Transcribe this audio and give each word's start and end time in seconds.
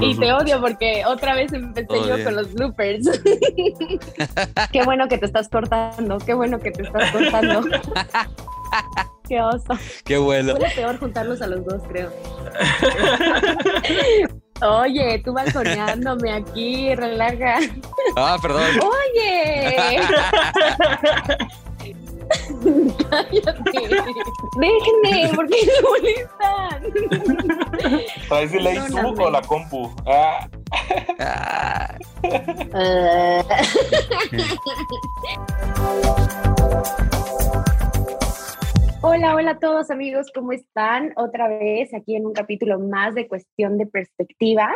y 0.00 0.16
te 0.16 0.32
odio 0.32 0.60
porque 0.60 1.04
otra 1.06 1.34
vez 1.34 1.52
empecé 1.52 2.06
yo 2.06 2.24
con 2.24 2.36
los 2.36 2.52
bloopers. 2.54 3.06
qué 4.72 4.82
bueno 4.84 5.08
que 5.08 5.18
te 5.18 5.26
estás 5.26 5.48
cortando, 5.48 6.18
qué 6.18 6.34
bueno 6.34 6.58
que 6.58 6.70
te 6.70 6.82
estás 6.82 7.10
cortando. 7.10 7.62
qué 9.28 9.40
oso. 9.40 9.78
Qué 10.04 10.18
bueno. 10.18 10.56
Fue 10.56 10.70
peor 10.70 10.98
juntarlos 10.98 11.42
a 11.42 11.46
los 11.46 11.64
dos, 11.64 11.82
creo. 11.88 12.10
Oye, 14.60 15.22
tú 15.24 15.32
balconeándome 15.32 16.32
aquí, 16.32 16.94
relaja. 16.94 17.58
Ah, 18.16 18.36
perdón. 18.40 18.80
Oye. 18.82 20.00
Cállate. 23.10 23.70
Déjenme, 24.58 25.34
¿por 25.34 25.46
qué 25.48 25.56
me 25.66 25.80
molestan? 25.88 26.78
¿Traes 28.28 28.52
el 28.54 28.64
ley 28.64 28.78
tú 28.90 29.22
o 29.22 29.30
la 29.30 29.42
compu? 29.42 29.90
Ah. 30.06 30.48
ah. 31.20 31.98
Hola, 39.00 39.36
hola 39.36 39.52
a 39.52 39.58
todos 39.58 39.90
amigos, 39.90 40.26
¿cómo 40.34 40.52
están? 40.52 41.12
Otra 41.16 41.48
vez 41.48 41.94
aquí 41.94 42.16
en 42.16 42.26
un 42.26 42.32
capítulo 42.32 42.80
más 42.80 43.14
de 43.14 43.28
cuestión 43.28 43.78
de 43.78 43.86
perspectiva, 43.86 44.74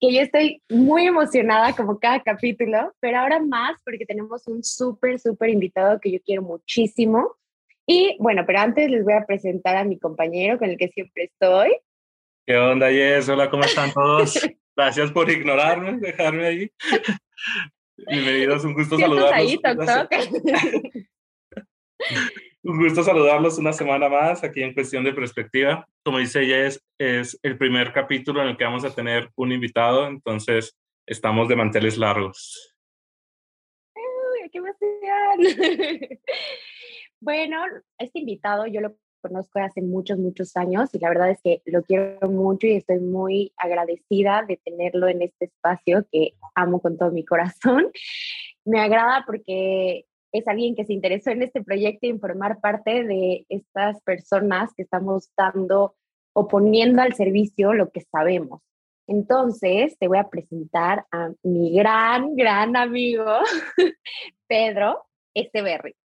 que 0.00 0.14
yo 0.14 0.22
estoy 0.22 0.62
muy 0.70 1.06
emocionada 1.06 1.74
como 1.76 1.98
cada 1.98 2.22
capítulo, 2.22 2.94
pero 3.00 3.18
ahora 3.18 3.38
más 3.38 3.78
porque 3.84 4.06
tenemos 4.06 4.48
un 4.48 4.64
súper, 4.64 5.20
súper 5.20 5.50
invitado 5.50 6.00
que 6.00 6.10
yo 6.10 6.18
quiero 6.24 6.42
muchísimo. 6.42 7.36
Y 7.86 8.16
bueno, 8.18 8.44
pero 8.46 8.60
antes 8.60 8.90
les 8.90 9.04
voy 9.04 9.12
a 9.12 9.26
presentar 9.26 9.76
a 9.76 9.84
mi 9.84 9.98
compañero 9.98 10.58
con 10.58 10.70
el 10.70 10.78
que 10.78 10.88
siempre 10.88 11.24
estoy. 11.24 11.76
¿Qué 12.46 12.56
onda, 12.56 12.90
Yes? 12.90 13.28
Hola, 13.28 13.50
¿cómo 13.50 13.64
están 13.64 13.92
todos? 13.92 14.34
Gracias 14.76 15.12
por 15.12 15.30
ignorarme, 15.30 15.98
dejarme 15.98 16.46
ahí. 16.46 16.70
Bienvenidos, 17.98 18.64
un 18.64 18.72
gusto 18.72 18.98
saludarlos. 18.98 19.32
Ahí, 19.32 19.58
toc, 19.58 19.84
toc. 19.84 20.08
Un 22.62 22.78
gusto 22.78 23.02
saludarlos 23.02 23.56
una 23.56 23.72
semana 23.72 24.10
más 24.10 24.44
aquí 24.44 24.62
en 24.62 24.74
Cuestión 24.74 25.02
de 25.02 25.14
Perspectiva. 25.14 25.88
Como 26.04 26.18
dice 26.18 26.42
ella, 26.42 26.66
es, 26.66 26.84
es 26.98 27.38
el 27.42 27.56
primer 27.56 27.90
capítulo 27.94 28.42
en 28.42 28.48
el 28.48 28.56
que 28.58 28.64
vamos 28.64 28.84
a 28.84 28.94
tener 28.94 29.30
un 29.36 29.50
invitado, 29.50 30.06
entonces 30.06 30.76
estamos 31.06 31.48
de 31.48 31.56
manteles 31.56 31.96
largos. 31.96 32.76
¡Qué 34.52 34.58
emoción! 34.58 36.18
bueno, 37.20 37.62
este 37.96 38.18
invitado 38.18 38.66
yo 38.66 38.82
lo 38.82 38.94
conozco 39.22 39.58
hace 39.60 39.80
muchos, 39.80 40.18
muchos 40.18 40.54
años 40.56 40.94
y 40.94 40.98
la 40.98 41.08
verdad 41.08 41.30
es 41.30 41.40
que 41.42 41.62
lo 41.64 41.82
quiero 41.82 42.28
mucho 42.28 42.66
y 42.66 42.76
estoy 42.76 42.98
muy 42.98 43.54
agradecida 43.56 44.44
de 44.46 44.58
tenerlo 44.58 45.08
en 45.08 45.22
este 45.22 45.46
espacio 45.46 46.06
que 46.12 46.34
amo 46.54 46.82
con 46.82 46.98
todo 46.98 47.10
mi 47.10 47.24
corazón. 47.24 47.90
Me 48.66 48.80
agrada 48.80 49.24
porque 49.24 50.04
es 50.32 50.46
alguien 50.46 50.74
que 50.74 50.84
se 50.84 50.92
interesó 50.92 51.30
en 51.30 51.42
este 51.42 51.62
proyecto 51.62 52.06
y 52.06 52.10
en 52.10 52.20
formar 52.20 52.60
parte 52.60 53.04
de 53.04 53.46
estas 53.48 54.00
personas 54.02 54.72
que 54.74 54.82
estamos 54.82 55.30
dando 55.36 55.96
o 56.32 56.48
poniendo 56.48 57.02
al 57.02 57.14
servicio 57.14 57.72
lo 57.72 57.90
que 57.90 58.02
sabemos. 58.02 58.62
Entonces, 59.06 59.98
te 59.98 60.06
voy 60.06 60.18
a 60.18 60.28
presentar 60.28 61.04
a 61.10 61.30
mi 61.42 61.74
gran, 61.74 62.36
gran 62.36 62.76
amigo, 62.76 63.24
Pedro 64.48 65.04
Esteberri. 65.34 65.96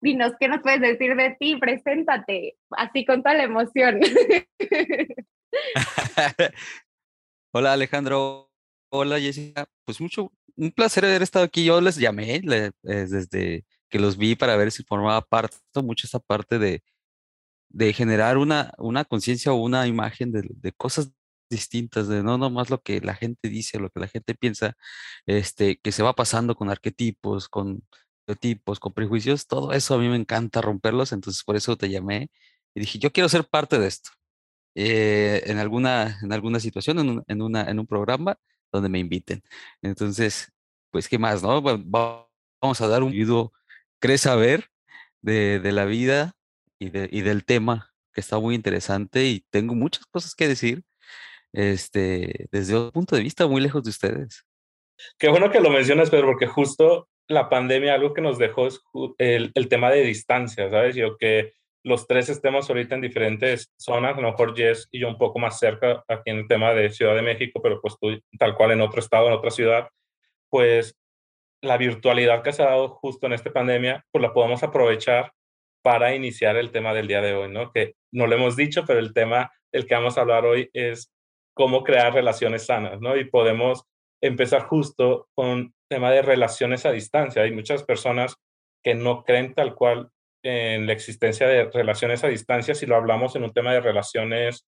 Dinos, 0.00 0.32
¿qué 0.40 0.48
nos 0.48 0.62
puedes 0.62 0.80
decir 0.80 1.16
de 1.16 1.36
ti? 1.38 1.56
Preséntate, 1.56 2.56
así 2.70 3.04
con 3.04 3.22
toda 3.22 3.34
la 3.34 3.44
emoción. 3.44 4.00
Hola 7.52 7.72
Alejandro, 7.72 8.50
hola 8.94 9.18
Jessica, 9.20 9.66
pues 9.84 10.00
mucho, 10.00 10.32
un 10.56 10.70
placer 10.70 11.04
haber 11.04 11.22
estado 11.22 11.44
aquí. 11.44 11.64
Yo 11.64 11.80
les 11.80 11.96
llamé 11.96 12.36
eh, 12.36 12.70
desde 12.82 13.64
que 13.90 13.98
los 13.98 14.16
vi 14.16 14.36
para 14.36 14.56
ver 14.56 14.70
si 14.72 14.84
formaba 14.84 15.20
parte, 15.22 15.56
mucho 15.82 16.06
esa 16.06 16.20
parte 16.20 16.58
de, 16.58 16.82
de 17.70 17.92
generar 17.92 18.38
una, 18.38 18.72
una 18.78 19.04
conciencia 19.04 19.52
o 19.52 19.56
una 19.56 19.86
imagen 19.88 20.32
de, 20.32 20.42
de, 20.48 20.72
cosas 20.72 21.12
distintas, 21.50 22.08
de 22.08 22.22
no 22.22 22.38
nomás 22.38 22.70
lo 22.70 22.80
que 22.82 23.00
la 23.00 23.14
gente 23.14 23.48
dice, 23.48 23.80
lo 23.80 23.90
que 23.90 24.00
la 24.00 24.08
gente 24.08 24.34
piensa, 24.34 24.76
este, 25.26 25.78
que 25.78 25.92
se 25.92 26.02
va 26.04 26.14
pasando 26.14 26.54
con 26.56 26.70
arquetipos, 26.70 27.48
con 27.48 27.82
estereotipos, 28.20 28.80
con 28.80 28.92
prejuicios, 28.94 29.46
todo 29.46 29.72
eso 29.72 29.94
a 29.94 29.98
mí 29.98 30.08
me 30.08 30.16
encanta 30.16 30.62
romperlos, 30.62 31.12
entonces 31.12 31.42
por 31.44 31.56
eso 31.56 31.76
te 31.76 31.90
llamé 31.90 32.30
y 32.74 32.80
dije, 32.80 32.98
yo 32.98 33.12
quiero 33.12 33.28
ser 33.28 33.44
parte 33.46 33.78
de 33.78 33.88
esto. 33.88 34.10
Eh, 34.76 35.42
en, 35.46 35.58
alguna, 35.58 36.18
en 36.22 36.32
alguna 36.32 36.60
situación, 36.60 36.98
en 36.98 37.10
un, 37.10 37.24
en, 37.28 37.42
una, 37.42 37.62
en 37.70 37.78
un 37.78 37.86
programa, 37.86 38.38
donde 38.74 38.88
me 38.88 38.98
inviten. 38.98 39.42
Entonces, 39.82 40.52
pues, 40.90 41.08
¿qué 41.08 41.18
más, 41.18 41.42
no? 41.42 41.62
Vamos 41.62 42.80
a 42.80 42.88
dar 42.88 43.02
un 43.02 43.12
video, 43.12 43.52
cree 44.00 44.18
saber 44.18 44.68
de, 45.22 45.60
de 45.60 45.72
la 45.72 45.84
vida 45.84 46.34
y, 46.78 46.90
de, 46.90 47.08
y, 47.10 47.22
del 47.22 47.44
tema 47.44 47.92
que 48.12 48.20
está 48.20 48.38
muy 48.38 48.54
interesante 48.54 49.24
y 49.24 49.44
tengo 49.50 49.74
muchas 49.74 50.04
cosas 50.06 50.34
que 50.34 50.48
decir 50.48 50.82
este, 51.52 52.46
desde 52.50 52.76
un 52.76 52.90
punto 52.90 53.16
de 53.16 53.22
vista 53.22 53.46
muy 53.46 53.60
lejos 53.60 53.82
de 53.84 53.90
ustedes. 53.90 54.44
Qué 55.18 55.28
bueno 55.28 55.50
que 55.50 55.60
lo 55.60 55.70
mencionas, 55.70 56.10
Pedro, 56.10 56.26
porque 56.26 56.46
justo 56.46 57.08
la 57.26 57.48
pandemia, 57.48 57.94
algo 57.94 58.12
que 58.12 58.20
nos 58.20 58.38
dejó 58.38 58.66
es 58.66 58.80
el, 59.18 59.50
el 59.54 59.68
tema 59.68 59.90
de 59.90 60.02
distancia, 60.02 60.70
¿sabes? 60.70 60.94
Yo 60.94 61.16
que 61.16 61.54
los 61.84 62.06
tres 62.06 62.30
estemos 62.30 62.68
ahorita 62.68 62.94
en 62.94 63.02
diferentes 63.02 63.72
zonas, 63.76 64.16
a 64.16 64.20
lo 64.20 64.30
mejor 64.30 64.56
Jess 64.56 64.88
y 64.90 65.00
yo 65.00 65.08
un 65.08 65.18
poco 65.18 65.38
más 65.38 65.58
cerca 65.58 66.02
aquí 66.08 66.30
en 66.30 66.38
el 66.38 66.48
tema 66.48 66.72
de 66.72 66.90
Ciudad 66.90 67.14
de 67.14 67.22
México, 67.22 67.60
pero 67.62 67.80
pues 67.80 67.96
tú 68.00 68.18
tal 68.38 68.56
cual 68.56 68.72
en 68.72 68.80
otro 68.80 69.00
estado, 69.00 69.28
en 69.28 69.34
otra 69.34 69.50
ciudad, 69.50 69.88
pues 70.48 70.96
la 71.60 71.76
virtualidad 71.76 72.42
que 72.42 72.52
se 72.52 72.62
ha 72.62 72.66
dado 72.66 72.88
justo 72.88 73.26
en 73.26 73.34
esta 73.34 73.52
pandemia, 73.52 74.04
pues 74.10 74.22
la 74.22 74.32
podemos 74.32 74.62
aprovechar 74.62 75.32
para 75.82 76.14
iniciar 76.14 76.56
el 76.56 76.70
tema 76.70 76.94
del 76.94 77.06
día 77.06 77.20
de 77.20 77.34
hoy, 77.34 77.50
¿no? 77.50 77.70
Que 77.70 77.94
no 78.12 78.26
lo 78.26 78.34
hemos 78.34 78.56
dicho, 78.56 78.84
pero 78.86 78.98
el 78.98 79.12
tema 79.12 79.52
del 79.70 79.86
que 79.86 79.94
vamos 79.94 80.16
a 80.16 80.22
hablar 80.22 80.46
hoy 80.46 80.70
es 80.72 81.12
cómo 81.54 81.84
crear 81.84 82.14
relaciones 82.14 82.64
sanas, 82.64 83.00
¿no? 83.00 83.16
Y 83.16 83.24
podemos 83.24 83.84
empezar 84.22 84.62
justo 84.62 85.28
con 85.34 85.74
tema 85.90 86.10
de 86.10 86.22
relaciones 86.22 86.86
a 86.86 86.92
distancia. 86.92 87.42
Hay 87.42 87.52
muchas 87.52 87.82
personas 87.84 88.36
que 88.82 88.94
no 88.94 89.24
creen 89.24 89.54
tal 89.54 89.74
cual 89.74 90.10
en 90.44 90.86
la 90.86 90.92
existencia 90.92 91.48
de 91.48 91.70
relaciones 91.70 92.22
a 92.22 92.28
distancia 92.28 92.74
si 92.74 92.86
lo 92.86 92.96
hablamos 92.96 93.34
en 93.34 93.44
un 93.44 93.52
tema 93.52 93.72
de 93.72 93.80
relaciones 93.80 94.66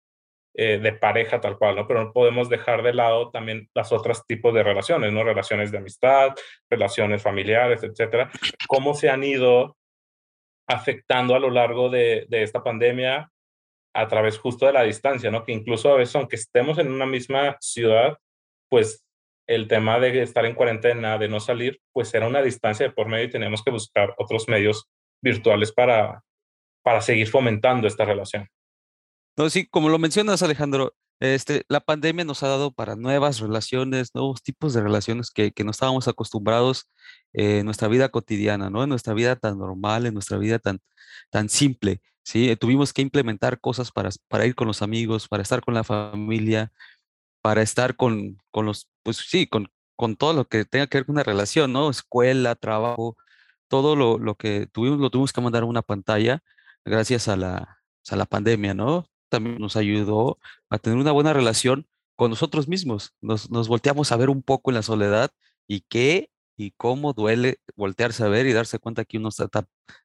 eh, 0.56 0.78
de 0.78 0.92
pareja 0.92 1.40
tal 1.40 1.58
cual, 1.58 1.74
¿no? 1.74 1.88
Pero 1.88 2.04
no 2.04 2.12
podemos 2.12 2.48
dejar 2.48 2.84
de 2.84 2.94
lado 2.94 3.30
también 3.32 3.68
las 3.74 3.90
otros 3.90 4.24
tipos 4.24 4.54
de 4.54 4.62
relaciones, 4.62 5.12
¿no? 5.12 5.24
Relaciones 5.24 5.72
de 5.72 5.78
amistad, 5.78 6.32
relaciones 6.70 7.22
familiares, 7.22 7.82
etcétera. 7.82 8.30
Cómo 8.68 8.94
se 8.94 9.10
han 9.10 9.24
ido 9.24 9.76
afectando 10.68 11.34
a 11.34 11.40
lo 11.40 11.50
largo 11.50 11.90
de, 11.90 12.26
esta 12.30 12.62
pandemia 12.62 13.32
a 13.94 14.08
través 14.08 14.38
justo 14.38 14.66
de 14.66 14.72
la 14.72 14.84
distancia, 14.84 15.28
¿no? 15.28 15.44
Que 15.44 15.52
incluso 15.52 15.92
a 15.92 15.96
veces, 15.96 16.14
aunque 16.14 16.36
estemos 16.36 16.78
en 16.78 16.92
una 16.92 17.06
misma 17.06 17.56
ciudad, 17.60 18.16
pues 18.70 19.04
el 19.48 19.66
tema 19.66 19.98
de 19.98 20.22
estar 20.22 20.46
en 20.46 20.54
cuarentena, 20.54 21.18
de 21.18 21.28
no 21.28 21.40
salir, 21.40 21.80
pues 21.92 22.14
era 22.14 22.28
una 22.28 22.42
distancia 22.42 22.86
de 22.86 22.92
por 22.92 23.08
medio 23.08 23.24
y 23.24 23.30
tenemos 23.30 23.62
que 23.64 23.72
buscar 23.72 24.14
otros 24.18 24.48
medios 24.48 24.88
virtuales 25.24 25.72
para, 25.72 26.22
para 26.84 27.00
seguir 27.00 27.26
fomentando 27.28 27.88
esta 27.88 28.04
relación. 28.04 28.46
No, 29.36 29.50
sí, 29.50 29.66
como 29.66 29.88
lo 29.88 29.98
mencionas, 29.98 30.42
Alejandro, 30.42 30.94
este, 31.18 31.64
la 31.68 31.80
pandemia 31.80 32.24
nos 32.24 32.42
ha 32.42 32.48
dado 32.48 32.72
para 32.72 32.94
nuevas 32.94 33.40
relaciones, 33.40 34.14
nuevos 34.14 34.42
tipos 34.42 34.74
de 34.74 34.82
relaciones 34.82 35.30
que, 35.30 35.52
que 35.52 35.64
no 35.64 35.70
estábamos 35.70 36.06
acostumbrados 36.06 36.90
en 37.32 37.64
nuestra 37.64 37.88
vida 37.88 38.10
cotidiana, 38.10 38.70
¿no? 38.70 38.82
En 38.82 38.90
nuestra 38.90 39.14
vida 39.14 39.34
tan 39.34 39.58
normal, 39.58 40.06
en 40.06 40.14
nuestra 40.14 40.38
vida 40.38 40.58
tan, 40.58 40.80
tan 41.30 41.48
simple, 41.48 42.00
¿sí? 42.22 42.50
Eh, 42.50 42.56
tuvimos 42.56 42.92
que 42.92 43.02
implementar 43.02 43.58
cosas 43.58 43.90
para, 43.90 44.10
para 44.28 44.46
ir 44.46 44.54
con 44.54 44.68
los 44.68 44.82
amigos, 44.82 45.26
para 45.26 45.42
estar 45.42 45.62
con 45.62 45.74
la 45.74 45.82
familia, 45.82 46.70
para 47.42 47.62
estar 47.62 47.96
con, 47.96 48.38
con 48.50 48.66
los, 48.66 48.88
pues 49.02 49.16
sí, 49.16 49.46
con, 49.46 49.68
con 49.96 50.16
todo 50.16 50.32
lo 50.32 50.44
que 50.48 50.64
tenga 50.64 50.86
que 50.86 50.98
ver 50.98 51.06
con 51.06 51.14
una 51.14 51.24
relación, 51.24 51.72
¿no? 51.72 51.90
Escuela, 51.90 52.54
trabajo, 52.54 53.16
todo 53.68 53.96
lo, 53.96 54.18
lo, 54.18 54.36
que 54.36 54.66
tuvimos 54.66 54.98
lo 55.00 55.10
tuvimos 55.10 55.32
que 55.32 55.40
mandar 55.40 55.62
a 55.62 55.66
una 55.66 55.82
pantalla 55.82 56.42
gracias 56.84 57.28
a 57.28 57.36
la, 57.36 57.78
a 58.10 58.16
la 58.16 58.26
pandemia, 58.26 58.74
¿no? 58.74 59.06
También 59.28 59.58
nos 59.58 59.76
ayudó 59.76 60.38
a 60.70 60.78
tener 60.78 60.98
una 60.98 61.12
buena 61.12 61.32
relación 61.32 61.86
con 62.16 62.30
nosotros 62.30 62.68
mismos. 62.68 63.14
Nos, 63.20 63.50
nos 63.50 63.68
volteamos 63.68 64.12
a 64.12 64.16
ver 64.16 64.30
un 64.30 64.42
poco 64.42 64.70
en 64.70 64.76
la 64.76 64.82
soledad 64.82 65.30
y 65.66 65.80
qué 65.82 66.30
y 66.56 66.70
cómo 66.72 67.12
duele 67.12 67.58
voltearse 67.76 68.22
a 68.22 68.28
ver 68.28 68.46
y 68.46 68.52
darse 68.52 68.78
cuenta 68.78 69.04
que 69.04 69.18
uno 69.18 69.28
está 69.28 69.48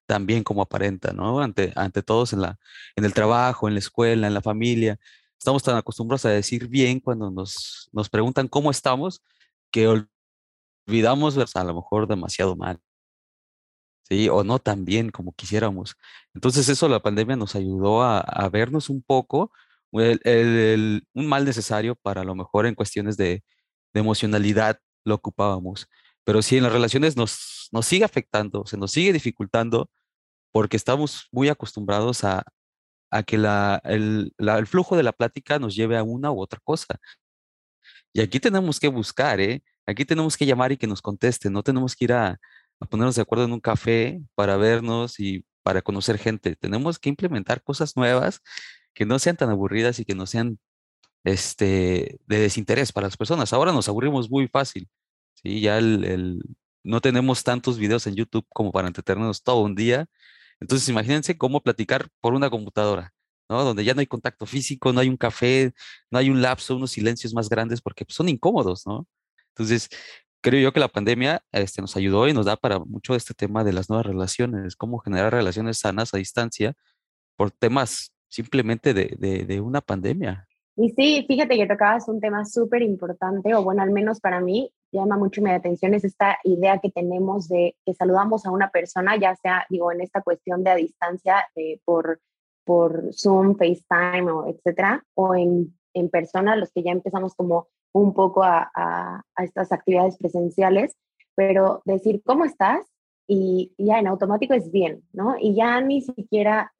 tan 0.05 0.25
bien 0.25 0.43
como 0.43 0.61
aparenta, 0.61 1.13
¿no? 1.13 1.41
Ante, 1.41 1.73
ante 1.75 2.01
todos 2.01 2.33
en, 2.33 2.41
la, 2.41 2.57
en 2.95 3.05
el 3.05 3.13
trabajo, 3.13 3.67
en 3.67 3.75
la 3.75 3.79
escuela, 3.79 4.27
en 4.27 4.33
la 4.33 4.41
familia. 4.41 4.99
Estamos 5.37 5.63
tan 5.63 5.77
acostumbrados 5.77 6.25
a 6.25 6.29
decir 6.29 6.67
bien 6.67 6.99
cuando 6.99 7.29
nos, 7.31 7.89
nos 7.91 8.09
preguntan 8.09 8.47
cómo 8.47 8.71
estamos 8.71 9.21
que 9.71 9.87
olvidamos 10.87 11.37
a 11.55 11.63
lo 11.63 11.75
mejor 11.75 12.07
demasiado 12.07 12.55
mal. 12.55 12.79
¿Sí? 14.09 14.29
O 14.29 14.43
no 14.43 14.59
tan 14.59 14.85
bien 14.85 15.09
como 15.11 15.33
quisiéramos. 15.33 15.95
Entonces 16.33 16.69
eso 16.69 16.89
la 16.89 17.01
pandemia 17.01 17.35
nos 17.35 17.55
ayudó 17.55 18.03
a, 18.03 18.49
vernos 18.51 18.89
un 18.89 19.01
poco 19.01 19.51
un 19.91 21.01
mal 21.27 21.45
necesario 21.45 21.95
para 21.95 22.21
a 22.21 22.23
lo 22.23 22.35
mejor 22.35 22.65
en 22.65 22.75
cuestiones 22.75 23.17
de, 23.17 23.43
emocionalidad 23.93 24.79
lo 25.03 25.15
ocupábamos. 25.15 25.87
Pero 26.23 26.41
sí, 26.41 26.57
en 26.57 26.63
las 26.63 26.73
relaciones 26.73 27.17
nos, 27.17 27.69
nos 27.71 27.85
sigue 27.85 28.05
afectando, 28.05 28.65
se 28.65 28.77
nos 28.77 28.91
sigue 28.91 29.13
dificultando 29.13 29.89
porque 30.51 30.77
estamos 30.77 31.27
muy 31.31 31.49
acostumbrados 31.49 32.23
a, 32.23 32.43
que 33.25 33.37
la, 33.37 33.81
el, 33.85 34.33
el, 34.37 34.67
flujo 34.67 34.95
de 34.95 35.03
la 35.03 35.11
plática 35.11 35.59
nos 35.59 35.75
lleve 35.75 35.97
a 35.97 36.03
una 36.03 36.31
u 36.31 36.41
otra 36.41 36.59
cosa. 36.63 36.99
Y 38.13 38.21
aquí 38.21 38.39
tenemos 38.39 38.79
que 38.79 38.87
buscar, 38.87 39.39
¿eh? 39.39 39.63
Aquí 39.87 40.05
tenemos 40.05 40.37
que 40.37 40.45
llamar 40.45 40.71
y 40.71 40.77
que 40.77 40.87
nos 40.87 41.01
contesten, 41.01 41.53
no 41.53 41.63
tenemos 41.63 41.95
que 41.95 42.05
ir 42.05 42.13
a, 42.13 42.39
a 42.79 42.85
ponernos 42.85 43.15
de 43.15 43.21
acuerdo 43.21 43.45
en 43.45 43.53
un 43.53 43.59
café 43.59 44.21
para 44.35 44.57
vernos 44.57 45.19
y 45.19 45.45
para 45.63 45.81
conocer 45.81 46.17
gente. 46.17 46.55
Tenemos 46.55 46.99
que 46.99 47.09
implementar 47.09 47.63
cosas 47.63 47.95
nuevas 47.97 48.41
que 48.93 49.05
no 49.05 49.19
sean 49.19 49.37
tan 49.37 49.49
aburridas 49.49 49.99
y 49.99 50.05
que 50.05 50.15
no 50.15 50.25
sean 50.25 50.59
este, 51.23 52.19
de 52.27 52.39
desinterés 52.39 52.91
para 52.91 53.07
las 53.07 53.17
personas. 53.17 53.53
Ahora 53.53 53.71
nos 53.71 53.89
aburrimos 53.89 54.29
muy 54.29 54.47
fácil. 54.47 54.89
¿sí? 55.35 55.61
Ya 55.61 55.77
el, 55.77 56.41
no 56.83 57.01
tenemos 57.01 57.43
tantos 57.43 57.77
videos 57.77 58.07
en 58.07 58.15
YouTube 58.15 58.45
como 58.49 58.71
para 58.71 58.87
entretenernos 58.87 59.43
todo 59.43 59.61
un 59.61 59.75
día. 59.75 60.07
Entonces, 60.59 60.87
imagínense 60.89 61.37
cómo 61.37 61.61
platicar 61.61 62.09
por 62.21 62.33
una 62.33 62.49
computadora, 62.49 63.13
¿no? 63.49 63.63
Donde 63.63 63.85
ya 63.85 63.93
no 63.93 64.01
hay 64.01 64.07
contacto 64.07 64.45
físico, 64.45 64.91
no 64.93 64.99
hay 65.01 65.09
un 65.09 65.17
café, 65.17 65.73
no 66.11 66.19
hay 66.19 66.29
un 66.29 66.41
lapso, 66.41 66.75
unos 66.75 66.91
silencios 66.91 67.33
más 67.33 67.49
grandes 67.49 67.81
porque 67.81 68.05
pues, 68.05 68.15
son 68.15 68.29
incómodos, 68.29 68.85
¿no? 68.85 69.07
Entonces, 69.49 69.89
creo 70.41 70.61
yo 70.61 70.73
que 70.73 70.79
la 70.79 70.87
pandemia 70.87 71.43
este, 71.51 71.81
nos 71.81 71.95
ayudó 71.95 72.27
y 72.27 72.33
nos 72.33 72.45
da 72.45 72.55
para 72.55 72.79
mucho 72.79 73.15
este 73.15 73.33
tema 73.33 73.63
de 73.63 73.73
las 73.73 73.89
nuevas 73.89 74.05
relaciones, 74.05 74.75
cómo 74.75 74.99
generar 74.99 75.33
relaciones 75.33 75.79
sanas 75.79 76.13
a 76.13 76.17
distancia 76.17 76.73
por 77.35 77.51
temas 77.51 78.13
simplemente 78.27 78.93
de, 78.93 79.15
de, 79.45 79.61
una 79.61 79.81
pandemia. 79.81 80.47
Y 80.75 80.91
sí, 80.91 81.25
fíjate 81.27 81.57
que 81.57 81.67
tocabas 81.67 82.07
un 82.07 82.21
tema 82.21 82.45
súper 82.45 82.83
importante, 82.83 83.53
o 83.55 83.63
bueno, 83.63 83.81
al 83.81 83.91
menos 83.91 84.19
para 84.19 84.39
mí 84.39 84.71
llama 84.91 85.17
mucho 85.17 85.41
mi 85.41 85.51
atención, 85.51 85.93
es 85.93 86.03
esta 86.03 86.37
idea 86.43 86.79
que 86.79 86.89
tenemos 86.89 87.47
de 87.47 87.75
que 87.85 87.93
saludamos 87.93 88.45
a 88.45 88.51
una 88.51 88.69
persona, 88.69 89.17
ya 89.17 89.35
sea, 89.35 89.65
digo, 89.69 89.91
en 89.91 90.01
esta 90.01 90.21
cuestión 90.21 90.63
de 90.63 90.71
a 90.71 90.75
distancia, 90.75 91.45
eh, 91.55 91.79
por, 91.85 92.21
por 92.63 93.09
Zoom, 93.13 93.55
FaceTime, 93.57 94.31
o 94.31 94.47
etcétera, 94.47 95.03
o 95.15 95.35
en, 95.35 95.77
en 95.93 96.09
persona, 96.09 96.55
los 96.55 96.71
que 96.71 96.83
ya 96.83 96.91
empezamos 96.91 97.35
como 97.35 97.67
un 97.93 98.13
poco 98.13 98.43
a, 98.43 99.23
estas 99.37 99.71
actividades 99.71 100.17
presenciales, 100.17 100.95
pero 101.35 101.81
decir, 101.85 102.21
¿cómo 102.25 102.45
estás? 102.45 102.85
Y 103.27 103.73
ya 103.77 103.99
en 103.99 104.07
automático 104.07 104.53
es 104.53 104.71
bien, 104.71 105.03
¿no? 105.13 105.35
Y 105.39 105.55
ya 105.55 105.79
ni 105.81 106.01
siquiera, 106.01 106.73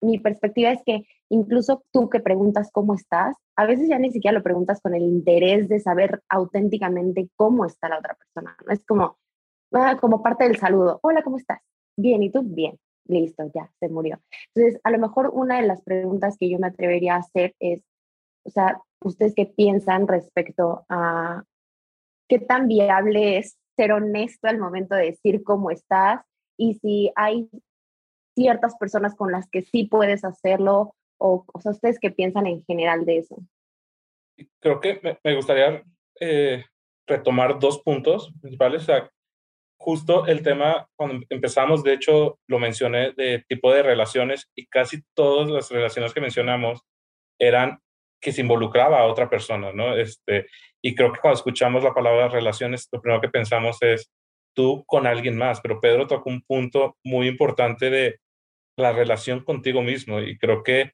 mi 0.00 0.18
perspectiva 0.18 0.72
es 0.72 0.82
que 0.84 1.06
incluso 1.28 1.84
tú 1.92 2.08
que 2.08 2.20
preguntas 2.20 2.70
cómo 2.72 2.94
estás, 2.94 3.36
a 3.56 3.66
veces 3.66 3.88
ya 3.88 3.98
ni 3.98 4.10
siquiera 4.10 4.36
lo 4.36 4.42
preguntas 4.42 4.80
con 4.80 4.94
el 4.94 5.02
interés 5.02 5.68
de 5.68 5.80
saber 5.80 6.22
auténticamente 6.28 7.28
cómo 7.36 7.64
está 7.64 7.88
la 7.88 7.98
otra 7.98 8.14
persona, 8.14 8.56
¿no? 8.64 8.72
Es 8.72 8.84
como, 8.84 9.18
ah, 9.72 9.96
como 10.00 10.22
parte 10.22 10.44
del 10.44 10.58
saludo, 10.58 10.98
hola, 11.02 11.22
¿cómo 11.22 11.36
estás? 11.36 11.60
Bien, 11.96 12.22
¿y 12.22 12.30
tú? 12.30 12.42
Bien, 12.42 12.78
listo, 13.06 13.44
ya, 13.54 13.70
se 13.78 13.88
murió. 13.88 14.20
Entonces, 14.54 14.80
a 14.84 14.90
lo 14.90 14.98
mejor 14.98 15.30
una 15.32 15.60
de 15.60 15.66
las 15.66 15.82
preguntas 15.82 16.36
que 16.38 16.48
yo 16.48 16.58
me 16.58 16.68
atrevería 16.68 17.14
a 17.14 17.18
hacer 17.18 17.54
es, 17.60 17.82
o 18.44 18.50
sea, 18.50 18.80
¿ustedes 19.02 19.34
qué 19.34 19.46
piensan 19.46 20.08
respecto 20.08 20.84
a 20.88 21.44
qué 22.28 22.38
tan 22.38 22.68
viable 22.68 23.38
es 23.38 23.58
ser 23.76 23.92
honesto 23.92 24.48
al 24.48 24.58
momento 24.58 24.94
de 24.94 25.06
decir 25.06 25.42
cómo 25.42 25.70
estás 25.70 26.22
y 26.56 26.74
si 26.74 27.10
hay 27.16 27.48
ciertas 28.34 28.76
personas 28.76 29.14
con 29.14 29.32
las 29.32 29.48
que 29.50 29.62
sí 29.62 29.84
puedes 29.84 30.24
hacerlo 30.24 30.94
o, 31.18 31.44
o 31.52 31.60
sea, 31.60 31.72
ustedes 31.72 31.98
qué 31.98 32.10
piensan 32.10 32.46
en 32.46 32.64
general 32.64 33.04
de 33.04 33.18
eso? 33.18 33.36
Creo 34.60 34.80
que 34.80 35.18
me, 35.22 35.36
gustaría 35.36 35.82
eh, 36.20 36.64
retomar 37.06 37.58
dos 37.58 37.82
puntos 37.82 38.32
principales. 38.40 38.82
O 38.82 38.86
sea, 38.86 39.10
justo 39.78 40.26
el 40.26 40.42
tema, 40.42 40.88
cuando 40.96 41.24
empezamos, 41.28 41.82
de 41.82 41.94
hecho, 41.94 42.38
lo 42.46 42.58
mencioné 42.58 43.12
de 43.12 43.44
tipo 43.48 43.72
de 43.72 43.82
relaciones 43.82 44.50
y 44.54 44.66
casi 44.66 45.02
todas 45.14 45.50
las 45.50 45.70
relaciones 45.70 46.14
que 46.14 46.20
mencionamos 46.20 46.82
eran 47.38 47.80
que 48.20 48.32
se 48.32 48.42
involucraba 48.42 49.00
a 49.00 49.06
otra 49.06 49.28
persona, 49.28 49.72
¿no? 49.72 49.96
Este, 49.96 50.46
y 50.82 50.94
creo 50.94 51.12
que 51.12 51.20
cuando 51.20 51.36
escuchamos 51.36 51.82
la 51.82 51.94
palabra 51.94 52.28
relaciones, 52.28 52.88
lo 52.92 53.00
primero 53.00 53.20
que 53.20 53.28
pensamos 53.28 53.78
es 53.82 54.10
tú 54.54 54.84
con 54.86 55.06
alguien 55.06 55.36
más, 55.36 55.60
pero 55.60 55.80
Pedro 55.80 56.06
tocó 56.06 56.28
un 56.30 56.42
punto 56.42 56.96
muy 57.04 57.28
importante 57.28 57.90
de 57.90 58.20
la 58.76 58.92
relación 58.92 59.44
contigo 59.44 59.82
mismo 59.82 60.20
y 60.20 60.38
creo 60.38 60.62
que 60.62 60.92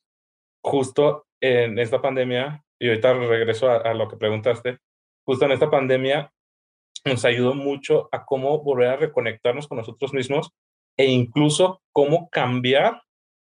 justo 0.62 1.26
en 1.40 1.78
esta 1.78 2.02
pandemia, 2.02 2.64
y 2.78 2.88
ahorita 2.88 3.14
regreso 3.14 3.70
a, 3.70 3.94
lo 3.94 4.08
que 4.08 4.16
preguntaste, 4.16 4.78
justo 5.24 5.44
en 5.44 5.52
esta 5.52 5.70
pandemia 5.70 6.32
nos 7.04 7.24
ayudó 7.24 7.54
mucho 7.54 8.08
a 8.10 8.24
cómo 8.24 8.62
volver 8.62 8.88
a 8.88 8.96
reconectarnos 8.96 9.68
con 9.68 9.78
nosotros 9.78 10.12
mismos 10.12 10.50
e 10.96 11.06
incluso 11.06 11.82
cómo 11.92 12.28
cambiar 12.30 13.02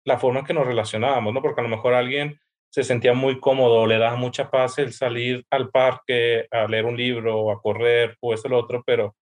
la 0.05 0.19
forma 0.19 0.41
en 0.41 0.47
que 0.47 0.55
nos 0.55 0.67
relacionábamos, 0.67 1.35
¿no? 1.35 1.43
Porque 1.43 1.61
a 1.61 1.65
lo 1.65 1.69
mejor 1.69 1.95
alguien 1.95 2.41
se 2.73 2.85
sentía 2.85 3.13
muy 3.13 3.39
cómodo, 3.39 3.87
le 3.87 3.99
daba 3.99 4.17
mucha 4.17 4.51
paz 4.51 4.79
el 4.79 4.95
salir 4.95 5.45
al 5.51 5.71
parque 5.71 6.47
a 6.51 6.67
leer 6.67 6.87
un 6.87 6.97
libro 6.97 7.51
a 7.51 7.61
correr 7.61 8.17
o 8.21 8.33
esto 8.33 8.49
o 8.49 8.51
lo 8.51 8.59
otro, 8.59 8.83
pero 8.87 9.15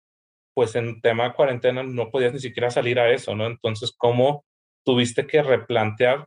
pues 0.54 0.76
en 0.76 1.02
tema 1.02 1.24
de 1.24 1.34
cuarentena 1.34 1.82
no 1.82 2.12
podías 2.12 2.32
ni 2.34 2.40
siquiera 2.40 2.70
salir 2.70 3.00
a 3.00 3.12
eso, 3.12 3.36
¿no? 3.36 3.48
Entonces, 3.48 3.94
¿cómo 3.98 4.46
tuviste 4.86 5.26
que 5.26 5.42
replantear 5.42 6.26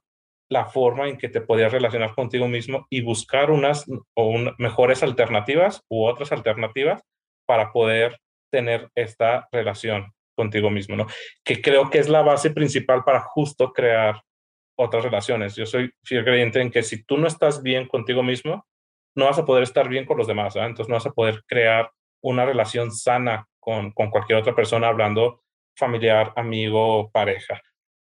la 0.51 0.67
forma 0.67 1.09
en 1.09 1.17
que 1.17 1.29
te 1.29 1.41
podías 1.41 1.71
relacionar 1.71 2.15
contigo 2.15 2.49
mismo 2.49 2.87
y 2.91 3.03
buscar 3.03 3.53
unas 3.53 3.87
o 4.15 4.39
mejores 4.59 5.03
alternativas 5.05 5.83
u 5.89 6.05
otras 6.05 6.33
alternativas 6.33 7.03
para 7.47 7.73
poder 7.73 8.19
tener 8.53 8.91
esta 8.97 9.49
relación 9.53 10.13
contigo 10.37 10.71
mismo, 10.71 10.97
¿no? 10.97 11.07
Que 11.45 11.63
creo 11.63 11.89
que 11.89 11.99
es 11.99 12.09
la 12.09 12.23
base 12.23 12.51
principal 12.51 13.05
para 13.05 13.21
justo 13.21 13.73
crear 13.73 14.23
otras 14.77 15.05
relaciones. 15.05 15.57
Yo 15.57 15.67
soy 15.67 15.93
fiel 16.03 16.25
creyente 16.25 16.61
en 16.61 16.71
que 16.71 16.83
si 16.83 17.05
tú 17.05 17.19
no 17.19 17.27
estás 17.27 17.63
bien 17.63 17.87
contigo 17.87 18.23
mismo, 18.23 18.67
no 19.15 19.27
vas 19.27 19.39
a 19.39 19.45
poder 19.45 19.63
estar 19.63 19.89
bien 19.89 20.07
con 20.07 20.17
los 20.17 20.27
demás, 20.27 20.57
entonces 20.57 20.89
no 20.89 20.95
vas 20.95 21.07
a 21.07 21.13
poder 21.13 21.43
crear 21.47 21.91
una 22.23 22.45
relación 22.45 22.91
sana 22.93 23.47
con, 23.61 23.93
con 23.93 24.11
cualquier 24.11 24.39
otra 24.39 24.55
persona, 24.55 24.89
hablando 24.89 25.43
familiar, 25.77 26.33
amigo, 26.37 27.11
pareja. 27.13 27.61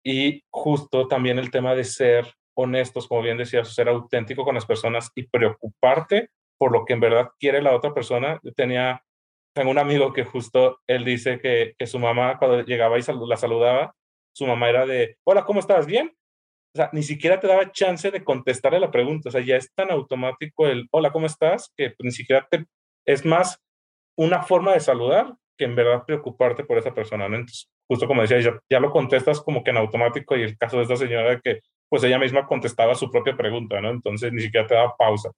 Y 0.04 0.42
justo 0.50 1.08
también 1.08 1.38
el 1.38 1.50
tema 1.50 1.74
de 1.74 1.84
ser 1.84 2.26
honestos, 2.54 3.06
como 3.06 3.22
bien 3.22 3.38
decías, 3.38 3.74
ser 3.74 3.88
auténtico 3.88 4.44
con 4.44 4.54
las 4.54 4.66
personas 4.66 5.10
y 5.14 5.24
preocuparte 5.24 6.30
por 6.58 6.72
lo 6.72 6.84
que 6.84 6.94
en 6.94 7.00
verdad 7.00 7.30
quiere 7.38 7.62
la 7.62 7.74
otra 7.74 7.94
persona. 7.94 8.40
Yo 8.42 8.52
tenía, 8.52 9.02
tengo 9.54 9.70
un 9.70 9.78
amigo 9.78 10.12
que 10.12 10.24
justo 10.24 10.80
él 10.86 11.04
dice 11.04 11.40
que, 11.40 11.74
que 11.78 11.86
su 11.86 11.98
mamá 11.98 12.38
cuando 12.38 12.62
llegaba 12.62 12.98
y 12.98 13.02
la 13.28 13.36
saludaba, 13.36 13.94
su 14.32 14.46
mamá 14.46 14.68
era 14.68 14.86
de, 14.86 15.16
hola, 15.24 15.44
¿cómo 15.44 15.60
estás? 15.60 15.86
¿Bien? 15.86 16.12
Sea, 16.78 16.90
ni 16.92 17.02
siquiera 17.02 17.40
te 17.40 17.46
daba 17.46 17.72
chance 17.72 18.10
de 18.10 18.24
contestarle 18.24 18.80
la 18.80 18.90
pregunta, 18.90 19.28
o 19.28 19.32
sea, 19.32 19.40
ya 19.40 19.56
es 19.56 19.72
tan 19.74 19.90
automático 19.90 20.66
el 20.66 20.88
hola, 20.90 21.12
¿cómo 21.12 21.26
estás? 21.26 21.72
que 21.76 21.94
ni 22.00 22.10
siquiera 22.10 22.46
te, 22.50 22.66
es 23.06 23.24
más 23.24 23.60
una 24.16 24.42
forma 24.42 24.72
de 24.72 24.80
saludar 24.80 25.34
que 25.56 25.64
en 25.64 25.74
verdad 25.74 26.04
preocuparte 26.06 26.64
por 26.64 26.78
esa 26.78 26.94
persona, 26.94 27.28
¿no? 27.28 27.36
Entonces, 27.36 27.68
justo 27.88 28.06
como 28.06 28.22
decía, 28.22 28.40
ya, 28.40 28.58
ya 28.70 28.80
lo 28.80 28.90
contestas 28.90 29.40
como 29.40 29.64
que 29.64 29.70
en 29.70 29.76
automático 29.78 30.36
y 30.36 30.42
el 30.42 30.56
caso 30.56 30.76
de 30.76 30.84
esta 30.84 30.96
señora 30.96 31.40
que 31.40 31.60
pues 31.88 32.04
ella 32.04 32.18
misma 32.18 32.46
contestaba 32.46 32.94
su 32.94 33.10
propia 33.10 33.36
pregunta, 33.36 33.80
¿no? 33.80 33.90
Entonces 33.90 34.32
ni 34.32 34.42
siquiera 34.42 34.66
te 34.66 34.74
daba 34.74 34.96
pausa. 34.96 35.30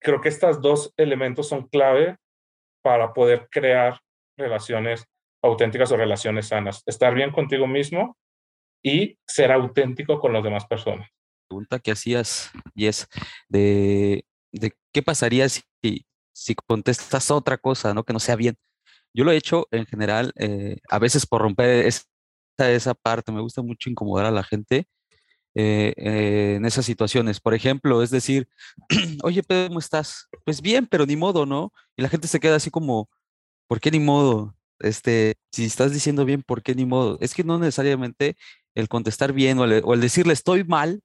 Creo 0.00 0.20
que 0.20 0.28
estos 0.28 0.60
dos 0.60 0.92
elementos 0.96 1.48
son 1.48 1.66
clave 1.68 2.16
para 2.82 3.12
poder 3.12 3.48
crear 3.50 3.98
relaciones 4.36 5.04
auténticas 5.42 5.90
o 5.92 5.96
relaciones 5.96 6.48
sanas. 6.48 6.82
Estar 6.86 7.14
bien 7.14 7.32
contigo 7.32 7.66
mismo 7.66 8.16
y 8.82 9.18
ser 9.26 9.52
auténtico 9.52 10.20
con 10.20 10.32
las 10.32 10.42
demás 10.42 10.66
personas. 10.66 11.08
Pregunta 11.48 11.78
que 11.78 11.92
hacías, 11.92 12.50
Yes, 12.74 13.08
de, 13.48 14.24
de 14.52 14.72
qué 14.92 15.02
pasaría 15.02 15.48
si, 15.48 15.62
si 16.32 16.54
contestas 16.54 17.30
otra 17.30 17.58
cosa, 17.58 17.94
¿no? 17.94 18.04
Que 18.04 18.12
no 18.12 18.20
sea 18.20 18.36
bien. 18.36 18.56
Yo 19.14 19.24
lo 19.24 19.32
he 19.32 19.36
hecho 19.36 19.66
en 19.70 19.86
general, 19.86 20.32
eh, 20.36 20.76
a 20.88 20.98
veces 20.98 21.26
por 21.26 21.42
romper 21.42 21.86
esa, 21.86 22.04
esa 22.58 22.94
parte, 22.94 23.32
me 23.32 23.40
gusta 23.40 23.62
mucho 23.62 23.90
incomodar 23.90 24.26
a 24.26 24.30
la 24.30 24.44
gente 24.44 24.86
eh, 25.54 25.94
eh, 25.96 26.54
en 26.56 26.64
esas 26.64 26.84
situaciones. 26.86 27.40
Por 27.40 27.54
ejemplo, 27.54 28.02
es 28.02 28.10
decir, 28.10 28.48
oye, 29.24 29.42
Pedro, 29.42 29.68
¿cómo 29.68 29.80
estás? 29.80 30.28
Pues 30.44 30.62
bien, 30.62 30.86
pero 30.86 31.06
ni 31.06 31.16
modo, 31.16 31.46
¿no? 31.46 31.72
Y 31.96 32.02
la 32.02 32.08
gente 32.08 32.28
se 32.28 32.40
queda 32.40 32.56
así 32.56 32.70
como, 32.70 33.10
¿por 33.66 33.80
qué 33.80 33.90
ni 33.90 34.00
modo? 34.00 34.54
Este, 34.80 35.36
si 35.52 35.64
estás 35.64 35.92
diciendo 35.92 36.24
bien, 36.24 36.42
¿por 36.42 36.62
qué 36.62 36.74
ni 36.74 36.86
modo? 36.86 37.18
Es 37.20 37.34
que 37.34 37.44
no 37.44 37.58
necesariamente 37.58 38.36
el 38.74 38.88
contestar 38.88 39.32
bien 39.32 39.58
o 39.58 39.64
el, 39.64 40.00
decirle 40.00 40.32
estoy 40.32 40.64
mal, 40.64 41.02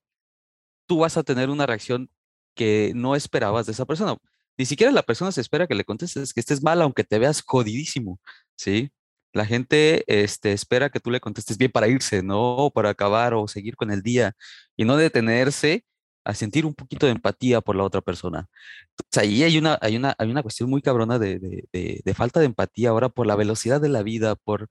tú 0.88 1.00
vas 1.00 1.17
a 1.17 1.24
tener 1.24 1.50
una 1.50 1.65
reacción 1.65 2.10
que 2.55 2.93
no 2.96 3.15
esperabas 3.15 3.65
de 3.65 3.74
esa 3.74 3.86
persona. 3.86 4.15
Ni 4.58 4.65
siquiera 4.65 4.91
la 4.91 5.03
persona 5.03 5.32
se 5.32 5.41
espera 5.41 5.67
que 5.67 5.75
le 5.75 5.86
contestes 5.86 6.34
que 6.34 6.39
estés 6.39 6.62
mal, 6.63 6.82
aunque 6.82 7.03
te 7.03 7.20
veas 7.20 7.41
jodidísimo, 7.46 8.20
¿sí? 8.55 8.91
La 9.34 9.46
gente 9.46 10.03
este, 10.08 10.53
espera 10.53 10.89
que 10.89 11.00
tú 11.00 11.10
le 11.10 11.20
contestes 11.20 11.58
bien 11.58 11.72
para 11.72 11.88
irse, 11.88 12.22
¿no? 12.22 12.72
para 12.74 12.89
acabar 12.91 13.34
o 13.34 13.48
seguir 13.48 13.75
con 13.75 13.91
el 13.91 14.03
día 14.03 14.34
y 14.77 14.86
no 14.86 14.96
detenerse 14.96 15.86
a 16.24 16.34
sentir 16.36 16.65
un 16.65 16.74
poquito 16.75 17.05
de 17.05 17.13
empatía 17.13 17.62
por 17.62 17.75
la 17.75 17.84
otra 17.84 18.01
persona. 18.01 18.48
Entonces, 18.91 19.17
ahí 19.24 19.43
hay 19.43 19.58
una, 19.58 19.77
hay 19.82 19.98
una, 19.98 20.15
hay 20.17 20.29
una 20.29 20.41
cuestión 20.43 20.70
muy 20.70 20.82
cabrona 20.82 21.20
de, 21.20 21.39
de, 21.39 22.01
de, 22.03 22.13
falta 22.13 22.39
de 22.39 22.46
empatía 22.46 22.89
ahora 22.89 23.10
por 23.10 23.27
la 23.27 23.36
velocidad 23.36 23.82
de 23.82 23.89
la 23.89 24.03
vida, 24.03 24.36
por 24.36 24.70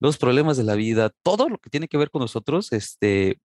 los 0.00 0.18
problemas 0.18 0.56
de 0.56 0.64
la 0.64 0.74
vida, 0.74 1.12
todo 1.22 1.48
lo 1.48 1.58
que 1.58 1.70
tiene 1.70 1.88
que 1.88 1.98
ver 1.98 2.10
con 2.10 2.20
nosotros, 2.22 2.72
este, 2.72 3.38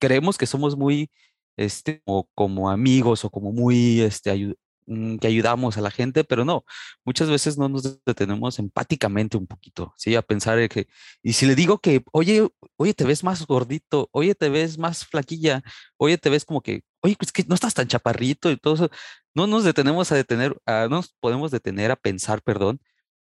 creemos 0.00 0.38
que 0.38 0.46
somos 0.46 0.76
muy, 0.76 1.10
este, 1.56 2.02
como, 2.04 2.28
como 2.34 2.70
amigos 2.70 3.24
o 3.24 3.30
como 3.30 3.52
muy, 3.52 4.00
este, 4.02 4.56
Mm, 4.88 5.16
que 5.18 5.26
ayudamos 5.26 5.76
a 5.76 5.80
la 5.80 5.90
gente, 5.90 6.22
pero 6.22 6.44
no, 6.44 6.64
muchas 7.04 7.28
veces 7.28 7.58
no 7.58 7.68
nos 7.68 8.04
detenemos 8.04 8.58
empáticamente 8.60 9.36
un 9.36 9.46
poquito, 9.48 9.92
¿sí? 9.96 10.14
A 10.14 10.22
pensar 10.22 10.68
que, 10.68 10.86
y 11.22 11.32
si 11.32 11.44
le 11.46 11.56
digo 11.56 11.78
que, 11.78 12.04
oye, 12.12 12.48
oye, 12.76 12.94
te 12.94 13.04
ves 13.04 13.24
más 13.24 13.46
gordito, 13.46 14.08
oye, 14.12 14.36
te 14.36 14.48
ves 14.48 14.78
más 14.78 15.04
flaquilla, 15.04 15.62
oye, 15.96 16.18
te 16.18 16.30
ves 16.30 16.44
como 16.44 16.60
que, 16.62 16.82
oye, 17.00 17.16
pues 17.18 17.32
que 17.32 17.44
no 17.48 17.56
estás 17.56 17.74
tan 17.74 17.88
chaparrito 17.88 18.48
y 18.50 18.56
todo 18.58 18.74
eso, 18.74 18.90
no 19.34 19.48
nos 19.48 19.64
detenemos 19.64 20.12
a 20.12 20.14
detener, 20.16 20.56
no 20.66 20.88
nos 20.88 21.14
podemos 21.20 21.50
detener 21.50 21.90
a 21.90 21.96
pensar, 21.96 22.40
perdón, 22.42 22.80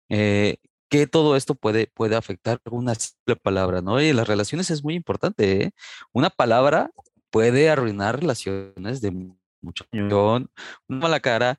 eh, 0.08 0.58
que 0.92 1.06
todo 1.06 1.36
esto 1.36 1.54
puede, 1.54 1.86
puede 1.86 2.16
afectar 2.16 2.60
una 2.70 2.94
simple 2.94 3.34
palabra, 3.36 3.80
¿no? 3.80 3.98
Y 4.02 4.12
las 4.12 4.28
relaciones 4.28 4.70
es 4.70 4.84
muy 4.84 4.94
importante, 4.94 5.62
¿eh? 5.62 5.70
Una 6.12 6.28
palabra 6.28 6.90
puede 7.30 7.70
arruinar 7.70 8.20
relaciones 8.20 9.00
de 9.00 9.32
mucho 9.62 9.86
una 9.90 10.46
mala 10.86 11.20
cara, 11.20 11.56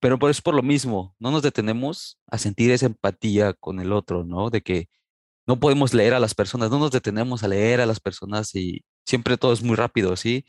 pero 0.00 0.18
es 0.28 0.42
por 0.42 0.54
lo 0.54 0.62
mismo, 0.62 1.16
no 1.18 1.30
nos 1.30 1.42
detenemos 1.42 2.18
a 2.26 2.36
sentir 2.36 2.70
esa 2.72 2.84
empatía 2.84 3.54
con 3.54 3.80
el 3.80 3.90
otro, 3.90 4.22
¿no? 4.22 4.50
De 4.50 4.60
que 4.60 4.90
no 5.46 5.58
podemos 5.58 5.94
leer 5.94 6.12
a 6.12 6.20
las 6.20 6.34
personas, 6.34 6.70
no 6.70 6.78
nos 6.78 6.90
detenemos 6.90 7.42
a 7.42 7.48
leer 7.48 7.80
a 7.80 7.86
las 7.86 8.00
personas 8.00 8.54
y 8.54 8.84
siempre 9.06 9.38
todo 9.38 9.54
es 9.54 9.62
muy 9.62 9.76
rápido, 9.76 10.14
¿sí? 10.14 10.44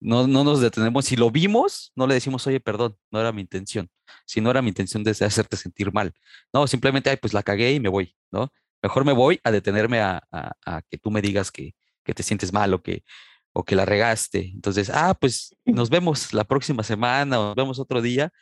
No, 0.00 0.26
no 0.26 0.44
nos 0.44 0.60
detenemos, 0.60 1.04
si 1.04 1.16
lo 1.16 1.30
vimos, 1.30 1.92
no 1.94 2.06
le 2.06 2.14
decimos, 2.14 2.46
oye, 2.46 2.60
perdón, 2.60 2.96
no 3.10 3.20
era 3.20 3.32
mi 3.32 3.42
intención, 3.42 3.90
si 4.26 4.40
no 4.40 4.50
era 4.50 4.62
mi 4.62 4.68
intención 4.68 5.04
de 5.04 5.10
hacerte 5.10 5.56
sentir 5.56 5.92
mal, 5.92 6.14
no, 6.52 6.66
simplemente, 6.66 7.10
ay, 7.10 7.18
pues 7.18 7.34
la 7.34 7.42
cagué 7.42 7.72
y 7.72 7.80
me 7.80 7.90
voy, 7.90 8.16
¿no? 8.30 8.50
Mejor 8.82 9.04
me 9.04 9.12
voy 9.12 9.40
a 9.44 9.50
detenerme 9.50 10.00
a, 10.00 10.22
a, 10.32 10.82
que 10.90 10.98
tú 10.98 11.10
me 11.10 11.20
digas 11.20 11.50
que, 11.52 11.74
que 12.04 12.14
te 12.14 12.22
sientes 12.22 12.52
mal 12.52 12.72
o 12.74 12.82
que, 12.82 13.04
o 13.52 13.64
que 13.64 13.76
la 13.76 13.84
regaste. 13.84 14.50
Entonces, 14.54 14.90
ah, 14.90 15.14
pues 15.20 15.54
nos 15.66 15.90
vemos 15.90 16.32
la 16.32 16.44
próxima 16.44 16.82
semana 16.82 17.38
o 17.40 17.46
nos 17.48 17.56
vemos 17.56 17.78
otro 17.78 18.00
día 18.00 18.32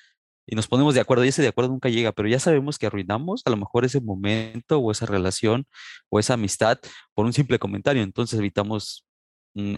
y 0.46 0.54
nos 0.56 0.66
ponemos 0.66 0.94
de 0.94 1.00
acuerdo 1.00 1.24
y 1.24 1.28
ese 1.28 1.42
de 1.42 1.48
acuerdo 1.48 1.70
nunca 1.72 1.90
llega, 1.90 2.12
pero 2.12 2.28
ya 2.28 2.40
sabemos 2.40 2.78
que 2.78 2.86
arruinamos 2.86 3.42
a 3.44 3.50
lo 3.50 3.56
mejor 3.56 3.84
ese 3.84 4.00
momento 4.00 4.78
o 4.78 4.90
esa 4.90 5.06
relación 5.06 5.66
o 6.08 6.18
esa 6.18 6.34
amistad 6.34 6.78
por 7.14 7.26
un 7.26 7.32
simple 7.34 7.58
comentario. 7.58 8.02
Entonces 8.02 8.38
evitamos 8.38 9.07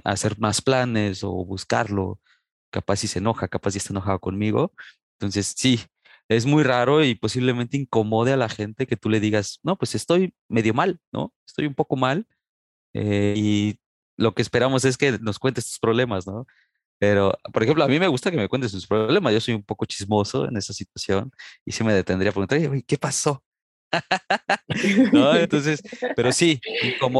hacer 0.04 0.38
más 0.38 0.62
planes 0.62 1.25
o 1.25 1.30
buscarlo. 1.44 2.20
Capaz 2.70 2.96
si 2.96 3.08
se 3.08 3.18
enoja, 3.20 3.49
capaz 3.49 3.72
si 3.72 3.78
está 3.78 3.92
enojado 3.92 4.20
conmigo. 4.20 4.72
Entonces, 5.18 5.54
sí, 5.56 5.80
es 6.28 6.46
muy 6.46 6.62
raro 6.62 7.04
y 7.04 7.14
posiblemente 7.14 7.76
incomode 7.76 8.32
a 8.32 8.37
la 8.37 8.49
gente 8.49 8.87
que 8.87 8.96
tú 8.96 9.10
le 9.10 9.20
digas, 9.20 9.60
no, 9.62 9.76
pues 9.76 9.94
estoy 9.94 10.34
medio 10.49 10.75
mal, 10.75 11.00
¿no? 11.12 11.34
Estoy 11.46 11.66
un 11.66 11.75
poco 11.75 11.96
mal. 11.96 12.26
Eh, 12.94 13.34
y 13.37 13.80
lo 14.16 14.34
que 14.34 14.42
esperamos 14.42 14.84
es 14.84 14.96
que 14.99 15.18
nos 15.20 15.38
cuentes 15.38 15.66
tus 15.66 15.78
problemas, 15.80 16.26
¿no? 16.26 16.46
Pero, 17.00 17.34
por 17.52 17.62
ejemplo, 17.62 17.84
a 17.84 17.88
mí 17.88 17.99
me 17.99 18.08
gusta 18.08 18.30
que 18.30 18.37
me 18.37 18.49
cuentes 18.49 18.72
tus 18.72 18.87
problemas. 18.87 19.32
Yo 19.32 19.40
soy 19.40 19.54
un 19.54 19.64
poco 19.64 19.87
chismoso 19.87 20.46
en 20.49 20.56
esa 20.56 20.72
situación 20.75 21.32
y 21.64 21.72
sí 21.72 21.84
me 21.84 21.94
detendría 21.94 22.30
a 22.30 22.34
preguntar, 22.34 22.60
¿qué 22.87 22.99
pasó? 22.99 23.42
¿No? 25.12 25.35
Entonces, 25.35 25.82
pero 26.16 26.32
sí, 26.32 26.61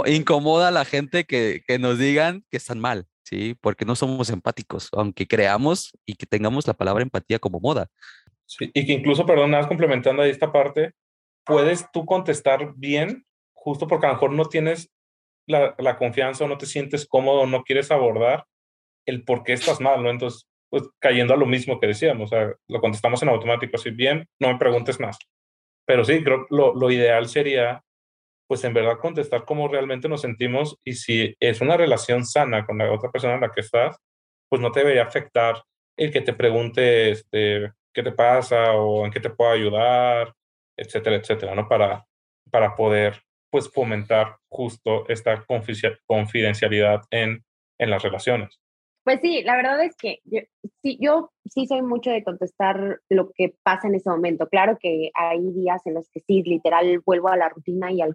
incomoda 0.07 0.69
a 0.69 0.73
la 0.73 0.85
gente 0.85 1.25
que, 1.25 1.62
que 1.67 1.79
nos 1.79 1.99
digan 1.99 2.45
que 2.50 2.57
están 2.57 2.79
mal, 2.79 3.07
¿sí? 3.23 3.57
Porque 3.61 3.85
no 3.85 3.97
somos 3.97 4.31
empáticos, 4.31 4.89
aunque 4.93 5.27
creamos 5.27 5.93
y 6.07 6.15
que 6.15 6.27
tengamos 6.27 6.67
la 6.67 6.75
palabra 6.75 7.03
empatía 7.03 7.39
como 7.39 7.61
moda. 7.61 7.89
Y 8.59 8.87
que 8.87 8.93
incluso, 8.93 9.27
perdón, 9.27 9.53
nada 9.53 9.69
complementando 9.69 10.23
ahí 10.23 10.31
esta 10.31 10.53
parte, 10.53 10.93
puedes 11.45 11.87
tú 11.93 12.05
contestar 12.05 12.75
bien, 12.77 13.25
justo 13.53 13.87
porque 13.87 14.07
a 14.07 14.11
lo 14.11 14.15
mejor 14.15 14.33
no 14.33 14.45
tienes 14.47 14.91
la, 15.47 15.97
confianza 15.99 16.45
o 16.45 16.49
no 16.49 16.59
te 16.59 16.67
sientes 16.67 17.07
cómodo, 17.07 17.47
no 17.47 17.62
quieres 17.62 17.91
abordar 17.91 18.47
el 19.07 19.25
por 19.25 19.43
qué 19.43 19.53
estás 19.53 19.81
mal, 19.81 20.03
¿no? 20.03 20.11
Entonces, 20.11 20.47
pues 20.69 20.85
cayendo 21.00 21.35
a 21.35 21.37
lo 21.37 21.47
mismo 21.47 21.81
que 21.81 21.89
decíamos, 21.89 22.33
o 22.33 22.37
sea, 22.37 22.55
lo 22.69 22.81
contestamos 22.81 23.23
en 23.23 23.29
automático, 23.29 23.77
así 23.77 23.91
bien, 23.91 24.29
no 24.39 24.49
me 24.49 24.59
preguntes 24.59 25.00
más. 25.00 25.19
Pero 25.91 26.05
sí, 26.05 26.23
creo 26.23 26.47
lo, 26.51 26.73
lo 26.73 26.89
ideal 26.93 27.29
sería, 27.29 27.83
pues 28.49 28.63
en 28.63 28.73
verdad 28.73 28.99
contestar 29.01 29.45
cómo 29.45 29.67
realmente 29.67 30.09
nos 30.09 30.21
sentimos 30.21 30.79
y 30.85 30.93
si 30.93 31.35
es 31.41 31.61
una 31.61 31.77
relación 31.77 32.25
sana 32.25 32.65
con 32.65 32.79
la 32.79 32.93
otra 32.93 33.11
persona 33.11 33.35
en 33.35 33.41
la 33.41 33.51
que 33.51 33.63
estás, 33.63 33.97
pues 34.49 34.63
no 34.63 34.71
te 34.71 34.81
debería 34.81 35.03
afectar 35.03 35.61
el 35.97 36.13
que 36.13 36.21
te 36.21 36.33
pregunte 36.33 37.11
este, 37.11 37.73
qué 37.93 38.05
te 38.05 38.13
pasa 38.13 38.71
o 38.77 39.05
en 39.05 39.11
qué 39.11 39.19
te 39.19 39.31
puedo 39.31 39.51
ayudar, 39.51 40.33
etcétera, 40.77 41.17
etcétera, 41.17 41.57
¿no? 41.57 41.67
Para, 41.67 42.07
para 42.53 42.77
poder 42.77 43.21
pues 43.51 43.69
fomentar 43.69 44.37
justo 44.49 45.09
esta 45.09 45.45
confidencialidad 46.07 47.03
en, 47.11 47.45
en 47.81 47.91
las 47.91 48.01
relaciones. 48.01 48.61
Pues 49.04 49.21
sí, 49.23 49.42
la 49.42 49.57
verdad 49.57 49.83
es 49.83 49.97
que 49.97 50.19
yo 50.25 50.40
sí, 50.83 50.99
yo 51.00 51.30
sí 51.47 51.66
soy 51.66 51.83
mucho 51.83 52.11
de 52.11 52.23
contestar 52.23 53.00
lo 53.09 53.30
que 53.33 53.54
pasa 53.62 53.88
en 53.88 53.95
ese 53.95 54.11
momento. 54.11 54.49
Claro 54.49 54.78
que 54.80 55.11
hay 55.14 55.40
días 55.52 55.80
en 55.87 55.95
los 55.95 56.09
que 56.11 56.21
sí, 56.21 56.42
literal, 56.42 57.00
vuelvo 57.04 57.28
a 57.28 57.37
la 57.37 57.49
rutina 57.49 57.90
y 57.92 58.02
al 58.02 58.14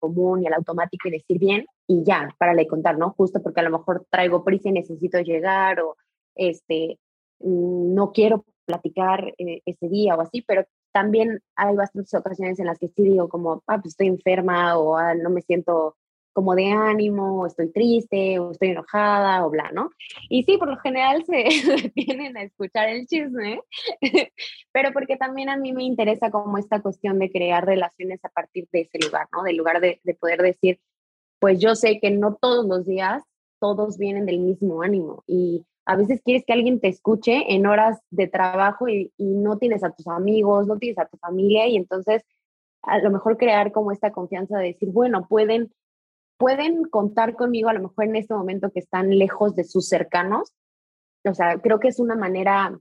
común 0.00 0.42
y 0.42 0.46
al 0.46 0.54
automático 0.54 1.08
y 1.08 1.12
decir 1.12 1.38
bien 1.38 1.66
y 1.86 2.02
ya, 2.04 2.28
para 2.38 2.54
le 2.54 2.66
contar, 2.66 2.98
¿no? 2.98 3.10
Justo 3.12 3.42
porque 3.42 3.60
a 3.60 3.64
lo 3.64 3.70
mejor 3.78 4.06
traigo 4.10 4.44
prisa 4.44 4.68
y 4.68 4.72
necesito 4.72 5.20
llegar 5.20 5.80
o 5.80 5.96
este, 6.34 6.98
mm, 7.40 7.94
no 7.94 8.12
quiero 8.12 8.44
platicar 8.66 9.32
eh, 9.38 9.62
ese 9.64 9.88
día 9.88 10.16
o 10.16 10.20
así, 10.20 10.42
pero 10.42 10.64
también 10.92 11.40
hay 11.56 11.76
bastantes 11.76 12.14
ocasiones 12.14 12.58
en 12.58 12.66
las 12.66 12.78
que 12.78 12.88
sí 12.88 13.04
digo 13.04 13.28
como, 13.28 13.62
ah, 13.66 13.78
pues 13.80 13.92
estoy 13.92 14.08
enferma 14.08 14.78
o 14.78 14.96
ah, 14.96 15.14
no 15.14 15.30
me 15.30 15.42
siento 15.42 15.96
como 16.36 16.54
de 16.54 16.66
ánimo, 16.70 17.40
o 17.40 17.46
estoy 17.46 17.72
triste, 17.72 18.38
o 18.38 18.50
estoy 18.50 18.68
enojada, 18.68 19.46
o 19.46 19.48
bla, 19.48 19.70
¿no? 19.72 19.88
Y 20.28 20.42
sí, 20.42 20.58
por 20.58 20.68
lo 20.68 20.76
general 20.76 21.24
se 21.24 21.44
detienen 21.94 22.36
a 22.36 22.42
escuchar 22.42 22.90
el 22.90 23.06
chisme, 23.06 23.62
pero 24.70 24.92
porque 24.92 25.16
también 25.16 25.48
a 25.48 25.56
mí 25.56 25.72
me 25.72 25.84
interesa 25.84 26.30
como 26.30 26.58
esta 26.58 26.82
cuestión 26.82 27.18
de 27.18 27.32
crear 27.32 27.64
relaciones 27.64 28.22
a 28.22 28.28
partir 28.28 28.68
de 28.70 28.82
ese 28.82 28.98
lugar, 28.98 29.28
¿no? 29.32 29.44
Del 29.44 29.56
lugar 29.56 29.80
de, 29.80 29.98
de 30.04 30.14
poder 30.14 30.42
decir, 30.42 30.78
pues 31.38 31.58
yo 31.58 31.74
sé 31.74 32.00
que 32.00 32.10
no 32.10 32.34
todos 32.34 32.66
los 32.66 32.84
días 32.84 33.22
todos 33.58 33.96
vienen 33.96 34.26
del 34.26 34.40
mismo 34.40 34.82
ánimo 34.82 35.24
y 35.26 35.64
a 35.86 35.96
veces 35.96 36.20
quieres 36.22 36.44
que 36.44 36.52
alguien 36.52 36.80
te 36.80 36.88
escuche 36.88 37.54
en 37.54 37.64
horas 37.64 37.98
de 38.10 38.26
trabajo 38.26 38.88
y, 38.88 39.10
no 39.16 39.56
tienes 39.56 39.82
a 39.82 39.92
tus 39.92 40.06
amigos, 40.08 40.66
no 40.66 40.76
tienes 40.76 40.98
a 40.98 41.06
tu 41.06 41.16
familia 41.16 41.66
y 41.66 41.76
entonces 41.76 42.22
a 42.82 42.98
lo 42.98 43.10
mejor 43.10 43.38
crear 43.38 43.72
como 43.72 43.92
esta 43.92 44.12
confianza 44.12 44.58
de 44.58 44.66
decir, 44.66 44.90
bueno, 44.90 45.26
pueden, 45.26 45.72
pueden 46.38 46.84
contar 46.84 47.34
conmigo 47.34 47.68
a 47.68 47.74
lo 47.74 47.80
mejor 47.80 48.04
en 48.04 48.16
este 48.16 48.34
momento 48.34 48.70
que 48.70 48.80
están 48.80 49.16
lejos 49.16 49.54
de 49.54 49.64
sus 49.64 49.88
cercanos. 49.88 50.52
O 51.24 51.34
sea, 51.34 51.58
creo 51.58 51.80
que 51.80 51.88
es 51.88 51.98
una 51.98 52.14
manera 52.14 52.78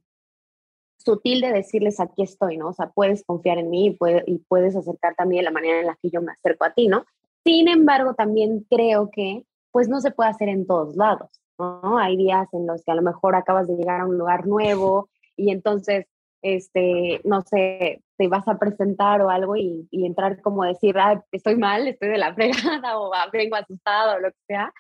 sutil 0.97 1.41
de 1.41 1.51
decirles 1.51 1.99
aquí 1.99 2.23
estoy, 2.23 2.57
¿no? 2.57 2.69
O 2.69 2.73
sea, 2.73 2.89
puedes 2.89 3.23
confiar 3.23 3.57
en 3.57 3.69
mí 3.69 3.97
y, 4.25 4.37
puedes 4.47 4.75
acercar 4.75 5.15
también 5.15 5.45
la 5.45 5.51
manera 5.51 5.79
en 5.79 5.87
la 5.87 5.97
que 6.01 6.09
yo 6.09 6.21
me 6.21 6.31
acerco 6.31 6.65
a 6.65 6.73
ti, 6.73 6.87
¿no? 6.87 7.05
Sin 7.43 7.67
embargo, 7.67 8.13
también 8.13 8.65
creo 8.69 9.09
que 9.11 9.45
pues 9.71 9.87
no 9.87 9.99
se 9.99 10.11
puede 10.11 10.29
hacer 10.29 10.49
en 10.49 10.65
todos 10.65 10.95
lados. 10.95 11.29
¿no? 11.59 11.97
Hay 11.97 12.17
días 12.17 12.47
en 12.53 12.65
los 12.65 12.83
que 12.83 12.91
a 12.91 12.95
lo 12.95 13.01
mejor 13.01 13.35
acabas 13.35 13.67
de 13.67 13.75
llegar 13.75 14.01
a 14.01 14.05
un 14.05 14.17
lugar 14.17 14.47
nuevo 14.47 15.09
y 15.35 15.51
entonces, 15.51 16.07
este, 16.45 17.21
no 17.23 17.41
sé, 17.41 18.03
te 18.17 18.27
vas 18.27 18.47
a 18.47 18.59
presentar 18.59 19.19
o 19.21 19.31
algo 19.31 19.55
y, 19.55 19.87
entrar 19.91 20.39
como 20.43 20.63
decir, 20.63 20.95
ah, 20.99 21.25
estoy 21.31 21.55
mal, 21.55 21.87
estoy 21.87 22.09
de 22.09 22.19
la 22.19 22.35
fregada 22.35 22.99
o 22.99 23.09
vengo 23.33 23.55
asustado 23.55 24.17
o 24.17 24.19
lo 24.19 24.29
que 24.29 24.37
sea, 24.45 24.71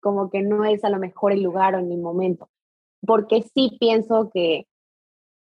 como 0.00 0.30
que 0.30 0.42
no 0.42 0.64
es 0.64 0.84
a 0.84 0.90
lo 0.90 1.00
mejor 1.00 1.32
el 1.32 1.42
lugar 1.42 1.74
o 1.74 1.80
ni 1.80 1.96
momento. 1.96 2.48
Porque 3.04 3.42
sí 3.42 3.76
pienso 3.80 4.30
que, 4.32 4.68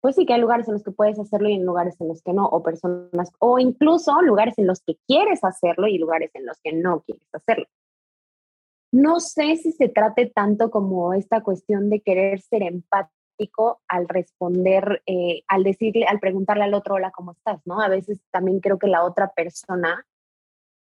pues 0.02 0.16
sí 0.16 0.26
que 0.26 0.34
hay 0.34 0.40
lugares 0.42 0.68
en 0.68 0.74
los 0.74 0.84
que 0.84 0.90
puedes 0.90 1.18
hacerlo 1.18 1.48
y 1.48 1.54
en 1.54 1.64
lugares 1.64 1.98
en 1.98 2.08
los 2.08 2.20
que 2.20 2.34
no, 2.34 2.44
o 2.46 2.62
personas, 2.62 3.32
o 3.38 3.58
incluso 3.58 4.20
lugares 4.20 4.58
en 4.58 4.66
los 4.66 4.82
que 4.82 4.96
quieres 5.08 5.44
hacerlo 5.44 5.86
y 5.86 5.96
lugares 5.96 6.30
en 6.34 6.44
los 6.44 6.58
que 6.62 6.74
no 6.74 7.00
quieres 7.00 7.26
hacerlo. 7.32 7.64
No 8.92 9.18
sé 9.18 9.56
si 9.56 9.72
se 9.72 9.88
trate 9.88 10.26
tanto 10.26 10.70
como 10.70 11.14
esta 11.14 11.42
cuestión 11.42 11.88
de 11.88 12.02
querer 12.02 12.42
ser 12.42 12.62
empático 12.62 13.23
al 13.88 14.08
responder, 14.08 15.02
eh, 15.06 15.42
al 15.48 15.64
decirle, 15.64 16.06
al 16.06 16.20
preguntarle 16.20 16.64
al 16.64 16.74
otro, 16.74 16.94
hola, 16.94 17.10
¿cómo 17.10 17.32
estás? 17.32 17.60
¿no? 17.66 17.80
A 17.80 17.88
veces 17.88 18.20
también 18.30 18.60
creo 18.60 18.78
que 18.78 18.86
la 18.86 19.04
otra 19.04 19.28
persona 19.28 20.06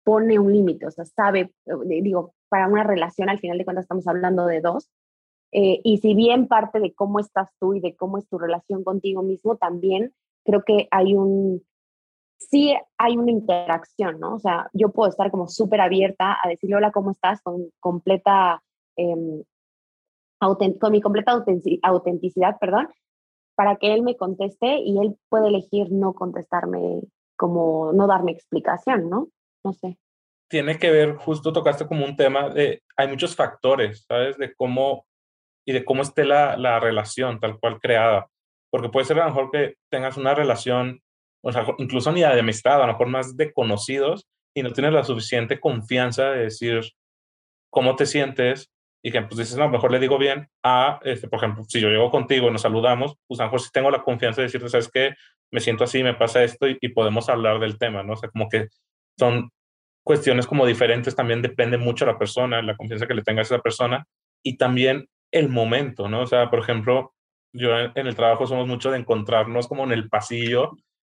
pone 0.04 0.38
un 0.38 0.52
límite, 0.52 0.86
o 0.86 0.90
sea, 0.90 1.04
sabe, 1.04 1.52
eh, 1.66 2.02
digo, 2.02 2.34
para 2.48 2.68
una 2.68 2.84
relación 2.84 3.28
al 3.28 3.38
final 3.38 3.58
de 3.58 3.64
cuentas 3.64 3.84
estamos 3.84 4.06
hablando 4.06 4.46
de 4.46 4.60
dos, 4.60 4.90
eh, 5.52 5.80
y 5.84 5.98
si 5.98 6.14
bien 6.14 6.48
parte 6.48 6.80
de 6.80 6.94
cómo 6.94 7.20
estás 7.20 7.50
tú 7.60 7.74
y 7.74 7.80
de 7.80 7.94
cómo 7.94 8.18
es 8.18 8.26
tu 8.28 8.38
relación 8.38 8.84
contigo 8.84 9.22
mismo, 9.22 9.56
también 9.56 10.12
creo 10.44 10.62
que 10.64 10.88
hay 10.90 11.14
un, 11.14 11.62
sí 12.38 12.74
hay 12.98 13.16
una 13.16 13.30
interacción, 13.30 14.18
¿no? 14.18 14.34
O 14.34 14.38
sea, 14.38 14.68
yo 14.72 14.90
puedo 14.90 15.10
estar 15.10 15.30
como 15.30 15.48
súper 15.48 15.80
abierta 15.80 16.38
a 16.42 16.48
decirle 16.48 16.76
hola, 16.76 16.90
¿cómo 16.90 17.10
estás? 17.10 17.42
Con 17.42 17.70
completa, 17.80 18.62
em, 18.96 19.42
con 20.80 20.92
mi 20.92 21.00
completa 21.00 21.32
autenticidad, 21.82 22.58
perdón, 22.60 22.88
para 23.54 23.76
que 23.76 23.94
él 23.94 24.02
me 24.02 24.16
conteste 24.16 24.78
y 24.78 24.98
él 24.98 25.16
puede 25.28 25.48
elegir 25.48 25.90
no 25.90 26.14
contestarme, 26.14 27.00
como 27.36 27.92
no 27.92 28.06
darme 28.06 28.32
explicación, 28.32 29.08
¿no? 29.08 29.28
No 29.64 29.72
sé. 29.72 29.98
Tiene 30.48 30.78
que 30.78 30.90
ver, 30.90 31.16
justo 31.16 31.52
tocaste 31.52 31.86
como 31.86 32.04
un 32.04 32.16
tema 32.16 32.50
de, 32.50 32.82
hay 32.96 33.08
muchos 33.08 33.36
factores, 33.36 34.04
¿sabes? 34.08 34.36
De 34.36 34.54
cómo 34.54 35.06
y 35.64 35.72
de 35.72 35.84
cómo 35.84 36.02
esté 36.02 36.24
la, 36.24 36.56
la 36.56 36.80
relación 36.80 37.38
tal 37.38 37.58
cual 37.60 37.78
creada. 37.78 38.28
Porque 38.70 38.88
puede 38.88 39.06
ser 39.06 39.20
a 39.20 39.28
lo 39.28 39.30
mejor 39.30 39.50
que 39.50 39.76
tengas 39.90 40.16
una 40.16 40.34
relación, 40.34 41.00
o 41.42 41.52
sea, 41.52 41.64
incluso 41.78 42.10
ni 42.10 42.20
de 42.20 42.40
amistad, 42.40 42.82
a 42.82 42.86
lo 42.86 42.92
mejor 42.92 43.08
más 43.08 43.36
de 43.36 43.52
conocidos, 43.52 44.26
y 44.54 44.62
no 44.62 44.72
tienes 44.72 44.92
la 44.92 45.04
suficiente 45.04 45.60
confianza 45.60 46.30
de 46.30 46.44
decir 46.44 46.80
cómo 47.70 47.96
te 47.96 48.06
sientes 48.06 48.71
y 49.02 49.10
que 49.10 49.20
pues 49.22 49.36
dices, 49.36 49.56
no, 49.56 49.68
mejor 49.68 49.90
le 49.90 49.98
digo 49.98 50.16
bien 50.16 50.48
a, 50.62 51.00
este, 51.02 51.28
por 51.28 51.38
ejemplo, 51.38 51.64
si 51.64 51.80
yo 51.80 51.88
llego 51.88 52.10
contigo 52.10 52.48
y 52.48 52.52
nos 52.52 52.62
saludamos, 52.62 53.16
pues 53.26 53.40
a 53.40 53.44
lo 53.44 53.48
mejor 53.48 53.60
sí 53.60 53.70
tengo 53.72 53.90
la 53.90 54.02
confianza 54.02 54.40
de 54.40 54.46
decirte, 54.46 54.68
sabes 54.68 54.90
que 54.90 55.14
me 55.50 55.60
siento 55.60 55.84
así, 55.84 56.02
me 56.02 56.14
pasa 56.14 56.44
esto 56.44 56.66
y, 56.68 56.88
podemos 56.88 57.28
hablar 57.28 57.58
del 57.58 57.78
tema, 57.78 58.02
¿no? 58.02 58.14
O 58.14 58.16
sea, 58.16 58.30
como 58.30 58.48
que 58.48 58.68
son 59.18 59.50
cuestiones 60.04 60.46
como 60.46 60.66
diferentes, 60.66 61.16
también 61.16 61.42
depende 61.42 61.78
mucho 61.78 62.04
de 62.04 62.12
la 62.12 62.18
persona, 62.18 62.62
la 62.62 62.76
confianza 62.76 63.06
que 63.06 63.14
le 63.14 63.22
tengas 63.22 63.50
a 63.50 63.56
esa 63.56 63.62
persona 63.62 64.06
y 64.42 64.56
también 64.56 65.08
el 65.32 65.48
momento, 65.48 66.08
¿no? 66.08 66.22
O 66.22 66.26
sea, 66.26 66.48
por 66.48 66.60
ejemplo, 66.60 67.12
yo 67.52 67.78
en, 67.78 68.06
el 68.06 68.14
trabajo 68.16 68.46
somos 68.46 68.66
mucho 68.66 68.90
de 68.90 68.98
encontrarnos 68.98 69.68
como 69.68 69.84
en 69.84 69.92
el 69.92 70.08
pasillo 70.08 70.72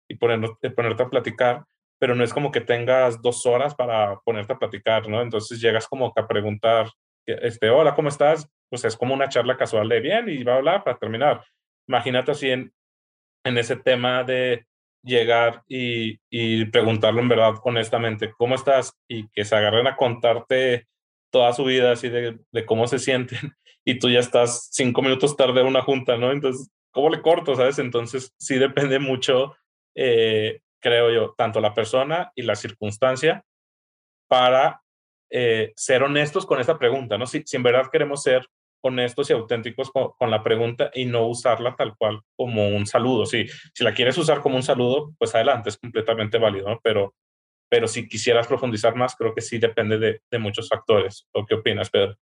y 0.09 0.16
ponernos, 0.16 0.52
ponerte 0.76 1.02
a 1.02 1.09
platicar, 1.09 1.64
pero 1.99 2.14
no 2.14 2.23
es 2.23 2.33
como 2.33 2.52
que 2.52 2.61
tengas 2.61 3.21
dos 3.23 3.45
horas 3.47 3.75
para 3.75 4.16
ponerte 4.25 4.52
a 4.52 4.59
platicar, 4.59 5.09
¿no? 5.09 5.21
Entonces 5.21 5.61
llegas 5.61 5.88
como 5.88 6.12
que 6.12 6.21
a 6.21 6.28
preguntar, 6.28 6.88
este, 7.28 7.70
hola, 7.70 7.94
¿cómo 7.94 8.08
estás? 8.08 8.49
Pues 8.68 8.85
es 8.85 8.97
como 8.97 9.14
una 9.14 9.28
charla 9.28 9.56
casual 9.56 9.88
de 9.88 10.00
bien 10.00 10.28
y 10.28 10.42
va 10.42 10.54
a 10.54 10.56
hablar 10.56 10.85
para 10.85 10.99
terminar. 10.99 11.44
Imagínate 11.87 12.32
así 12.32 12.50
en, 12.50 12.73
en 13.44 13.58
ese 13.58 13.76
tema 13.76 14.25
de 14.25 14.66
llegar 15.02 15.62
y, 15.68 16.18
y 16.30 16.64
preguntarlo 16.66 17.20
en 17.20 17.28
verdad 17.28 17.54
honestamente, 17.62 18.32
¿cómo 18.37 18.54
estás? 18.54 18.92
Y 19.08 19.28
que 19.28 19.44
se 19.44 19.56
agarren 19.56 19.87
a 19.87 19.97
contarte 19.97 20.87
toda 21.30 21.52
su 21.52 21.64
vida 21.64 21.92
así 21.92 22.08
de, 22.08 22.38
de 22.50 22.66
cómo 22.66 22.87
se 22.87 22.99
sienten 22.99 23.52
y 23.85 23.99
tú 23.99 24.11
ya 24.11 24.20
estás 24.20 24.68
cinco 24.73 25.02
minutos 25.02 25.37
tarde 25.37 25.61
a 25.61 25.64
una 25.64 25.82
junta, 25.82 26.16
¿no? 26.16 26.32
Entonces, 26.32 26.70
¿cómo 26.90 27.11
le 27.11 27.23
corto, 27.23 27.54
sabes? 27.54 27.78
Entonces, 27.78 28.35
sí 28.38 28.58
depende 28.58 28.99
mucho, 28.99 29.56
eh, 29.94 30.61
creo 30.80 31.11
yo, 31.11 31.35
tanto 31.37 31.61
la 31.61 31.75
persona 31.75 32.32
y 32.35 32.42
la 32.42 32.56
circunstancia 32.56 33.44
para 34.28 34.82
eh, 35.30 35.73
ser 35.76 36.02
honestos 36.02 36.47
con 36.47 36.61
esta 36.61 36.78
pregunta, 36.78 37.18
¿no? 37.18 37.26
Si, 37.26 37.42
si, 37.44 37.56
en 37.56 37.62
verdad 37.62 37.90
queremos 37.90 38.23
ser 38.23 38.47
honestos 38.82 39.28
y 39.28 39.32
auténticos 39.32 39.90
con, 39.90 40.30
la 40.30 40.42
pregunta 40.42 40.90
y 40.94 41.04
no 41.04 41.26
usarla 41.26 41.75
tal 41.76 41.97
cual 41.97 42.20
como 42.37 42.68
un 42.68 42.87
saludo. 42.87 43.26
Sí, 43.26 43.47
si 43.75 43.85
la 43.85 43.92
quieres 43.92 44.16
usar 44.18 44.40
como 44.40 44.56
un 44.56 44.62
saludo, 44.62 45.14
pues 45.18 45.35
adelante, 45.35 45.70
es 45.70 45.78
completamente 45.78 46.38
válido, 46.38 46.68
¿no? 46.68 46.80
Pero, 46.82 47.14
pero 47.68 47.88
si 47.88 48.08
quisieras 48.08 48.47
profundizar 48.47 48.94
más, 48.94 49.16
creo 49.16 49.35
que 49.35 49.40
sí 49.40 49.58
depende 49.58 49.99
de, 49.99 50.23
de 50.30 50.38
muchos 50.38 50.68
factores. 50.68 51.26
¿O 51.32 51.44
qué 51.44 51.54
opinas, 51.54 51.90
Pedro? 51.90 52.16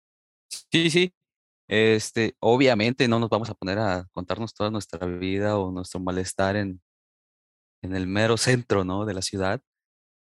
Sí, 0.47 0.89
sí. 0.89 1.13
Este, 1.67 2.35
obviamente 2.39 3.07
no 3.07 3.19
nos 3.19 3.29
vamos 3.29 3.49
a 3.49 3.55
poner 3.55 3.79
a 3.79 4.07
contarnos 4.13 4.53
toda 4.53 4.69
nuestra 4.69 5.05
vida 5.07 5.57
o 5.57 5.71
nuestro 5.71 5.99
malestar 5.99 6.55
en, 6.55 6.79
en 7.81 7.95
el 7.95 8.07
mero 8.07 8.37
centro, 8.37 8.83
¿no? 8.83 9.05
De 9.05 9.13
la 9.13 9.21
ciudad 9.21 9.61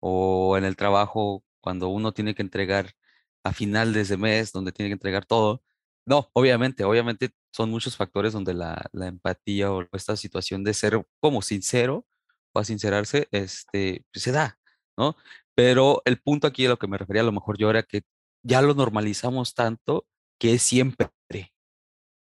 o 0.00 0.56
en 0.58 0.64
el 0.64 0.76
trabajo 0.76 1.44
cuando 1.64 1.88
uno 1.88 2.12
tiene 2.12 2.34
que 2.34 2.42
entregar 2.42 2.92
a 3.42 3.54
final 3.54 3.94
de 3.94 4.16
mes, 4.18 4.52
donde 4.52 4.70
tiene 4.70 4.90
que 4.90 4.94
entregar 4.94 5.24
todo. 5.24 5.62
No, 6.06 6.30
obviamente, 6.34 6.84
obviamente 6.84 7.30
son 7.52 7.70
muchos 7.70 7.96
factores 7.96 8.34
donde 8.34 8.52
la, 8.52 8.90
la 8.92 9.06
empatía 9.06 9.72
o 9.72 9.86
esta 9.92 10.14
situación 10.16 10.62
de 10.62 10.74
ser 10.74 11.02
como 11.20 11.40
sincero 11.40 12.06
o 12.52 12.62
sincerarse, 12.64 13.28
este, 13.32 14.04
pues, 14.12 14.22
se 14.24 14.32
da, 14.32 14.58
¿no? 14.98 15.16
Pero 15.54 16.02
el 16.04 16.20
punto 16.20 16.46
aquí 16.46 16.66
a 16.66 16.68
lo 16.68 16.78
que 16.78 16.86
me 16.86 16.98
refería 16.98 17.22
a 17.22 17.24
lo 17.24 17.32
mejor 17.32 17.56
yo 17.56 17.70
era 17.70 17.82
que 17.82 18.02
ya 18.42 18.60
lo 18.60 18.74
normalizamos 18.74 19.54
tanto 19.54 20.06
que 20.38 20.54
es 20.54 20.62
siempre, 20.62 21.10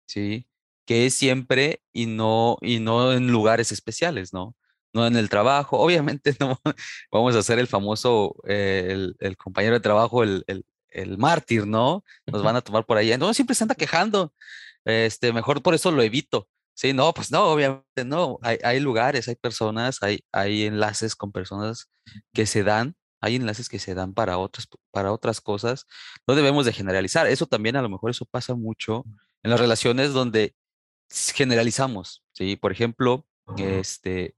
¿sí? 0.07 0.47
Que 0.87 1.07
es 1.07 1.15
siempre 1.15 1.83
y 1.95 2.07
no, 2.07 2.59
y 2.61 2.81
no 2.81 3.13
en 3.15 3.33
lugares 3.33 3.73
especiales, 3.73 4.35
¿no? 4.35 4.55
No 4.93 5.07
en 5.07 5.17
el 5.17 5.29
trabajo. 5.29 5.79
Obviamente 5.79 6.35
no 6.41 6.61
vamos 7.13 7.35
a 7.37 7.41
hacer 7.41 7.59
el 7.59 7.67
famoso, 7.67 8.37
eh, 8.49 9.13
el, 9.19 9.37
compañero 9.37 9.75
de 9.75 9.81
trabajo, 9.81 10.23
el, 10.23 10.45
el, 10.89 11.19
mártir, 11.19 11.67
¿no? 11.67 12.05
Nos 12.27 12.43
van 12.43 12.57
a 12.57 12.61
tomar 12.61 12.85
por 12.87 12.97
ahí. 12.97 13.17
No, 13.19 13.33
siempre 13.35 13.55
se 13.55 13.65
anda 13.65 13.75
quejando. 13.75 14.33
Este, 14.85 15.33
mejor 15.33 15.63
por 15.63 15.75
eso 15.75 15.91
lo 15.91 16.03
evito. 16.03 16.49
Sí, 16.75 16.93
no, 16.93 17.13
pues 17.13 17.31
no, 17.31 17.45
obviamente 17.45 18.05
no. 18.05 18.39
Hay, 18.43 18.59
hay 18.65 18.81
lugares, 18.81 19.29
hay 19.29 19.37
personas, 19.37 20.03
hay, 20.03 20.25
hay 20.33 20.65
enlaces 20.65 21.15
con 21.15 21.33
personas 21.33 21.91
que 22.33 22.47
se 22.47 22.63
dan 22.65 22.97
hay 23.21 23.37
enlaces 23.37 23.69
que 23.69 23.79
se 23.79 23.95
dan 23.95 24.15
para 24.15 24.39
otras, 24.39 24.69
para 24.91 25.13
otras 25.13 25.41
cosas. 25.41 25.87
No 26.27 26.35
debemos 26.35 26.65
de 26.65 26.73
generalizar. 26.73 27.27
Eso 27.27 27.47
también 27.47 27.77
a 27.77 27.83
lo 27.83 27.89
mejor 27.89 28.11
eso 28.11 28.25
pasa 28.25 28.55
mucho 28.55 29.05
en 29.43 29.51
las 29.51 29.61
relaciones 29.61 30.13
donde 30.13 30.55
generalizamos, 31.11 32.25
¿sí? 32.33 32.57
Por 32.57 32.73
ejemplo, 32.73 33.27
este, 33.59 34.37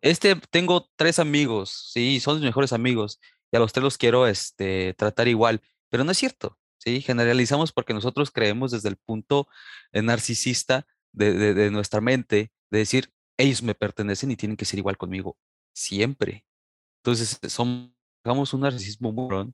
este, 0.00 0.36
tengo 0.50 0.88
tres 0.96 1.18
amigos, 1.18 1.90
¿sí? 1.92 2.20
Son 2.20 2.36
mis 2.36 2.44
mejores 2.44 2.72
amigos 2.72 3.20
y 3.50 3.56
a 3.56 3.60
los 3.60 3.72
tres 3.72 3.84
los 3.84 3.98
quiero, 3.98 4.26
este, 4.26 4.94
tratar 4.94 5.28
igual, 5.28 5.62
pero 5.88 6.04
no 6.04 6.12
es 6.12 6.18
cierto, 6.18 6.58
¿sí? 6.78 7.00
Generalizamos 7.00 7.72
porque 7.72 7.94
nosotros 7.94 8.30
creemos 8.30 8.70
desde 8.70 8.88
el 8.88 8.96
punto 8.96 9.48
eh, 9.92 10.02
narcisista 10.02 10.86
de, 11.12 11.54
de, 11.54 11.70
nuestra 11.70 12.00
mente, 12.00 12.52
de 12.70 12.78
decir, 12.78 13.12
ellos 13.36 13.62
me 13.62 13.74
pertenecen 13.74 14.30
y 14.30 14.36
tienen 14.36 14.56
que 14.56 14.64
ser 14.64 14.78
igual 14.78 14.96
conmigo, 14.96 15.36
siempre. 15.74 16.44
Entonces, 17.02 17.38
son 17.48 17.94
hagamos 18.24 18.54
un 18.54 18.60
narcisismo 18.60 19.12
muy 19.12 19.52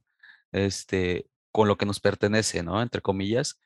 este, 0.52 1.28
con 1.52 1.68
lo 1.68 1.76
que 1.76 1.86
nos 1.86 2.00
pertenece, 2.00 2.62
¿no? 2.62 2.80
Entre 2.82 3.00
comillas, 3.00 3.60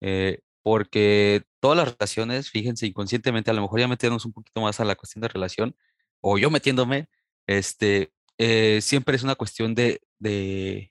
eh, 0.00 0.40
porque 0.62 1.44
todas 1.60 1.76
las 1.76 1.92
relaciones, 1.94 2.50
fíjense, 2.50 2.86
inconscientemente, 2.86 3.50
a 3.50 3.54
lo 3.54 3.62
mejor 3.62 3.80
ya 3.80 3.88
metiéndonos 3.88 4.24
un 4.26 4.32
poquito 4.32 4.60
más 4.60 4.80
a 4.80 4.84
la 4.84 4.96
cuestión 4.96 5.22
de 5.22 5.28
relación, 5.28 5.76
o 6.22 6.38
yo 6.38 6.50
metiéndome, 6.50 7.08
este, 7.46 8.12
eh, 8.38 8.80
siempre 8.80 9.16
es 9.16 9.22
una 9.22 9.34
cuestión 9.34 9.74
de, 9.74 10.00
de, 10.18 10.90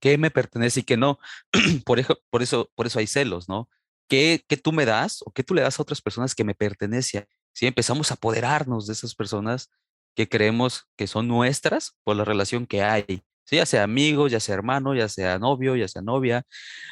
qué 0.00 0.18
me 0.18 0.30
pertenece 0.30 0.80
y 0.80 0.82
qué 0.84 0.96
no. 0.96 1.18
por, 1.84 1.98
eso, 1.98 2.20
por, 2.30 2.42
eso, 2.42 2.70
por 2.76 2.86
eso 2.86 2.98
hay 3.00 3.06
celos, 3.06 3.48
¿no? 3.48 3.68
¿Qué, 4.08 4.44
¿Qué 4.48 4.56
tú 4.56 4.72
me 4.72 4.84
das 4.84 5.22
o 5.26 5.32
qué 5.32 5.42
tú 5.42 5.54
le 5.54 5.62
das 5.62 5.78
a 5.78 5.82
otras 5.82 6.00
personas 6.02 6.34
que 6.34 6.44
me 6.44 6.54
pertenece? 6.54 7.26
Si 7.52 7.66
empezamos 7.66 8.10
a 8.10 8.14
apoderarnos 8.14 8.86
de 8.86 8.92
esas 8.92 9.14
personas, 9.14 9.70
que 10.14 10.28
creemos 10.28 10.88
que 10.96 11.06
son 11.06 11.28
nuestras 11.28 11.96
por 12.04 12.16
la 12.16 12.24
relación 12.24 12.66
que 12.66 12.82
hay, 12.82 13.22
ya 13.50 13.66
sea 13.66 13.82
amigo, 13.82 14.28
ya 14.28 14.40
sea 14.40 14.54
hermano, 14.54 14.94
ya 14.94 15.08
sea 15.08 15.38
novio, 15.38 15.76
ya 15.76 15.88
sea 15.88 16.02
novia, 16.02 16.44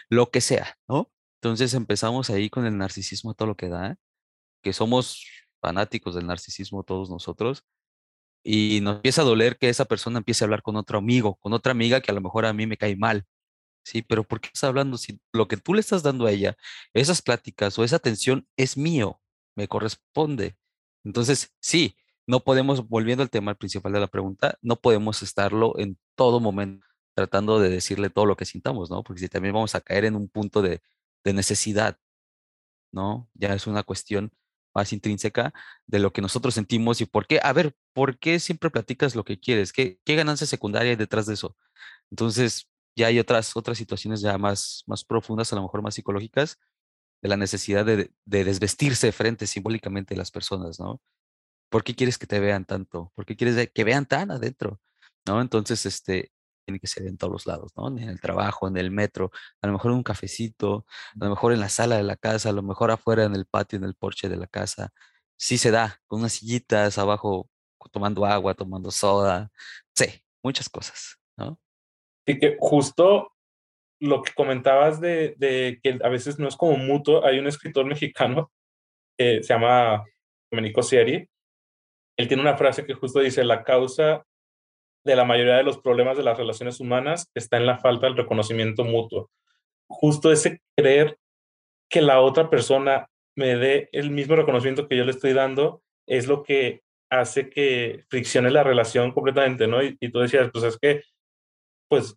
lo 0.08 0.30
que 0.30 0.40
sea, 0.40 0.76
¿no? 0.88 1.10
Entonces 1.40 1.74
empezamos 1.74 2.30
ahí 2.30 2.50
con 2.50 2.66
el 2.66 2.78
narcisismo, 2.78 3.34
todo 3.34 3.48
lo 3.48 3.56
que 3.56 3.68
da, 3.68 3.96
que 4.62 4.72
somos 4.72 5.26
fanáticos 5.62 6.14
del 6.14 6.26
narcisismo 6.26 6.84
todos 6.84 7.10
nosotros, 7.10 7.64
y 8.44 8.80
nos 8.82 8.96
empieza 8.96 9.22
a 9.22 9.24
doler 9.24 9.58
que 9.58 9.68
esa 9.70 9.86
persona 9.86 10.18
empiece 10.18 10.44
a 10.44 10.46
hablar 10.46 10.62
con 10.62 10.76
otro 10.76 10.98
amigo, 10.98 11.36
con 11.36 11.52
otra 11.54 11.72
amiga 11.72 12.00
que 12.02 12.10
a 12.10 12.14
lo 12.14 12.20
mejor 12.20 12.46
a 12.46 12.52
mí 12.52 12.66
me 12.66 12.76
cae 12.76 12.96
mal. 12.96 13.24
Sí, 13.84 14.02
pero 14.02 14.24
¿por 14.24 14.40
qué 14.40 14.48
estás 14.48 14.64
hablando 14.64 14.98
si 14.98 15.20
lo 15.32 15.48
que 15.48 15.56
tú 15.56 15.74
le 15.74 15.80
estás 15.80 16.02
dando 16.02 16.26
a 16.26 16.32
ella, 16.32 16.56
esas 16.94 17.22
pláticas 17.22 17.78
o 17.78 17.84
esa 17.84 17.96
atención 17.96 18.46
es 18.56 18.76
mío, 18.76 19.20
me 19.56 19.68
corresponde? 19.68 20.56
Entonces, 21.04 21.54
sí, 21.60 21.96
no 22.26 22.40
podemos, 22.40 22.88
volviendo 22.88 23.22
al 23.22 23.30
tema 23.30 23.54
principal 23.54 23.92
de 23.92 24.00
la 24.00 24.06
pregunta, 24.08 24.58
no 24.62 24.76
podemos 24.76 25.22
estarlo 25.22 25.78
en 25.78 25.98
todo 26.16 26.40
momento 26.40 26.86
tratando 27.14 27.60
de 27.60 27.68
decirle 27.68 28.10
todo 28.10 28.26
lo 28.26 28.36
que 28.36 28.44
sintamos, 28.44 28.90
¿no? 28.90 29.02
Porque 29.02 29.20
si 29.20 29.28
también 29.28 29.54
vamos 29.54 29.74
a 29.74 29.80
caer 29.80 30.04
en 30.04 30.16
un 30.16 30.28
punto 30.28 30.62
de, 30.62 30.82
necesidad, 31.24 31.98
¿no? 32.92 33.28
Ya 33.34 33.54
es 33.54 33.66
una 33.66 33.82
cuestión 33.84 34.32
más 34.74 34.92
intrínseca 34.92 35.52
de 35.86 35.98
lo 35.98 36.12
que 36.12 36.22
nosotros 36.22 36.54
sentimos 36.54 37.00
y 37.00 37.06
por 37.06 37.26
qué, 37.26 37.40
a 37.42 37.52
ver, 37.52 37.74
¿por 37.92 38.18
qué 38.18 38.40
siempre 38.40 38.70
platicas 38.70 39.14
lo 39.14 39.24
que 39.24 39.38
quieres? 39.40 39.72
¿Qué, 39.72 39.98
qué 40.04 40.16
ganancia 40.16 40.46
secundaria 40.46 40.90
hay 40.90 40.96
detrás 40.96 41.26
de 41.26 41.34
eso? 41.34 41.56
Entonces, 42.10 42.68
ya 42.96 43.08
hay 43.08 43.18
otras, 43.18 43.56
otras 43.56 43.78
situaciones 43.78 44.20
ya 44.20 44.36
más, 44.38 44.84
más 44.86 45.04
profundas, 45.04 45.52
a 45.52 45.56
lo 45.56 45.62
mejor 45.62 45.82
más 45.82 45.94
psicológicas, 45.94 46.58
de 47.22 47.28
la 47.28 47.36
necesidad 47.36 47.84
de, 47.86 48.12
de 48.24 48.44
desvestirse 48.44 49.12
frente 49.12 49.46
simbólicamente 49.46 50.14
de 50.14 50.18
las 50.18 50.30
personas, 50.30 50.80
¿no? 50.80 51.00
¿por 51.72 51.82
qué 51.84 51.94
quieres 51.96 52.18
que 52.18 52.26
te 52.26 52.38
vean 52.38 52.66
tanto? 52.66 53.10
¿Por 53.16 53.24
qué 53.24 53.34
quieres 53.34 53.70
que 53.74 53.84
vean 53.84 54.06
tan 54.06 54.30
adentro? 54.30 54.78
¿No? 55.26 55.40
Entonces, 55.40 55.86
este, 55.86 56.30
tiene 56.64 56.80
que 56.80 56.86
ser 56.86 57.06
en 57.06 57.16
todos 57.16 57.32
los 57.32 57.46
lados, 57.46 57.72
¿no? 57.76 57.88
En 57.88 58.08
el 58.08 58.20
trabajo, 58.20 58.68
en 58.68 58.76
el 58.76 58.90
metro, 58.90 59.30
a 59.60 59.66
lo 59.66 59.74
mejor 59.74 59.90
en 59.90 59.98
un 59.98 60.02
cafecito, 60.02 60.86
a 61.20 61.24
lo 61.24 61.30
mejor 61.30 61.52
en 61.52 61.60
la 61.60 61.68
sala 61.68 61.96
de 61.96 62.02
la 62.02 62.16
casa, 62.16 62.50
a 62.50 62.52
lo 62.52 62.62
mejor 62.62 62.90
afuera 62.90 63.24
en 63.24 63.34
el 63.34 63.46
patio, 63.46 63.78
en 63.78 63.84
el 63.84 63.94
porche 63.94 64.28
de 64.28 64.36
la 64.36 64.46
casa. 64.46 64.90
Sí 65.36 65.58
se 65.58 65.70
da, 65.70 66.00
con 66.06 66.20
unas 66.20 66.34
sillitas 66.34 66.98
abajo, 66.98 67.48
tomando 67.90 68.24
agua, 68.24 68.54
tomando 68.54 68.90
soda, 68.90 69.50
sí, 69.94 70.06
muchas 70.42 70.68
cosas, 70.68 71.18
¿no? 71.36 71.58
Y 72.26 72.38
que 72.38 72.56
justo 72.58 73.32
lo 74.00 74.22
que 74.22 74.32
comentabas 74.34 75.00
de, 75.00 75.34
de, 75.38 75.80
que 75.82 75.98
a 76.02 76.08
veces 76.08 76.38
no 76.38 76.48
es 76.48 76.56
como 76.56 76.76
mutuo, 76.76 77.24
hay 77.24 77.38
un 77.38 77.46
escritor 77.46 77.84
mexicano 77.86 78.52
que 79.16 79.42
se 79.42 79.54
llama 79.54 80.04
Domenico 80.50 80.82
Sieri. 80.82 81.28
Él 82.16 82.28
tiene 82.28 82.42
una 82.42 82.56
frase 82.56 82.84
que 82.84 82.94
justo 82.94 83.20
dice, 83.20 83.44
la 83.44 83.64
causa 83.64 84.24
de 85.04 85.16
la 85.16 85.24
mayoría 85.24 85.56
de 85.56 85.62
los 85.62 85.78
problemas 85.78 86.16
de 86.16 86.22
las 86.22 86.38
relaciones 86.38 86.80
humanas 86.80 87.30
está 87.34 87.56
en 87.56 87.66
la 87.66 87.78
falta 87.78 88.06
del 88.06 88.16
reconocimiento 88.16 88.84
mutuo. 88.84 89.30
Justo 89.88 90.32
ese 90.32 90.60
creer 90.76 91.18
que 91.90 92.02
la 92.02 92.20
otra 92.20 92.48
persona 92.50 93.06
me 93.36 93.56
dé 93.56 93.88
el 93.92 94.10
mismo 94.10 94.36
reconocimiento 94.36 94.88
que 94.88 94.96
yo 94.96 95.04
le 95.04 95.10
estoy 95.10 95.32
dando 95.32 95.82
es 96.06 96.26
lo 96.26 96.42
que 96.42 96.82
hace 97.10 97.50
que 97.50 98.04
friccione 98.08 98.50
la 98.50 98.62
relación 98.62 99.12
completamente, 99.12 99.66
¿no? 99.66 99.82
Y, 99.82 99.96
y 100.00 100.10
tú 100.10 100.20
decías, 100.20 100.50
pues 100.52 100.64
es 100.64 100.78
que, 100.78 101.02
pues 101.88 102.16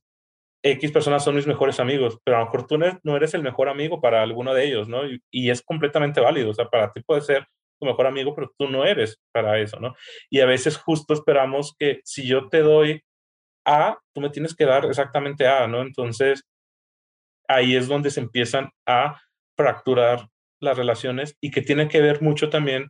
X 0.66 0.92
personas 0.92 1.24
son 1.24 1.36
mis 1.36 1.46
mejores 1.46 1.80
amigos, 1.80 2.18
pero 2.24 2.38
a 2.38 2.40
lo 2.40 2.46
mejor 2.48 2.66
tú 2.66 2.80
no 2.80 3.16
eres 3.16 3.36
el 3.36 3.44
mejor 3.44 3.70
amigo 3.70 4.02
para 4.02 4.24
alguno 4.24 4.52
de 4.54 4.66
ellos, 4.66 4.88
¿no? 4.88 5.02
Y, 5.30 5.50
es 5.52 5.62
completamente 5.62 6.20
válido, 6.20 6.50
o 6.50 6.54
sea, 6.56 6.66
para 6.66 6.92
ti 6.92 7.02
puede 7.02 7.22
ser 7.22 7.48
tu 7.80 7.86
mejor 7.86 8.08
amigo, 8.08 8.34
pero 8.36 8.52
tú 8.58 8.68
no 8.68 8.86
eres 8.86 9.22
para 9.32 9.60
eso, 9.60 9.80
¿no? 9.80 9.96
Y 10.30 10.40
a 10.42 10.46
veces 10.46 10.78
justo 10.78 11.14
esperamos 11.14 11.76
que 11.78 12.02
si 12.04 12.28
yo 12.28 12.50
te 12.50 12.60
doy 12.60 13.02
A, 13.66 13.98
tú 14.14 14.22
me 14.22 14.30
tienes 14.30 14.56
que 14.56 14.66
dar 14.66 14.86
exactamente 14.86 15.48
A, 15.48 15.68
¿no? 15.68 15.82
Entonces, 15.82 16.44
ahí 17.48 17.76
es 17.76 17.88
donde 17.88 18.12
se 18.12 18.20
empiezan 18.20 18.70
a 18.88 19.20
fracturar 19.58 20.28
las 20.62 20.78
relaciones 20.78 21.38
y 21.42 21.52
que 21.52 21.62
tiene 21.62 21.88
que 21.88 22.02
ver 22.02 22.22
mucho 22.22 22.50
también, 22.50 22.90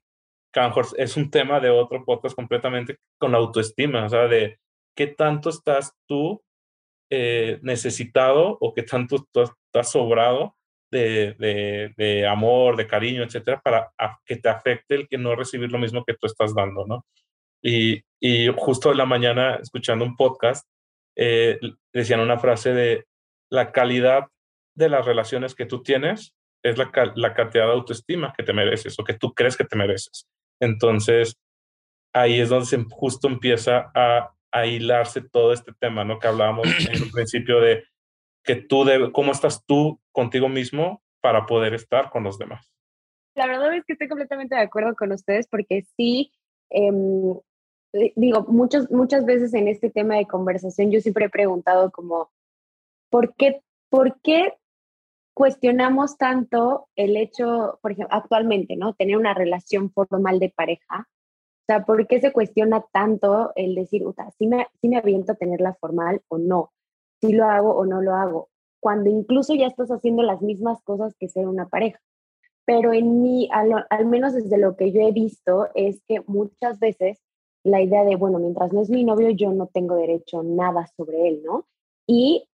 que 0.54 0.60
a 0.60 0.63
lo 0.63 0.69
mejor 0.69 0.88
es 0.98 1.17
un 1.17 1.30
tema 1.30 1.60
de 1.60 1.69
otro 1.69 2.04
podcast 2.06 2.36
completamente, 2.36 2.98
con 3.19 3.32
la 3.32 3.38
autoestima, 3.38 4.06
o 4.06 4.10
sea, 4.10 4.28
de 4.28 4.60
qué 4.95 5.08
tanto 5.08 5.50
estás 5.50 5.93
tú 6.08 6.41
eh, 7.12 7.60
necesitado 7.62 8.58
o 8.60 8.74
que 8.74 8.84
tanto 8.84 9.26
tú 9.32 9.41
estás 9.41 9.91
sobrado 9.91 10.56
de, 10.99 11.93
de, 11.95 12.27
amor, 12.27 12.75
de 12.75 12.88
cariño, 12.88 13.23
etcétera, 13.23 13.62
para 13.62 13.91
que 14.25 14.38
te 14.38 14.49
afecte 14.49 14.95
el 14.95 15.08
que 15.08 15.17
no 15.17 15.36
recibir 15.36 15.71
lo 15.71 15.79
mismo 15.79 16.03
que 16.05 16.13
tú 16.13 16.27
estás 16.27 16.53
dando, 16.53 16.86
¿no? 16.86 17.05
Y, 17.62 18.01
y 18.19 18.47
justo 18.55 18.91
en 18.91 18.97
la 18.97 19.05
mañana, 19.05 19.55
escuchando 19.55 20.05
un 20.05 20.15
podcast, 20.15 20.67
eh, 21.15 21.60
decían 21.93 22.19
una 22.19 22.38
frase 22.38 22.73
de 22.73 23.05
la 23.49 23.71
calidad 23.71 24.27
de 24.75 24.89
las 24.89 25.05
relaciones 25.05 25.55
que 25.55 25.65
tú 25.65 25.81
tienes 25.81 26.34
es 26.63 26.77
la, 26.77 26.91
la 27.15 27.34
cantidad 27.34 27.65
de 27.65 27.73
autoestima 27.73 28.34
que 28.36 28.43
te 28.43 28.53
mereces 28.53 28.97
o 28.99 29.03
que 29.03 29.13
tú 29.13 29.34
crees 29.34 29.55
que 29.55 29.65
te 29.65 29.75
mereces. 29.75 30.27
Entonces, 30.60 31.38
ahí 32.13 32.39
es 32.39 32.49
donde 32.49 32.86
justo 32.89 33.27
empieza 33.27 33.91
a 33.93 34.36
a 34.55 34.65
hilarse 34.65 35.21
todo 35.21 35.51
este 35.51 35.73
tema, 35.73 36.05
¿no? 36.05 36.17
Que 36.17 36.27
hablábamos 36.27 36.65
en 36.89 37.03
un 37.03 37.12
principio 37.12 37.60
de 37.60 37.84
que 38.45 38.55
tú, 38.55 38.86
de, 38.86 39.12
cómo 39.12 39.31
estás 39.31 39.65
tú 39.65 39.99
contigo 40.12 40.49
mismo 40.49 41.01
para 41.21 41.45
poder 41.45 41.73
estar 41.73 42.10
con 42.10 42.23
los 42.23 42.38
demás. 42.38 42.71
La 43.36 43.47
verdad 43.47 43.75
es 43.75 43.84
que 43.86 43.93
estoy 43.93 44.08
completamente 44.08 44.55
de 44.55 44.62
acuerdo 44.62 44.95
con 44.95 45.12
ustedes 45.12 45.47
porque 45.47 45.84
sí, 45.97 46.31
em, 46.69 47.36
digo, 48.15 48.45
muchas, 48.47 48.89
muchas 48.91 49.25
veces 49.25 49.53
en 49.53 49.67
este 49.67 49.89
tema 49.89 50.15
de 50.15 50.25
conversación 50.25 50.91
yo 50.91 51.01
siempre 51.01 51.25
he 51.25 51.29
preguntado 51.29 51.91
como, 51.91 52.31
¿por 53.10 53.36
qué, 53.36 53.62
¿por 53.89 54.21
qué 54.21 54.53
cuestionamos 55.34 56.17
tanto 56.17 56.88
el 56.95 57.17
hecho, 57.17 57.79
por 57.81 57.91
ejemplo, 57.91 58.15
actualmente, 58.15 58.77
¿no? 58.77 58.93
Tener 58.93 59.17
una 59.17 59.34
relación 59.34 59.91
formal 59.91 60.39
de 60.39 60.49
pareja 60.49 61.10
o 61.65 61.73
sea, 61.73 61.84
¿por 61.84 62.05
qué 62.05 62.21
se 62.21 62.31
cuestiona 62.31 62.86
tanto 62.91 63.51
el 63.55 63.73
decir, 63.73 64.03
si 64.38 64.45
me, 64.45 64.67
si 64.79 64.88
me 64.88 64.97
aviento 64.97 65.31
a 65.31 65.36
tenerla 65.36 65.73
formal 65.73 66.21
o 66.27 66.38
no? 66.38 66.71
Si 67.21 67.34
lo 67.34 67.45
hago 67.45 67.75
o 67.75 67.86
no 67.86 68.01
lo 68.01 68.13
hago? 68.13 68.49
Cuando 68.80 69.10
incluso 69.10 69.54
ya 69.56 69.67
estás 69.67 69.89
haciendo 69.89 70.23
las 70.23 70.41
mismas 70.41 70.82
cosas 70.84 71.15
que 71.19 71.28
ser 71.28 71.47
una 71.47 71.67
pareja. 71.67 71.99
Pero 72.65 72.93
en 72.93 73.21
mí, 73.21 73.49
al, 73.51 74.06
menos 74.06 74.34
desde 74.34 74.58
lo 74.58 74.75
que 74.75 74.91
yo 74.91 75.01
he 75.01 75.12
visto, 75.12 75.67
es 75.75 76.01
que 76.08 76.21
muchas 76.28 76.80
veces 76.80 77.19
la 77.63 77.82
idea 77.82 78.04
de, 78.04 78.15
bueno, 78.15 78.39
mientras 78.39 78.73
no 78.73 78.82
es 78.82 78.89
mi 78.89 79.04
novio, 79.04 79.30
yo 79.30 79.51
no 79.51 79.67
tengo 79.67 79.95
derecho 79.95 80.43
nada 80.43 80.88
sobre 80.95 81.28
él, 81.28 81.41
¿no? 81.43 81.67
Y 82.08 82.47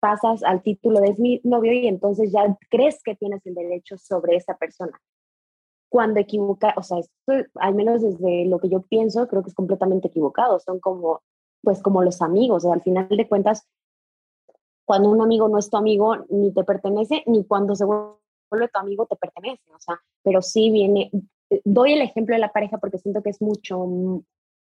pasas 0.00 0.42
al 0.42 0.62
título 0.62 1.00
de 1.00 1.10
es 1.10 1.18
mi 1.18 1.40
novio 1.44 1.72
y 1.72 1.86
entonces 1.86 2.32
ya 2.32 2.58
crees 2.70 3.02
que 3.02 3.14
tienes 3.14 3.46
el 3.46 3.54
derecho 3.54 3.96
sobre 3.96 4.36
esa 4.36 4.56
persona 4.56 5.00
cuando 5.92 6.20
equivoca, 6.20 6.72
o 6.78 6.82
sea, 6.82 7.00
esto, 7.00 7.34
al 7.56 7.74
menos 7.74 8.00
desde 8.00 8.46
lo 8.46 8.58
que 8.58 8.70
yo 8.70 8.80
pienso, 8.80 9.28
creo 9.28 9.42
que 9.42 9.50
es 9.50 9.54
completamente 9.54 10.08
equivocado. 10.08 10.58
Son 10.58 10.80
como, 10.80 11.20
pues 11.62 11.82
como 11.82 12.02
los 12.02 12.22
amigos, 12.22 12.64
o 12.64 12.72
al 12.72 12.80
final 12.80 13.08
de 13.10 13.28
cuentas, 13.28 13.68
cuando 14.84 15.10
un 15.10 15.20
amigo 15.22 15.48
no 15.48 15.58
es 15.58 15.70
tu 15.70 15.76
amigo, 15.76 16.16
ni 16.28 16.52
te 16.52 16.64
pertenece, 16.64 17.22
ni 17.26 17.44
cuando 17.44 17.74
se 17.74 17.84
vuelve 17.84 18.68
tu 18.72 18.78
amigo 18.78 19.06
te 19.06 19.16
pertenece, 19.16 19.62
o 19.74 19.78
sea, 19.78 20.00
pero 20.22 20.42
sí 20.42 20.70
viene, 20.70 21.10
doy 21.64 21.92
el 21.92 22.02
ejemplo 22.02 22.34
de 22.34 22.40
la 22.40 22.52
pareja 22.52 22.78
porque 22.78 22.98
siento 22.98 23.22
que 23.22 23.30
es 23.30 23.40
mucho 23.40 23.86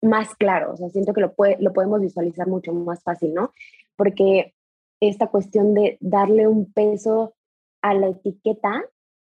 más 0.02 0.34
claro, 0.36 0.72
o 0.72 0.76
sea, 0.76 0.88
siento 0.90 1.12
que 1.12 1.20
lo, 1.20 1.34
puede, 1.34 1.56
lo 1.60 1.72
podemos 1.72 2.00
visualizar 2.00 2.46
mucho 2.46 2.72
más 2.72 3.02
fácil, 3.02 3.34
¿no? 3.34 3.52
Porque 3.96 4.54
esta 5.00 5.28
cuestión 5.28 5.74
de 5.74 5.98
darle 6.00 6.46
un 6.46 6.72
peso 6.72 7.34
a 7.82 7.94
la 7.94 8.08
etiqueta 8.08 8.84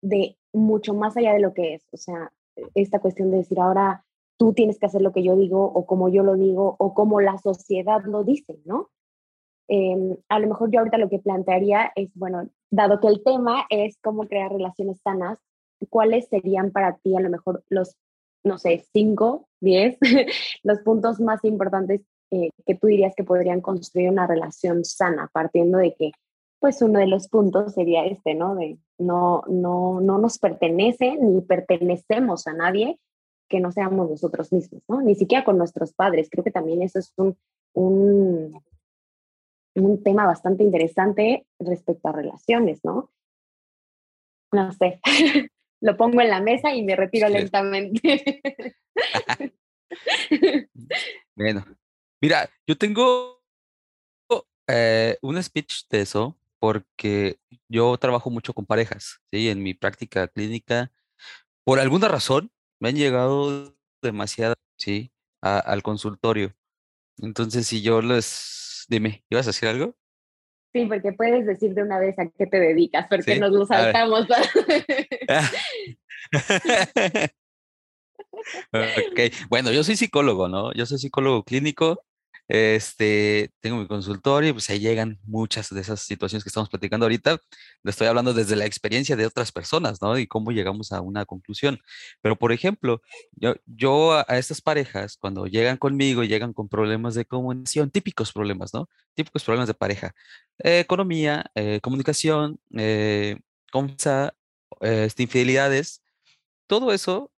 de 0.02 0.36
mucho 0.52 0.94
más 0.94 1.16
allá 1.16 1.32
de 1.32 1.40
lo 1.40 1.54
que 1.54 1.74
es. 1.74 1.86
O 1.92 1.96
sea, 1.96 2.32
esta 2.74 3.00
cuestión 3.00 3.30
de 3.30 3.38
decir 3.38 3.58
ahora 3.60 4.04
tú 4.36 4.52
tienes 4.52 4.78
que 4.78 4.86
hacer 4.86 5.02
lo 5.02 5.12
que 5.12 5.22
yo 5.22 5.36
digo 5.36 5.64
o 5.64 5.86
como 5.86 6.08
yo 6.08 6.22
lo 6.22 6.34
digo 6.36 6.76
o 6.78 6.94
como 6.94 7.20
la 7.20 7.38
sociedad 7.38 8.02
lo 8.04 8.24
dice, 8.24 8.58
¿no? 8.64 8.90
Em, 9.68 10.16
a 10.28 10.38
lo 10.38 10.48
mejor 10.48 10.70
yo 10.70 10.80
ahorita 10.80 10.98
lo 10.98 11.08
que 11.08 11.18
plantearía 11.18 11.92
es, 11.96 12.10
bueno, 12.14 12.48
dado 12.70 13.00
que 13.00 13.08
el 13.08 13.22
tema 13.22 13.66
es 13.70 13.98
cómo 14.02 14.26
crear 14.26 14.52
relaciones 14.52 15.00
sanas, 15.02 15.38
¿cuáles 15.88 16.28
serían 16.28 16.70
para 16.70 16.96
ti 16.98 17.16
a 17.16 17.20
lo 17.20 17.30
mejor 17.30 17.64
los, 17.68 17.96
no 18.42 18.58
sé, 18.58 18.84
cinco, 18.92 19.48
diez, 19.60 19.98
los 20.62 20.80
puntos 20.80 21.20
más 21.20 21.44
importantes 21.44 22.02
eh, 22.30 22.50
que 22.66 22.74
tú 22.74 22.88
dirías 22.88 23.14
que 23.14 23.24
podrían 23.24 23.60
construir 23.60 24.10
una 24.10 24.26
relación 24.26 24.84
sana, 24.84 25.30
partiendo 25.32 25.78
de 25.78 25.94
que 25.94 26.12
pues 26.58 26.80
uno 26.80 26.98
de 26.98 27.06
los 27.06 27.28
puntos 27.28 27.74
sería 27.74 28.06
este, 28.06 28.34
¿no? 28.34 28.54
De 28.54 28.78
no, 28.98 29.42
no, 29.48 30.00
no 30.00 30.18
nos 30.18 30.38
pertenece 30.38 31.18
ni 31.20 31.42
pertenecemos 31.42 32.46
a 32.46 32.54
nadie 32.54 32.98
que 33.48 33.60
no 33.60 33.70
seamos 33.70 34.10
nosotros 34.10 34.52
mismos, 34.52 34.82
¿no? 34.88 35.02
Ni 35.02 35.14
siquiera 35.14 35.44
con 35.44 35.58
nuestros 35.58 35.92
padres. 35.92 36.28
Creo 36.30 36.42
que 36.42 36.50
también 36.50 36.82
eso 36.82 36.98
es 36.98 37.12
un, 37.74 38.58
un 39.74 40.02
tema 40.02 40.26
bastante 40.26 40.62
interesante 40.62 41.46
respecto 41.58 42.08
a 42.08 42.12
relaciones, 42.12 42.80
¿no? 42.84 43.10
No 44.52 44.72
sé, 44.72 45.00
lo 45.80 45.96
pongo 45.96 46.20
en 46.20 46.30
la 46.30 46.40
mesa 46.40 46.72
y 46.74 46.82
me 46.82 46.96
retiro 46.96 47.28
lentamente. 47.28 48.42
bueno, 51.36 51.64
mira, 52.20 52.48
yo 52.66 52.76
tengo 52.76 53.42
eh, 54.68 55.18
un 55.22 55.42
speech 55.42 55.88
de 55.90 56.00
eso 56.00 56.38
porque 56.58 57.38
yo 57.68 57.96
trabajo 57.98 58.30
mucho 58.30 58.54
con 58.54 58.64
parejas, 58.64 59.20
¿sí? 59.30 59.48
En 59.50 59.62
mi 59.62 59.74
práctica 59.74 60.28
clínica, 60.28 60.90
por 61.64 61.78
alguna 61.78 62.08
razón, 62.08 62.50
me 62.80 62.90
han 62.90 62.96
llegado 62.96 63.76
demasiadas, 64.02 64.56
¿sí? 64.78 65.10
al 65.44 65.82
consultorio. 65.82 66.54
Entonces, 67.18 67.66
si 67.66 67.82
yo 67.82 68.00
les... 68.00 68.63
Dime, 68.88 69.24
¿ibas 69.30 69.46
a 69.46 69.50
decir 69.50 69.68
algo? 69.68 69.96
Sí, 70.72 70.86
porque 70.86 71.12
puedes 71.12 71.46
decir 71.46 71.74
de 71.74 71.82
una 71.82 71.98
vez 71.98 72.18
a 72.18 72.28
qué 72.28 72.46
te 72.46 72.58
dedicas, 72.58 73.06
porque 73.08 73.38
nos 73.38 73.52
lo 73.52 73.64
saltamos. 73.64 74.26
ok, 78.72 79.20
bueno, 79.48 79.70
yo 79.70 79.84
soy 79.84 79.96
psicólogo, 79.96 80.48
¿no? 80.48 80.72
Yo 80.74 80.86
soy 80.86 80.98
psicólogo 80.98 81.44
clínico 81.44 82.02
este, 82.48 83.50
tengo 83.60 83.78
mi 83.78 83.86
consultorio 83.86 84.50
y 84.50 84.52
pues 84.52 84.68
ahí 84.68 84.78
llegan 84.78 85.18
muchas 85.24 85.70
de 85.70 85.80
esas 85.80 86.00
situaciones 86.00 86.44
que 86.44 86.48
estamos 86.48 86.68
platicando 86.68 87.06
ahorita. 87.06 87.38
Le 87.82 87.90
estoy 87.90 88.06
hablando 88.06 88.34
desde 88.34 88.56
la 88.56 88.66
experiencia 88.66 89.16
de 89.16 89.26
otras 89.26 89.50
personas, 89.52 90.02
¿no? 90.02 90.18
Y 90.18 90.26
cómo 90.26 90.52
llegamos 90.52 90.92
a 90.92 91.00
una 91.00 91.24
conclusión. 91.24 91.80
Pero, 92.20 92.36
por 92.36 92.52
ejemplo, 92.52 93.02
yo, 93.32 93.54
yo 93.66 94.12
a, 94.12 94.22
estas 94.38 94.60
parejas, 94.60 95.16
cuando 95.16 95.46
llegan 95.46 95.78
conmigo 95.78 96.22
y 96.22 96.28
llegan 96.28 96.52
con 96.52 96.68
problemas 96.68 97.14
de 97.14 97.24
comunicación, 97.24 97.90
típicos 97.90 98.32
problemas, 98.32 98.74
¿no? 98.74 98.88
Típicos 99.14 99.44
problemas 99.44 99.68
de 99.68 99.74
pareja. 99.74 100.14
Eh, 100.58 100.80
economía, 100.80 101.46
eh, 101.54 101.80
comunicación, 101.82 102.60
eh, 102.76 103.38
confianza, 103.72 104.34
este, 104.80 105.22
infidelidades, 105.22 106.02
todo 106.66 106.92
eso, 106.92 107.32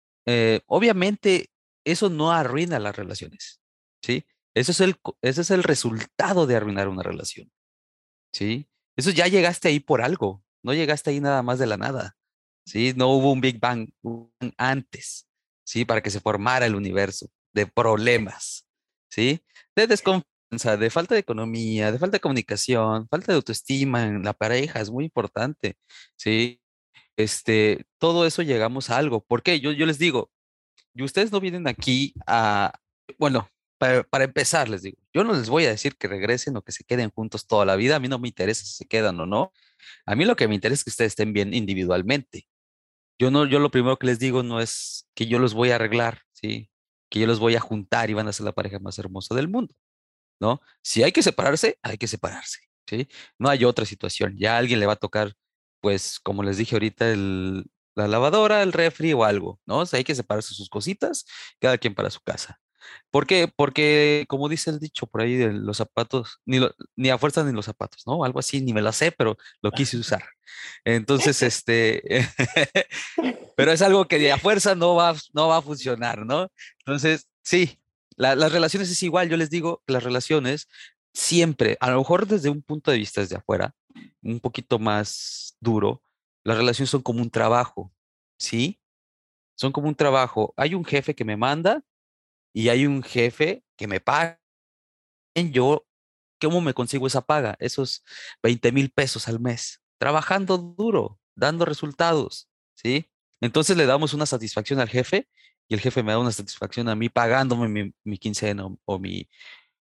obviamente, 0.66 1.50
eso 1.84 2.08
no 2.10 2.32
arruina 2.32 2.78
las 2.78 2.96
relaciones, 2.96 3.60
¿sí? 4.02 4.24
Ese 4.54 4.72
es 4.72 4.80
el, 4.80 4.96
ese 5.22 5.40
es 5.40 5.50
el 5.50 5.62
resultado 5.62 6.46
de 6.46 6.56
arruinar 6.56 6.88
una 6.88 7.02
relación. 7.02 7.50
¿Sí? 8.32 8.68
Eso 8.96 9.10
ya 9.10 9.26
llegaste 9.26 9.68
ahí 9.68 9.80
por 9.80 10.02
algo. 10.02 10.42
No 10.62 10.72
llegaste 10.74 11.10
ahí 11.10 11.20
nada 11.20 11.42
más 11.42 11.58
de 11.58 11.66
la 11.66 11.76
nada. 11.76 12.16
¿Sí? 12.66 12.94
No 12.96 13.08
hubo 13.08 13.32
un 13.32 13.40
Big 13.40 13.60
Bang 13.60 13.90
antes. 14.56 15.28
¿Sí? 15.64 15.84
Para 15.84 16.02
que 16.02 16.10
se 16.10 16.20
formara 16.20 16.66
el 16.66 16.74
universo 16.74 17.28
de 17.52 17.66
problemas. 17.66 18.66
¿Sí? 19.10 19.44
De 19.76 19.86
desconfianza, 19.86 20.76
de 20.78 20.90
falta 20.90 21.14
de 21.14 21.20
economía, 21.20 21.90
de 21.90 21.98
falta 21.98 22.16
de 22.16 22.20
comunicación, 22.20 23.08
falta 23.08 23.32
de 23.32 23.36
autoestima 23.36 24.04
en 24.04 24.22
la 24.22 24.32
pareja, 24.32 24.80
es 24.80 24.90
muy 24.90 25.04
importante, 25.04 25.76
¿sí? 26.16 26.60
Este, 27.16 27.86
todo 27.98 28.26
eso 28.26 28.42
llegamos 28.42 28.90
a 28.90 28.98
algo. 28.98 29.24
¿Por 29.24 29.42
qué? 29.42 29.60
Yo, 29.60 29.72
yo 29.72 29.86
les 29.86 29.98
digo, 29.98 30.30
y 30.94 31.02
ustedes 31.02 31.32
no 31.32 31.40
vienen 31.40 31.66
aquí 31.68 32.14
a, 32.26 32.72
bueno, 33.18 33.48
para, 33.78 34.24
empezar, 34.24 34.68
les 34.68 34.82
digo, 34.82 34.98
yo 35.12 35.24
no 35.24 35.32
les 35.34 35.48
voy 35.48 35.66
a 35.66 35.70
decir 35.70 35.96
que 35.96 36.08
regresen 36.08 36.56
o 36.56 36.62
que 36.62 36.72
se 36.72 36.84
queden 36.84 37.10
juntos 37.10 37.46
toda 37.46 37.64
la 37.64 37.76
vida, 37.76 37.96
a 37.96 38.00
mí 38.00 38.08
no 38.08 38.18
me 38.18 38.28
interesa 38.28 38.64
si 38.64 38.72
se 38.72 38.87
quedan 38.87 39.18
o 39.20 39.26
no, 39.26 39.52
a 40.06 40.14
mí 40.14 40.24
lo 40.24 40.37
que 40.37 40.48
me 40.48 40.54
interesa 40.54 40.80
es 40.80 40.84
que 40.84 40.90
ustedes 40.90 41.12
estén 41.12 41.32
bien 41.32 41.54
individualmente. 41.54 42.46
Yo 43.18 43.30
no, 43.30 43.46
yo 43.46 43.58
lo 43.60 43.70
primero 43.70 43.98
que 43.98 44.06
les 44.06 44.18
digo 44.18 44.42
no 44.42 44.60
es 44.60 45.08
que 45.14 45.26
yo 45.26 45.38
los 45.38 45.54
voy 45.54 45.70
a 45.70 45.76
arreglar, 45.76 46.22
¿sí? 46.32 46.70
Que 47.10 47.20
yo 47.20 47.26
los 47.26 47.38
voy 47.38 47.56
a 47.56 47.60
juntar 47.60 48.10
y 48.10 48.14
van 48.14 48.28
a 48.28 48.32
ser 48.32 48.44
la 48.46 48.52
pareja 48.52 48.78
más 48.80 48.98
hermosa 48.98 49.34
del 49.34 49.48
mundo, 49.48 49.74
¿no? 50.40 50.60
Si 50.82 51.02
hay 51.02 51.12
que 51.12 51.22
separarse, 51.22 51.78
hay 51.82 51.98
que 51.98 52.08
separarse, 52.08 52.60
¿sí? 52.88 53.08
No 53.38 53.48
hay 53.50 53.64
otra 53.64 53.87
situación. 53.87 54.37
Ya 54.38 54.56
a 54.56 54.58
alguien 54.58 54.80
le 54.80 54.87
va 54.87 54.94
a 54.94 54.96
tocar, 54.96 55.34
pues, 55.80 56.20
como 56.20 56.42
les 56.42 56.58
dije 56.58 56.74
ahorita, 56.76 57.14
la 57.96 58.08
lavadora, 58.08 58.62
el 58.62 58.72
refri 58.72 59.12
o 59.12 59.24
algo, 59.24 59.60
¿no? 59.66 59.80
O 59.80 59.84
hay 59.92 60.04
que 60.04 60.14
separarse 60.14 60.54
sus 60.54 60.68
cositas, 60.68 61.26
cada 61.60 61.78
quien 61.78 61.94
para 61.94 62.10
su 62.10 62.20
casa. 62.20 62.60
¿Por 63.10 63.26
qué? 63.26 63.48
Porque, 63.54 64.24
como 64.28 64.48
dice 64.48 64.70
el 64.70 64.78
dicho 64.78 65.06
por 65.06 65.22
ahí 65.22 65.36
de 65.36 65.52
los 65.52 65.76
zapatos, 65.76 66.40
ni, 66.44 66.60
ni 66.96 67.10
a 67.10 67.18
fuerza 67.18 67.44
ni 67.44 67.52
los 67.52 67.64
zapatos, 67.66 68.06
¿no? 68.06 68.24
Algo 68.24 68.38
así, 68.40 68.60
ni 68.60 68.72
me 68.72 68.82
la 68.82 68.92
sé, 68.92 69.12
pero 69.12 69.36
lo 69.62 69.70
quise 69.70 69.96
usar. 69.96 70.24
Entonces, 70.84 71.42
este, 71.42 72.02
pero 73.56 73.72
es 73.72 73.82
algo 73.82 74.06
que 74.06 74.32
a 74.32 74.38
fuerza 74.38 74.74
no 74.74 74.94
va, 74.94 75.14
no 75.32 75.48
va 75.48 75.58
a 75.58 75.62
funcionar, 75.62 76.26
¿no? 76.26 76.48
Entonces, 76.80 77.28
sí, 77.42 77.80
las 78.16 78.52
relaciones 78.52 78.90
es 78.90 79.02
igual, 79.02 79.28
yo 79.28 79.36
les 79.36 79.50
digo, 79.50 79.82
las 79.86 80.04
relaciones 80.04 80.68
siempre, 81.14 81.76
a 81.80 81.90
lo 81.90 81.98
mejor 81.98 82.26
desde 82.26 82.50
un 82.50 82.62
punto 82.62 82.90
de 82.90 82.98
vista 82.98 83.20
desde 83.20 83.36
afuera, 83.36 83.74
un 84.22 84.40
poquito 84.40 84.78
más 84.78 85.56
duro, 85.60 86.02
las 86.44 86.58
relaciones 86.58 86.90
son 86.90 87.02
como 87.02 87.22
un 87.22 87.30
trabajo, 87.30 87.92
¿sí? 88.38 88.80
Son 89.56 89.72
como 89.72 89.88
un 89.88 89.94
trabajo. 89.94 90.52
Hay 90.56 90.74
un 90.74 90.84
jefe 90.84 91.14
que 91.14 91.24
me 91.24 91.36
manda 91.36 91.82
y 92.54 92.68
hay 92.68 92.86
un 92.86 93.02
jefe 93.02 93.64
que 93.76 93.86
me 93.86 94.00
paga. 94.00 94.40
Yo, 95.34 95.86
¿cómo 96.40 96.60
me 96.60 96.72
consigo 96.72 97.06
esa 97.06 97.20
paga? 97.20 97.56
Esos 97.58 98.04
20 98.42 98.72
mil 98.72 98.90
pesos 98.90 99.28
al 99.28 99.40
mes, 99.40 99.82
trabajando 99.98 100.56
duro, 100.56 101.20
dando 101.34 101.64
resultados, 101.64 102.48
¿sí? 102.74 103.10
Entonces 103.40 103.76
le 103.76 103.86
damos 103.86 104.14
una 104.14 104.24
satisfacción 104.24 104.78
al 104.78 104.88
jefe 104.88 105.28
y 105.68 105.74
el 105.74 105.80
jefe 105.80 106.02
me 106.04 106.12
da 106.12 106.18
una 106.18 106.30
satisfacción 106.30 106.88
a 106.88 106.94
mí 106.94 107.08
pagándome 107.08 107.68
mi, 107.68 107.92
mi 108.04 108.18
quincena 108.18 108.66
o, 108.84 108.98
mi, 108.98 109.28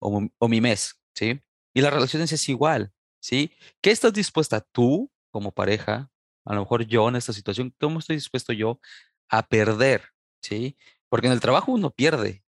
o, 0.00 0.48
mi 0.48 0.60
mes, 0.60 1.00
¿sí? 1.14 1.40
Y 1.72 1.80
las 1.80 1.92
relaciones 1.94 2.32
es 2.32 2.48
igual, 2.48 2.92
¿sí? 3.20 3.52
¿Qué 3.80 3.92
estás 3.92 4.12
dispuesta 4.12 4.60
tú 4.60 5.12
como 5.30 5.52
pareja? 5.52 6.10
A 6.44 6.54
lo 6.54 6.60
mejor 6.60 6.84
yo 6.86 7.08
en 7.08 7.16
esta 7.16 7.32
situación, 7.32 7.72
¿cómo 7.78 8.00
estoy 8.00 8.16
dispuesto 8.16 8.52
yo 8.52 8.80
a 9.28 9.46
perder? 9.46 10.02
¿Sí? 10.42 10.76
Porque 11.08 11.26
en 11.26 11.32
el 11.34 11.40
trabajo 11.40 11.72
uno 11.72 11.90
pierde, 11.90 12.42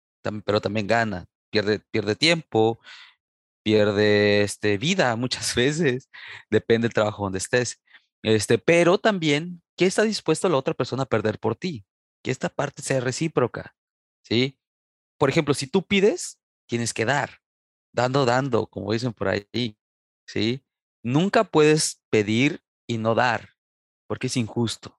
pero 0.45 0.61
también 0.61 0.87
gana, 0.87 1.27
pierde, 1.51 1.81
pierde 1.91 2.17
tiempo, 2.17 2.81
pierde 3.63 4.43
este, 4.43 4.79
vida 4.79 5.15
muchas 5.17 5.55
veces, 5.55 6.11
depende 6.51 6.87
del 6.87 6.95
trabajo 6.95 7.25
donde 7.25 7.39
estés. 7.39 7.81
Este, 8.23 8.59
pero 8.59 8.99
también, 8.99 9.63
¿qué 9.77 9.87
está 9.87 10.03
dispuesto 10.03 10.49
la 10.49 10.57
otra 10.57 10.75
persona 10.75 11.05
a 11.05 11.07
perder 11.07 11.39
por 11.39 11.57
ti? 11.57 11.85
Que 12.23 12.31
esta 12.31 12.49
parte 12.49 12.83
sea 12.83 13.01
recíproca, 13.01 13.77
¿sí? 14.25 14.59
Por 15.19 15.31
ejemplo, 15.31 15.55
si 15.55 15.67
tú 15.67 15.87
pides, 15.87 16.41
tienes 16.67 16.95
que 16.95 17.05
dar, 17.05 17.41
dando, 17.93 18.25
dando, 18.25 18.67
como 18.67 18.93
dicen 18.93 19.13
por 19.13 19.29
ahí, 19.29 19.79
¿sí? 20.27 20.65
Nunca 21.03 21.45
puedes 21.45 22.03
pedir 22.11 22.63
y 22.89 22.99
no 22.99 23.15
dar, 23.15 23.51
porque 24.09 24.27
es 24.29 24.37
injusto. 24.37 24.99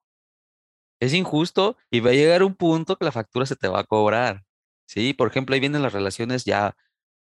Es 1.00 1.14
injusto 1.14 1.76
y 1.90 2.00
va 2.00 2.10
a 2.10 2.14
llegar 2.14 2.42
un 2.42 2.54
punto 2.54 2.96
que 2.96 3.04
la 3.04 3.12
factura 3.12 3.46
se 3.46 3.56
te 3.56 3.68
va 3.68 3.80
a 3.80 3.84
cobrar. 3.84 4.44
¿Sí? 4.90 5.14
Por 5.14 5.28
ejemplo, 5.28 5.54
ahí 5.54 5.60
vienen 5.60 5.82
las 5.82 5.92
relaciones 5.92 6.44
ya, 6.44 6.76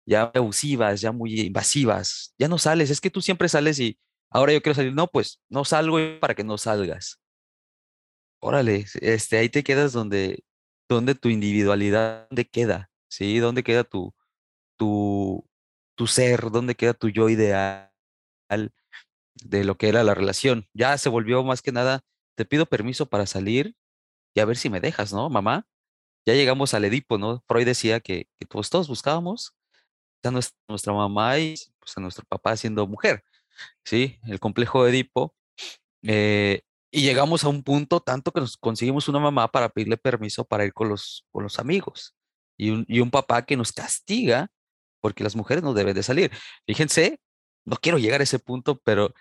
ya 0.07 0.31
abusivas, 0.33 1.01
ya 1.01 1.11
muy 1.11 1.39
invasivas. 1.41 2.33
Ya 2.39 2.47
no 2.47 2.57
sales, 2.57 2.89
es 2.89 2.99
que 2.99 3.11
tú 3.11 3.21
siempre 3.21 3.47
sales 3.47 3.79
y 3.79 3.99
ahora 4.31 4.53
yo 4.53 4.61
quiero 4.61 4.75
salir. 4.75 4.93
No, 4.93 5.07
pues 5.07 5.39
no 5.49 5.63
salgo 5.63 5.99
para 6.19 6.33
que 6.35 6.43
no 6.43 6.57
salgas. 6.57 7.19
Órale, 8.41 8.85
este, 9.01 9.37
ahí 9.37 9.49
te 9.49 9.63
quedas 9.63 9.93
donde, 9.93 10.43
donde 10.89 11.15
tu 11.15 11.29
individualidad, 11.29 12.27
¿dónde 12.29 12.45
queda? 12.45 12.89
¿Sí? 13.07 13.37
¿Dónde 13.37 13.63
queda 13.63 13.83
tu, 13.83 14.13
tu, 14.77 15.47
tu 15.95 16.07
ser? 16.07 16.51
¿Dónde 16.51 16.75
queda 16.75 16.93
tu 16.95 17.09
yo 17.09 17.29
ideal 17.29 17.91
de 19.35 19.63
lo 19.63 19.77
que 19.77 19.89
era 19.89 20.03
la 20.03 20.15
relación? 20.15 20.67
Ya 20.73 20.97
se 20.97 21.09
volvió 21.09 21.43
más 21.43 21.61
que 21.61 21.71
nada, 21.71 22.01
te 22.35 22.45
pido 22.45 22.65
permiso 22.65 23.05
para 23.07 23.27
salir 23.27 23.75
y 24.35 24.39
a 24.39 24.45
ver 24.45 24.57
si 24.57 24.69
me 24.69 24.81
dejas, 24.81 25.13
¿no, 25.13 25.29
mamá? 25.29 25.67
Ya 26.25 26.33
llegamos 26.33 26.73
al 26.73 26.85
Edipo, 26.85 27.17
¿no? 27.17 27.43
Freud 27.47 27.65
decía 27.65 27.99
que, 27.99 28.27
que 28.39 28.45
todos, 28.45 28.69
todos 28.69 28.87
buscábamos 28.87 29.53
a 30.27 30.31
nuestra, 30.31 30.93
mamá 30.93 31.37
y 31.39 31.55
pues, 31.79 31.97
a 31.97 32.01
nuestro 32.01 32.25
papá 32.27 32.55
siendo 32.55 32.87
mujer, 32.87 33.23
¿sí? 33.83 34.19
El 34.25 34.39
complejo 34.39 34.83
de 34.83 34.91
Edipo. 34.91 35.35
Eh, 36.03 36.61
y 36.91 37.01
llegamos 37.01 37.43
a 37.43 37.49
un 37.49 37.63
punto 37.63 37.99
tanto 37.99 38.31
que 38.31 38.39
nos 38.39 38.57
conseguimos 38.57 39.07
una 39.07 39.19
mamá 39.19 39.47
para 39.49 39.69
pedirle 39.69 39.97
permiso 39.97 40.45
para 40.45 40.65
ir 40.65 40.73
con 40.73 40.89
los, 40.89 41.25
con 41.31 41.43
los 41.43 41.57
amigos 41.59 42.15
y 42.57 42.69
un, 42.69 42.85
y 42.87 42.99
un 42.99 43.09
papá 43.09 43.45
que 43.45 43.57
nos 43.57 43.71
castiga 43.71 44.49
porque 45.01 45.23
las 45.23 45.35
mujeres 45.35 45.63
no 45.63 45.73
deben 45.73 45.95
de 45.95 46.03
salir. 46.03 46.31
Fíjense, 46.67 47.19
no 47.65 47.77
quiero 47.77 47.97
llegar 47.97 48.21
a 48.21 48.23
ese 48.23 48.39
punto, 48.39 48.79
pero 48.83 49.13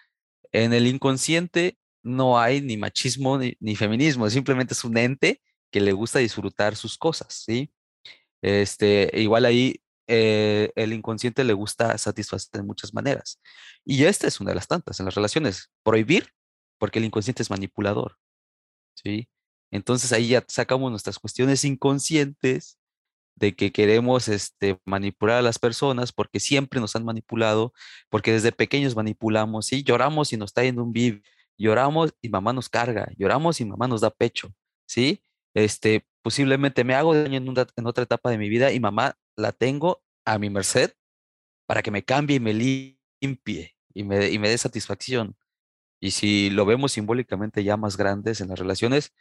en 0.52 0.72
el 0.74 0.86
inconsciente 0.86 1.78
no 2.02 2.38
hay 2.38 2.60
ni 2.60 2.76
machismo 2.76 3.38
ni, 3.38 3.56
ni 3.58 3.74
feminismo, 3.74 4.28
simplemente 4.28 4.74
es 4.74 4.84
un 4.84 4.96
ente 4.98 5.40
que 5.72 5.80
le 5.80 5.92
gusta 5.92 6.20
disfrutar 6.20 6.76
sus 6.76 6.98
cosas, 6.98 7.34
¿sí? 7.44 7.72
Este, 8.42 9.10
igual 9.14 9.44
ahí 9.44 9.82
eh, 10.06 10.72
el 10.76 10.92
inconsciente 10.92 11.44
le 11.44 11.52
gusta 11.52 11.96
satisfacer 11.98 12.60
de 12.60 12.66
muchas 12.66 12.92
maneras. 12.94 13.40
Y 13.84 14.04
esta 14.04 14.26
es 14.26 14.40
una 14.40 14.50
de 14.50 14.56
las 14.56 14.68
tantas 14.68 15.00
en 15.00 15.06
las 15.06 15.14
relaciones. 15.14 15.70
Prohibir, 15.82 16.28
porque 16.78 16.98
el 16.98 17.06
inconsciente 17.06 17.42
es 17.42 17.50
manipulador, 17.50 18.18
¿sí? 18.94 19.28
Entonces 19.70 20.12
ahí 20.12 20.28
ya 20.28 20.44
sacamos 20.48 20.90
nuestras 20.90 21.18
cuestiones 21.18 21.64
inconscientes 21.64 22.78
de 23.36 23.56
que 23.56 23.72
queremos 23.72 24.28
este, 24.28 24.78
manipular 24.84 25.38
a 25.38 25.42
las 25.42 25.58
personas 25.58 26.12
porque 26.12 26.40
siempre 26.40 26.80
nos 26.80 26.94
han 26.96 27.04
manipulado, 27.04 27.72
porque 28.10 28.32
desde 28.32 28.52
pequeños 28.52 28.94
manipulamos, 28.94 29.66
¿sí? 29.66 29.82
Lloramos 29.82 30.32
y 30.32 30.36
nos 30.36 30.52
yendo 30.54 30.82
un 30.82 30.92
viv, 30.92 31.22
lloramos 31.56 32.12
y 32.20 32.28
mamá 32.28 32.52
nos 32.52 32.68
carga, 32.68 33.08
lloramos 33.16 33.60
y 33.60 33.64
mamá 33.64 33.88
nos 33.88 34.02
da 34.02 34.10
pecho, 34.10 34.52
¿sí? 34.86 35.22
Este, 35.54 36.06
posiblemente 36.22 36.84
me 36.84 36.94
hago 36.94 37.14
daño 37.14 37.36
en, 37.36 37.46
en 37.76 37.86
otra 37.86 38.04
etapa 38.04 38.30
de 38.30 38.38
mi 38.38 38.48
vida 38.48 38.72
y 38.72 38.80
mamá 38.80 39.16
la 39.36 39.52
tengo 39.52 40.02
a 40.24 40.38
mi 40.38 40.50
merced 40.50 40.92
para 41.66 41.82
que 41.82 41.90
me 41.90 42.04
cambie 42.04 42.36
y 42.36 42.40
me 42.40 42.54
limpie 42.54 43.76
y 43.94 44.04
me, 44.04 44.30
y 44.30 44.38
me 44.38 44.48
dé 44.48 44.58
satisfacción. 44.58 45.36
Y 46.00 46.12
si 46.12 46.50
lo 46.50 46.66
vemos 46.66 46.92
simbólicamente 46.92 47.62
ya 47.64 47.76
más 47.76 47.96
grandes 47.96 48.40
en 48.40 48.48
las 48.48 48.58
relaciones, 48.58 49.12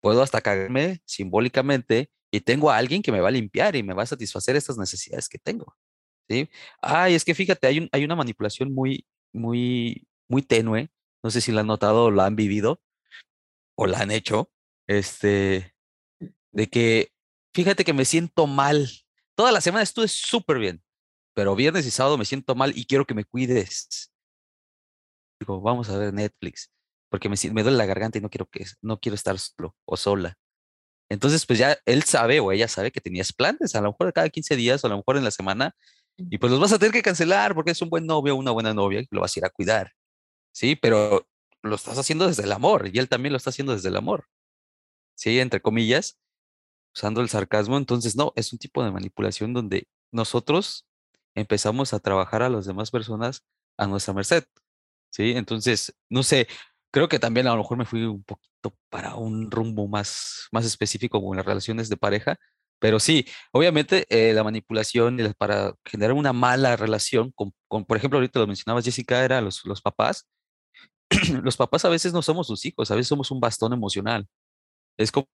puedo 0.00 0.22
hasta 0.22 0.40
cagarme 0.40 1.02
simbólicamente 1.04 2.10
y 2.30 2.40
tengo 2.40 2.70
a 2.70 2.78
alguien 2.78 3.02
que 3.02 3.12
me 3.12 3.20
va 3.20 3.28
a 3.28 3.32
limpiar 3.32 3.76
y 3.76 3.82
me 3.82 3.94
va 3.94 4.04
a 4.04 4.06
satisfacer 4.06 4.56
estas 4.56 4.78
necesidades 4.78 5.28
que 5.28 5.38
tengo. 5.38 5.76
¿sí? 6.28 6.48
Ay, 6.80 7.14
es 7.14 7.24
que 7.24 7.34
fíjate, 7.34 7.66
hay, 7.66 7.78
un, 7.78 7.88
hay 7.92 8.04
una 8.04 8.16
manipulación 8.16 8.72
muy, 8.72 9.06
muy, 9.32 10.06
muy 10.28 10.42
tenue. 10.42 10.90
No 11.22 11.30
sé 11.30 11.40
si 11.40 11.52
la 11.52 11.60
han 11.60 11.66
notado 11.66 12.04
o 12.06 12.10
la 12.10 12.26
han 12.26 12.36
vivido 12.36 12.80
o 13.76 13.86
la 13.86 14.00
han 14.00 14.10
hecho. 14.10 14.50
Este, 14.86 15.74
de 16.52 16.68
que, 16.68 17.12
fíjate 17.54 17.84
que 17.84 17.92
me 17.92 18.04
siento 18.04 18.46
mal. 18.46 18.88
Toda 19.34 19.52
la 19.52 19.60
semana 19.60 19.82
estuve 19.82 20.08
súper 20.08 20.58
bien, 20.58 20.82
pero 21.34 21.56
viernes 21.56 21.86
y 21.86 21.90
sábado 21.90 22.18
me 22.18 22.24
siento 22.24 22.54
mal 22.54 22.76
y 22.76 22.84
quiero 22.84 23.06
que 23.06 23.14
me 23.14 23.24
cuides. 23.24 24.12
Digo, 25.40 25.60
vamos 25.60 25.88
a 25.88 25.98
ver 25.98 26.12
Netflix, 26.12 26.70
porque 27.08 27.28
me, 27.28 27.36
me 27.52 27.62
duele 27.62 27.78
la 27.78 27.86
garganta 27.86 28.18
y 28.18 28.20
no 28.20 28.28
quiero, 28.28 28.46
que, 28.46 28.66
no 28.82 28.98
quiero 29.00 29.14
estar 29.14 29.38
solo 29.38 29.74
o 29.84 29.96
sola. 29.96 30.36
Entonces, 31.08 31.44
pues 31.44 31.58
ya 31.58 31.76
él 31.86 32.04
sabe 32.04 32.38
o 32.40 32.52
ella 32.52 32.68
sabe 32.68 32.92
que 32.92 33.00
tenías 33.00 33.32
planes, 33.32 33.74
a 33.74 33.80
lo 33.80 33.90
mejor 33.90 34.12
cada 34.12 34.28
15 34.28 34.54
días 34.56 34.84
o 34.84 34.86
a 34.86 34.90
lo 34.90 34.98
mejor 34.98 35.16
en 35.16 35.24
la 35.24 35.30
semana, 35.30 35.74
y 36.16 36.38
pues 36.38 36.50
los 36.52 36.60
vas 36.60 36.72
a 36.72 36.78
tener 36.78 36.92
que 36.92 37.02
cancelar 37.02 37.54
porque 37.54 37.70
es 37.70 37.82
un 37.82 37.88
buen 37.88 38.06
novio 38.06 38.36
una 38.36 38.50
buena 38.50 38.74
novia 38.74 39.00
que 39.00 39.08
lo 39.10 39.22
vas 39.22 39.34
a 39.36 39.40
ir 39.40 39.44
a 39.44 39.50
cuidar. 39.50 39.92
Sí, 40.52 40.76
pero 40.76 41.26
lo 41.62 41.74
estás 41.76 41.98
haciendo 41.98 42.26
desde 42.26 42.44
el 42.44 42.52
amor 42.52 42.90
y 42.92 42.98
él 42.98 43.08
también 43.08 43.32
lo 43.32 43.38
está 43.38 43.50
haciendo 43.50 43.72
desde 43.72 43.88
el 43.88 43.96
amor. 43.96 44.26
Sí, 45.14 45.40
entre 45.40 45.60
comillas 45.60 46.18
usando 46.94 47.20
el 47.20 47.28
sarcasmo. 47.28 47.76
Entonces, 47.76 48.16
no, 48.16 48.32
es 48.36 48.52
un 48.52 48.58
tipo 48.58 48.84
de 48.84 48.90
manipulación 48.90 49.52
donde 49.52 49.88
nosotros 50.12 50.86
empezamos 51.34 51.94
a 51.94 52.00
trabajar 52.00 52.42
a 52.42 52.48
las 52.48 52.66
demás 52.66 52.90
personas 52.90 53.44
a 53.76 53.86
nuestra 53.86 54.14
merced. 54.14 54.44
¿Sí? 55.12 55.32
Entonces, 55.32 55.94
no 56.08 56.22
sé, 56.22 56.48
creo 56.92 57.08
que 57.08 57.18
también 57.18 57.46
a 57.46 57.52
lo 57.52 57.58
mejor 57.58 57.78
me 57.78 57.84
fui 57.86 58.04
un 58.04 58.22
poquito 58.24 58.74
para 58.90 59.14
un 59.16 59.50
rumbo 59.50 59.88
más, 59.88 60.48
más 60.52 60.64
específico 60.66 61.20
como 61.20 61.32
en 61.34 61.38
las 61.38 61.46
relaciones 61.46 61.88
de 61.88 61.96
pareja, 61.96 62.36
Pero 62.80 63.00
sí, 63.00 63.26
obviamente 63.52 64.06
eh, 64.10 64.32
la 64.34 64.44
manipulación 64.44 65.34
para 65.38 65.74
generar 65.84 66.14
una 66.14 66.32
mala 66.32 66.76
relación, 66.76 67.32
con, 67.32 67.52
con, 67.68 67.84
por 67.84 67.96
ejemplo, 67.96 68.18
ahorita 68.18 68.40
lo 68.40 68.46
mencionabas, 68.46 68.84
Jessica, 68.84 69.24
era 69.24 69.40
los, 69.40 69.64
los 69.66 69.82
papás. 69.82 70.26
los 71.42 71.56
papás 71.56 71.84
a 71.84 71.88
veces 71.88 72.12
no 72.12 72.22
somos 72.22 72.46
sus 72.46 72.64
hijos, 72.66 72.90
a 72.90 72.94
veces 72.94 73.08
somos 73.08 73.30
un 73.30 73.40
bastón 73.40 73.72
emocional. 73.72 74.26
Es 74.98 75.12
como 75.12 75.28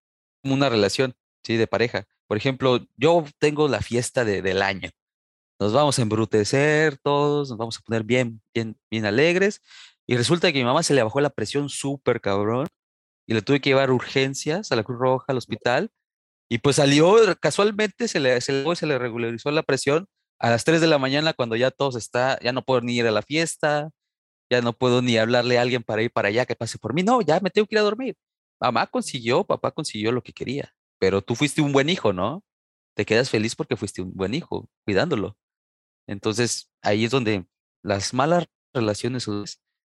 una 0.44 0.68
relación, 0.68 1.14
¿sí? 1.46 1.56
De 1.56 1.66
pareja. 1.66 2.06
Por 2.26 2.36
ejemplo, 2.36 2.80
yo 2.96 3.24
tengo 3.38 3.68
la 3.68 3.80
fiesta 3.80 4.24
de, 4.24 4.42
del 4.42 4.62
año. 4.62 4.90
Nos 5.60 5.72
vamos 5.72 5.98
a 5.98 6.02
embrutecer 6.02 6.98
todos, 6.98 7.50
nos 7.50 7.58
vamos 7.58 7.78
a 7.78 7.80
poner 7.82 8.04
bien, 8.04 8.42
bien, 8.54 8.76
bien 8.90 9.06
alegres. 9.06 9.62
Y 10.06 10.16
resulta 10.16 10.52
que 10.52 10.58
mi 10.58 10.64
mamá 10.64 10.82
se 10.82 10.94
le 10.94 11.02
bajó 11.02 11.20
la 11.20 11.30
presión 11.30 11.68
súper 11.68 12.20
cabrón 12.20 12.66
y 13.26 13.34
le 13.34 13.42
tuve 13.42 13.60
que 13.60 13.70
llevar 13.70 13.90
urgencias 13.90 14.72
a 14.72 14.76
la 14.76 14.84
Cruz 14.84 14.98
Roja, 14.98 15.26
al 15.28 15.38
hospital. 15.38 15.90
Y 16.48 16.58
pues 16.58 16.76
salió, 16.76 17.16
casualmente 17.40 18.08
se 18.08 18.20
le, 18.20 18.40
se 18.40 18.52
le, 18.52 18.76
se 18.76 18.86
le 18.86 18.98
regularizó 18.98 19.50
la 19.50 19.62
presión 19.62 20.08
a 20.38 20.50
las 20.50 20.64
3 20.64 20.80
de 20.80 20.86
la 20.88 20.98
mañana 20.98 21.32
cuando 21.32 21.56
ya 21.56 21.70
todos 21.70 21.96
está, 21.96 22.38
ya 22.42 22.52
no 22.52 22.62
puedo 22.64 22.80
ni 22.82 22.96
ir 22.96 23.06
a 23.06 23.10
la 23.10 23.22
fiesta, 23.22 23.90
ya 24.50 24.60
no 24.62 24.72
puedo 24.74 25.02
ni 25.02 25.16
hablarle 25.18 25.58
a 25.58 25.62
alguien 25.62 25.82
para 25.82 26.02
ir 26.02 26.12
para 26.12 26.28
allá 26.28 26.46
que 26.46 26.56
pase 26.56 26.78
por 26.78 26.94
mí. 26.94 27.02
No, 27.02 27.20
ya 27.22 27.40
me 27.40 27.50
tengo 27.50 27.66
que 27.66 27.76
ir 27.76 27.80
a 27.80 27.82
dormir. 27.82 28.16
Mamá 28.60 28.86
consiguió, 28.86 29.44
papá 29.44 29.70
consiguió 29.72 30.12
lo 30.12 30.22
que 30.22 30.32
quería, 30.32 30.74
pero 30.98 31.22
tú 31.22 31.34
fuiste 31.34 31.62
un 31.62 31.72
buen 31.72 31.88
hijo, 31.88 32.12
¿no? 32.12 32.44
Te 32.96 33.04
quedas 33.06 33.30
feliz 33.30 33.56
porque 33.56 33.76
fuiste 33.76 34.02
un 34.02 34.12
buen 34.14 34.34
hijo, 34.34 34.68
cuidándolo. 34.84 35.36
Entonces, 36.08 36.70
ahí 36.82 37.04
es 37.04 37.10
donde 37.10 37.46
las 37.82 38.14
malas 38.14 38.46
relaciones, 38.74 39.28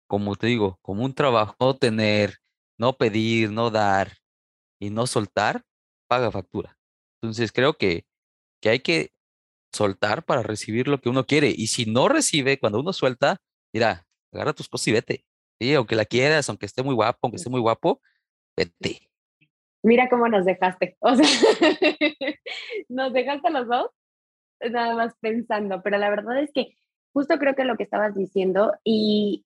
como 0.09 0.37
te 0.37 0.47
digo, 0.49 0.79
como 0.83 1.05
un 1.05 1.15
trabajo, 1.15 1.57
no 1.61 1.77
tener, 1.77 2.39
no 2.79 2.97
pedir, 2.97 3.51
no 3.53 3.71
dar 3.71 4.19
y 4.81 4.91
no 4.91 5.07
soltar, 5.07 5.65
paga 6.09 6.31
factura. 6.31 6.79
Entonces, 7.23 7.53
creo 7.53 7.75
que, 7.79 8.07
que 8.63 8.71
hay 8.71 8.81
que 8.81 9.13
soltar 9.73 10.25
para 10.25 10.43
recibir 10.43 10.89
lo 10.89 11.01
que 11.01 11.09
uno 11.09 11.27
quiere. 11.27 11.53
Y 11.57 11.69
si 11.69 11.87
no 11.87 12.09
recibe, 12.09 12.59
cuando 12.59 12.81
uno 12.81 12.93
suelta, 12.93 13.39
mira, 13.75 14.07
agarra 14.33 14.55
tus 14.55 14.69
cosas 14.69 14.89
y 14.89 14.93
vete. 14.93 15.27
Sí, 15.61 15.75
aunque 15.75 15.97
la 15.97 16.05
quieras, 16.05 16.49
aunque 16.49 16.67
esté 16.67 16.83
muy 16.83 16.95
guapo, 16.95 17.19
aunque 17.23 17.37
esté 17.37 17.51
muy 17.51 17.61
guapo, 17.61 18.01
vete. 18.57 19.08
Mira 19.83 20.09
cómo 20.09 20.29
nos 20.29 20.45
dejaste. 20.45 20.97
O 21.01 21.15
sea, 21.15 21.27
nos 22.89 23.13
dejaste 23.13 23.51
los 23.51 23.69
dos 23.69 23.91
nada 24.61 24.95
más 24.95 25.15
pensando, 25.21 25.83
pero 25.83 25.99
la 25.99 26.11
verdad 26.11 26.41
es 26.43 26.51
que 26.53 26.77
justo 27.13 27.39
creo 27.39 27.55
que 27.55 27.65
lo 27.65 27.77
que 27.77 27.85
estabas 27.85 28.15
diciendo 28.15 28.73
y 28.83 29.45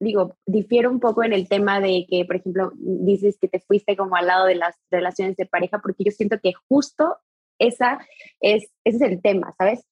digo, 0.00 0.36
difiero 0.46 0.90
un 0.90 1.00
poco 1.00 1.24
en 1.24 1.32
el 1.32 1.48
tema 1.48 1.80
de 1.80 2.06
que, 2.08 2.24
por 2.24 2.36
ejemplo, 2.36 2.72
dices 2.76 3.38
que 3.40 3.48
te 3.48 3.60
fuiste 3.60 3.96
como 3.96 4.16
al 4.16 4.26
lado 4.26 4.46
de 4.46 4.54
las 4.54 4.76
relaciones 4.90 5.36
de 5.36 5.46
pareja, 5.46 5.80
porque 5.80 6.04
yo 6.04 6.12
siento 6.12 6.38
que 6.40 6.52
justo 6.68 7.16
esa 7.58 7.98
es, 8.40 8.70
ese 8.84 8.96
es 8.96 9.02
el 9.02 9.22
tema, 9.22 9.54
¿sabes? 9.56 9.86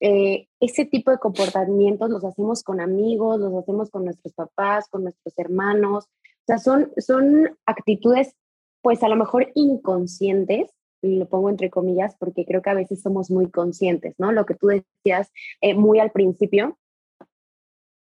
Eh, 0.00 0.46
ese 0.60 0.84
tipo 0.84 1.10
de 1.10 1.18
comportamientos 1.18 2.08
los 2.08 2.24
hacemos 2.24 2.62
con 2.62 2.80
amigos, 2.80 3.40
los 3.40 3.52
hacemos 3.54 3.90
con 3.90 4.04
nuestros 4.04 4.32
papás, 4.32 4.88
con 4.88 5.02
nuestros 5.02 5.36
hermanos. 5.38 6.04
O 6.04 6.44
sea, 6.46 6.58
son, 6.58 6.92
son 6.98 7.58
actitudes, 7.66 8.34
pues 8.82 9.02
a 9.02 9.08
lo 9.08 9.16
mejor 9.16 9.50
inconscientes, 9.54 10.70
y 11.02 11.16
lo 11.16 11.28
pongo 11.28 11.48
entre 11.50 11.70
comillas, 11.70 12.16
porque 12.18 12.44
creo 12.44 12.62
que 12.62 12.70
a 12.70 12.74
veces 12.74 13.02
somos 13.02 13.30
muy 13.30 13.50
conscientes, 13.50 14.14
¿no? 14.18 14.32
Lo 14.32 14.46
que 14.46 14.54
tú 14.54 14.68
decías 14.68 15.30
eh, 15.60 15.74
muy 15.74 16.00
al 16.00 16.10
principio, 16.10 16.78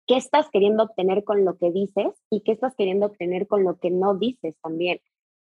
¿qué 0.06 0.16
estás 0.16 0.48
queriendo 0.50 0.84
obtener 0.84 1.24
con 1.24 1.44
lo 1.44 1.58
que 1.58 1.70
dices 1.70 2.14
y 2.30 2.40
qué 2.40 2.52
estás 2.52 2.74
queriendo 2.76 3.06
obtener 3.06 3.46
con 3.46 3.64
lo 3.64 3.78
que 3.78 3.90
no 3.90 4.14
dices 4.14 4.56
también? 4.62 5.00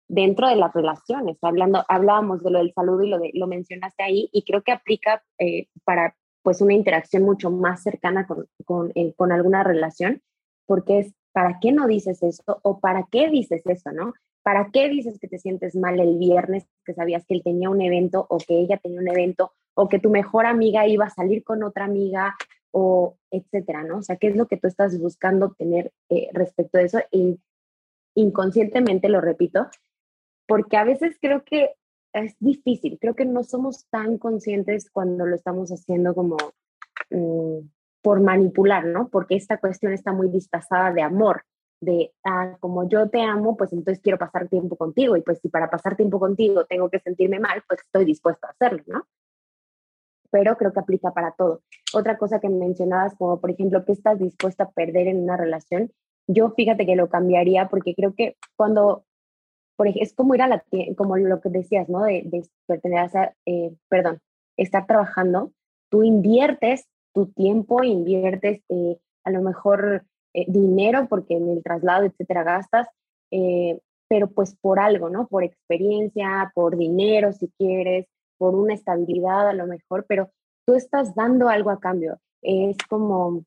dentro 0.08 0.48
de 0.48 0.56
las 0.56 0.74
relaciones. 0.74 1.38
Hablando, 1.42 1.84
hablábamos 1.88 2.44
de 2.44 2.52
lo 2.52 2.60
del 2.60 2.74
saludo 2.74 3.04
y 3.04 3.10
lo, 3.10 3.20
de, 3.20 3.32
lo 3.34 3.48
mencionaste 3.48 4.04
ahí 4.04 4.30
y 4.32 4.44
creo 4.44 4.64
que 4.64 4.72
aplica 4.72 5.24
eh, 5.38 5.68
para 5.84 6.16
pues 6.42 6.62
una 6.62 6.74
interacción 6.74 7.24
mucho 7.24 7.52
más 7.52 7.84
cercana 7.84 8.26
con, 8.26 8.48
con, 8.66 8.92
eh, 8.96 9.14
con 9.16 9.32
alguna 9.32 9.64
relación, 9.64 10.22
porque 10.66 11.00
es, 11.00 11.14
¿para 11.34 11.60
qué 11.60 11.72
no 11.72 11.88
dices 11.88 12.24
eso? 12.24 12.60
¿O 12.64 12.80
para 12.80 13.08
qué 13.12 13.30
dices 13.30 13.64
eso, 13.66 13.92
no? 13.92 14.14
¿Para 14.48 14.70
qué 14.72 14.88
dices 14.88 15.20
que 15.20 15.28
te 15.28 15.40
sientes 15.40 15.76
mal 15.76 16.00
el 16.00 16.18
viernes, 16.18 16.66
que 16.86 16.94
sabías 16.94 17.26
que 17.26 17.34
él 17.34 17.42
tenía 17.44 17.70
un 17.70 17.82
evento 17.82 18.26
o 18.30 18.38
que 18.38 18.58
ella 18.58 18.78
tenía 18.78 19.02
un 19.02 19.10
evento 19.10 19.52
o 19.74 19.90
que 19.90 20.00
tu 20.00 20.10
mejor 20.10 20.46
amiga 20.46 20.88
iba 20.88 21.04
a 21.04 21.10
salir 21.10 21.44
con 21.44 21.64
otra 21.64 21.84
amiga 21.84 22.34
o 22.72 23.18
etcétera, 23.30 23.84
¿no? 23.84 23.98
O 23.98 24.02
sea, 24.04 24.16
¿qué 24.16 24.28
es 24.28 24.38
lo 24.38 24.48
que 24.48 24.56
tú 24.56 24.68
estás 24.68 24.98
buscando 25.02 25.54
tener 25.58 25.92
eh, 26.08 26.30
respecto 26.32 26.78
de 26.78 26.86
eso? 26.86 27.00
Inconscientemente 28.16 29.10
lo 29.10 29.20
repito, 29.20 29.68
porque 30.48 30.78
a 30.78 30.86
veces 30.86 31.18
creo 31.20 31.44
que 31.44 31.72
es 32.14 32.38
difícil, 32.40 33.00
creo 33.02 33.16
que 33.16 33.26
no 33.26 33.44
somos 33.44 33.86
tan 33.90 34.18
conscientes 34.18 34.90
cuando 34.90 35.26
lo 35.26 35.36
estamos 35.36 35.72
haciendo 35.72 36.16
como 36.16 36.38
mm, 37.10 37.68
por 38.02 38.22
manipular, 38.22 38.86
¿no? 38.86 39.10
Porque 39.10 39.36
esta 39.36 39.58
cuestión 39.58 39.92
está 39.92 40.14
muy 40.14 40.30
disfrazada 40.30 40.94
de 40.94 41.02
amor, 41.02 41.44
de, 41.80 42.14
ah, 42.24 42.58
como 42.60 42.88
yo 42.90 43.10
te 43.10 43.22
amo, 43.22 43.56
pues 43.56 43.74
entonces 43.74 44.02
quiero 44.02 44.18
pasar 44.18 44.48
tiempo 44.48 44.76
contigo 44.76 45.16
y 45.16 45.22
pues 45.22 45.40
si 45.40 45.50
para 45.50 45.70
pasar 45.70 45.96
tiempo 45.96 46.20
contigo 46.20 46.66
tengo 46.66 46.90
que 46.90 47.00
sentirme 47.00 47.40
mal, 47.40 47.64
pues 47.68 47.82
estoy 47.82 48.06
dispuesto 48.06 48.48
a 48.48 48.52
hacerlo, 48.52 48.84
¿no? 48.88 49.08
Pero 50.32 50.58
creo 50.58 50.74
que 50.74 50.80
aplica 50.80 51.12
para 51.12 51.32
todo. 51.32 51.62
Otra 51.94 52.18
cosa 52.18 52.40
que 52.40 52.50
mencionabas, 52.50 53.16
como 53.16 53.40
por 53.40 53.52
ejemplo, 53.52 53.86
¿qué 53.86 53.94
estás 53.94 54.20
dispuesta 54.20 54.66
a 54.66 54.72
perder 54.72 55.08
en 55.08 55.24
una 55.24 55.38
relación? 55.38 55.92
Yo 56.28 56.52
fíjate 56.52 56.86
que 56.86 56.96
lo 56.96 57.10
cambiaría 57.10 57.70
porque 57.70 57.96
creo 57.96 58.14
que 58.14 58.36
cuando 58.56 59.06
por 59.78 59.88
ejemplo, 59.88 60.04
es 60.04 60.14
como 60.14 60.36
ir 60.36 60.42
a 60.42 60.48
la 60.48 60.66
como 60.98 61.18
lo 61.18 61.40
que 61.40 61.50
decías, 61.50 61.88
¿no? 61.88 62.04
De, 62.04 62.24
de 62.26 62.44
pertenecer 62.66 63.22
a, 63.22 63.36
eh, 63.46 63.74
perdón, 63.88 64.20
estar 64.58 64.88
trabajando, 64.88 65.54
tú 65.90 66.04
inviertes 66.04 66.88
tu 67.14 67.28
tiempo, 67.28 67.84
inviertes 67.84 68.62
eh, 68.70 68.98
a 69.24 69.30
lo 69.30 69.42
mejor 69.42 70.04
eh, 70.38 70.46
dinero, 70.48 71.08
porque 71.10 71.36
en 71.36 71.50
el 71.50 71.64
traslado, 71.64 72.06
etcétera, 72.06 72.44
gastas, 72.44 72.88
pero 74.10 74.30
pues 74.30 74.56
por 74.56 74.80
algo, 74.80 75.10
¿no? 75.10 75.28
Por 75.28 75.44
experiencia, 75.44 76.52
por 76.56 76.78
dinero, 76.78 77.34
si 77.34 77.52
quieres, 77.58 78.08
por 78.38 78.56
una 78.56 78.74
estabilidad 78.74 79.50
a 79.50 79.54
lo 79.54 79.68
mejor, 79.68 80.06
pero 80.08 80.30
tú 80.66 80.76
estás 80.76 81.16
dando 81.16 81.50
algo 81.50 81.70
a 81.72 81.80
cambio. 81.80 82.20
Es 82.42 82.78
como 82.90 83.44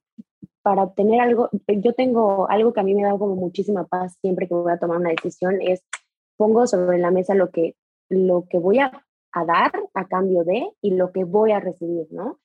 para 0.63 0.83
obtener 0.83 1.21
algo, 1.21 1.49
yo 1.69 1.95
tengo 1.95 2.49
algo 2.51 2.73
que 2.73 2.81
a 2.81 2.83
mí 2.83 2.95
me 2.95 3.03
da 3.03 3.17
como 3.17 3.35
muchísima 3.35 3.87
paz 3.87 4.17
siempre 4.21 4.47
que 4.47 4.55
voy 4.55 4.73
a 4.73 4.79
tomar 4.79 4.99
una 4.99 5.11
decisión, 5.11 5.61
es 5.61 5.83
pongo 6.37 6.67
sobre 6.67 6.99
la 6.99 7.11
mesa 7.11 7.35
lo 7.35 7.51
que, 7.51 7.77
lo 8.09 8.47
que 8.49 8.59
voy 8.59 8.79
a, 8.79 9.05
dar 9.47 9.73
a 9.95 10.09
cambio 10.09 10.43
de 10.43 10.71
y 10.83 10.95
lo 10.95 11.13
que 11.13 11.23
voy 11.23 11.53
a 11.53 11.61
recibir, 11.61 12.09
¿no? 12.11 12.41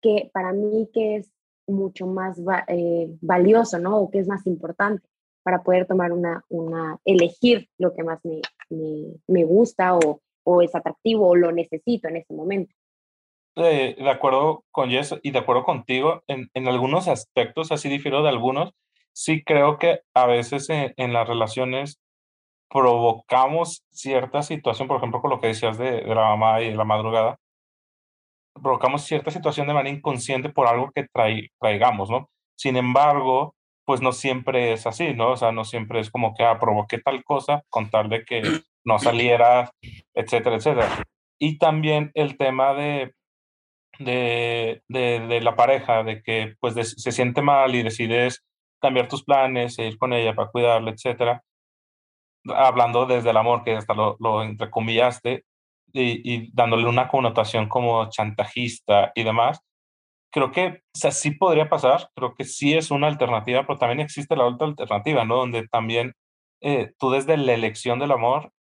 Que 0.00 0.30
para 0.32 0.52
mí 0.52 0.88
que 0.92 1.16
es 1.16 1.30
mucho 1.68 2.06
más 2.06 2.40
eh, 2.68 3.08
valioso, 3.20 3.78
¿no? 3.78 3.98
O 3.98 4.10
que 4.10 4.18
es 4.18 4.28
más 4.28 4.46
importante 4.46 5.06
para 5.42 5.62
poder 5.62 5.86
tomar 5.86 6.12
una, 6.12 6.44
una 6.48 6.98
elegir 7.04 7.68
lo 7.78 7.94
que 7.94 8.04
más 8.04 8.20
me, 8.24 8.40
me, 9.26 9.44
gusta 9.44 9.96
o, 9.96 10.20
o, 10.44 10.62
es 10.62 10.74
atractivo 10.74 11.28
o 11.28 11.36
lo 11.36 11.52
necesito 11.52 12.08
en 12.08 12.16
ese 12.16 12.34
momento. 12.34 12.74
de 13.54 14.10
acuerdo 14.10 14.64
con 14.70 14.90
Jess 14.90 15.14
y 15.22 15.30
de 15.30 15.38
acuerdo 15.38 15.64
contigo, 15.64 16.22
en, 16.26 16.50
en, 16.54 16.68
algunos 16.68 17.08
aspectos, 17.08 17.72
así 17.72 17.88
difiero 17.88 18.22
de 18.22 18.28
algunos, 18.28 18.74
sí 19.18 19.42
creo 19.42 19.78
que 19.78 20.02
a 20.14 20.26
veces 20.26 20.68
en, 20.70 21.12
las 21.12 21.26
relaciones 21.26 21.98
provocamos 22.70 23.82
cierta 23.90 24.42
situación, 24.42 24.86
por 24.86 24.98
ejemplo, 24.98 25.20
con 25.20 25.30
lo 25.30 25.40
que 25.40 25.48
decías 25.48 25.76
de, 25.76 26.02
la 26.02 26.36
mamá 26.36 26.62
y 26.62 26.70
de 26.70 26.76
la 26.76 26.84
madrugada, 26.84 27.36
provocamos 28.62 29.04
cierta 29.04 29.30
situación 29.30 29.66
de 29.66 29.74
manera 29.74 29.96
inconsciente 29.96 30.50
por 30.50 30.66
algo 30.66 30.90
que 30.94 31.06
traigamos, 31.60 32.10
¿no? 32.10 32.28
Sin 32.56 32.76
embargo, 32.76 33.54
pues 33.84 34.02
no 34.02 34.12
siempre 34.12 34.72
es 34.72 34.86
así, 34.86 35.14
¿no? 35.14 35.32
O 35.32 35.36
sea, 35.36 35.52
no 35.52 35.64
siempre 35.64 36.00
es 36.00 36.10
como 36.10 36.34
que, 36.34 36.44
ah, 36.44 36.58
provoqué 36.58 36.98
tal 36.98 37.24
cosa 37.24 37.62
con 37.70 37.90
tal 37.90 38.08
de 38.08 38.24
que 38.24 38.42
no 38.84 38.98
saliera, 38.98 39.70
etcétera, 40.14 40.56
etcétera. 40.56 41.04
Y 41.38 41.58
también 41.58 42.10
el 42.14 42.36
tema 42.36 42.74
de, 42.74 43.12
de, 43.98 44.82
de, 44.88 45.40
la 45.40 45.56
pareja, 45.56 46.02
de 46.02 46.22
que 46.22 46.54
pues 46.60 46.74
se 46.74 47.12
siente 47.12 47.42
mal 47.42 47.74
y 47.74 47.82
decides 47.82 48.44
cambiar 48.80 49.08
tus 49.08 49.24
planes, 49.24 49.78
e 49.78 49.86
ir 49.88 49.98
con 49.98 50.12
ella 50.12 50.34
para 50.34 50.50
cuidarla, 50.50 50.90
etcétera 50.90 51.42
hablando 52.54 53.06
desde 53.06 53.30
el 53.30 53.36
amor, 53.36 53.64
que 53.64 53.76
hasta 53.76 53.94
lo, 53.94 54.16
lo 54.20 54.42
entrecomillaste, 54.42 55.44
y, 55.92 56.50
dándole 56.52 56.86
una 56.86 57.08
connotación 57.08 57.68
como 57.68 58.08
chantajista 58.10 59.12
y 59.14 59.24
demás, 59.24 59.60
creo 60.30 60.52
que 60.52 60.82
o 61.04 61.10
sí 61.10 61.32
podría 61.32 61.68
pasar, 61.68 62.10
creo 62.14 62.34
que 62.34 62.44
sí 62.44 62.74
es 62.74 62.90
una 62.90 63.06
alternativa, 63.06 63.66
pero 63.66 63.78
también 63.78 64.00
existe 64.00 64.36
la 64.36 64.46
otra 64.46 64.66
alternativa, 64.66 65.24
¿no? 65.24 65.36
Donde 65.36 65.66
también 65.68 66.14
eh, 66.60 66.92
tú 66.98 67.10
desde 67.10 67.36
la 67.36 67.54
elección 67.54 67.98
del 67.98 68.12
amor 68.12 68.52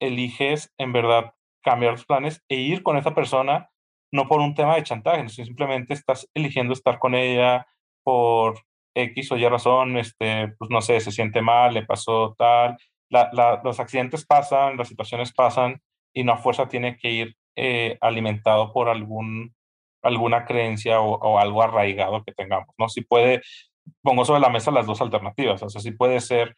eliges 0.00 0.72
en 0.78 0.92
verdad 0.92 1.32
cambiar 1.62 1.92
los 1.92 2.04
planes 2.04 2.42
e 2.48 2.56
ir 2.56 2.82
con 2.82 2.96
esa 2.96 3.14
persona, 3.14 3.70
no 4.12 4.28
por 4.28 4.40
un 4.40 4.54
tema 4.54 4.76
de 4.76 4.82
chantaje, 4.82 5.28
sino 5.28 5.46
simplemente 5.46 5.94
estás 5.94 6.28
eligiendo 6.34 6.72
estar 6.72 6.98
con 6.98 7.14
ella 7.14 7.66
por 8.04 8.60
X 8.94 9.32
o 9.32 9.36
Y 9.36 9.48
razón, 9.48 9.96
este, 9.98 10.48
pues 10.58 10.70
no 10.70 10.80
sé, 10.80 11.00
se 11.00 11.10
siente 11.10 11.42
mal, 11.42 11.74
le 11.74 11.84
pasó 11.84 12.34
tal, 12.38 12.76
los 13.10 13.80
accidentes 13.80 14.24
pasan, 14.26 14.76
las 14.76 14.88
situaciones 14.88 15.32
pasan 15.32 15.80
y 16.16 16.24
no 16.24 16.32
a 16.32 16.38
fuerza 16.38 16.66
tiene 16.66 16.96
que 16.96 17.10
ir 17.10 17.36
eh, 17.56 17.98
alimentado 18.00 18.72
por 18.72 18.88
algún, 18.88 19.54
alguna 20.02 20.46
creencia 20.46 20.98
o, 20.98 21.38
algo 21.38 21.62
arraigado 21.62 22.24
que 22.24 22.32
tengamos, 22.32 22.74
¿no? 22.78 22.88
Si 22.88 23.02
puede, 23.02 23.42
pongo 24.00 24.24
sobre 24.24 24.40
la 24.40 24.48
mesa 24.48 24.70
las 24.70 24.86
dos 24.86 25.02
alternativas, 25.02 25.62
o 25.62 25.68
sea, 25.68 25.80
si 25.80 25.90
puede 25.90 26.20
ser 26.20 26.56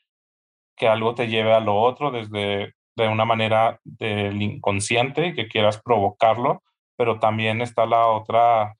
que 0.77 0.87
algo 0.87 1.17
te 1.17 1.27
lleve 1.27 1.53
a 1.53 1.61
lo 1.61 1.77
otro 1.77 2.13
desde 2.13 2.75
de 2.95 3.09
una 3.09 3.25
manera 3.25 3.81
del 3.83 4.41
inconsciente, 4.41 5.35
que 5.35 5.49
quieras 5.49 5.83
provocarlo, 5.83 6.63
pero 6.97 7.19
también 7.19 7.61
está 7.61 7.85
la 7.85 8.07
otra, 8.07 8.77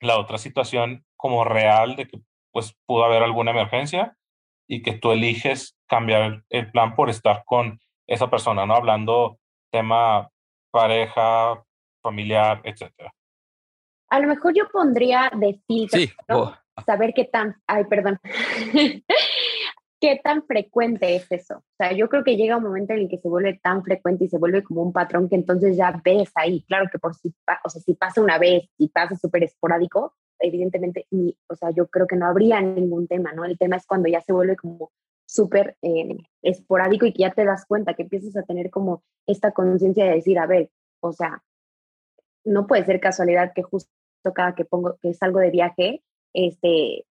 la 0.00 0.18
otra 0.18 0.36
situación 0.36 1.06
como 1.16 1.44
real 1.44 1.96
de 1.96 2.06
que 2.06 2.18
pues 2.52 2.76
pudo 2.84 3.04
haber 3.04 3.22
alguna 3.22 3.52
emergencia 3.52 4.14
y 4.68 4.82
que 4.82 4.92
tú 4.92 5.12
eliges 5.12 5.78
cambiar 5.86 6.44
el 6.50 6.70
plan 6.70 6.94
por 6.94 7.08
estar 7.08 7.44
con 7.46 7.80
esa 8.06 8.28
persona, 8.28 8.66
¿no? 8.66 8.74
Hablando 8.74 9.39
tema 9.70 10.30
pareja, 10.70 11.62
familiar, 12.02 12.60
etcétera. 12.64 13.12
A 14.08 14.20
lo 14.20 14.28
mejor 14.28 14.54
yo 14.54 14.68
pondría 14.72 15.30
de 15.34 15.60
filtro, 15.66 16.00
oh. 16.28 16.54
saber 16.84 17.12
qué 17.14 17.24
tan, 17.24 17.56
ay, 17.66 17.84
perdón, 17.84 18.18
qué 20.00 20.20
tan 20.22 20.44
frecuente 20.46 21.14
es 21.14 21.30
eso. 21.30 21.58
O 21.58 21.76
sea, 21.76 21.92
yo 21.92 22.08
creo 22.08 22.24
que 22.24 22.36
llega 22.36 22.56
un 22.56 22.64
momento 22.64 22.92
en 22.92 23.00
el 23.00 23.08
que 23.08 23.18
se 23.18 23.28
vuelve 23.28 23.60
tan 23.62 23.84
frecuente 23.84 24.24
y 24.24 24.28
se 24.28 24.38
vuelve 24.38 24.64
como 24.64 24.82
un 24.82 24.92
patrón 24.92 25.28
que 25.28 25.36
entonces 25.36 25.76
ya 25.76 26.00
ves 26.04 26.32
ahí. 26.34 26.64
Claro 26.66 26.86
que 26.90 26.98
por 26.98 27.14
si, 27.14 27.32
o 27.64 27.68
sea, 27.68 27.82
si 27.82 27.94
pasa 27.94 28.20
una 28.20 28.38
vez 28.38 28.64
y 28.78 28.88
pasa 28.88 29.14
súper 29.14 29.44
esporádico, 29.44 30.14
evidentemente, 30.40 31.06
ni, 31.10 31.36
o 31.48 31.54
sea, 31.54 31.70
yo 31.70 31.86
creo 31.88 32.06
que 32.06 32.16
no 32.16 32.26
habría 32.26 32.60
ningún 32.60 33.06
tema, 33.06 33.32
¿no? 33.32 33.44
El 33.44 33.58
tema 33.58 33.76
es 33.76 33.86
cuando 33.86 34.08
ya 34.08 34.20
se 34.22 34.32
vuelve 34.32 34.56
como 34.56 34.90
súper 35.30 35.76
eh, 35.82 36.18
esporádico 36.42 37.06
y 37.06 37.12
que 37.12 37.20
ya 37.20 37.30
te 37.32 37.44
das 37.44 37.64
cuenta, 37.64 37.94
que 37.94 38.02
empiezas 38.02 38.36
a 38.36 38.42
tener 38.42 38.68
como 38.68 39.04
esta 39.26 39.52
conciencia 39.52 40.04
de 40.04 40.14
decir, 40.14 40.40
a 40.40 40.46
ver, 40.46 40.70
o 41.00 41.12
sea, 41.12 41.44
no 42.44 42.66
puede 42.66 42.84
ser 42.84 42.98
casualidad 42.98 43.52
que 43.54 43.62
justo 43.62 43.88
cada 44.34 44.56
que 44.56 44.64
pongo, 44.64 44.98
que 45.00 45.14
salgo 45.14 45.38
de 45.38 45.50
viaje, 45.50 46.02
este, 46.34 47.06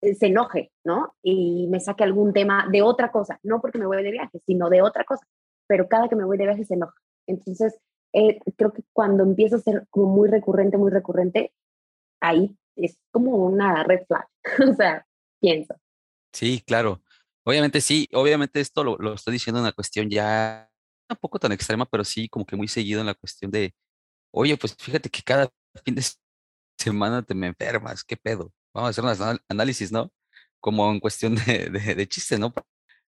se 0.00 0.26
enoje, 0.26 0.72
¿no? 0.82 1.14
Y 1.22 1.66
me 1.68 1.78
saque 1.80 2.04
algún 2.04 2.32
tema 2.32 2.66
de 2.72 2.80
otra 2.80 3.12
cosa, 3.12 3.38
no 3.42 3.60
porque 3.60 3.78
me 3.78 3.86
voy 3.86 4.02
de 4.02 4.12
viaje, 4.12 4.40
sino 4.46 4.70
de 4.70 4.80
otra 4.80 5.04
cosa, 5.04 5.26
pero 5.66 5.88
cada 5.88 6.08
que 6.08 6.16
me 6.16 6.24
voy 6.24 6.38
de 6.38 6.46
viaje 6.46 6.64
se 6.64 6.72
enoja. 6.72 6.96
Entonces, 7.26 7.78
eh, 8.14 8.40
creo 8.56 8.72
que 8.72 8.82
cuando 8.94 9.24
empieza 9.24 9.56
a 9.56 9.60
ser 9.60 9.86
como 9.90 10.08
muy 10.08 10.30
recurrente, 10.30 10.78
muy 10.78 10.90
recurrente, 10.90 11.52
ahí 12.20 12.56
es 12.76 12.96
como 13.10 13.36
una 13.36 13.84
red 13.84 14.06
flag, 14.06 14.26
o 14.70 14.74
sea, 14.74 15.06
pienso. 15.38 15.74
Sí, 16.32 16.62
claro. 16.66 17.02
Obviamente 17.48 17.80
sí, 17.80 18.06
obviamente 18.12 18.60
esto 18.60 18.84
lo, 18.84 18.98
lo 18.98 19.14
estoy 19.14 19.32
diciendo 19.32 19.58
en 19.60 19.62
una 19.64 19.72
cuestión 19.72 20.10
ya 20.10 20.70
un 21.08 21.16
poco 21.16 21.38
tan 21.38 21.50
extrema, 21.52 21.86
pero 21.86 22.04
sí 22.04 22.28
como 22.28 22.44
que 22.44 22.56
muy 22.56 22.68
seguido 22.68 23.00
en 23.00 23.06
la 23.06 23.14
cuestión 23.14 23.50
de, 23.50 23.74
oye, 24.32 24.56
pues 24.58 24.76
fíjate 24.76 25.08
que 25.10 25.22
cada 25.22 25.50
fin 25.84 25.94
de 25.94 26.02
semana 26.78 27.22
te 27.22 27.34
me 27.34 27.48
enfermas, 27.48 28.04
¿qué 28.04 28.18
pedo? 28.18 28.52
Vamos 28.74 28.88
a 28.98 29.08
hacer 29.08 29.30
un 29.30 29.40
análisis, 29.48 29.90
¿no? 29.92 30.12
Como 30.60 30.90
en 30.92 31.00
cuestión 31.00 31.36
de, 31.36 31.70
de, 31.70 32.08
chiste, 32.08 32.38
¿no? 32.38 32.52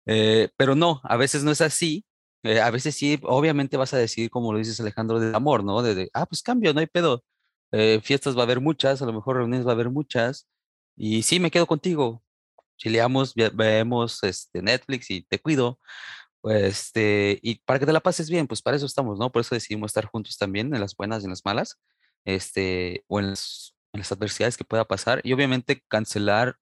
Eh, 0.05 0.49
pero 0.57 0.75
no, 0.75 1.01
a 1.03 1.17
veces 1.17 1.43
no 1.43 1.51
es 1.51 1.61
así. 1.61 2.05
Eh, 2.43 2.61
a 2.61 2.71
veces 2.71 2.95
sí, 2.95 3.19
obviamente 3.23 3.77
vas 3.77 3.93
a 3.93 3.97
decir, 3.97 4.29
como 4.29 4.53
lo 4.53 4.59
dices 4.59 4.79
Alejandro, 4.79 5.19
de 5.19 5.35
amor, 5.35 5.65
¿no? 5.65 5.81
De, 5.83 6.09
ah, 6.13 6.25
pues 6.25 6.43
cambio, 6.43 6.73
no 6.73 6.79
hay 6.79 6.87
pedo. 6.87 7.25
Eh, 7.73 7.99
fiestas 8.03 8.37
va 8.37 8.41
a 8.41 8.43
haber 8.45 8.61
muchas, 8.61 9.01
a 9.01 9.05
lo 9.05 9.13
mejor 9.13 9.37
reuniones 9.37 9.67
va 9.67 9.71
a 9.71 9.75
haber 9.75 9.89
muchas. 9.89 10.47
Y 10.95 11.23
sí, 11.23 11.39
me 11.41 11.51
quedo 11.51 11.67
contigo. 11.67 12.23
Chileamos, 12.79 13.33
vemos 13.35 14.23
este, 14.23 14.61
Netflix 14.61 15.11
y 15.11 15.21
te 15.21 15.39
cuido. 15.39 15.79
Pues, 16.41 16.63
este, 16.63 17.39
y 17.43 17.55
para 17.65 17.79
que 17.79 17.85
te 17.85 17.93
la 17.93 17.99
pases 17.99 18.29
bien, 18.29 18.47
pues 18.47 18.61
para 18.61 18.77
eso 18.77 18.85
estamos, 18.85 19.19
¿no? 19.19 19.31
Por 19.31 19.41
eso 19.41 19.55
decidimos 19.55 19.89
estar 19.89 20.05
juntos 20.05 20.37
también, 20.37 20.73
en 20.73 20.81
las 20.81 20.95
buenas 20.95 21.21
y 21.21 21.25
en 21.25 21.31
las 21.31 21.43
malas, 21.45 21.77
este, 22.25 23.03
o 23.07 23.19
en 23.19 23.31
las, 23.31 23.75
adversidades 24.11 24.57
que 24.57 24.63
pueda 24.63 24.85
pasar. 24.85 25.21
Y 25.23 25.33
obviamente 25.33 25.83
cancelar 25.89 26.55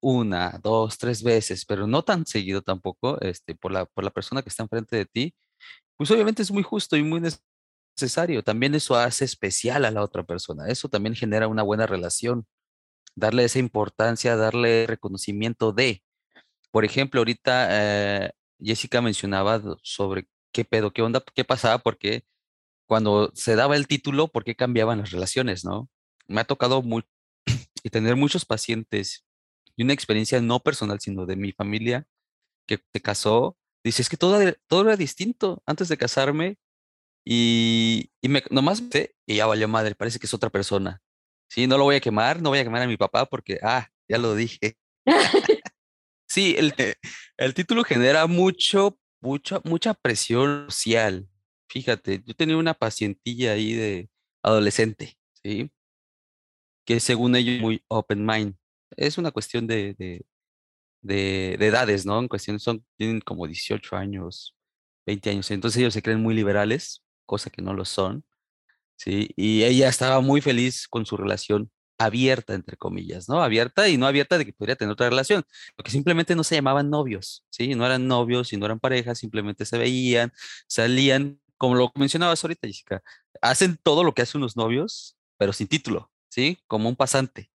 una, 0.00 0.58
dos, 0.62 0.98
tres 0.98 1.22
veces, 1.22 1.64
pero 1.64 1.86
no 1.86 2.02
tan 2.02 2.26
seguido 2.26 2.62
tampoco, 2.62 3.20
este, 3.20 3.54
por 3.54 3.72
la, 3.72 3.86
por 3.86 4.04
la 4.04 4.10
persona 4.10 4.42
que 4.42 4.48
está 4.48 4.64
enfrente 4.64 4.96
de 4.96 5.06
ti, 5.06 5.34
pues 5.96 6.10
obviamente 6.10 6.42
es 6.42 6.50
muy 6.50 6.62
justo 6.62 6.96
y 6.96 7.02
muy 7.04 7.20
necesario. 7.96 8.42
También 8.42 8.74
eso 8.74 8.96
hace 8.96 9.24
especial 9.24 9.84
a 9.84 9.90
la 9.90 10.02
otra 10.02 10.24
persona. 10.24 10.68
Eso 10.68 10.88
también 10.88 11.14
genera 11.14 11.48
una 11.48 11.62
buena 11.62 11.86
relación. 11.86 12.46
Darle 13.16 13.44
esa 13.44 13.58
importancia, 13.58 14.36
darle 14.36 14.86
reconocimiento 14.86 15.72
de. 15.72 16.02
Por 16.70 16.84
ejemplo, 16.84 17.20
ahorita 17.20 17.68
eh, 17.70 18.30
Jessica 18.60 19.00
mencionaba 19.00 19.60
sobre 19.82 20.28
qué 20.52 20.64
pedo, 20.64 20.92
qué 20.92 21.02
onda, 21.02 21.22
qué 21.34 21.44
pasaba, 21.44 21.78
porque 21.78 22.24
cuando 22.86 23.30
se 23.34 23.56
daba 23.56 23.76
el 23.76 23.86
título, 23.86 24.28
por 24.28 24.44
qué 24.44 24.56
cambiaban 24.56 24.98
las 24.98 25.10
relaciones, 25.10 25.64
¿no? 25.64 25.88
Me 26.28 26.40
ha 26.40 26.44
tocado 26.44 26.82
muy, 26.82 27.04
y 27.84 27.90
tener 27.90 28.16
muchos 28.16 28.44
pacientes 28.44 29.24
y 29.76 29.82
una 29.84 29.92
experiencia 29.92 30.40
no 30.40 30.60
personal, 30.60 31.00
sino 31.00 31.26
de 31.26 31.36
mi 31.36 31.52
familia 31.52 32.06
que 32.66 32.80
se 32.92 33.00
casó. 33.00 33.56
Dice, 33.84 34.02
es 34.02 34.08
que 34.08 34.16
todo, 34.16 34.40
era 34.40 34.96
distinto 34.96 35.62
antes 35.66 35.88
de 35.88 35.96
casarme 35.96 36.58
y, 37.24 38.10
y 38.20 38.28
me, 38.28 38.42
nomás 38.50 38.82
y 39.26 39.36
ya 39.36 39.46
valió 39.46 39.68
madre, 39.68 39.94
parece 39.94 40.18
que 40.18 40.26
es 40.26 40.34
otra 40.34 40.50
persona. 40.50 41.00
Sí, 41.50 41.66
no 41.66 41.76
lo 41.76 41.84
voy 41.84 41.96
a 41.96 42.00
quemar, 42.00 42.40
no 42.40 42.50
voy 42.50 42.60
a 42.60 42.64
quemar 42.64 42.82
a 42.82 42.86
mi 42.86 42.96
papá 42.96 43.26
porque, 43.26 43.58
ah, 43.62 43.88
ya 44.08 44.18
lo 44.18 44.34
dije. 44.34 44.76
Sí, 46.32 46.54
el, 46.56 46.72
el 47.38 47.54
título 47.54 47.82
genera 47.82 48.28
mucho, 48.28 48.96
mucha, 49.20 49.60
mucha 49.64 49.94
presión 49.94 50.66
social. 50.68 51.28
Fíjate, 51.68 52.22
yo 52.24 52.34
tenía 52.34 52.56
una 52.56 52.72
pacientilla 52.72 53.50
ahí 53.50 53.74
de 53.74 54.08
adolescente, 54.40 55.18
¿sí? 55.42 55.72
Que 56.86 57.00
según 57.00 57.34
ellos 57.34 57.60
muy 57.60 57.82
open 57.88 58.24
mind. 58.24 58.54
Es 58.96 59.18
una 59.18 59.32
cuestión 59.32 59.66
de, 59.66 59.94
de, 59.98 60.24
de, 61.02 61.56
de 61.58 61.66
edades, 61.66 62.06
¿no? 62.06 62.20
En 62.20 62.28
cuestión 62.28 62.60
son, 62.60 62.86
tienen 62.96 63.20
como 63.20 63.48
18 63.48 63.96
años, 63.96 64.56
20 65.06 65.30
años. 65.30 65.50
Entonces 65.50 65.80
ellos 65.80 65.94
se 65.94 66.02
creen 66.02 66.22
muy 66.22 66.36
liberales, 66.36 67.02
cosa 67.26 67.50
que 67.50 67.60
no 67.60 67.74
lo 67.74 67.84
son, 67.84 68.24
¿sí? 69.00 69.30
Y 69.36 69.64
ella 69.64 69.88
estaba 69.88 70.20
muy 70.20 70.40
feliz 70.42 70.86
con 70.88 71.06
su 71.06 71.16
relación 71.16 71.70
abierta, 71.98 72.54
entre 72.54 72.76
comillas, 72.76 73.28
¿no? 73.28 73.42
Abierta 73.42 73.88
y 73.88 73.96
no 73.96 74.06
abierta 74.06 74.38
de 74.38 74.44
que 74.46 74.52
podría 74.52 74.76
tener 74.76 74.92
otra 74.92 75.08
relación, 75.08 75.44
porque 75.76 75.90
simplemente 75.90 76.34
no 76.34 76.44
se 76.44 76.56
llamaban 76.56 76.90
novios, 76.90 77.44
¿sí? 77.50 77.74
No 77.74 77.86
eran 77.86 78.06
novios 78.06 78.52
y 78.52 78.56
no 78.56 78.66
eran 78.66 78.80
parejas, 78.80 79.18
simplemente 79.18 79.64
se 79.64 79.78
veían, 79.78 80.32
salían, 80.66 81.40
como 81.56 81.74
lo 81.74 81.92
mencionabas 81.94 82.42
ahorita, 82.44 82.66
Jessica, 82.68 83.02
hacen 83.42 83.78
todo 83.82 84.04
lo 84.04 84.14
que 84.14 84.22
hacen 84.22 84.40
unos 84.40 84.56
novios, 84.56 85.16
pero 85.38 85.52
sin 85.52 85.68
título, 85.68 86.10
¿sí? 86.28 86.58
Como 86.66 86.88
un 86.88 86.96
pasante, 86.96 87.50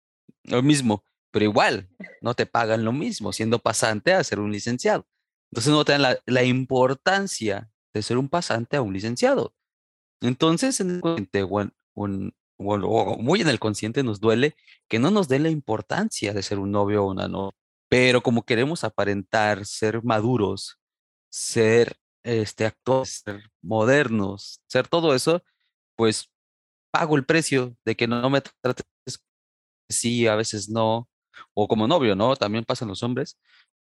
lo 0.44 0.62
mismo, 0.62 1.04
pero 1.32 1.44
igual, 1.44 1.88
no 2.20 2.34
te 2.34 2.46
pagan 2.46 2.84
lo 2.84 2.92
mismo 2.92 3.32
siendo 3.32 3.58
pasante 3.58 4.12
a 4.12 4.24
ser 4.24 4.40
un 4.40 4.52
licenciado. 4.52 5.06
Entonces 5.50 5.72
no 5.72 5.84
te 5.84 5.92
dan 5.92 6.16
la, 6.24 6.44
importancia 6.44 7.70
de 7.92 8.02
ser 8.02 8.18
un 8.18 8.28
pasante 8.28 8.76
a 8.76 8.82
un 8.82 8.92
licenciado. 8.92 9.54
Entonces, 10.22 10.80
en 10.80 11.00
un, 11.94 12.34
o 12.56 13.18
muy 13.18 13.40
en 13.40 13.48
el 13.48 13.58
consciente 13.58 14.02
nos 14.02 14.20
duele 14.20 14.54
que 14.88 14.98
no 14.98 15.10
nos 15.10 15.28
dé 15.28 15.38
la 15.38 15.50
importancia 15.50 16.32
de 16.32 16.42
ser 16.42 16.58
un 16.58 16.70
novio 16.70 17.04
o 17.04 17.10
una 17.10 17.28
novia. 17.28 17.56
Pero 17.88 18.22
como 18.22 18.44
queremos 18.44 18.84
aparentar, 18.84 19.66
ser 19.66 20.02
maduros, 20.02 20.78
ser 21.30 21.96
este, 22.22 22.64
actores, 22.64 23.22
ser 23.24 23.50
modernos, 23.62 24.60
ser 24.66 24.88
todo 24.88 25.14
eso, 25.14 25.42
pues 25.96 26.30
pago 26.90 27.16
el 27.16 27.24
precio 27.24 27.76
de 27.84 27.96
que 27.96 28.06
no 28.06 28.30
me 28.30 28.40
trates 28.40 28.86
sí, 29.88 30.26
a 30.26 30.36
veces 30.36 30.68
no, 30.68 31.08
o 31.54 31.68
como 31.68 31.86
novio, 31.86 32.16
¿no? 32.16 32.36
También 32.36 32.64
pasan 32.64 32.88
los 32.88 33.02
hombres. 33.02 33.38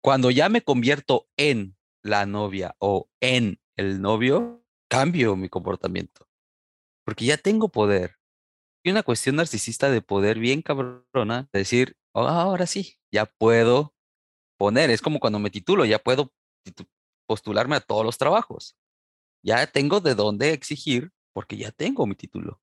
Cuando 0.01 0.31
ya 0.31 0.49
me 0.49 0.61
convierto 0.61 1.27
en 1.37 1.75
la 2.03 2.25
novia 2.25 2.75
o 2.79 3.09
en 3.19 3.59
el 3.75 4.01
novio, 4.01 4.64
cambio 4.89 5.35
mi 5.35 5.49
comportamiento, 5.49 6.27
porque 7.05 7.25
ya 7.25 7.37
tengo 7.37 7.69
poder, 7.69 8.17
una 8.85 9.03
cuestión 9.03 9.37
narcisista 9.37 9.89
de 9.89 10.01
poder 10.01 10.39
bien 10.39 10.61
cabrona, 10.61 11.49
de 11.51 11.59
decir, 11.59 11.97
oh, 12.13 12.27
ahora 12.27 12.67
sí, 12.67 12.97
ya 13.11 13.25
puedo 13.25 13.95
poner, 14.57 14.89
es 14.89 15.01
como 15.01 15.19
cuando 15.19 15.39
me 15.39 15.49
titulo, 15.49 15.85
ya 15.85 15.99
puedo 15.99 16.33
postularme 17.27 17.75
a 17.75 17.81
todos 17.81 18.05
los 18.05 18.17
trabajos. 18.17 18.77
Ya 19.43 19.67
tengo 19.67 19.99
de 19.99 20.15
dónde 20.15 20.51
exigir 20.53 21.11
porque 21.33 21.57
ya 21.57 21.71
tengo 21.71 22.05
mi 22.05 22.15
título. 22.15 22.61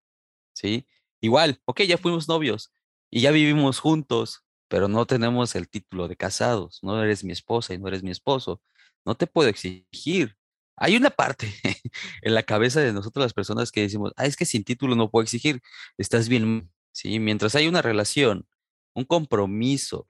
¿Sí? 0.55 0.87
Igual, 1.21 1.61
ok, 1.65 1.83
ya 1.83 1.99
fuimos 1.99 2.29
novios 2.29 2.73
y 3.11 3.21
ya 3.23 3.31
vivimos 3.31 3.79
juntos, 3.79 4.45
pero 4.69 4.89
no 4.89 5.07
tenemos 5.07 5.55
el 5.55 5.69
título 5.69 6.09
de 6.09 6.17
casados. 6.17 6.81
No 6.83 7.03
eres 7.03 7.25
mi 7.25 7.33
esposa 7.33 7.75
y 7.75 7.79
no 7.79 7.89
eres 7.89 8.03
mi 8.03 8.11
esposo. 8.11 8.63
No 9.05 9.15
te 9.15 9.27
puedo 9.27 9.49
exigir 9.49 10.37
hay 10.77 10.97
una 10.97 11.11
parte 11.11 11.53
en 12.23 12.35
la 12.35 12.43
cabeza 12.43 12.81
de 12.81 12.93
nosotros 12.93 13.25
las 13.25 13.35
personas 13.35 13.71
que 13.73 13.83
decimos, 13.83 14.13
ah, 14.17 14.27
es 14.27 14.37
que 14.37 14.47
sin 14.47 14.65
título 14.65 14.95
no 14.95 15.11
puedo 15.11 15.23
exigir, 15.23 15.61
estás 15.99 16.29
bien, 16.29 16.71
¿sí? 16.93 17.19
Mientras 17.19 17.55
hay 17.55 17.69
una 17.69 17.83
relación, 17.83 18.47
un 18.95 19.05
compromiso 19.05 20.09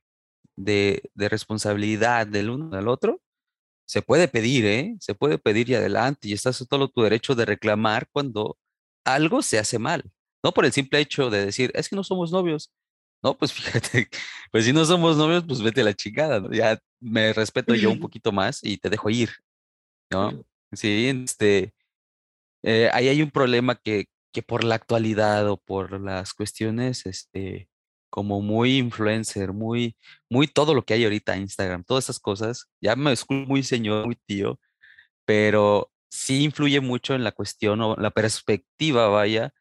de, 0.56 1.10
de 1.14 1.28
responsabilidad 1.28 2.26
del 2.26 2.50
uno 2.50 2.76
al 2.76 2.88
otro, 2.88 3.20
se 3.86 4.02
puede 4.02 4.28
pedir, 4.28 4.64
¿eh? 4.66 4.96
Se 5.00 5.14
puede 5.14 5.38
pedir 5.38 5.68
y 5.70 5.74
adelante, 5.74 6.28
y 6.28 6.32
estás 6.32 6.64
todo 6.68 6.88
tu 6.88 7.02
derecho 7.02 7.34
de 7.34 7.44
reclamar 7.44 8.08
cuando 8.12 8.58
algo 9.04 9.42
se 9.42 9.58
hace 9.58 9.78
mal. 9.78 10.10
No 10.42 10.52
por 10.52 10.64
el 10.64 10.72
simple 10.72 11.00
hecho 11.00 11.30
de 11.30 11.44
decir, 11.46 11.70
es 11.74 11.88
que 11.88 11.96
no 11.96 12.04
somos 12.04 12.32
novios. 12.32 12.72
No, 13.22 13.36
pues 13.36 13.52
fíjate, 13.52 14.08
pues 14.50 14.64
si 14.64 14.72
no 14.72 14.84
somos 14.84 15.16
novios, 15.16 15.44
pues 15.46 15.62
vete 15.62 15.82
a 15.82 15.84
la 15.84 15.94
chingada, 15.94 16.42
Ya 16.52 16.78
me 17.00 17.32
respeto 17.32 17.74
yo 17.74 17.90
un 17.90 18.00
poquito 18.00 18.32
más 18.32 18.60
y 18.62 18.78
te 18.78 18.90
dejo 18.90 19.10
ir, 19.10 19.30
¿no? 20.10 20.44
Sí, 20.73 21.09
este, 21.09 21.75
eh, 22.62 22.91
ahí 22.93 23.09
hay 23.09 23.23
un 23.23 23.31
problema 23.31 23.77
que, 23.77 24.07
que 24.33 24.43
por 24.43 24.64
la 24.64 24.77
actualidad 24.77 25.49
o 25.51 25.59
por 25.59 26.01
las 26.01 26.35
cuestiones, 26.35 27.07
este, 27.07 27.68
como 28.11 28.41
muy 28.43 28.79
influencer, 28.79 29.53
muy, 29.53 29.97
muy 30.31 30.47
todo 30.49 30.75
lo 30.75 30.85
que 30.85 30.95
hay 30.95 31.05
ahorita 31.05 31.37
Instagram, 31.37 31.85
todas 31.85 32.05
esas 32.05 32.20
cosas, 32.20 32.68
ya 32.81 32.97
me 32.97 33.12
escucho 33.12 33.47
muy 33.49 33.62
señor, 33.62 34.07
muy 34.07 34.16
tío, 34.27 34.61
pero 35.27 35.93
sí 36.11 36.45
influye 36.45 36.81
mucho 36.81 37.14
en 37.14 37.25
la 37.25 37.33
cuestión 37.33 37.81
o 37.83 37.97
la 37.97 38.11
perspectiva, 38.11 39.09
vaya, 39.09 39.53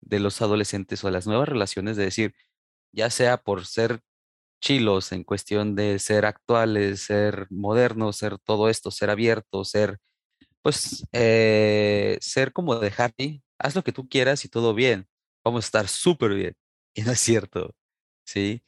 de 0.00 0.20
los 0.20 0.42
adolescentes 0.42 1.04
o 1.04 1.10
las 1.10 1.26
nuevas 1.26 1.48
relaciones, 1.48 1.96
de 1.96 2.04
decir, 2.04 2.34
ya 2.92 3.10
sea 3.10 3.38
por 3.38 3.66
ser 3.66 4.00
chilos 4.62 5.12
en 5.12 5.24
cuestión 5.24 5.76
de 5.76 5.98
ser 5.98 6.26
actuales, 6.26 7.02
ser 7.02 7.46
modernos, 7.50 8.16
ser 8.16 8.38
todo 8.38 8.68
esto, 8.70 8.90
ser 8.90 9.10
abierto, 9.10 9.64
ser, 9.64 9.98
pues, 10.68 11.08
eh, 11.12 12.18
ser 12.20 12.52
como 12.52 12.74
de 12.78 12.92
happy, 12.94 13.42
haz 13.58 13.74
lo 13.74 13.82
que 13.82 13.90
tú 13.90 14.06
quieras 14.06 14.44
y 14.44 14.50
todo 14.50 14.74
bien, 14.74 15.08
vamos 15.42 15.64
a 15.64 15.66
estar 15.66 15.88
súper 15.88 16.34
bien. 16.34 16.54
Y 16.94 17.02
no 17.02 17.12
es 17.12 17.20
cierto, 17.20 17.74
¿sí? 18.26 18.62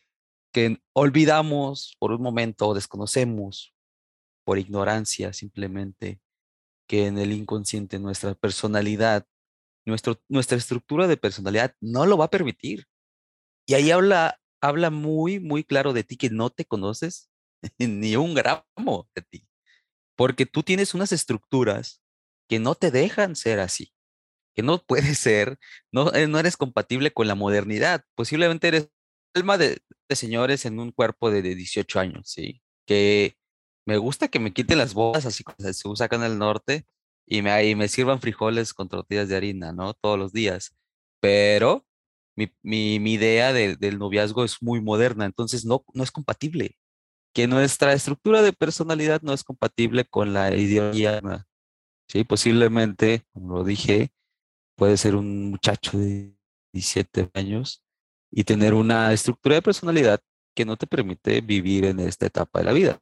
Que 0.51 0.81
olvidamos 0.95 1.95
por 1.99 2.13
un 2.13 2.23
momento 2.23 2.69
o 2.69 2.75
desconocemos 2.75 3.75
por 4.47 4.59
ignorancia 4.59 5.35
simplemente 5.35 6.23
que 6.89 7.07
en 7.07 7.19
el 7.19 7.33
inconsciente 7.33 7.99
nuestra 7.99 8.35
personalidad, 8.35 9.27
nuestro, 9.85 10.23
nuestra 10.29 10.57
estructura 10.57 11.07
de 11.07 11.19
personalidad 11.19 11.75
no 11.83 12.07
lo 12.07 12.17
va 12.17 12.27
a 12.27 12.31
permitir. 12.31 12.87
Y 13.67 13.75
ahí 13.75 13.91
habla, 13.91 14.41
habla 14.63 14.91
muy, 14.91 15.39
muy 15.39 15.65
claro 15.65 15.93
de 15.93 16.05
ti 16.05 16.17
que 16.17 16.31
no 16.31 16.49
te 16.49 16.65
conoces 16.65 17.31
ni 17.79 18.17
un 18.17 18.35
gramo 18.35 19.11
de 19.15 19.23
ti. 19.23 19.50
Porque 20.21 20.45
tú 20.45 20.63
tienes 20.63 20.93
unas 20.93 21.13
estructuras 21.13 22.03
que 22.47 22.59
no 22.59 22.75
te 22.75 22.91
dejan 22.91 23.37
ser 23.37 23.59
así, 23.59 23.95
que 24.55 24.63
no 24.63 24.85
puedes 24.85 25.19
ser, 25.19 25.59
no, 25.91 26.13
eh, 26.13 26.27
no 26.27 26.39
eres 26.39 26.59
compatible 26.59 27.11
con 27.11 27.27
la 27.27 27.35
modernidad. 27.35 28.05
Posiblemente 28.15 28.69
eres 28.69 28.91
alma 29.33 29.57
de, 29.57 29.79
de 30.11 30.17
señores 30.17 30.67
en 30.67 30.79
un 30.79 30.93
cuerpo 30.93 31.31
de, 31.31 31.41
de 31.41 31.55
18 31.55 32.01
años, 32.01 32.29
¿sí? 32.29 32.61
Que 32.87 33.39
me 33.87 33.97
gusta 33.97 34.29
que 34.29 34.41
me 34.41 34.53
quiten 34.53 34.77
las 34.77 34.93
bodas 34.93 35.25
así 35.25 35.43
como 35.43 35.57
se 35.59 35.89
usa 35.89 36.05
acá 36.05 36.17
en 36.17 36.25
el 36.25 36.37
norte 36.37 36.85
y 37.27 37.41
me, 37.41 37.75
me 37.75 37.89
sirvan 37.89 38.21
frijoles 38.21 38.75
con 38.75 38.91
tortillas 38.91 39.31
de 39.31 39.37
harina, 39.37 39.73
¿no? 39.73 39.95
Todos 39.95 40.19
los 40.19 40.35
días. 40.35 40.77
Pero 41.21 41.87
mi, 42.37 42.53
mi, 42.63 43.15
idea 43.15 43.55
del 43.55 43.99
noviazgo 43.99 44.45
es 44.45 44.63
muy 44.63 44.83
moderna, 44.83 45.25
entonces 45.25 45.65
no, 45.65 45.83
no 45.95 46.05
es 46.05 46.11
compatible. 46.11 46.77
Que 47.33 47.47
nuestra 47.47 47.93
estructura 47.93 48.43
de 48.43 48.53
personalidad 48.53 49.23
no 49.23 49.33
es 49.33 49.45
compatible 49.45 50.05
con 50.05 50.33
la 50.33 50.55
ideología. 50.55 51.21
Sí, 52.09 52.25
posiblemente, 52.25 53.25
como 53.33 53.59
lo 53.59 53.65
dije, 53.65 54.11
puede 54.77 54.97
ser 54.97 55.15
un 55.15 55.51
muchacho 55.51 55.99
de 55.99 56.35
17 56.73 57.31
años 57.35 57.85
y 58.33 58.45
tener 58.45 58.75
una 58.75 59.13
estructura 59.13 59.57
de 59.57 59.63
personalidad 59.63 60.21
que 60.55 60.65
no 60.65 60.77
te 60.77 60.87
permite 60.87 61.41
vivir 61.41 61.85
en 61.85 62.01
esta 62.01 62.27
etapa 62.27 62.61
de 62.61 62.65
la 62.65 62.73
vida. 62.73 62.99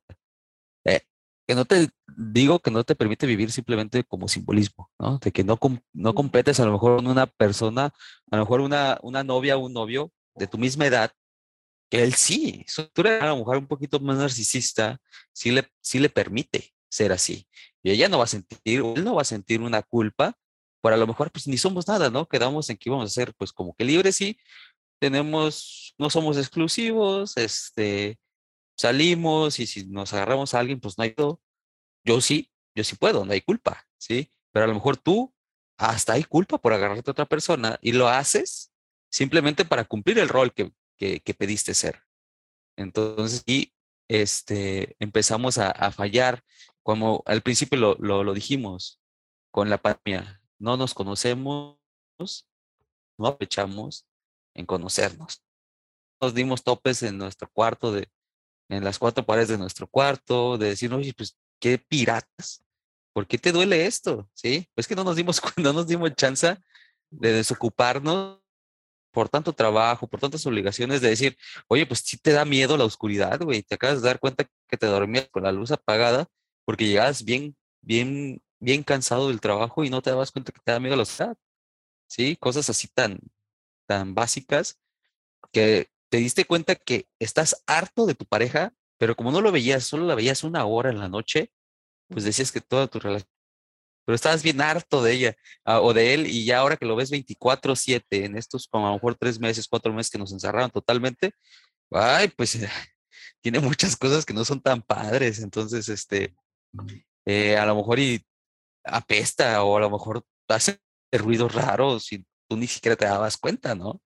Eh, 0.84 1.00
que 1.46 1.54
no 1.54 1.64
te 1.64 1.88
digo 2.16 2.58
que 2.58 2.70
no 2.70 2.84
te 2.84 2.94
permite 2.94 3.26
vivir 3.26 3.50
simplemente 3.50 4.04
como 4.04 4.28
simbolismo, 4.28 4.90
¿no? 4.98 5.18
De 5.18 5.32
que 5.32 5.44
no, 5.44 5.58
no 5.92 6.14
competes 6.14 6.60
a 6.60 6.66
lo 6.66 6.72
mejor 6.72 6.96
con 6.96 7.06
una 7.06 7.26
persona, 7.26 7.94
a 8.30 8.36
lo 8.36 8.42
mejor 8.42 8.60
una, 8.60 8.98
una 9.02 9.24
novia 9.24 9.56
o 9.56 9.60
un 9.60 9.72
novio 9.72 10.12
de 10.34 10.46
tu 10.46 10.58
misma 10.58 10.86
edad, 10.86 11.12
que 11.90 12.02
él 12.02 12.14
sí, 12.14 12.64
su 12.68 12.82
estructura 12.82 13.22
a 13.22 13.26
lo 13.28 13.38
mejor 13.38 13.58
un 13.58 13.66
poquito 13.66 14.00
más 14.00 14.18
narcisista, 14.18 15.00
sí 15.32 15.50
le, 15.50 15.68
sí 15.80 15.98
le 15.98 16.10
permite 16.10 16.74
ser 16.90 17.12
así. 17.12 17.46
Y 17.82 17.90
ella 17.90 18.08
no 18.08 18.18
va 18.18 18.24
a 18.24 18.26
sentir, 18.28 18.58
él 18.64 19.04
no 19.04 19.14
va 19.14 19.22
a 19.22 19.24
sentir 19.24 19.60
una 19.60 19.82
culpa 19.82 20.36
por 20.80 20.92
a 20.92 20.96
lo 20.96 21.06
mejor 21.06 21.30
pues 21.30 21.46
ni 21.48 21.58
somos 21.58 21.88
nada, 21.88 22.10
¿no? 22.10 22.28
Quedamos 22.28 22.70
en 22.70 22.76
que 22.76 22.88
íbamos 22.88 23.10
a 23.10 23.14
ser 23.14 23.34
pues 23.34 23.52
como 23.52 23.74
que 23.74 23.84
libres 23.84 24.16
sí, 24.16 24.38
tenemos, 25.00 25.94
no 25.98 26.10
somos 26.10 26.36
exclusivos, 26.38 27.36
este, 27.36 28.18
salimos 28.76 29.58
y 29.60 29.66
si 29.66 29.86
nos 29.86 30.12
agarramos 30.12 30.54
a 30.54 30.60
alguien, 30.60 30.80
pues 30.80 30.98
no 30.98 31.04
hay. 31.04 31.14
Yo 32.04 32.20
sí, 32.20 32.50
yo 32.74 32.84
sí 32.84 32.96
puedo, 32.96 33.24
no 33.24 33.32
hay 33.32 33.40
culpa, 33.40 33.86
¿sí? 33.98 34.32
Pero 34.52 34.64
a 34.64 34.68
lo 34.68 34.74
mejor 34.74 34.96
tú 34.96 35.34
hasta 35.76 36.14
hay 36.14 36.24
culpa 36.24 36.58
por 36.58 36.72
agarrarte 36.72 37.10
a 37.10 37.12
otra 37.12 37.26
persona 37.26 37.78
y 37.82 37.92
lo 37.92 38.08
haces 38.08 38.72
simplemente 39.10 39.64
para 39.64 39.84
cumplir 39.84 40.18
el 40.18 40.28
rol 40.28 40.52
que, 40.52 40.72
que, 40.98 41.34
pediste 41.34 41.74
ser. 41.74 42.02
Entonces, 42.76 43.42
y 43.46 43.72
este, 44.08 44.96
empezamos 44.98 45.58
a, 45.58 45.90
fallar, 45.92 46.42
como 46.82 47.22
al 47.26 47.42
principio 47.42 47.78
lo, 47.78 47.94
lo, 47.96 48.24
lo 48.24 48.34
dijimos, 48.34 49.00
con 49.50 49.70
la 49.70 49.78
pandemia. 49.78 50.40
No 50.58 50.76
nos 50.76 50.94
conocemos, 50.94 51.78
no 53.18 53.26
aprovechamos 53.28 54.06
en 54.54 54.66
conocernos. 54.66 55.42
Nos 56.20 56.34
dimos 56.34 56.64
topes 56.64 57.02
en 57.02 57.16
nuestro 57.18 57.48
cuarto 57.52 57.92
de, 57.92 58.08
en 58.68 58.84
las 58.84 58.98
cuatro 58.98 59.24
paredes 59.24 59.48
de 59.48 59.58
nuestro 59.58 59.86
cuarto, 59.86 60.58
de 60.58 60.70
decir, 60.70 60.92
oye, 60.92 61.14
pues 61.14 61.38
qué 61.60 61.78
piratas, 61.78 62.64
¿por 63.12 63.26
qué 63.26 63.38
te 63.38 63.52
duele 63.52 63.86
esto? 63.86 64.28
Sí, 64.34 64.68
pues 64.74 64.86
que 64.86 64.94
no 64.94 65.04
nos 65.04 65.16
dimos, 65.16 65.40
no 65.56 65.72
nos 65.72 65.86
dimos 65.86 66.14
chance 66.14 66.56
de 67.10 67.32
desocuparnos 67.32 68.40
por 69.18 69.28
tanto 69.28 69.52
trabajo, 69.52 70.06
por 70.06 70.20
tantas 70.20 70.46
obligaciones, 70.46 71.00
de 71.00 71.08
decir, 71.08 71.36
oye, 71.66 71.86
pues 71.86 72.02
sí 72.06 72.18
te 72.18 72.30
da 72.30 72.44
miedo 72.44 72.76
la 72.76 72.84
oscuridad, 72.84 73.40
güey, 73.42 73.64
te 73.64 73.74
acabas 73.74 74.00
de 74.00 74.06
dar 74.06 74.20
cuenta 74.20 74.46
que 74.68 74.76
te 74.76 74.86
dormías 74.86 75.28
con 75.28 75.42
la 75.42 75.50
luz 75.50 75.72
apagada 75.72 76.28
porque 76.64 76.86
llegabas 76.86 77.24
bien, 77.24 77.56
bien, 77.80 78.40
bien 78.60 78.84
cansado 78.84 79.26
del 79.26 79.40
trabajo 79.40 79.82
y 79.82 79.90
no 79.90 80.02
te 80.02 80.10
dabas 80.10 80.30
cuenta 80.30 80.52
que 80.52 80.60
te 80.62 80.70
da 80.70 80.78
miedo 80.78 80.94
la 80.94 81.02
oscuridad, 81.02 81.36
¿sí? 82.06 82.36
Cosas 82.36 82.70
así 82.70 82.86
tan, 82.86 83.18
tan 83.88 84.14
básicas 84.14 84.78
que 85.50 85.90
te 86.10 86.18
diste 86.18 86.44
cuenta 86.44 86.76
que 86.76 87.08
estás 87.18 87.64
harto 87.66 88.06
de 88.06 88.14
tu 88.14 88.24
pareja, 88.24 88.72
pero 88.98 89.16
como 89.16 89.32
no 89.32 89.40
lo 89.40 89.50
veías, 89.50 89.82
solo 89.82 90.06
la 90.06 90.14
veías 90.14 90.44
una 90.44 90.64
hora 90.64 90.90
en 90.90 91.00
la 91.00 91.08
noche, 91.08 91.50
pues 92.06 92.22
decías 92.22 92.52
que 92.52 92.60
toda 92.60 92.86
tu 92.86 93.00
relación, 93.00 93.28
pero 94.08 94.16
estabas 94.16 94.42
bien 94.42 94.58
harto 94.62 95.02
de 95.02 95.12
ella 95.12 95.36
ah, 95.66 95.82
o 95.82 95.92
de 95.92 96.14
él 96.14 96.26
y 96.26 96.46
ya 96.46 96.60
ahora 96.60 96.78
que 96.78 96.86
lo 96.86 96.96
ves 96.96 97.10
24/7 97.10 98.24
en 98.24 98.38
estos 98.38 98.66
como 98.66 98.86
a 98.86 98.88
lo 98.88 98.94
mejor 98.94 99.16
tres 99.16 99.38
meses, 99.38 99.68
cuatro 99.68 99.92
meses 99.92 100.10
que 100.10 100.16
nos 100.16 100.32
encerraron 100.32 100.70
totalmente, 100.70 101.32
ay, 101.90 102.28
pues 102.28 102.58
tiene 103.42 103.60
muchas 103.60 103.98
cosas 103.98 104.24
que 104.24 104.32
no 104.32 104.46
son 104.46 104.62
tan 104.62 104.80
padres, 104.80 105.40
entonces, 105.40 105.90
este, 105.90 106.34
eh, 107.26 107.58
a 107.58 107.66
lo 107.66 107.76
mejor 107.76 107.98
y 107.98 108.24
apesta 108.82 109.62
o 109.62 109.76
a 109.76 109.80
lo 109.80 109.90
mejor 109.90 110.24
hace 110.48 110.78
ruidos 111.12 111.54
raros 111.54 112.10
y 112.10 112.24
tú 112.48 112.56
ni 112.56 112.66
siquiera 112.66 112.96
te 112.96 113.04
dabas 113.04 113.36
cuenta, 113.36 113.74
¿no? 113.74 114.00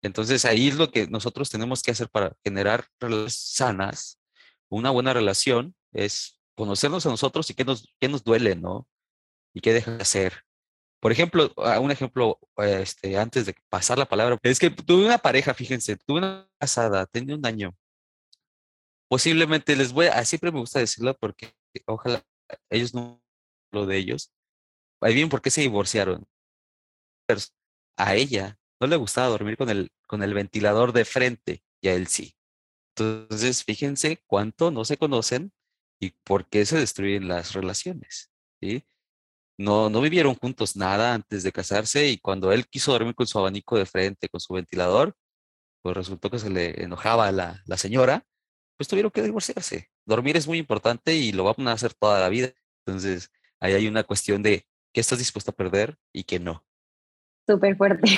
Entonces 0.00 0.46
ahí 0.46 0.68
es 0.68 0.76
lo 0.76 0.90
que 0.90 1.06
nosotros 1.08 1.50
tenemos 1.50 1.82
que 1.82 1.90
hacer 1.90 2.08
para 2.08 2.34
generar 2.42 2.86
relaciones 2.98 3.36
sanas. 3.36 4.18
Una 4.70 4.90
buena 4.90 5.12
relación 5.12 5.74
es 5.92 6.40
conocernos 6.54 7.04
a 7.04 7.10
nosotros 7.10 7.50
y 7.50 7.54
qué 7.54 7.66
nos, 7.66 7.92
qué 8.00 8.08
nos 8.08 8.24
duele, 8.24 8.56
¿no? 8.56 8.88
Y 9.54 9.60
qué 9.60 9.72
deja 9.72 9.92
de 9.92 10.02
hacer. 10.02 10.44
Por 11.00 11.12
ejemplo, 11.12 11.52
un 11.80 11.90
ejemplo, 11.90 12.38
este, 12.56 13.18
antes 13.18 13.46
de 13.46 13.54
pasar 13.68 13.98
la 13.98 14.06
palabra, 14.06 14.38
es 14.42 14.58
que 14.58 14.70
tuve 14.70 15.04
una 15.04 15.18
pareja, 15.18 15.54
fíjense, 15.54 15.96
tuve 15.96 16.18
una 16.18 16.48
casada, 16.58 17.06
tenía 17.06 17.36
un 17.36 17.46
año. 17.46 17.76
Posiblemente 19.08 19.76
les 19.76 19.92
voy 19.92 20.06
a, 20.06 20.24
siempre 20.24 20.50
me 20.50 20.60
gusta 20.60 20.78
decirlo 20.78 21.14
porque 21.18 21.52
ojalá 21.86 22.24
ellos 22.70 22.94
no 22.94 23.22
lo 23.70 23.86
de 23.86 23.98
ellos. 23.98 24.32
Ahí 25.00 25.14
bien 25.14 25.28
por 25.28 25.42
qué 25.42 25.50
se 25.50 25.60
divorciaron. 25.60 26.26
A 27.96 28.14
ella 28.14 28.58
no 28.80 28.86
le 28.86 28.96
gustaba 28.96 29.28
dormir 29.28 29.56
con 29.56 29.68
el, 29.68 29.92
con 30.06 30.22
el 30.22 30.34
ventilador 30.34 30.92
de 30.92 31.04
frente 31.04 31.62
y 31.80 31.88
a 31.88 31.94
él 31.94 32.06
sí. 32.06 32.34
Entonces, 32.96 33.64
fíjense 33.64 34.22
cuánto 34.26 34.70
no 34.70 34.84
se 34.84 34.96
conocen 34.96 35.52
y 36.00 36.10
por 36.24 36.48
qué 36.48 36.64
se 36.64 36.78
destruyen 36.78 37.28
las 37.28 37.52
relaciones. 37.52 38.30
¿sí? 38.60 38.86
No, 39.58 39.88
no 39.88 40.00
vivieron 40.00 40.34
juntos 40.34 40.76
nada 40.76 41.14
antes 41.14 41.42
de 41.42 41.52
casarse 41.52 42.08
y 42.08 42.18
cuando 42.18 42.52
él 42.52 42.66
quiso 42.66 42.92
dormir 42.92 43.14
con 43.14 43.26
su 43.26 43.38
abanico 43.38 43.76
de 43.76 43.86
frente, 43.86 44.28
con 44.28 44.40
su 44.40 44.54
ventilador, 44.54 45.14
pues 45.82 45.96
resultó 45.96 46.30
que 46.30 46.38
se 46.38 46.50
le 46.50 46.82
enojaba 46.82 47.28
a 47.28 47.32
la, 47.32 47.62
la 47.66 47.76
señora, 47.76 48.24
pues 48.76 48.88
tuvieron 48.88 49.12
que 49.12 49.22
divorciarse. 49.22 49.90
Dormir 50.04 50.36
es 50.36 50.48
muy 50.48 50.58
importante 50.58 51.14
y 51.14 51.32
lo 51.32 51.44
van 51.44 51.68
a 51.68 51.72
hacer 51.72 51.94
toda 51.94 52.20
la 52.20 52.28
vida. 52.28 52.52
Entonces, 52.84 53.30
ahí 53.60 53.74
hay 53.74 53.86
una 53.86 54.02
cuestión 54.02 54.42
de 54.42 54.66
qué 54.92 55.00
estás 55.00 55.18
dispuesto 55.18 55.52
a 55.52 55.54
perder 55.54 55.96
y 56.12 56.24
qué 56.24 56.40
no 56.40 56.64
súper 57.46 57.76
fuerte, 57.76 58.08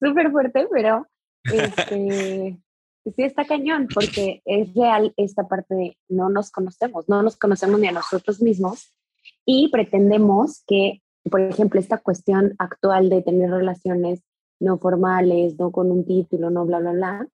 súper 0.00 0.30
fuerte, 0.32 0.66
pero 0.70 1.06
este, 1.44 2.58
sí 3.04 3.22
está 3.22 3.44
cañón, 3.44 3.88
porque 3.92 4.42
es 4.44 4.74
real 4.74 5.12
esta 5.16 5.48
parte 5.48 5.74
de 5.74 5.98
no 6.08 6.28
nos 6.30 6.50
conocemos, 6.50 7.08
no 7.08 7.22
nos 7.22 7.36
conocemos 7.36 7.80
ni 7.80 7.88
a 7.88 7.92
nosotros 7.92 8.40
mismos 8.40 8.92
y 9.52 9.68
pretendemos 9.68 10.62
que 10.66 11.02
por 11.28 11.40
ejemplo, 11.40 11.80
esta 11.80 11.98
cuestión 11.98 12.54
actual 12.58 13.10
de 13.10 13.22
tener 13.22 13.50
relaciones 13.50 14.22
no 14.58 14.78
formales, 14.78 15.58
no 15.58 15.70
con 15.70 15.90
un 15.90 16.04
título, 16.04 16.50
no 16.50 16.64
bla, 16.64 16.78
bla, 16.78 16.92
bla, 16.92 17.28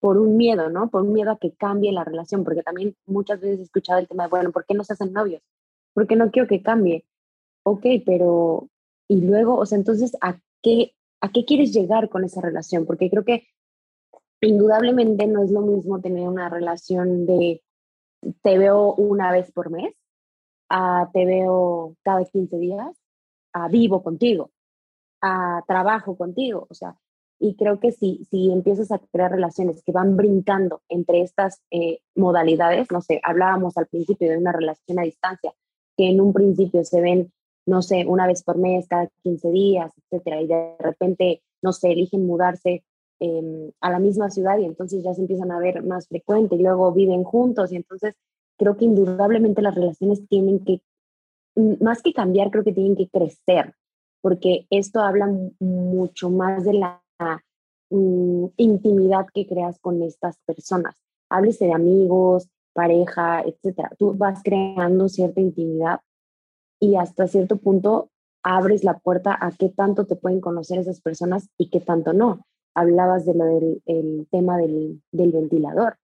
por 0.00 0.18
un 0.18 0.36
miedo, 0.36 0.70
¿no? 0.70 0.90
Por 0.90 1.02
un 1.02 1.12
miedo 1.12 1.32
a 1.32 1.38
que 1.38 1.52
cambie 1.54 1.92
la 1.92 2.04
relación, 2.04 2.44
porque 2.44 2.62
también 2.62 2.96
muchas 3.06 3.40
veces 3.40 3.60
he 3.60 3.62
escuchado 3.62 3.98
el 3.98 4.08
tema 4.08 4.24
de, 4.24 4.30
bueno, 4.30 4.52
¿por 4.52 4.64
qué 4.64 4.74
no 4.74 4.84
se 4.84 4.92
hacen 4.92 5.12
novios? 5.12 5.42
Porque 5.94 6.16
no 6.16 6.30
quiero 6.30 6.48
que 6.48 6.62
cambie. 6.62 7.04
Ok, 7.64 7.84
pero, 8.04 8.68
y 9.08 9.22
luego, 9.22 9.56
o 9.56 9.66
sea, 9.66 9.78
entonces, 9.78 10.16
¿a 10.20 10.38
qué, 10.62 10.94
¿a 11.20 11.32
qué 11.32 11.44
quieres 11.44 11.72
llegar 11.72 12.08
con 12.08 12.24
esa 12.24 12.40
relación? 12.40 12.86
Porque 12.86 13.10
creo 13.10 13.24
que 13.24 13.46
indudablemente 14.40 15.26
no 15.26 15.42
es 15.42 15.50
lo 15.50 15.62
mismo 15.62 16.00
tener 16.00 16.28
una 16.28 16.48
relación 16.48 17.26
de 17.26 17.62
te 18.42 18.58
veo 18.58 18.94
una 18.94 19.32
vez 19.32 19.50
por 19.52 19.70
mes, 19.70 19.94
a 20.68 21.08
te 21.12 21.24
veo 21.24 21.96
cada 22.02 22.24
15 22.24 22.58
días, 22.58 22.96
a 23.52 23.68
vivo 23.68 24.02
contigo, 24.02 24.50
a 25.22 25.62
trabajo 25.66 26.16
contigo, 26.16 26.66
o 26.68 26.74
sea, 26.74 26.96
y 27.38 27.54
creo 27.54 27.80
que 27.80 27.92
si, 27.92 28.26
si 28.30 28.50
empiezas 28.50 28.90
a 28.92 28.98
crear 28.98 29.30
relaciones 29.30 29.82
que 29.82 29.92
van 29.92 30.16
brincando 30.16 30.80
entre 30.88 31.20
estas 31.20 31.60
eh, 31.70 32.00
modalidades, 32.14 32.90
no 32.90 33.02
sé, 33.02 33.20
hablábamos 33.22 33.76
al 33.76 33.86
principio 33.86 34.30
de 34.30 34.38
una 34.38 34.52
relación 34.52 34.98
a 34.98 35.02
distancia, 35.02 35.52
que 35.96 36.08
en 36.08 36.20
un 36.20 36.32
principio 36.32 36.84
se 36.84 37.00
ven, 37.00 37.32
no 37.66 37.82
sé, 37.82 38.06
una 38.06 38.26
vez 38.26 38.42
por 38.42 38.58
mes, 38.58 38.88
cada 38.88 39.08
15 39.22 39.50
días, 39.50 39.92
etcétera, 39.96 40.40
y 40.40 40.46
de 40.46 40.76
repente, 40.78 41.42
no 41.62 41.72
sé, 41.72 41.92
eligen 41.92 42.26
mudarse 42.26 42.84
em, 43.20 43.70
a 43.80 43.90
la 43.90 43.98
misma 43.98 44.30
ciudad 44.30 44.58
y 44.58 44.64
entonces 44.64 45.02
ya 45.02 45.14
se 45.14 45.22
empiezan 45.22 45.50
a 45.50 45.58
ver 45.58 45.82
más 45.82 46.08
frecuente 46.08 46.54
y 46.54 46.62
luego 46.62 46.92
viven 46.92 47.24
juntos 47.24 47.72
y 47.72 47.76
entonces 47.76 48.14
creo 48.56 48.76
que 48.76 48.84
indudablemente 48.84 49.62
las 49.62 49.74
relaciones 49.74 50.26
tienen 50.28 50.64
que, 50.64 50.82
más 51.80 52.02
que 52.02 52.12
cambiar, 52.12 52.50
creo 52.50 52.64
que 52.64 52.72
tienen 52.72 52.96
que 52.96 53.08
crecer, 53.08 53.74
porque 54.20 54.66
esto 54.70 55.00
habla 55.00 55.28
mucho 55.60 56.30
más 56.30 56.64
de 56.64 56.74
la 56.74 57.02
mm, 57.90 58.46
intimidad 58.56 59.26
que 59.32 59.46
creas 59.46 59.78
con 59.78 60.02
estas 60.02 60.38
personas. 60.46 60.96
Háblese 61.28 61.66
de 61.66 61.72
amigos, 61.72 62.48
pareja, 62.72 63.42
etcétera. 63.42 63.90
Tú 63.98 64.14
vas 64.14 64.42
creando 64.42 65.08
cierta 65.08 65.40
intimidad 65.40 66.00
y 66.78 66.96
hasta 66.96 67.26
cierto 67.26 67.56
punto 67.56 68.10
abres 68.42 68.84
la 68.84 68.98
puerta 68.98 69.36
a 69.40 69.50
qué 69.50 69.70
tanto 69.70 70.06
te 70.06 70.14
pueden 70.14 70.40
conocer 70.40 70.78
esas 70.78 71.00
personas 71.00 71.48
y 71.58 71.68
qué 71.70 71.80
tanto 71.80 72.12
no. 72.12 72.46
Hablabas 72.74 73.24
de 73.24 73.34
lo 73.34 73.44
del 73.46 73.82
el 73.86 74.28
tema 74.30 74.58
del 74.58 75.00
ventilador. 75.12 75.96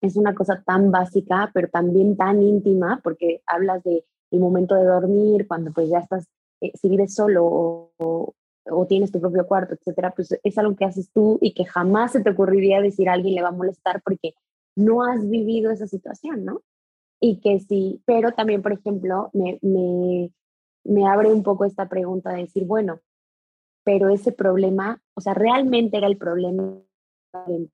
Es 0.00 0.16
una 0.16 0.34
cosa 0.34 0.62
tan 0.64 0.90
básica, 0.90 1.50
pero 1.52 1.68
también 1.68 2.16
tan 2.16 2.42
íntima, 2.42 3.00
porque 3.02 3.42
hablas 3.46 3.82
de 3.84 4.04
el 4.30 4.40
momento 4.40 4.74
de 4.74 4.84
dormir, 4.84 5.46
cuando 5.46 5.72
pues 5.72 5.88
ya 5.88 5.98
estás, 5.98 6.28
eh, 6.60 6.72
si 6.74 6.88
vives 6.88 7.14
solo 7.14 7.92
o, 7.98 8.34
tienes 8.88 9.10
tu 9.10 9.20
propio 9.20 9.46
cuarto, 9.46 9.74
etcétera, 9.74 10.12
pues 10.14 10.38
es 10.42 10.58
algo 10.58 10.76
que 10.76 10.84
haces 10.84 11.10
tú 11.12 11.38
y 11.40 11.54
que 11.54 11.64
jamás 11.64 12.12
se 12.12 12.22
te 12.22 12.30
ocurriría 12.30 12.80
decir 12.80 13.08
a 13.08 13.14
alguien 13.14 13.34
le 13.34 13.42
va 13.42 13.48
a 13.48 13.52
molestar 13.52 14.00
porque 14.02 14.34
no 14.76 15.02
has 15.02 15.28
vivido 15.28 15.72
esa 15.72 15.88
situación, 15.88 16.44
¿no? 16.44 16.62
Y 17.20 17.40
que 17.40 17.58
sí, 17.58 18.00
pero 18.06 18.32
también, 18.32 18.62
por 18.62 18.72
ejemplo, 18.72 19.30
me, 19.32 19.58
me, 19.62 20.30
me 20.84 21.08
abre 21.08 21.32
un 21.32 21.42
poco 21.42 21.64
esta 21.64 21.88
pregunta 21.88 22.30
de 22.30 22.42
decir, 22.42 22.64
bueno, 22.64 23.00
pero 23.84 24.08
ese 24.08 24.30
problema, 24.30 25.02
o 25.14 25.20
sea, 25.20 25.34
¿realmente 25.34 25.96
era 25.96 26.06
el 26.06 26.16
problema 26.16 26.80
del 27.46 27.70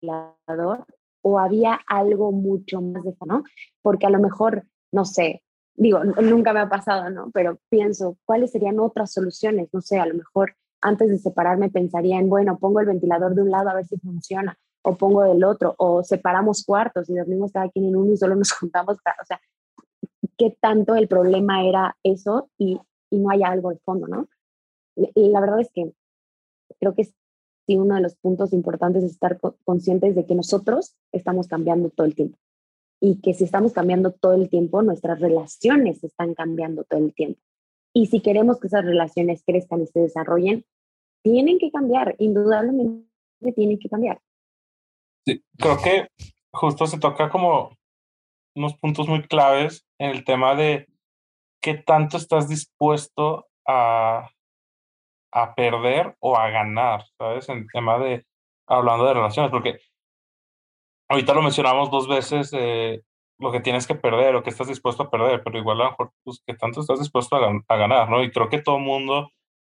ventilador 0.00 0.86
o 1.24 1.38
había 1.38 1.80
algo 1.86 2.32
mucho 2.32 2.82
más 2.82 3.02
de 3.02 3.10
eso, 3.10 3.24
¿no? 3.24 3.44
Porque 3.80 4.06
a 4.06 4.10
lo 4.10 4.20
mejor, 4.20 4.64
no 4.92 5.06
sé, 5.06 5.42
digo, 5.74 6.04
nunca 6.04 6.52
me 6.52 6.60
ha 6.60 6.68
pasado, 6.68 7.08
¿no? 7.08 7.30
Pero 7.32 7.58
pienso, 7.70 8.18
¿cuáles 8.26 8.52
serían 8.52 8.78
otras 8.78 9.12
soluciones? 9.12 9.70
No 9.72 9.80
sé, 9.80 9.98
a 9.98 10.06
lo 10.06 10.14
mejor 10.14 10.54
antes 10.82 11.08
de 11.08 11.18
separarme 11.18 11.70
pensaría 11.70 12.18
en, 12.18 12.28
bueno, 12.28 12.58
pongo 12.58 12.80
el 12.80 12.86
ventilador 12.86 13.34
de 13.34 13.40
un 13.40 13.50
lado 13.50 13.70
a 13.70 13.74
ver 13.74 13.86
si 13.86 13.96
funciona, 13.96 14.58
o 14.82 14.96
pongo 14.96 15.22
del 15.22 15.42
otro, 15.44 15.74
o 15.78 16.04
separamos 16.04 16.62
cuartos 16.62 17.08
y 17.08 17.14
dormimos 17.14 17.52
cada 17.52 17.70
quien 17.70 17.86
en 17.86 17.96
uno 17.96 18.12
y 18.12 18.18
solo 18.18 18.36
nos 18.36 18.52
juntamos, 18.60 18.98
o 18.98 19.24
sea, 19.24 19.40
¿qué 20.36 20.54
tanto 20.60 20.94
el 20.94 21.08
problema 21.08 21.64
era 21.64 21.96
eso 22.02 22.50
y, 22.58 22.78
y 23.08 23.18
no 23.18 23.30
haya 23.30 23.48
algo 23.48 23.70
de 23.70 23.78
fondo, 23.78 24.06
¿no? 24.06 24.28
La 25.14 25.40
verdad 25.40 25.60
es 25.60 25.70
que 25.72 25.90
creo 26.78 26.94
que 26.94 27.08
sí, 27.66 27.76
uno 27.76 27.94
de 27.94 28.00
los 28.00 28.16
puntos 28.16 28.52
importantes 28.52 29.04
es 29.04 29.12
estar 29.12 29.38
conscientes 29.64 30.14
de 30.14 30.26
que 30.26 30.34
nosotros 30.34 30.96
estamos 31.12 31.48
cambiando 31.48 31.90
todo 31.90 32.06
el 32.06 32.14
tiempo 32.14 32.38
y 33.00 33.20
que 33.20 33.34
si 33.34 33.44
estamos 33.44 33.72
cambiando 33.72 34.12
todo 34.12 34.34
el 34.34 34.48
tiempo, 34.48 34.82
nuestras 34.82 35.20
relaciones 35.20 36.02
están 36.02 36.34
cambiando 36.34 36.84
todo 36.84 37.00
el 37.00 37.14
tiempo. 37.14 37.40
Y 37.92 38.06
si 38.06 38.20
queremos 38.20 38.58
que 38.58 38.66
esas 38.66 38.84
relaciones 38.84 39.42
crezcan 39.46 39.82
y 39.82 39.86
se 39.86 40.00
desarrollen, 40.00 40.64
tienen 41.22 41.58
que 41.58 41.70
cambiar, 41.70 42.16
indudablemente 42.18 43.06
tienen 43.54 43.78
que 43.78 43.88
cambiar. 43.88 44.20
Sí, 45.26 45.42
creo 45.58 45.76
que 45.82 46.08
justo 46.52 46.86
se 46.86 46.98
toca 46.98 47.30
como 47.30 47.76
unos 48.56 48.74
puntos 48.78 49.08
muy 49.08 49.22
claves 49.22 49.84
en 49.98 50.10
el 50.10 50.24
tema 50.24 50.54
de 50.54 50.86
qué 51.60 51.74
tanto 51.74 52.16
estás 52.16 52.48
dispuesto 52.48 53.46
a, 53.66 54.30
a 55.34 55.54
perder 55.54 56.16
o 56.20 56.36
a 56.38 56.48
ganar, 56.50 57.04
¿sabes? 57.18 57.48
En 57.48 57.66
tema 57.66 57.98
de, 57.98 58.24
hablando 58.66 59.04
de 59.04 59.14
relaciones, 59.14 59.50
porque 59.50 59.78
ahorita 61.08 61.34
lo 61.34 61.42
mencionamos 61.42 61.90
dos 61.90 62.08
veces, 62.08 62.50
eh, 62.54 63.02
lo 63.38 63.50
que 63.52 63.60
tienes 63.60 63.86
que 63.86 63.96
perder 63.96 64.36
o 64.36 64.42
que 64.44 64.50
estás 64.50 64.68
dispuesto 64.68 65.02
a 65.02 65.10
perder, 65.10 65.42
pero 65.42 65.58
igual 65.58 65.80
a 65.80 65.84
lo 65.84 65.90
mejor, 65.90 66.12
pues, 66.22 66.40
que 66.46 66.54
tanto 66.54 66.80
estás 66.80 67.00
dispuesto 67.00 67.36
a, 67.36 67.76
ganar, 67.76 68.08
¿no? 68.08 68.22
Y 68.22 68.30
creo 68.30 68.48
que 68.48 68.62
todo 68.62 68.78
mundo 68.78 69.30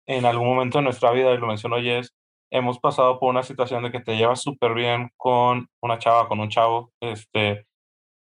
en 0.06 0.24
algún 0.26 0.48
momento 0.48 0.78
de 0.78 0.84
nuestra 0.84 1.10
vida, 1.10 1.32
y 1.32 1.38
lo 1.38 1.48
mencionó 1.48 1.78
Jess, 1.80 2.14
hemos 2.50 2.78
pasado 2.78 3.18
por 3.20 3.30
una 3.30 3.42
situación 3.42 3.82
de 3.82 3.92
que 3.92 4.00
te 4.00 4.16
llevas 4.16 4.40
súper 4.40 4.74
bien 4.74 5.10
con 5.16 5.68
una 5.82 5.98
chava, 5.98 6.28
con 6.28 6.40
un 6.40 6.48
chavo, 6.50 6.92
este, 7.00 7.66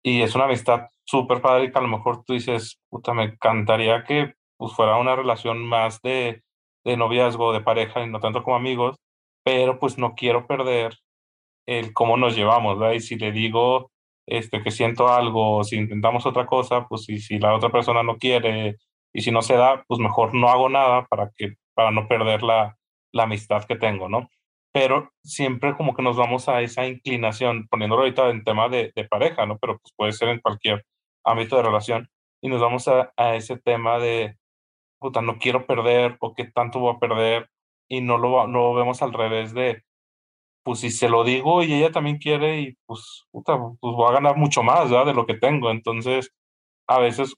y 0.03 0.21
es 0.23 0.35
una 0.35 0.45
amistad 0.45 0.87
súper 1.05 1.41
padre 1.41 1.65
y 1.65 1.71
que 1.71 1.77
a 1.77 1.81
lo 1.81 1.87
mejor 1.87 2.23
tú 2.25 2.33
dices, 2.33 2.79
puta, 2.89 3.13
me 3.13 3.25
encantaría 3.25 4.03
que 4.03 4.33
pues, 4.57 4.73
fuera 4.73 4.97
una 4.97 5.15
relación 5.15 5.65
más 5.65 6.01
de, 6.01 6.43
de 6.83 6.97
noviazgo, 6.97 7.53
de 7.53 7.61
pareja 7.61 8.03
y 8.03 8.09
no 8.09 8.19
tanto 8.19 8.43
como 8.43 8.55
amigos, 8.55 8.97
pero 9.43 9.79
pues 9.79 9.97
no 9.97 10.15
quiero 10.15 10.47
perder 10.47 10.97
el 11.65 11.93
cómo 11.93 12.17
nos 12.17 12.35
llevamos, 12.35 12.79
¿verdad? 12.79 12.95
Y 12.95 13.01
si 13.01 13.15
le 13.15 13.31
digo 13.31 13.91
este, 14.27 14.61
que 14.61 14.71
siento 14.71 15.09
algo, 15.09 15.63
si 15.63 15.77
intentamos 15.77 16.25
otra 16.25 16.45
cosa, 16.45 16.87
pues 16.87 17.09
y 17.09 17.19
si 17.19 17.39
la 17.39 17.55
otra 17.55 17.69
persona 17.69 18.03
no 18.03 18.17
quiere 18.17 18.77
y 19.13 19.21
si 19.21 19.31
no 19.31 19.41
se 19.41 19.55
da, 19.55 19.83
pues 19.87 19.99
mejor 19.99 20.33
no 20.33 20.49
hago 20.49 20.69
nada 20.69 21.05
para, 21.07 21.31
que, 21.35 21.55
para 21.73 21.91
no 21.91 22.07
perder 22.07 22.43
la, 22.43 22.77
la 23.11 23.23
amistad 23.23 23.63
que 23.65 23.75
tengo, 23.75 24.07
¿no? 24.09 24.29
Pero 24.71 25.11
siempre 25.23 25.75
como 25.75 25.95
que 25.95 26.03
nos 26.03 26.15
vamos 26.15 26.47
a 26.47 26.61
esa 26.61 26.85
inclinación, 26.87 27.67
poniéndolo 27.69 28.03
ahorita 28.03 28.29
en 28.29 28.43
tema 28.43 28.69
de, 28.69 28.91
de 28.95 29.03
pareja, 29.05 29.45
¿no? 29.45 29.57
Pero 29.57 29.79
pues 29.79 29.93
puede 29.95 30.11
ser 30.13 30.29
en 30.29 30.39
cualquier 30.41 30.85
ámbito 31.23 31.57
de 31.57 31.63
relación, 31.63 32.09
y 32.41 32.49
nos 32.49 32.61
vamos 32.61 32.87
a, 32.87 33.11
a 33.17 33.35
ese 33.35 33.57
tema 33.57 33.99
de, 33.99 34.37
puta, 34.99 35.21
no 35.21 35.37
quiero 35.39 35.65
perder 35.65 36.17
o 36.19 36.33
qué 36.33 36.45
tanto 36.45 36.79
voy 36.79 36.95
a 36.95 36.99
perder, 36.99 37.49
y 37.89 38.01
no 38.01 38.17
lo, 38.17 38.47
no 38.47 38.73
vemos 38.73 39.01
al 39.01 39.13
revés 39.13 39.53
de, 39.53 39.83
pues 40.63 40.79
si 40.81 40.91
se 40.91 41.09
lo 41.09 41.23
digo 41.23 41.63
y 41.63 41.73
ella 41.73 41.91
también 41.91 42.17
quiere 42.19 42.61
y 42.61 42.77
pues, 42.85 43.25
puta, 43.31 43.57
pues 43.57 43.95
voy 43.95 44.09
a 44.09 44.13
ganar 44.13 44.37
mucho 44.37 44.63
más 44.63 44.89
de 44.89 45.13
lo 45.13 45.25
que 45.25 45.35
tengo. 45.35 45.71
Entonces, 45.71 46.31
a 46.87 46.99
veces 46.99 47.35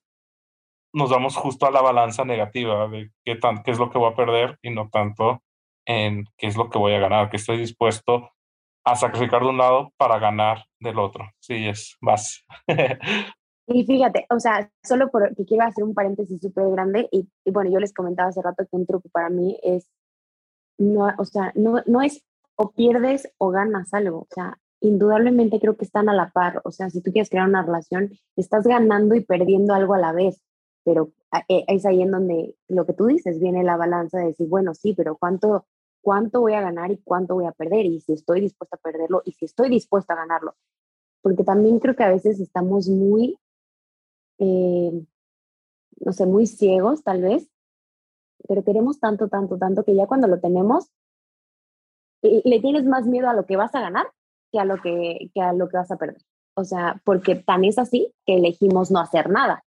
nos 0.94 1.10
damos 1.10 1.36
justo 1.38 1.66
a 1.66 1.72
la 1.72 1.82
balanza 1.82 2.26
negativa 2.26 2.88
de 2.88 3.12
qué, 3.24 3.36
tan, 3.36 3.64
qué 3.64 3.72
es 3.72 3.80
lo 3.80 3.90
que 3.90 3.98
voy 3.98 4.12
a 4.12 4.16
perder 4.16 4.60
y 4.62 4.72
no 4.72 4.90
tanto 4.90 5.42
en 5.86 6.26
qué 6.38 6.48
es 6.48 6.58
lo 6.58 6.70
que 6.70 6.78
voy 6.80 6.94
a 6.94 7.00
ganar, 7.00 7.30
que 7.30 7.38
estoy 7.38 7.58
dispuesto 7.58 8.32
a 8.84 8.96
sacrificar 8.96 9.42
de 9.44 9.50
un 9.50 9.58
lado 9.58 9.94
para 9.98 10.20
ganar 10.20 10.66
del 10.80 11.00
otro. 11.00 11.32
Sí, 11.40 11.68
es 11.68 11.98
más. 12.02 12.46
Y 13.68 13.86
fíjate, 13.86 14.26
o 14.30 14.40
sea, 14.40 14.72
solo 14.84 15.10
porque 15.12 15.46
quiero 15.46 15.64
hacer 15.64 15.84
un 15.84 15.94
paréntesis 15.94 16.42
súper 16.42 16.70
grande 16.72 17.08
y, 17.12 17.30
y, 17.46 17.52
bueno, 17.52 17.72
yo 17.72 17.80
les 17.80 17.94
comentaba 17.94 18.30
hace 18.30 18.42
rato 18.42 18.66
que 18.66 18.76
un 18.76 18.86
truco 18.86 19.08
para 19.10 19.30
mí 19.30 19.58
es, 19.64 19.88
no, 20.78 21.08
o 21.18 21.26
sea, 21.26 21.52
no, 21.56 21.82
no 21.86 22.02
es 22.02 22.24
o 22.56 22.72
pierdes 22.72 23.32
o 23.38 23.50
ganas 23.50 23.94
algo. 23.94 24.20
O 24.20 24.28
sea, 24.30 24.60
indudablemente 24.82 25.60
creo 25.60 25.78
que 25.78 25.86
están 25.86 26.10
a 26.10 26.14
la 26.14 26.32
par. 26.32 26.62
O 26.64 26.72
sea, 26.72 26.90
si 26.90 27.02
tú 27.02 27.12
quieres 27.12 27.30
crear 27.30 27.48
una 27.48 27.64
relación, 27.64 28.12
estás 28.36 28.66
ganando 28.66 29.16
y 29.16 29.22
perdiendo 29.22 29.74
algo 29.74 29.94
a 29.94 30.00
la 30.00 30.12
vez. 30.14 30.42
Pero 30.84 31.12
e, 31.48 31.66
es 31.68 31.86
ahí 31.86 32.02
en 32.02 32.12
donde 32.12 32.56
lo 32.68 32.86
que 32.86 32.94
tú 32.94 33.06
dices 33.06 33.40
viene 33.40 33.64
la 33.64 33.78
balanza 33.78 34.20
de 34.20 34.28
decir, 34.28 34.48
bueno, 34.48 34.74
sí, 34.74 34.94
pero 34.96 35.18
¿cuánto, 35.18 35.66
cuánto 36.02 36.42
voy 36.42 36.54
a 36.54 36.62
ganar 36.62 36.92
y 36.92 37.02
cuánto 37.04 37.36
voy 37.36 37.46
a 37.46 37.52
perder? 37.52 37.86
Y 37.86 38.02
si 38.02 38.14
estoy 38.14 38.42
dispuesta 38.42 38.76
a 38.78 38.80
perderlo 38.80 39.22
y 39.26 39.32
si 39.34 39.46
estoy 39.46 39.70
dispuesta 39.70 40.14
a 40.14 40.18
ganarlo. 40.18 40.56
Porque 41.22 41.44
también 41.44 41.80
creo 41.80 41.96
que 41.96 42.04
a 42.04 42.10
veces 42.10 42.40
estamos 42.40 42.90
muy, 42.90 43.38
eh, 44.42 45.06
no 46.00 46.14
sé, 46.14 46.26
muy 46.26 46.48
ciegos 46.48 47.04
tal 47.04 47.22
vez, 47.22 47.48
pero 48.48 48.64
queremos 48.64 49.00
tanto, 49.00 49.30
tanto, 49.30 49.58
tanto 49.58 49.84
que 49.84 49.96
ya 49.96 50.08
cuando 50.08 50.28
lo 50.28 50.40
tenemos, 50.40 50.92
le 52.22 52.60
tienes 52.60 52.86
más 52.86 53.06
miedo 53.06 53.30
a 53.30 53.34
lo 53.34 53.46
que 53.46 53.56
vas 53.56 53.74
a 53.76 53.82
ganar 53.82 54.08
que 54.52 54.60
a 54.60 54.66
lo 54.66 54.78
que, 54.82 55.30
que 55.34 55.42
a 55.42 55.54
lo 55.54 55.70
que 55.70 55.78
vas 55.78 55.92
a 55.92 55.98
perder. 55.98 56.22
O 56.56 56.64
sea, 56.64 57.02
porque 57.06 57.36
tan 57.36 57.64
es 57.64 57.80
así 57.80 58.14
que 58.26 58.36
elegimos 58.36 58.92
no 58.92 59.00
hacer 59.00 59.30
nada. 59.30 59.64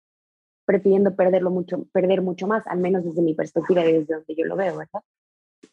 prefiriendo 0.65 1.15
perderlo 1.15 1.51
mucho, 1.51 1.85
perder 1.91 2.21
mucho 2.21 2.47
más, 2.47 2.65
al 2.67 2.79
menos 2.79 3.03
desde 3.03 3.21
mi 3.21 3.33
perspectiva 3.33 3.83
y 3.83 3.91
desde 3.91 4.15
donde 4.15 4.35
yo 4.35 4.45
lo 4.45 4.55
veo, 4.55 4.77
¿verdad? 4.77 5.01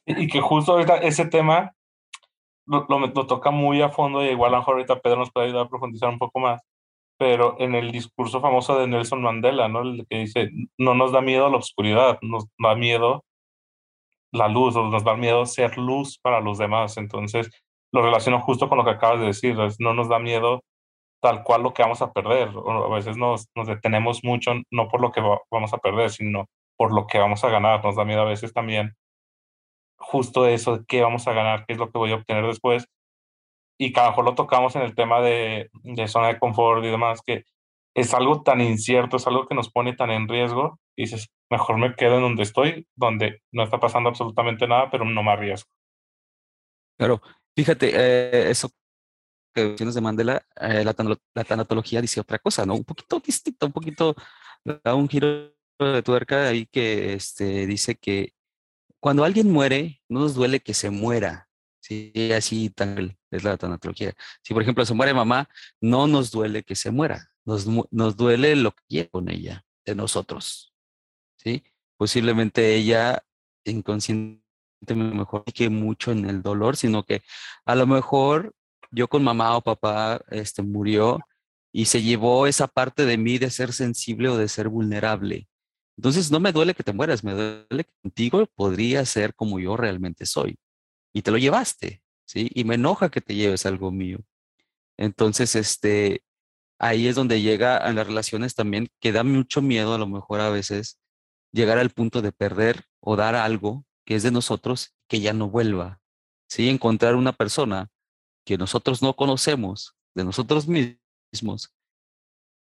Y 0.06 0.26
que 0.26 0.40
justo 0.40 0.78
ese 0.80 1.26
tema 1.26 1.72
lo, 2.66 2.86
lo, 2.88 3.26
toca 3.26 3.50
muy 3.50 3.80
a 3.80 3.90
fondo 3.90 4.24
y 4.24 4.28
igual 4.28 4.50
a 4.50 4.56
lo 4.56 4.58
mejor 4.58 4.74
ahorita 4.74 5.00
Pedro 5.00 5.20
nos 5.20 5.30
puede 5.30 5.46
ayudar 5.46 5.66
a 5.66 5.68
profundizar 5.68 6.08
un 6.08 6.18
poco 6.18 6.40
más, 6.40 6.62
pero 7.18 7.56
en 7.58 7.74
el 7.74 7.90
discurso 7.92 8.40
famoso 8.40 8.78
de 8.78 8.86
Nelson 8.86 9.22
Mandela, 9.22 9.68
¿no? 9.68 9.82
El 9.82 10.06
que 10.08 10.18
dice, 10.18 10.50
no 10.78 10.94
nos 10.94 11.12
da 11.12 11.20
miedo 11.20 11.50
la 11.50 11.58
oscuridad, 11.58 12.18
nos 12.22 12.46
da 12.58 12.76
miedo 12.76 13.24
la 14.32 14.48
luz, 14.48 14.76
nos 14.76 15.04
da 15.04 15.16
miedo 15.16 15.46
ser 15.46 15.76
luz 15.78 16.18
para 16.18 16.40
los 16.40 16.58
demás. 16.58 16.96
Entonces, 16.96 17.50
lo 17.92 18.02
relaciono 18.02 18.40
justo 18.40 18.68
con 18.68 18.78
lo 18.78 18.84
que 18.84 18.90
acabas 18.90 19.20
de 19.20 19.26
decir, 19.26 19.56
no 19.80 19.94
nos 19.94 20.08
da 20.08 20.18
miedo 20.18 20.62
tal 21.20 21.42
cual 21.42 21.62
lo 21.62 21.74
que 21.74 21.82
vamos 21.82 22.02
a 22.02 22.12
perder. 22.12 22.50
O 22.54 22.92
a 22.92 22.94
veces 22.94 23.16
nos, 23.16 23.48
detenemos 23.66 24.22
mucho, 24.24 24.52
no 24.70 24.88
por 24.88 25.00
lo 25.00 25.12
que 25.12 25.22
vamos 25.50 25.72
a 25.74 25.78
perder, 25.78 26.10
sino 26.10 26.46
por 26.76 26.92
lo 26.94 27.06
que 27.06 27.18
vamos 27.18 27.42
a 27.44 27.50
ganar. 27.50 27.84
Nos 27.84 27.96
da 27.96 28.04
miedo 28.04 28.22
a 28.22 28.26
veces 28.26 28.52
también 28.52 28.94
justo 29.96 30.46
eso 30.46 30.84
qué 30.86 31.02
vamos 31.02 31.26
a 31.26 31.32
ganar, 31.32 31.66
qué 31.66 31.72
es 31.72 31.78
lo 31.78 31.90
que 31.90 31.98
voy 31.98 32.12
a 32.12 32.16
obtener 32.16 32.46
después. 32.46 32.86
Y 33.78 33.92
que 33.92 34.00
a 34.00 34.04
lo 34.04 34.10
mejor 34.10 34.24
lo 34.24 34.34
tocamos 34.34 34.74
en 34.76 34.82
el 34.82 34.94
tema 34.94 35.20
de, 35.20 35.70
zona 36.08 36.28
de 36.28 36.38
confort 36.38 36.84
y 36.84 36.88
demás, 36.88 37.22
que 37.24 37.44
es 37.94 38.12
algo 38.12 38.42
tan 38.42 38.60
incierto, 38.60 39.16
es 39.16 39.26
algo 39.26 39.46
que 39.46 39.54
nos 39.54 39.70
pone 39.70 39.94
tan 39.94 40.10
en 40.10 40.28
riesgo, 40.28 40.78
dices, 40.96 41.28
mejor 41.50 41.78
me 41.78 41.94
quedo 41.94 42.16
en 42.16 42.22
donde 42.22 42.42
estoy, 42.42 42.86
donde 42.94 43.42
no 43.52 43.62
está 43.62 43.78
pasando 43.78 44.08
absolutamente 44.08 44.66
nada, 44.66 44.90
pero 44.90 45.04
no 45.04 45.22
me 45.22 45.30
arriesgo. 45.30 45.68
Claro, 46.98 47.22
fíjate, 47.56 47.92
eh, 47.94 48.50
eso 48.50 48.70
que 49.54 49.70
tienes 49.70 49.94
de 49.94 50.00
Mandela, 50.00 50.42
eh, 50.60 50.84
la, 50.84 50.94
la, 51.34 51.44
tanatología 51.44 52.00
dice 52.00 52.20
otra 52.20 52.38
cosa, 52.38 52.66
¿no? 52.66 52.74
Un 52.74 52.84
poquito 52.84 53.20
distinto, 53.20 53.66
un 53.66 53.72
poquito, 53.72 54.14
da 54.64 54.94
un 54.94 55.08
giro 55.08 55.54
de 55.78 56.02
tuerca 56.02 56.48
ahí 56.48 56.66
que 56.66 57.14
este, 57.14 57.66
dice 57.66 57.96
que 57.96 58.34
cuando 59.00 59.24
alguien 59.24 59.50
muere, 59.50 60.02
no 60.08 60.20
nos 60.20 60.34
duele 60.34 60.60
que 60.60 60.74
se 60.74 60.90
muera, 60.90 61.47
¿sí? 61.88 62.12
Así 62.32 62.70
tan, 62.70 63.16
es 63.30 63.44
la 63.44 63.56
tanatología. 63.56 64.14
Si, 64.42 64.52
por 64.52 64.62
ejemplo, 64.62 64.84
se 64.84 64.94
muere 64.94 65.14
mamá, 65.14 65.48
no 65.80 66.06
nos 66.06 66.30
duele 66.30 66.62
que 66.62 66.74
se 66.76 66.90
muera, 66.90 67.30
nos, 67.44 67.66
nos 67.90 68.16
duele 68.16 68.56
lo 68.56 68.72
que 68.72 68.82
quiere 68.88 69.10
con 69.10 69.30
ella, 69.30 69.64
de 69.86 69.94
nosotros, 69.94 70.74
¿sí? 71.36 71.64
Posiblemente 71.96 72.74
ella 72.74 73.24
inconscientemente 73.64 74.42
mejor 74.94 75.44
que 75.44 75.68
mucho 75.70 76.12
en 76.12 76.28
el 76.28 76.42
dolor, 76.42 76.76
sino 76.76 77.04
que 77.04 77.22
a 77.64 77.74
lo 77.74 77.86
mejor 77.86 78.54
yo 78.90 79.08
con 79.08 79.24
mamá 79.24 79.56
o 79.56 79.62
papá 79.62 80.20
este, 80.30 80.62
murió 80.62 81.18
y 81.72 81.86
se 81.86 82.02
llevó 82.02 82.46
esa 82.46 82.68
parte 82.68 83.04
de 83.04 83.18
mí 83.18 83.38
de 83.38 83.50
ser 83.50 83.72
sensible 83.72 84.28
o 84.28 84.36
de 84.36 84.48
ser 84.48 84.68
vulnerable. 84.68 85.48
Entonces 85.96 86.30
no 86.30 86.38
me 86.40 86.52
duele 86.52 86.74
que 86.74 86.84
te 86.84 86.92
mueras, 86.92 87.24
me 87.24 87.32
duele 87.32 87.84
que 87.84 87.92
contigo 88.02 88.46
podría 88.54 89.04
ser 89.04 89.34
como 89.34 89.58
yo 89.58 89.76
realmente 89.76 90.26
soy. 90.26 90.56
Y 91.18 91.22
te 91.22 91.32
lo 91.32 91.36
llevaste, 91.36 92.00
¿sí? 92.26 92.48
Y 92.54 92.62
me 92.62 92.76
enoja 92.76 93.10
que 93.10 93.20
te 93.20 93.34
lleves 93.34 93.66
algo 93.66 93.90
mío. 93.90 94.20
Entonces, 94.96 95.56
este, 95.56 96.22
ahí 96.78 97.08
es 97.08 97.16
donde 97.16 97.42
llega 97.42 97.76
a 97.76 97.92
las 97.92 98.06
relaciones 98.06 98.54
también, 98.54 98.86
que 99.00 99.10
da 99.10 99.24
mucho 99.24 99.60
miedo 99.60 99.94
a 99.94 99.98
lo 99.98 100.06
mejor 100.06 100.40
a 100.40 100.48
veces 100.48 101.00
llegar 101.50 101.78
al 101.78 101.90
punto 101.90 102.22
de 102.22 102.30
perder 102.30 102.84
o 103.00 103.16
dar 103.16 103.34
algo 103.34 103.84
que 104.04 104.14
es 104.14 104.22
de 104.22 104.30
nosotros 104.30 104.94
que 105.08 105.18
ya 105.18 105.32
no 105.32 105.50
vuelva. 105.50 106.00
¿Sí? 106.48 106.68
Encontrar 106.68 107.16
una 107.16 107.32
persona 107.32 107.90
que 108.46 108.56
nosotros 108.56 109.02
no 109.02 109.16
conocemos 109.16 109.96
de 110.14 110.22
nosotros 110.22 110.68
mismos, 110.68 111.74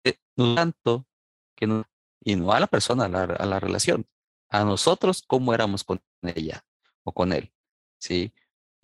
eh, 0.03 0.19
tanto 0.35 1.07
que 1.55 1.65
no, 1.65 1.85
y 2.23 2.35
no 2.35 2.51
a 2.51 2.59
la 2.59 2.67
persona, 2.67 3.05
a 3.05 3.09
la, 3.09 3.23
a 3.23 3.45
la 3.47 3.59
relación, 3.59 4.05
a 4.49 4.63
nosotros 4.63 5.23
cómo 5.25 5.55
éramos 5.55 5.83
con 5.83 6.03
ella 6.21 6.63
o 7.03 7.13
con 7.13 7.33
él, 7.33 7.51
¿sí? 7.97 8.31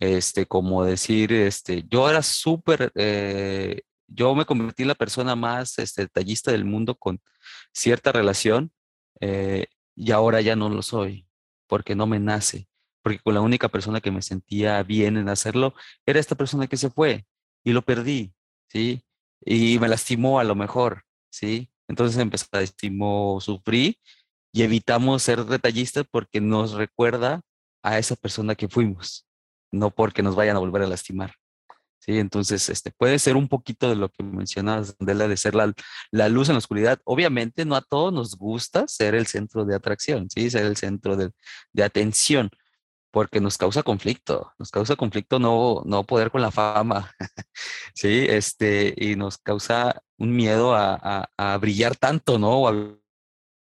Este, 0.00 0.46
como 0.46 0.84
decir, 0.84 1.32
este, 1.32 1.84
yo 1.88 2.08
era 2.08 2.22
súper, 2.22 2.90
eh, 2.94 3.82
yo 4.08 4.34
me 4.34 4.46
convertí 4.46 4.82
en 4.82 4.88
la 4.88 4.94
persona 4.94 5.36
más 5.36 5.78
este, 5.78 6.02
detallista 6.02 6.50
del 6.50 6.64
mundo 6.64 6.94
con 6.96 7.20
cierta 7.72 8.10
relación 8.10 8.72
eh, 9.20 9.66
y 9.94 10.10
ahora 10.12 10.40
ya 10.40 10.56
no 10.56 10.70
lo 10.70 10.82
soy 10.82 11.26
porque 11.66 11.94
no 11.94 12.06
me 12.06 12.18
nace, 12.18 12.68
porque 13.02 13.20
con 13.20 13.34
la 13.34 13.42
única 13.42 13.68
persona 13.68 14.00
que 14.00 14.10
me 14.10 14.22
sentía 14.22 14.82
bien 14.82 15.16
en 15.18 15.28
hacerlo 15.28 15.74
era 16.06 16.18
esta 16.18 16.34
persona 16.34 16.66
que 16.66 16.78
se 16.78 16.90
fue 16.90 17.26
y 17.62 17.72
lo 17.72 17.82
perdí, 17.82 18.34
¿sí? 18.68 19.04
Y 19.44 19.78
me 19.78 19.88
lastimó 19.88 20.40
a 20.40 20.44
lo 20.44 20.54
mejor, 20.54 21.04
¿sí? 21.30 21.70
Entonces 21.88 22.18
empezó 22.20 22.46
a 22.52 22.60
lastimó, 22.60 23.38
sufrí 23.40 23.98
y 24.52 24.62
evitamos 24.62 25.22
ser 25.22 25.44
detallistas 25.44 26.06
porque 26.10 26.40
nos 26.40 26.72
recuerda 26.72 27.42
a 27.82 27.98
esa 27.98 28.16
persona 28.16 28.54
que 28.54 28.68
fuimos, 28.68 29.26
no 29.72 29.90
porque 29.90 30.22
nos 30.22 30.36
vayan 30.36 30.56
a 30.56 30.60
volver 30.60 30.82
a 30.82 30.86
lastimar. 30.86 31.32
Sí, 32.00 32.18
entonces 32.18 32.70
este, 32.70 32.92
puede 32.92 33.18
ser 33.18 33.36
un 33.36 33.46
poquito 33.46 33.90
de 33.90 33.96
lo 33.96 34.08
que 34.08 34.22
mencionas, 34.22 34.96
de 34.98 35.14
la 35.14 35.28
de 35.28 35.36
ser 35.36 35.54
la, 35.54 35.72
la, 36.10 36.28
luz 36.30 36.48
en 36.48 36.54
la 36.54 36.58
oscuridad. 36.58 36.98
Obviamente 37.04 37.66
no 37.66 37.76
a 37.76 37.82
todos 37.82 38.10
nos 38.10 38.36
gusta 38.36 38.88
ser 38.88 39.14
el 39.14 39.26
centro 39.26 39.66
de 39.66 39.74
atracción, 39.74 40.30
¿sí? 40.30 40.48
ser 40.48 40.64
el 40.64 40.76
centro 40.78 41.16
de, 41.16 41.30
de 41.74 41.84
atención, 41.84 42.48
porque 43.10 43.40
nos 43.40 43.58
causa 43.58 43.82
conflicto, 43.82 44.50
nos 44.58 44.70
causa 44.70 44.96
conflicto 44.96 45.38
no, 45.38 45.82
no 45.84 46.04
poder 46.04 46.30
con 46.30 46.40
la 46.40 46.50
fama, 46.50 47.10
¿sí? 47.94 48.26
Este, 48.28 48.94
y 48.96 49.16
nos 49.16 49.36
causa 49.36 50.02
un 50.16 50.34
miedo 50.34 50.74
a, 50.74 50.98
a, 51.02 51.52
a 51.54 51.58
brillar 51.58 51.96
tanto, 51.96 52.38
¿no? 52.38 52.62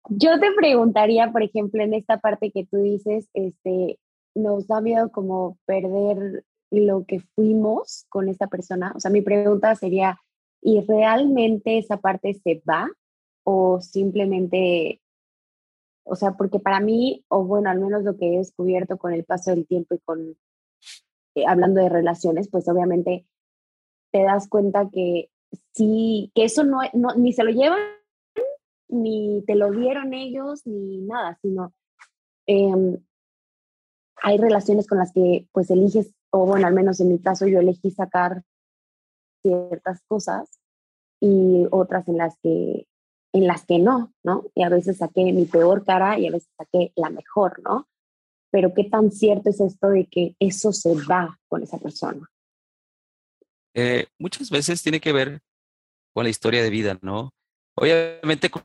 Yo 0.10 0.40
te 0.40 0.52
preguntaría, 0.58 1.32
por 1.32 1.44
ejemplo, 1.44 1.84
en 1.84 1.94
esta 1.94 2.20
parte 2.20 2.52
que 2.52 2.66
tú 2.66 2.78
dices, 2.78 3.28
este, 3.34 4.00
nos 4.36 4.68
da 4.68 4.82
miedo 4.82 5.12
como 5.12 5.58
perder 5.66 6.46
lo 6.72 7.06
que 7.06 7.20
fuimos 7.36 8.06
con 8.10 8.30
esta 8.30 8.48
persona? 8.48 8.94
O 8.96 9.00
sea, 9.00 9.12
mi 9.12 9.22
pregunta 9.22 9.76
sería, 9.76 10.20
¿y 10.62 10.82
realmente 10.82 11.78
esa 11.78 11.98
parte 11.98 12.34
se 12.34 12.62
va 12.68 12.90
o 13.44 13.82
simplemente, 13.82 15.02
o 16.04 16.16
sea, 16.16 16.34
porque 16.34 16.60
para 16.60 16.80
mí, 16.80 17.26
o 17.28 17.44
bueno, 17.44 17.70
al 17.70 17.80
menos 17.80 18.04
lo 18.04 18.18
que 18.18 18.28
he 18.28 18.38
descubierto 18.38 18.98
con 18.98 19.14
el 19.14 19.26
paso 19.26 19.52
del 19.52 19.68
tiempo 19.68 19.96
y 19.96 20.00
con, 20.00 20.38
eh, 21.36 21.46
hablando 21.48 21.82
de 21.82 21.90
relaciones, 21.90 22.50
pues 22.50 22.68
obviamente 22.68 23.26
te 24.12 24.24
das 24.24 24.48
cuenta 24.48 24.90
que 24.90 25.30
sí, 25.74 26.32
que 26.36 26.46
eso 26.46 26.64
no, 26.64 26.80
no, 26.94 27.16
ni 27.16 27.34
se 27.34 27.44
lo 27.44 27.52
llevan, 27.52 27.80
ni 28.90 29.44
te 29.48 29.56
lo 29.56 29.72
dieron 29.72 30.14
ellos, 30.14 30.66
ni 30.66 30.98
nada, 31.00 31.38
sino 31.42 31.74
em, 32.46 32.98
hay 34.22 34.38
relaciones 34.38 34.88
con 34.88 34.98
las 34.98 35.12
que 35.12 35.48
pues 35.52 35.70
eliges 35.70 36.14
o 36.32 36.46
bueno, 36.46 36.68
al 36.68 36.74
menos 36.74 37.00
en 37.00 37.10
mi 37.10 37.20
caso 37.20 37.48
yo 37.48 37.60
elegí 37.60 37.92
sacar 37.92 38.44
ciertas 39.42 40.02
cosas 40.08 40.60
y 41.20 41.66
otras 41.72 42.08
en 42.08 42.18
las 42.18 42.38
que 42.42 42.88
en 43.34 43.48
las 43.48 43.66
que 43.66 43.80
no, 43.80 44.14
¿no? 44.24 44.46
Y 44.56 44.64
a 44.64 44.70
veces 44.70 44.98
saqué 44.98 45.32
mi 45.32 45.46
peor 45.46 45.86
cara 45.86 46.20
y 46.20 46.28
a 46.28 46.32
veces 46.32 46.50
saqué 46.58 46.92
la 46.96 47.10
mejor, 47.10 47.62
¿no? 47.64 47.88
Pero 48.52 48.74
qué 48.74 48.84
tan 48.84 49.10
cierto 49.10 49.50
es 49.50 49.62
esto 49.62 49.88
de 49.88 50.06
que 50.08 50.36
eso 50.40 50.74
se 50.74 50.94
va 51.10 51.40
con 51.48 51.64
esa 51.64 51.78
persona. 51.78 52.30
Eh, 53.74 54.08
muchas 54.20 54.50
veces 54.50 54.84
tiene 54.84 55.00
que 55.00 55.14
ver 55.14 55.42
con 56.14 56.26
la 56.26 56.30
historia 56.30 56.62
de 56.62 56.70
vida, 56.70 57.00
¿no? 57.02 57.30
Obviamente 57.78 58.50
con 58.50 58.64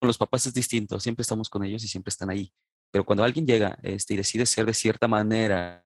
los 0.00 0.16
papás 0.16 0.46
es 0.46 0.54
distinto, 0.54 0.98
siempre 1.00 1.22
estamos 1.22 1.50
con 1.50 1.62
ellos 1.64 1.84
y 1.84 1.88
siempre 1.88 2.08
están 2.08 2.30
ahí. 2.30 2.50
Pero 2.90 3.04
cuando 3.04 3.24
alguien 3.24 3.46
llega 3.46 3.78
este, 3.82 4.14
y 4.14 4.16
decide 4.16 4.46
ser 4.46 4.66
de 4.66 4.74
cierta 4.74 5.08
manera 5.08 5.84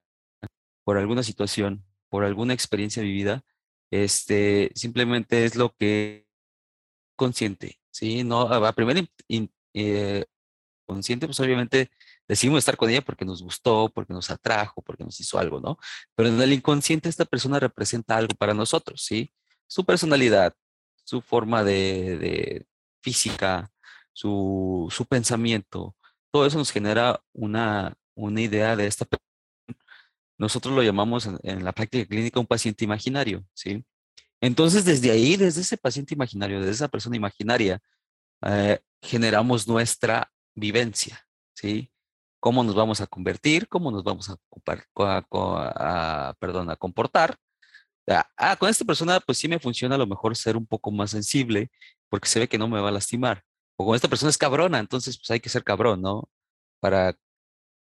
por 0.85 0.99
alguna 0.99 1.23
situación, 1.23 1.85
por 2.09 2.25
alguna 2.25 2.55
experiencia 2.55 3.03
vivida, 3.03 3.45
este, 3.91 4.71
simplemente 4.75 5.45
es 5.45 5.57
lo 5.57 5.75
que 5.77 6.27
consciente, 7.17 7.81
¿sí? 7.91 8.25
No, 8.25 8.43
a 8.43 8.73
primera 8.73 9.05
eh, 9.75 10.25
pues 10.87 11.41
obviamente 11.41 11.91
decidimos 12.29 12.59
estar 12.59 12.77
con 12.77 12.91
ella 12.91 13.03
porque 13.03 13.25
nos 13.25 13.43
gustó, 13.43 13.91
porque 13.95 14.13
nos 14.13 14.31
atrajo, 14.31 14.83
porque 14.83 15.05
nos 15.05 15.19
hizo 15.21 15.39
algo, 15.39 15.61
¿no? 15.61 15.79
Pero 16.15 16.29
en 16.29 16.41
el 16.41 16.53
inconsciente 16.53 17.09
esta 17.09 17.25
persona 17.25 17.59
representa 17.61 18.17
algo 18.17 18.35
para 18.35 18.55
nosotros, 18.55 19.03
¿sí? 19.03 19.33
Su 19.67 19.85
personalidad, 19.85 20.55
su 21.05 21.21
forma 21.23 21.65
de, 21.65 22.19
de 22.19 22.67
física, 23.03 23.71
su, 24.13 24.89
su 24.91 25.07
pensamiento, 25.07 25.97
todo 26.33 26.47
eso 26.47 26.59
nos 26.59 26.73
genera 26.73 27.23
una, 27.33 27.95
una 28.15 28.41
idea 28.41 28.75
de 28.75 28.87
esta 28.87 29.05
persona 29.05 29.23
nosotros 30.43 30.75
lo 30.75 30.83
llamamos 30.83 31.29
en, 31.45 31.65
la 31.65 31.71
práctica 31.71 32.05
clínica 32.05 32.41
un 32.41 32.49
paciente 32.49 32.85
imaginario, 32.85 33.45
¿sí? 33.55 33.85
Entonces, 34.41 34.85
desde 34.85 35.13
ahí, 35.13 35.37
desde 35.37 35.61
ese 35.61 35.77
paciente 35.79 36.15
imaginario, 36.15 36.59
desde 36.59 36.73
esa 36.73 36.89
persona 36.89 37.15
imaginaria, 37.15 37.79
eh, 38.45 38.81
generamos 39.01 39.69
nuestra 39.69 40.33
vivencia, 40.57 41.25
¿sí? 41.55 41.93
Cómo 42.41 42.65
nos 42.65 42.75
vamos 42.75 43.01
a 43.01 43.07
convertir, 43.07 43.69
cómo 43.69 43.93
nos 43.93 44.03
vamos 44.03 44.31
a, 44.31 44.33
ocupar, 44.49 44.85
a, 44.97 46.35
a 46.35 46.77
comportar. 46.77 47.37
Ah, 48.09 48.27
ah, 48.37 48.57
con 48.57 48.69
esta 48.69 48.85
persona, 48.85 49.21
pues 49.21 49.39
sí 49.39 49.47
me 49.47 49.61
funciona 49.61 49.95
a 49.95 49.99
lo 49.99 50.09
mejor 50.09 50.37
ser 50.37 50.57
un 50.57 50.67
poco 50.67 50.91
más 50.91 51.13
sensible, 51.13 51.71
porque 52.09 52.29
se 52.29 52.41
ve 52.41 52.49
que 52.49 52.59
no 52.59 52.67
me 52.67 52.81
va 52.81 52.89
a 52.89 52.93
lastimar. 52.93 53.45
O 53.83 53.85
como 53.85 53.95
esta 53.97 54.09
persona 54.09 54.31
es 54.31 54.39
cabrona, 54.39 54.79
entonces 54.79 55.19
pues 55.19 55.31
hay 55.31 55.41
que 55.41 55.49
ser 55.51 55.65
cabrón, 55.65 56.03
¿no? 56.03 56.31
Para 56.81 57.17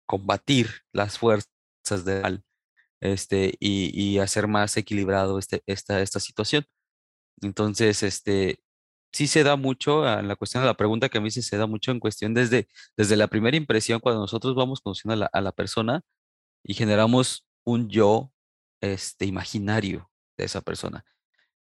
combatir 0.08 0.70
las 0.94 1.18
fuerzas 1.18 2.06
de 2.06 2.22
mal 2.22 2.44
este, 3.02 3.56
y, 3.60 4.20
hacer 4.20 4.48
más 4.48 4.78
equilibrado 4.78 5.40
este, 5.40 5.64
esta, 5.68 6.02
esta 6.02 6.20
situación. 6.20 6.66
Entonces, 7.42 8.04
este, 8.04 8.60
sí 9.12 9.28
se 9.28 9.44
da 9.44 9.56
mucho, 9.58 10.08
en 10.08 10.28
la 10.28 10.36
cuestión 10.36 10.64
de 10.64 10.68
la 10.68 10.78
pregunta 10.78 11.10
que 11.10 11.18
a 11.20 11.22
mí 11.22 11.32
se 11.32 11.58
da 11.58 11.68
mucho 11.68 11.92
en 11.92 12.00
cuestión 12.00 12.34
desde, 12.34 12.68
desde 12.98 13.18
la 13.18 13.28
primera 13.28 13.58
impresión, 13.58 14.00
cuando 14.00 14.22
nosotros 14.22 14.56
vamos 14.56 14.82
conociendo 14.82 15.14
a 15.14 15.18
la, 15.18 15.26
a 15.34 15.42
la 15.42 15.52
persona 15.52 16.02
y 16.64 16.74
generamos 16.76 17.46
un 17.66 17.90
yo 17.90 18.32
este, 18.82 19.26
imaginario 19.26 20.12
de 20.38 20.46
esa 20.46 20.62
persona. 20.62 21.06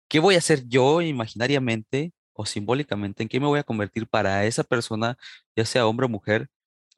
¿Qué 0.08 0.20
voy 0.20 0.36
a 0.36 0.38
hacer 0.38 0.66
yo 0.68 1.02
imaginariamente 1.02 2.12
o 2.38 2.46
simbólicamente? 2.46 3.22
¿En 3.24 3.28
qué 3.28 3.40
me 3.40 3.46
voy 3.48 3.60
a 3.60 3.64
convertir 3.64 4.08
para 4.08 4.44
esa 4.46 4.64
persona, 4.64 5.18
ya 5.56 5.64
sea 5.66 5.86
hombre 5.86 6.06
o 6.06 6.08
mujer, 6.08 6.48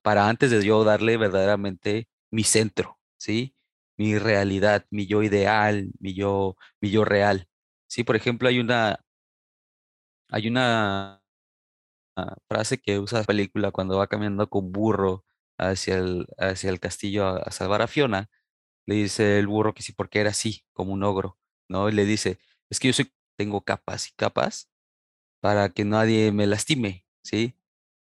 para 0.03 0.28
antes 0.28 0.51
de 0.51 0.64
yo 0.64 0.84
darle 0.84 1.16
verdaderamente 1.16 2.09
mi 2.30 2.45
centro, 2.45 3.01
¿sí? 3.18 3.57
Mi 3.99 4.18
realidad, 4.18 4.86
mi 4.91 5.07
yo 5.07 5.22
ideal, 5.22 5.93
mi 6.01 6.14
yo, 6.14 6.57
mi 6.80 6.91
yo 6.91 7.05
real. 7.05 7.49
Sí, 7.88 8.05
por 8.05 8.16
ejemplo, 8.16 8.49
hay 8.49 8.61
una, 8.61 9.01
hay 10.28 10.49
una 10.49 11.22
ah, 12.16 12.36
frase 12.49 12.78
que 12.80 12.99
usa 12.99 13.20
la 13.20 13.24
película 13.24 13.70
cuando 13.72 13.99
va 13.99 14.07
caminando 14.09 14.49
con 14.51 14.72
burro 14.72 15.24
hacia 15.59 15.97
el, 15.99 16.26
hacia 16.38 16.70
el 16.70 16.80
castillo 16.80 17.26
a, 17.28 17.51
salvar 17.53 17.82
a 17.82 17.88
Fiona. 17.88 18.30
Le 18.86 18.97
dice 18.97 19.38
el 19.38 19.49
burro 19.49 19.74
que 19.74 19.82
sí, 19.82 19.93
porque 19.93 20.20
era 20.20 20.30
así, 20.30 20.64
como 20.74 20.93
un 20.95 21.05
ogro, 21.05 21.38
¿no? 21.68 21.88
Y 21.88 21.93
le 21.93 22.05
dice, 22.07 22.38
es 22.70 22.80
que 22.80 22.88
yo 22.88 22.95
soy, 22.95 23.12
tengo 23.36 23.62
capas 23.64 24.09
y 24.09 24.12
capas 24.16 24.70
para 25.41 25.70
que 25.70 25.84
nadie 25.84 26.32
me 26.32 26.47
lastime, 26.47 27.05
¿sí? 27.22 27.55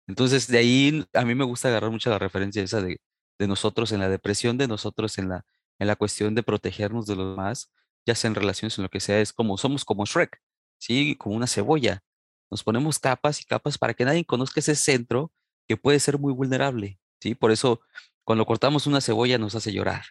Entonces, 0.07 0.47
de 0.47 0.57
ahí 0.57 1.05
a 1.13 1.25
mí 1.25 1.35
me 1.35 1.45
gusta 1.45 1.69
agarrar 1.69 1.91
mucho 1.91 2.09
la 2.09 2.19
referencia 2.19 2.63
esa 2.63 2.81
de, 2.81 2.99
nosotros 3.39 3.91
en 3.91 3.99
la 3.99 4.07
depresión, 4.07 4.57
de 4.57 4.69
nosotros 4.69 5.17
en 5.17 5.27
la, 5.27 5.45
en 5.77 5.87
la 5.87 5.97
cuestión 5.97 6.33
de 6.33 6.43
protegernos 6.43 7.07
de 7.07 7.17
los 7.17 7.35
demás, 7.35 7.73
ya 8.05 8.15
sea 8.15 8.29
en 8.29 8.35
relaciones, 8.35 8.77
en 8.77 8.83
lo 8.83 8.89
que 8.89 9.01
sea, 9.01 9.19
es 9.19 9.33
como, 9.33 9.57
somos 9.57 9.83
como 9.83 10.05
Shrek, 10.05 10.41
¿sí? 10.79 11.15
Como 11.17 11.35
una 11.35 11.47
cebolla. 11.47 12.03
Nos 12.49 12.63
ponemos 12.63 12.99
capas 12.99 13.41
y 13.41 13.45
capas 13.45 13.77
para 13.77 13.93
que 13.93 14.05
nadie 14.05 14.25
conozca 14.25 14.61
ese 14.61 14.75
centro 14.75 15.31
que 15.67 15.75
puede 15.77 15.99
ser 15.99 16.19
muy 16.19 16.31
vulnerable, 16.33 16.99
¿sí? 17.19 17.35
Por 17.35 17.51
eso, 17.51 17.81
cuando 18.23 18.45
cortamos 18.45 18.87
una 18.87 19.01
cebolla 19.01 19.37
nos 19.37 19.55
hace 19.55 19.73
llorar. 19.73 20.05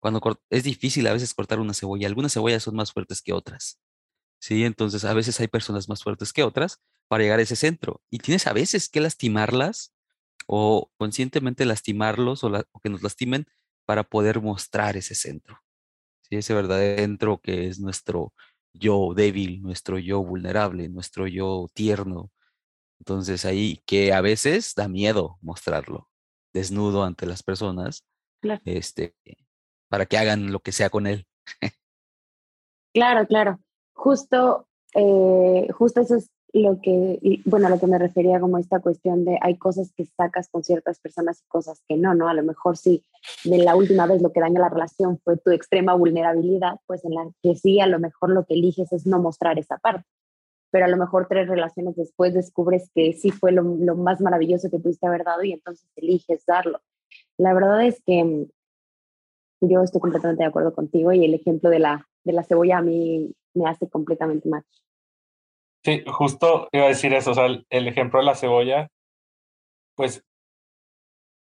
Cuando 0.00 0.20
es 0.50 0.62
difícil 0.64 1.06
a 1.08 1.12
veces 1.12 1.34
cortar 1.34 1.58
una 1.58 1.74
cebolla, 1.74 2.06
algunas 2.06 2.32
cebollas 2.32 2.62
son 2.62 2.76
más 2.76 2.92
fuertes 2.92 3.22
que 3.22 3.32
otras, 3.32 3.80
¿sí? 4.40 4.64
Entonces, 4.64 5.04
a 5.04 5.14
veces 5.14 5.38
hay 5.40 5.48
personas 5.48 5.88
más 5.88 6.02
fuertes 6.02 6.32
que 6.32 6.42
otras 6.42 6.80
para 7.08 7.22
llegar 7.22 7.38
a 7.38 7.42
ese 7.42 7.56
centro. 7.56 8.02
Y 8.10 8.18
tienes 8.18 8.46
a 8.46 8.52
veces 8.52 8.88
que 8.88 9.00
lastimarlas 9.00 9.94
o 10.46 10.90
conscientemente 10.96 11.64
lastimarlos 11.64 12.44
o, 12.44 12.52
que 12.82 12.90
nos 12.90 13.02
lastimen 13.02 13.46
para 13.84 14.04
poder 14.04 14.40
mostrar 14.40 14.96
ese 14.96 15.14
centro. 15.14 15.60
¿sí? 16.22 16.36
Ese 16.36 16.54
verdadero 16.54 17.02
centro 17.02 17.40
que 17.40 17.68
es 17.68 17.80
nuestro 17.80 18.32
yo 18.72 19.12
débil, 19.14 19.62
nuestro 19.62 19.98
yo 19.98 20.22
vulnerable, 20.22 20.88
nuestro 20.88 21.26
yo 21.26 21.68
tierno. 21.74 22.30
Entonces 23.00 23.44
ahí 23.44 23.82
que 23.86 24.12
a 24.12 24.20
veces 24.20 24.74
da 24.74 24.88
miedo 24.88 25.38
mostrarlo 25.40 26.08
desnudo 26.56 27.04
ante 27.04 27.26
las 27.26 27.42
personas, 27.42 28.04
este, 28.64 29.14
para 29.88 30.06
que 30.06 30.16
hagan 30.16 30.52
lo 30.52 30.60
que 30.60 30.72
sea 30.72 30.88
con 30.88 31.06
él. 31.06 31.26
claro, 32.94 33.26
claro. 33.26 33.60
Justo, 33.96 34.66
eh, 34.94 35.68
justo 35.72 36.02
eso 36.02 36.16
es 36.16 36.30
lo 36.52 36.80
que, 36.80 37.18
bueno, 37.44 37.68
lo 37.68 37.80
que 37.80 37.86
me 37.86 37.98
refería 37.98 38.38
como 38.38 38.58
esta 38.58 38.80
cuestión 38.80 39.24
de 39.24 39.38
hay 39.40 39.56
cosas 39.56 39.92
que 39.96 40.04
sacas 40.04 40.48
con 40.48 40.62
ciertas 40.62 41.00
personas 41.00 41.40
y 41.40 41.48
cosas 41.48 41.82
que 41.88 41.96
no, 41.96 42.14
¿no? 42.14 42.28
A 42.28 42.34
lo 42.34 42.42
mejor 42.42 42.76
sí, 42.76 43.02
de 43.44 43.58
la 43.58 43.74
última 43.74 44.06
vez 44.06 44.22
lo 44.22 44.32
que 44.32 44.40
daña 44.40 44.60
la 44.60 44.68
relación 44.68 45.18
fue 45.24 45.38
tu 45.38 45.50
extrema 45.50 45.94
vulnerabilidad, 45.94 46.78
pues 46.86 47.04
en 47.04 47.14
la 47.14 47.28
que 47.42 47.56
sí, 47.56 47.80
a 47.80 47.86
lo 47.86 47.98
mejor 47.98 48.30
lo 48.30 48.44
que 48.44 48.54
eliges 48.54 48.92
es 48.92 49.06
no 49.06 49.18
mostrar 49.18 49.58
esa 49.58 49.78
parte. 49.78 50.06
Pero 50.70 50.84
a 50.84 50.88
lo 50.88 50.98
mejor 50.98 51.26
tres 51.26 51.48
relaciones 51.48 51.96
después 51.96 52.34
descubres 52.34 52.90
que 52.94 53.14
sí 53.14 53.30
fue 53.30 53.50
lo, 53.50 53.62
lo 53.62 53.96
más 53.96 54.20
maravilloso 54.20 54.70
que 54.70 54.78
pudiste 54.78 55.06
haber 55.06 55.24
dado 55.24 55.42
y 55.42 55.52
entonces 55.52 55.88
eliges 55.96 56.44
darlo. 56.46 56.80
La 57.38 57.54
verdad 57.54 57.84
es 57.84 58.02
que 58.04 58.46
yo 59.62 59.82
estoy 59.82 60.00
completamente 60.00 60.42
de 60.42 60.48
acuerdo 60.48 60.74
contigo 60.74 61.12
y 61.12 61.24
el 61.24 61.34
ejemplo 61.34 61.70
de 61.70 61.78
la, 61.78 62.06
de 62.24 62.32
la 62.32 62.44
cebolla 62.44 62.78
a 62.78 62.82
mí 62.82 63.34
me 63.56 63.68
hace 63.68 63.88
completamente 63.88 64.48
match. 64.48 64.66
Sí, 65.84 66.02
justo 66.06 66.68
iba 66.72 66.84
a 66.84 66.88
decir 66.88 67.14
eso, 67.14 67.30
o 67.30 67.34
sea, 67.34 67.46
el, 67.46 67.88
ejemplo 67.88 68.18
de 68.18 68.26
la 68.26 68.34
cebolla, 68.34 68.88
pues 69.94 70.24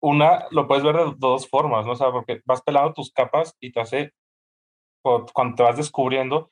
una 0.01 0.46
lo 0.51 0.66
puedes 0.66 0.84
ver 0.84 0.96
de 0.96 1.14
dos 1.18 1.48
formas, 1.48 1.84
¿no? 1.84 1.92
O 1.92 1.96
sea, 1.96 2.11
porque 2.12 2.40
vas 2.44 2.62
pelando 2.62 2.92
tus 2.92 3.12
capas 3.12 3.57
y 3.61 3.72
te 3.72 3.80
hace, 3.80 4.12
cuando 5.03 5.57
te 5.57 5.62
vas 5.62 5.76
descubriendo, 5.76 6.51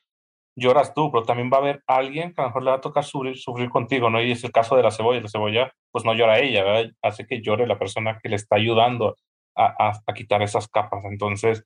lloras 0.55 0.93
tú, 0.93 1.09
pero 1.09 1.23
también 1.23 1.49
va 1.51 1.57
a 1.57 1.61
haber 1.61 1.83
alguien 1.87 2.33
que 2.33 2.41
a 2.41 2.43
lo 2.43 2.49
mejor 2.49 2.63
le 2.63 2.71
va 2.71 2.77
a 2.77 2.81
tocar 2.81 3.05
sufrir, 3.05 3.37
sufrir 3.37 3.69
contigo, 3.69 4.09
¿no? 4.09 4.21
Y 4.21 4.31
es 4.31 4.43
el 4.43 4.51
caso 4.51 4.75
de 4.75 4.83
la 4.83 4.91
cebolla, 4.91 5.21
la 5.21 5.29
cebolla, 5.29 5.73
pues 5.91 6.03
no 6.05 6.13
llora 6.13 6.39
ella, 6.39 6.63
¿verdad? 6.63 6.91
Hace 7.01 7.25
que 7.25 7.41
llore 7.41 7.65
la 7.65 7.79
persona 7.79 8.19
que 8.21 8.29
le 8.29 8.35
está 8.35 8.57
ayudando 8.57 9.15
a, 9.55 9.93
a 10.05 10.13
quitar 10.13 10.41
esas 10.41 10.67
capas. 10.67 11.05
Entonces, 11.05 11.63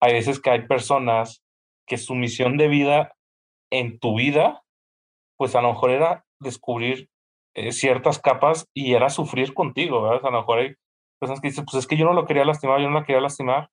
hay 0.00 0.14
veces 0.14 0.40
que 0.40 0.50
hay 0.50 0.66
personas 0.66 1.44
que 1.86 1.98
su 1.98 2.14
misión 2.14 2.56
de 2.56 2.68
vida 2.68 3.14
en 3.72 3.98
tu 3.98 4.16
vida 4.16 4.62
pues 5.42 5.56
a 5.56 5.60
lo 5.60 5.72
mejor 5.72 5.90
era 5.90 6.24
descubrir 6.38 7.08
eh, 7.54 7.72
ciertas 7.72 8.20
capas 8.20 8.68
y 8.72 8.94
era 8.94 9.10
sufrir 9.10 9.54
contigo, 9.54 10.00
¿verdad? 10.00 10.24
A 10.24 10.30
lo 10.30 10.38
mejor 10.38 10.60
hay 10.60 10.74
personas 11.18 11.40
que 11.40 11.48
dicen, 11.48 11.64
pues 11.64 11.82
es 11.82 11.88
que 11.88 11.96
yo 11.96 12.04
no 12.04 12.12
lo 12.12 12.26
quería 12.26 12.44
lastimar, 12.44 12.80
yo 12.80 12.88
no 12.88 13.00
la 13.00 13.04
quería 13.04 13.20
lastimar, 13.20 13.68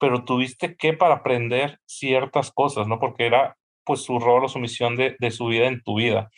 pero 0.00 0.24
tuviste 0.24 0.74
que 0.74 0.94
para 0.94 1.14
aprender 1.14 1.78
ciertas 1.86 2.50
cosas, 2.50 2.88
¿no? 2.88 2.98
Porque 2.98 3.24
era 3.24 3.56
pues 3.84 4.02
su 4.02 4.18
rol 4.18 4.46
o 4.46 4.48
su 4.48 4.58
misión 4.58 4.96
de, 4.96 5.14
de 5.20 5.30
su 5.30 5.46
vida 5.46 5.68
en 5.68 5.80
tu 5.84 5.96
vida. 5.96 6.28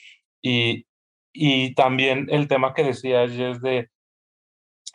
Y, 0.42 0.84
y 1.32 1.74
también 1.74 2.26
el 2.28 2.46
tema 2.46 2.74
que 2.74 2.84
decías 2.84 3.30
es 3.30 3.62
de, 3.62 3.88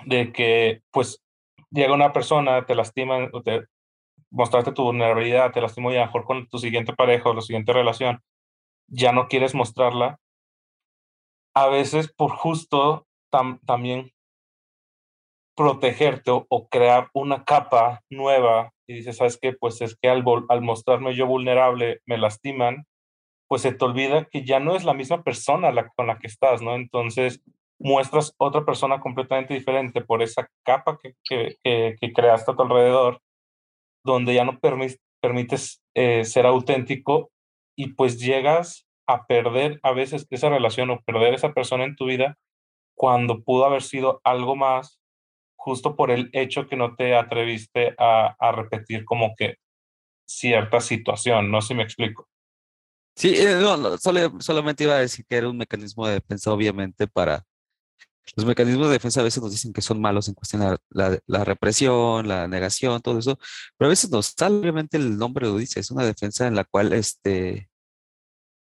de 0.06 0.32
que 0.32 0.82
pues 0.92 1.24
llega 1.72 1.96
una 1.96 2.14
persona, 2.14 2.64
te 2.68 2.76
lastima, 2.76 3.28
te, 3.44 3.66
mostraste 4.34 4.72
tu 4.72 4.84
vulnerabilidad, 4.84 5.52
te 5.52 5.62
lastimó 5.62 5.92
y 5.92 5.98
a 5.98 6.06
mejor 6.06 6.26
con 6.26 6.48
tu 6.48 6.58
siguiente 6.58 6.94
pareja 6.94 7.30
o 7.30 7.34
la 7.34 7.42
siguiente 7.42 7.72
relación, 7.72 8.22
ya 8.88 9.12
no 9.12 9.28
quieres 9.28 9.56
mostrarla, 9.56 10.20
a 11.56 11.68
veces 11.68 12.12
por 12.12 12.32
justo 12.32 13.06
también 13.66 14.12
protegerte 15.56 16.32
o, 16.32 16.68
crear 16.68 17.10
una 17.14 17.44
capa 17.44 18.02
nueva 18.10 18.72
y 18.88 18.96
dices, 18.96 19.18
¿sabes 19.18 19.38
qué? 19.40 19.54
Pues 19.54 19.82
es 19.82 19.96
que 19.96 20.10
al, 20.10 20.24
al 20.50 20.62
mostrarme 20.62 21.16
yo 21.16 21.28
vulnerable 21.28 22.02
me 22.06 22.18
lastiman, 22.18 22.86
pues 23.48 23.62
se 23.62 23.72
te 23.72 23.86
olvida 23.86 24.26
que 24.26 24.44
ya 24.44 24.60
no 24.60 24.76
es 24.76 24.84
la 24.84 24.96
misma 24.96 25.24
persona 25.24 25.72
la, 25.72 25.88
con 25.90 26.08
la 26.08 26.18
que 26.18 26.28
estás, 26.28 26.62
¿no? 26.62 26.76
Entonces 26.76 27.44
muestras 27.80 28.34
otra 28.38 28.66
persona 28.66 29.00
completamente 29.00 29.54
diferente 29.54 30.02
por 30.02 30.22
esa 30.24 30.48
capa 30.64 30.98
que, 30.98 31.14
que, 31.24 31.58
que, 32.00 32.14
creaste 32.14 32.52
a 32.52 32.56
tu 32.56 32.64
alrededor, 32.64 33.20
donde 34.04 34.34
ya 34.34 34.46
no 34.46 34.60
permites 34.60 35.82
eh, 35.96 36.26
ser 36.26 36.46
auténtico 36.46 37.32
y 37.76 37.94
pues 37.94 38.20
llegas 38.20 38.88
a 39.08 39.26
perder 39.26 39.80
a 39.84 39.92
veces 39.92 40.28
esa 40.30 40.50
relación 40.50 40.90
o 40.90 41.02
perder 41.02 41.34
esa 41.34 41.54
persona 41.54 41.84
en 41.84 41.96
tu 41.96 42.06
vida 42.06 42.38
cuando 42.96 43.44
pudo 43.44 43.66
haber 43.66 43.82
sido 43.82 44.22
algo 44.24 44.56
más 44.56 45.00
justo 45.56 45.96
por 45.96 46.12
el 46.12 46.30
hecho 46.34 46.68
que 46.68 46.76
no 46.76 46.96
te 46.96 47.16
atreviste 47.16 47.96
a, 47.98 48.52
repetir 48.52 49.06
como 49.06 49.34
que 49.36 49.56
cierta 50.26 50.82
situación, 50.82 51.50
no 51.50 51.62
sé 51.62 51.70
si 51.70 51.76
me 51.76 51.84
explico. 51.84 52.28
Sí, 53.16 53.34
eh, 53.38 53.56
no, 53.62 53.98
solo, 53.98 54.42
solamente 54.42 54.84
iba 54.84 54.96
a 54.96 55.00
decir 55.00 55.26
que 55.26 55.38
era 55.38 55.50
un 55.50 55.58
mecanismo 55.58 56.06
de 56.08 56.16
defensa, 56.16 56.52
obviamente, 56.52 57.08
para... 57.08 57.46
Los 58.36 58.46
mecanismos 58.46 58.88
de 58.88 58.94
defensa 58.94 59.20
a 59.22 59.24
veces 59.24 59.44
nos 59.44 59.52
dicen 59.52 59.74
que 59.74 59.82
son 59.82 60.00
malos 60.02 60.28
en 60.28 60.34
cuestión 60.34 60.62
de 60.62 60.78
la, 60.90 61.20
la, 61.26 61.44
represión, 61.44 62.28
la 62.28 62.48
negación, 62.48 63.02
todo 63.02 63.20
eso, 63.20 63.38
pero 63.78 63.88
a 63.88 63.90
veces 63.90 64.10
nos 64.10 64.34
sale, 64.38 64.58
obviamente 64.58 64.98
el 64.98 65.18
nombre 65.18 65.48
lo 65.48 65.58
dice, 65.58 65.80
es 65.80 65.92
una 65.92 66.06
defensa 66.06 66.48
en 66.48 66.56
la 66.56 66.64
cual 66.64 66.94
este, 66.94 67.70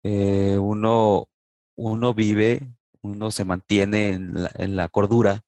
eh, 0.03 0.57
uno, 0.59 1.29
uno 1.75 2.13
vive, 2.13 2.69
uno 3.01 3.31
se 3.31 3.45
mantiene 3.45 4.09
en 4.11 4.75
la, 4.75 4.89
cordura 4.89 5.43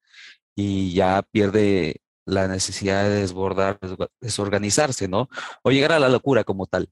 y 0.56 0.94
ya 0.94 1.22
pierde 1.32 2.02
la 2.26 2.48
necesidad 2.48 3.04
de 3.04 3.22
desbordar, 3.22 3.80
desorganizarse, 4.22 5.08
¿no? 5.08 5.30
O 5.64 5.72
llegar 5.72 5.92
a 5.92 6.00
la 6.00 6.10
locura 6.10 6.44
como 6.44 6.68
tal. 6.68 6.90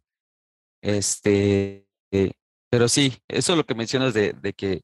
Este, 0.82 1.88
eh, 2.12 2.34
pero 2.70 2.90
sí, 2.90 3.18
eso 3.28 3.54
es 3.54 3.58
lo 3.58 3.66
que 3.66 3.76
mencionas 3.76 4.14
de, 4.14 4.34
de, 4.34 4.54
que 4.54 4.82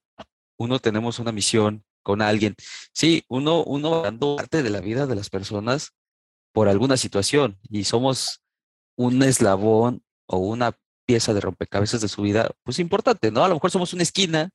uno 0.58 0.80
tenemos 0.80 1.20
una 1.20 1.32
misión 1.32 1.84
con 2.10 2.24
alguien. 2.24 2.56
Sí, 2.92 3.24
uno, 3.28 3.64
uno 3.64 4.02
dando 4.02 4.38
parte 4.38 4.64
de 4.64 4.72
la 4.72 4.82
vida 4.82 5.06
de 5.06 5.14
las 5.14 5.30
personas 5.30 5.92
por 6.52 6.68
alguna 6.68 6.98
situación 6.98 7.60
y 7.70 7.84
somos 7.84 8.42
un 8.98 9.22
eslabón 9.22 10.02
o 10.26 10.40
una 10.40 10.76
pieza 11.06 11.36
de 11.36 11.42
rompecabezas 11.42 12.02
de 12.02 12.08
su 12.08 12.24
vida, 12.24 12.50
pues 12.64 12.80
importante, 12.80 13.30
¿no? 13.30 13.44
A 13.44 13.48
lo 13.48 13.54
mejor 13.54 13.70
somos 13.70 13.94
una 13.94 14.02
esquina 14.02 14.50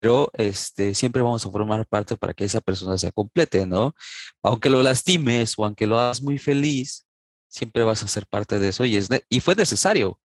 pero 0.00 0.30
este, 0.34 0.94
siempre 0.94 1.22
vamos 1.22 1.46
a 1.46 1.50
formar 1.50 1.86
parte 1.86 2.16
para 2.16 2.34
que 2.34 2.44
esa 2.44 2.60
persona 2.60 2.98
se 2.98 3.10
complete, 3.12 3.66
¿no? 3.66 3.94
Aunque 4.42 4.68
lo 4.68 4.82
lastimes 4.82 5.54
o 5.56 5.64
aunque 5.64 5.86
lo 5.86 5.98
hagas 5.98 6.20
muy 6.20 6.38
feliz, 6.38 7.06
siempre 7.48 7.84
vas 7.84 8.02
a 8.02 8.08
ser 8.08 8.26
parte 8.26 8.58
de 8.58 8.68
eso 8.68 8.84
y, 8.84 8.96
es 8.96 9.08
y 9.30 9.40
fue 9.40 9.54
necesario 9.54 10.18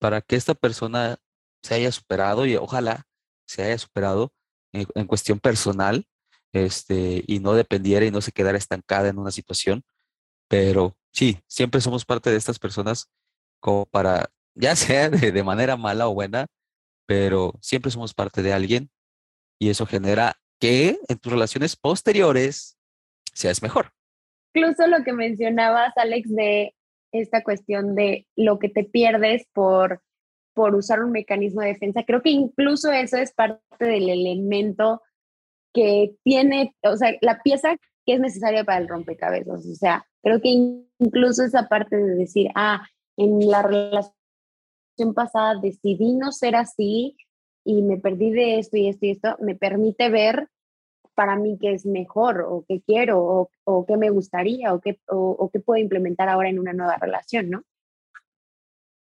para 0.00 0.20
que 0.20 0.36
esta 0.36 0.54
persona 0.54 1.16
se 1.62 1.76
haya 1.76 1.92
superado 1.92 2.44
y 2.44 2.56
ojalá 2.56 3.06
se 3.46 3.62
haya 3.62 3.78
superado 3.78 4.34
en, 4.72 5.06
cuestión 5.06 5.38
personal 5.40 6.04
este, 6.52 7.24
y 7.26 7.38
no 7.40 7.54
dependiera 7.54 8.06
y 8.06 8.10
no 8.10 8.20
se 8.20 8.32
quedara 8.32 8.58
estancada 8.58 9.08
en 9.08 9.18
una 9.18 9.30
situación. 9.30 9.82
Pero 10.48 10.96
sí, 11.12 11.38
siempre 11.46 11.80
somos 11.80 12.04
parte 12.04 12.30
de 12.30 12.36
estas 12.36 12.58
personas 12.58 13.10
como 13.60 13.86
para, 13.86 14.30
ya 14.54 14.76
sea 14.76 15.10
de 15.10 15.42
manera 15.42 15.76
mala 15.76 16.08
o 16.08 16.14
buena, 16.14 16.46
pero 17.06 17.54
siempre 17.60 17.90
somos 17.90 18.14
parte 18.14 18.42
de 18.42 18.52
alguien 18.52 18.90
y 19.58 19.70
eso 19.70 19.86
genera 19.86 20.36
que 20.60 20.98
en 21.08 21.18
tus 21.18 21.32
relaciones 21.32 21.76
posteriores 21.76 22.76
seas 23.32 23.62
mejor. 23.62 23.92
Incluso 24.54 24.86
lo 24.86 25.04
que 25.04 25.12
mencionabas, 25.12 25.92
Alex, 25.96 26.28
de 26.34 26.74
esta 27.12 27.42
cuestión 27.42 27.94
de 27.94 28.26
lo 28.36 28.58
que 28.58 28.68
te 28.68 28.84
pierdes 28.84 29.46
por, 29.52 30.02
por 30.60 30.74
usar 30.74 31.02
un 31.02 31.10
mecanismo 31.10 31.62
de 31.62 31.68
defensa, 31.68 32.04
creo 32.04 32.20
que 32.20 32.28
incluso 32.28 32.92
eso 32.92 33.16
es 33.16 33.32
parte 33.32 33.62
del 33.78 34.10
elemento 34.10 35.00
que 35.72 36.16
tiene, 36.22 36.74
o 36.82 36.98
sea, 36.98 37.14
la 37.22 37.40
pieza 37.42 37.78
que 38.04 38.12
es 38.12 38.20
necesaria 38.20 38.62
para 38.62 38.76
el 38.76 38.86
rompecabezas. 38.86 39.64
O 39.64 39.74
sea, 39.74 40.04
creo 40.22 40.38
que 40.42 40.50
incluso 40.98 41.44
esa 41.44 41.66
parte 41.66 41.96
de 41.96 42.14
decir, 42.14 42.50
ah, 42.54 42.86
en 43.16 43.48
la 43.48 43.62
relación 43.62 44.12
pasada 45.14 45.58
decidí 45.58 46.12
no 46.12 46.30
ser 46.30 46.56
así, 46.56 47.16
y 47.64 47.80
me 47.80 47.96
perdí 47.96 48.30
de 48.30 48.58
esto 48.58 48.76
y 48.76 48.88
esto 48.88 49.06
y 49.06 49.10
esto, 49.12 49.36
me 49.40 49.54
permite 49.54 50.10
ver 50.10 50.46
para 51.14 51.36
mí 51.36 51.56
qué 51.58 51.72
es 51.72 51.86
mejor 51.86 52.44
o 52.46 52.66
qué 52.68 52.82
quiero 52.82 53.24
o, 53.24 53.50
o 53.64 53.86
qué 53.86 53.96
me 53.96 54.10
gustaría 54.10 54.74
o 54.74 54.80
qué, 54.82 55.00
o, 55.08 55.48
qué 55.50 55.58
puedo 55.58 55.80
implementar 55.80 56.28
ahora 56.28 56.50
en 56.50 56.58
una 56.58 56.74
nueva 56.74 56.98
relación, 56.98 57.48
¿no? 57.48 57.62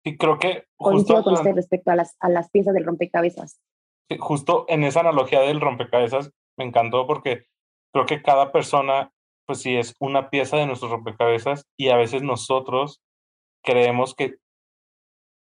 Y 0.07 0.16
creo 0.18 0.38
que... 0.38 0.66
Justo 0.76 1.20
con 1.24 1.34
usted 1.34 1.52
respecto 1.57 1.90
a 1.90 1.96
las, 1.96 2.16
a 2.20 2.28
las 2.28 2.48
piezas 2.50 2.74
del 2.74 2.84
rompecabezas. 2.84 3.61
Justo 4.20 4.64
en 4.68 4.84
esa 4.84 5.00
analogía 5.00 5.40
del 5.40 5.61
rompecabezas 5.61 6.30
me 6.57 6.64
encantó 6.64 7.09
porque 7.09 7.46
creo 7.92 8.07
que 8.07 8.22
cada 8.22 8.52
persona, 8.52 9.11
pues 9.46 9.62
sí, 9.62 9.74
es 9.74 9.96
una 9.98 10.30
pieza 10.30 10.59
de 10.59 10.66
nuestros 10.66 10.92
rompecabezas 10.92 11.66
y 11.76 11.88
a 11.88 11.96
veces 11.96 12.22
nosotros 12.22 13.02
creemos 13.64 14.14
que 14.14 14.36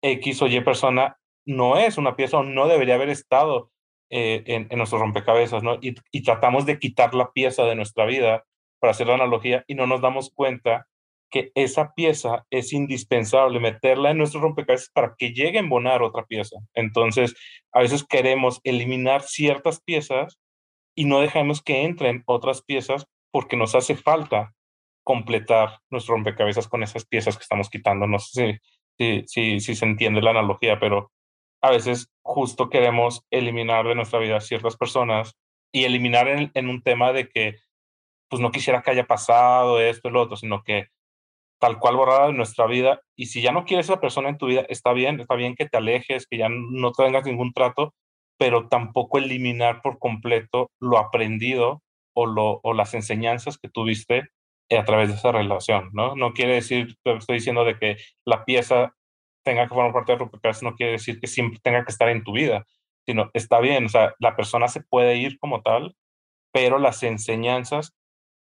X 0.01 0.41
o 0.41 0.47
Y 0.47 0.61
persona 0.61 1.17
no 1.45 1.75
es 1.75 1.97
una 1.97 2.15
pieza 2.15 2.37
o 2.37 2.43
no 2.43 2.69
debería 2.69 2.95
haber 2.95 3.09
estado 3.09 3.69
eh, 4.09 4.43
en, 4.45 4.67
en, 4.69 4.77
nuestros 4.77 5.01
rompecabezas, 5.01 5.61
¿no? 5.61 5.75
Y, 5.81 5.95
y, 6.11 6.23
tratamos 6.23 6.65
de 6.65 6.79
quitar 6.79 7.13
la 7.15 7.33
pieza 7.33 7.63
de 7.63 7.75
nuestra 7.75 8.05
vida, 8.05 8.45
para 8.79 8.91
hacer 8.91 9.07
la 9.07 9.15
analogía, 9.15 9.65
y 9.67 9.75
no 9.75 9.87
nos 9.87 9.99
damos 9.99 10.29
cuenta 10.33 10.87
que 11.33 11.51
esa 11.55 11.95
pieza 11.95 12.45
es 12.51 12.73
indispensable 12.73 13.59
meterla 13.59 14.11
en 14.11 14.19
nuestros 14.19 14.43
rompecabezas 14.43 14.91
para 14.93 15.15
que 15.17 15.33
llegue 15.33 15.57
a 15.57 15.61
embonar 15.61 16.03
otra 16.03 16.25
pieza. 16.25 16.57
Entonces, 16.75 17.33
a 17.71 17.79
veces 17.79 18.05
queremos 18.07 18.61
eliminar 18.63 19.23
ciertas 19.23 19.81
piezas 19.81 20.39
y 20.95 21.05
no 21.05 21.21
dejamos 21.21 21.63
que 21.63 21.85
entren 21.85 22.21
otras 22.27 22.61
piezas 22.61 23.07
porque 23.31 23.57
nos 23.57 23.73
hace 23.73 23.95
falta 23.95 24.53
completar 25.03 25.79
nuestro 25.89 26.13
rompecabezas 26.13 26.67
con 26.67 26.83
esas 26.83 27.03
piezas 27.07 27.35
que 27.35 27.41
estamos 27.41 27.67
quitando. 27.67 28.05
No 28.05 28.19
sé 28.19 28.61
si, 28.99 29.23
si, 29.25 29.59
si 29.59 29.75
se 29.75 29.85
entiende 29.85 30.21
la 30.21 30.29
analogía, 30.29 30.79
pero 30.79 31.11
a 31.63 31.71
veces 31.71 32.11
justo 32.21 32.69
queremos 32.69 33.25
eliminar 33.31 33.87
de 33.87 33.95
nuestra 33.95 34.19
vida 34.19 34.39
ciertas 34.39 34.77
personas 34.77 35.35
y 35.71 35.85
eliminar 35.85 36.27
en, 36.27 36.69
un 36.69 36.83
tema 36.83 37.11
de 37.11 37.27
que 37.27 37.55
pues 38.29 38.39
no 38.39 38.51
quisiera 38.51 38.83
que 38.83 38.91
haya 38.91 39.07
pasado 39.07 39.79
esto 39.79 40.11
lo 40.11 40.21
otro, 40.21 40.37
sino 40.37 40.61
que 40.63 40.89
tal 41.63 41.79
cual 41.79 41.95
borrada 41.95 42.27
de 42.27 42.33
nuestra 42.33 42.67
vida. 42.67 42.99
Y 43.15 43.27
si 43.27 43.41
ya 43.41 43.53
no 43.53 43.63
quieres 43.63 43.89
a 43.89 43.93
esa 43.93 44.01
persona 44.01 44.27
en 44.27 44.37
tu 44.37 44.47
vida, 44.47 44.65
está 44.67 44.91
bien, 44.91 45.21
está 45.21 45.35
bien 45.35 45.55
que 45.55 45.65
te 45.65 45.77
alejes, 45.77 46.27
que 46.27 46.37
ya 46.37 46.49
no 46.49 46.91
tengas 46.91 47.23
ningún 47.23 47.53
trato, 47.53 47.93
pero 48.37 48.67
tampoco 48.67 49.17
eliminar 49.17 49.81
por 49.81 49.97
completo 49.97 50.71
lo 50.81 50.97
aprendido 50.97 51.81
o, 52.13 52.25
lo, 52.25 52.59
o 52.63 52.73
las 52.73 52.93
enseñanzas 52.93 53.57
que 53.57 53.69
tuviste 53.69 54.27
a 54.77 54.83
través 54.83 55.07
de 55.07 55.15
esa 55.15 55.31
relación, 55.31 55.89
¿no? 55.93 56.17
No 56.17 56.33
quiere 56.33 56.55
decir, 56.55 56.97
estoy 57.05 57.37
diciendo 57.37 57.63
de 57.63 57.79
que 57.79 57.95
la 58.25 58.43
pieza 58.43 58.93
tenga 59.45 59.63
que 59.63 59.73
formar 59.73 59.93
parte 59.93 60.11
de 60.11 60.17
rompecabezas 60.17 60.63
no 60.63 60.75
quiere 60.75 60.93
decir 60.93 61.21
que 61.21 61.27
siempre 61.27 61.61
tenga 61.63 61.85
que 61.85 61.91
estar 61.93 62.09
en 62.09 62.25
tu 62.25 62.33
vida, 62.33 62.65
sino 63.05 63.29
está 63.33 63.61
bien, 63.61 63.85
o 63.85 63.89
sea, 63.89 64.13
la 64.19 64.35
persona 64.35 64.67
se 64.67 64.81
puede 64.81 65.15
ir 65.15 65.39
como 65.39 65.61
tal, 65.61 65.95
pero 66.51 66.77
las 66.77 67.03
enseñanzas 67.03 67.93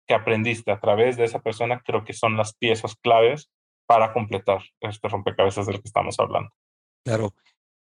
que 0.06 0.14
aprendiste 0.14 0.70
a 0.70 0.80
través 0.80 1.16
de 1.16 1.24
esa 1.24 1.40
persona 1.40 1.82
creo 1.84 2.04
que 2.04 2.12
son 2.12 2.36
las 2.36 2.54
piezas 2.54 2.96
claves 2.96 3.50
para 3.86 4.12
completar 4.12 4.62
este 4.80 5.08
rompecabezas 5.08 5.66
del 5.66 5.76
que 5.76 5.88
estamos 5.88 6.18
hablando. 6.18 6.50
Claro. 7.04 7.34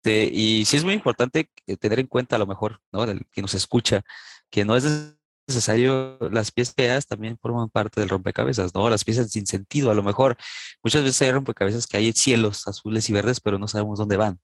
y 0.03 0.65
sí 0.65 0.77
es 0.77 0.83
muy 0.83 0.93
importante 0.93 1.49
tener 1.79 1.99
en 1.99 2.07
cuenta 2.07 2.35
a 2.35 2.39
lo 2.39 2.47
mejor, 2.47 2.79
¿no? 2.91 3.03
El 3.03 3.25
que 3.31 3.41
nos 3.41 3.53
escucha, 3.53 4.01
que 4.49 4.65
no 4.65 4.75
es 4.75 5.15
necesario, 5.47 6.17
las 6.31 6.51
piezas 6.51 7.07
también 7.07 7.37
forman 7.37 7.69
parte 7.69 7.99
del 8.01 8.09
rompecabezas, 8.09 8.73
¿no? 8.73 8.89
Las 8.89 9.03
piezas 9.03 9.31
sin 9.31 9.45
sentido, 9.45 9.91
a 9.91 9.95
lo 9.95 10.03
mejor 10.03 10.37
muchas 10.83 11.03
veces 11.03 11.21
hay 11.21 11.31
rompecabezas 11.31 11.87
que 11.87 11.97
hay 11.97 12.11
cielos 12.13 12.67
azules 12.67 13.09
y 13.09 13.13
verdes, 13.13 13.39
pero 13.39 13.59
no 13.59 13.67
sabemos 13.67 13.99
dónde 13.99 14.17
van, 14.17 14.39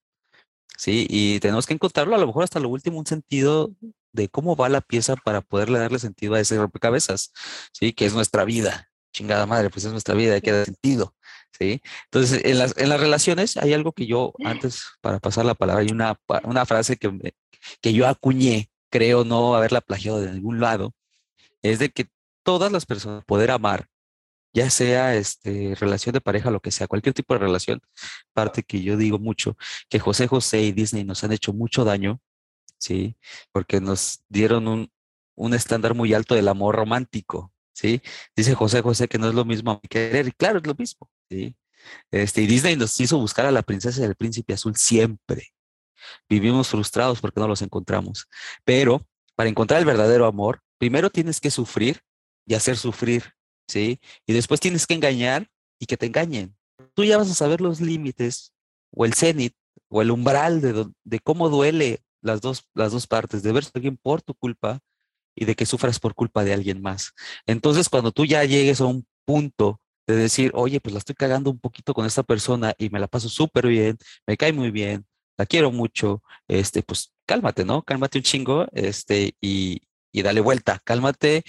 ¿sí? 0.77 1.07
Y 1.09 1.39
tenemos 1.39 1.65
que 1.65 1.73
encontrarlo 1.73 2.15
a 2.15 2.19
lo 2.19 2.27
mejor 2.27 2.43
hasta 2.43 2.59
lo 2.59 2.69
último, 2.69 2.99
un 2.99 3.05
sentido 3.05 3.71
de 4.13 4.29
cómo 4.29 4.55
va 4.55 4.69
la 4.69 4.81
pieza 4.81 5.15
para 5.15 5.41
poderle 5.41 5.79
darle 5.79 5.99
sentido 5.99 6.35
a 6.35 6.39
ese 6.39 6.57
rompecabezas, 6.57 7.31
¿sí? 7.73 7.93
Que 7.93 8.05
es 8.05 8.13
nuestra 8.13 8.45
vida, 8.45 8.89
chingada 9.13 9.45
madre, 9.45 9.69
pues 9.69 9.85
es 9.85 9.91
nuestra 9.91 10.15
vida, 10.15 10.35
hay 10.35 10.41
que 10.41 10.51
dar 10.51 10.65
sentido, 10.65 11.15
¿sí? 11.57 11.81
Entonces, 12.05 12.43
en 12.45 12.57
las, 12.57 12.77
en 12.77 12.89
las 12.89 12.99
relaciones 12.99 13.57
hay 13.57 13.73
algo 13.73 13.91
que 13.93 14.07
yo, 14.07 14.33
antes, 14.43 14.83
para 15.01 15.19
pasar 15.19 15.45
la 15.45 15.55
palabra, 15.55 15.83
hay 15.83 15.91
una, 15.91 16.19
una 16.43 16.65
frase 16.65 16.97
que, 16.97 17.33
que 17.81 17.93
yo 17.93 18.07
acuñé 18.07 18.71
creo 18.91 19.23
no 19.23 19.55
haberla 19.55 19.81
plagiado 19.81 20.21
de 20.21 20.31
ningún 20.33 20.59
lado, 20.59 20.93
es 21.63 21.79
de 21.79 21.89
que 21.89 22.07
todas 22.43 22.71
las 22.71 22.85
personas 22.85 23.25
poder 23.25 23.51
amar, 23.51 23.87
ya 24.53 24.69
sea 24.69 25.15
este, 25.15 25.75
relación 25.79 26.13
de 26.13 26.21
pareja, 26.21 26.51
lo 26.51 26.59
que 26.59 26.71
sea, 26.71 26.87
cualquier 26.87 27.15
tipo 27.15 27.33
de 27.33 27.39
relación, 27.39 27.81
parte 28.33 28.63
que 28.63 28.81
yo 28.83 28.97
digo 28.97 29.17
mucho, 29.17 29.57
que 29.89 29.99
José 29.99 30.27
José 30.27 30.61
y 30.61 30.73
Disney 30.73 31.03
nos 31.05 31.23
han 31.23 31.31
hecho 31.31 31.53
mucho 31.53 31.85
daño, 31.85 32.19
¿sí? 32.81 33.15
Porque 33.53 33.79
nos 33.79 34.23
dieron 34.27 34.67
un, 34.67 34.91
un 35.35 35.53
estándar 35.53 35.95
muy 35.95 36.13
alto 36.13 36.35
del 36.35 36.49
amor 36.49 36.75
romántico, 36.75 37.53
¿sí? 37.73 38.01
Dice 38.35 38.55
José 38.55 38.81
José 38.81 39.07
que 39.07 39.17
no 39.17 39.29
es 39.29 39.35
lo 39.35 39.45
mismo 39.45 39.79
querer, 39.89 40.27
y 40.27 40.31
claro, 40.31 40.59
es 40.59 40.67
lo 40.67 40.75
mismo, 40.75 41.09
¿sí? 41.29 41.55
Este, 42.11 42.41
y 42.41 42.47
Disney 42.47 42.75
nos 42.75 42.99
hizo 42.99 43.17
buscar 43.17 43.45
a 43.45 43.51
la 43.51 43.63
princesa 43.63 44.01
y 44.01 44.05
al 44.05 44.15
príncipe 44.15 44.53
azul 44.53 44.75
siempre, 44.75 45.53
Vivimos 46.29 46.69
frustrados 46.69 47.21
porque 47.21 47.39
no 47.39 47.47
los 47.47 47.61
encontramos. 47.61 48.27
Pero 48.63 49.05
para 49.35 49.49
encontrar 49.49 49.79
el 49.79 49.85
verdadero 49.85 50.25
amor, 50.25 50.61
primero 50.77 51.09
tienes 51.09 51.39
que 51.39 51.51
sufrir 51.51 52.01
y 52.45 52.55
hacer 52.55 52.77
sufrir, 52.77 53.33
¿sí? 53.67 53.99
Y 54.25 54.33
después 54.33 54.59
tienes 54.59 54.87
que 54.87 54.93
engañar 54.93 55.49
y 55.79 55.85
que 55.85 55.97
te 55.97 56.07
engañen. 56.07 56.55
Tú 56.93 57.03
ya 57.03 57.17
vas 57.17 57.29
a 57.29 57.35
saber 57.35 57.61
los 57.61 57.81
límites 57.81 58.53
o 58.91 59.05
el 59.05 59.13
cenit 59.13 59.55
o 59.89 60.01
el 60.01 60.11
umbral 60.11 60.61
de, 60.61 60.87
de 61.03 61.19
cómo 61.19 61.49
duele 61.49 62.01
las 62.21 62.41
dos, 62.41 62.67
las 62.73 62.91
dos 62.91 63.07
partes, 63.07 63.43
de 63.43 63.51
ver 63.51 63.63
a 63.63 63.69
alguien 63.75 63.97
por 63.97 64.21
tu 64.21 64.33
culpa 64.33 64.79
y 65.35 65.45
de 65.45 65.55
que 65.55 65.65
sufras 65.65 65.99
por 65.99 66.15
culpa 66.15 66.43
de 66.43 66.53
alguien 66.53 66.81
más. 66.81 67.13
Entonces, 67.45 67.89
cuando 67.89 68.11
tú 68.11 68.25
ya 68.25 68.43
llegues 68.43 68.81
a 68.81 68.85
un 68.85 69.05
punto 69.25 69.79
de 70.07 70.15
decir, 70.15 70.51
oye, 70.55 70.79
pues 70.81 70.93
la 70.93 70.99
estoy 70.99 71.15
cagando 71.15 71.49
un 71.49 71.59
poquito 71.59 71.93
con 71.93 72.05
esta 72.05 72.23
persona 72.23 72.73
y 72.77 72.89
me 72.89 72.99
la 72.99 73.07
paso 73.07 73.29
súper 73.29 73.67
bien, 73.67 73.97
me 74.27 74.37
cae 74.37 74.53
muy 74.53 74.71
bien, 74.71 75.05
la 75.37 75.45
quiero 75.45 75.71
mucho, 75.71 76.21
este, 76.47 76.83
pues 76.83 77.13
cálmate, 77.25 77.65
¿no? 77.65 77.83
Cálmate 77.83 78.17
un 78.19 78.23
chingo, 78.23 78.67
este, 78.73 79.35
y, 79.41 79.81
y 80.11 80.21
dale 80.21 80.41
vuelta, 80.41 80.81
cálmate, 80.83 81.43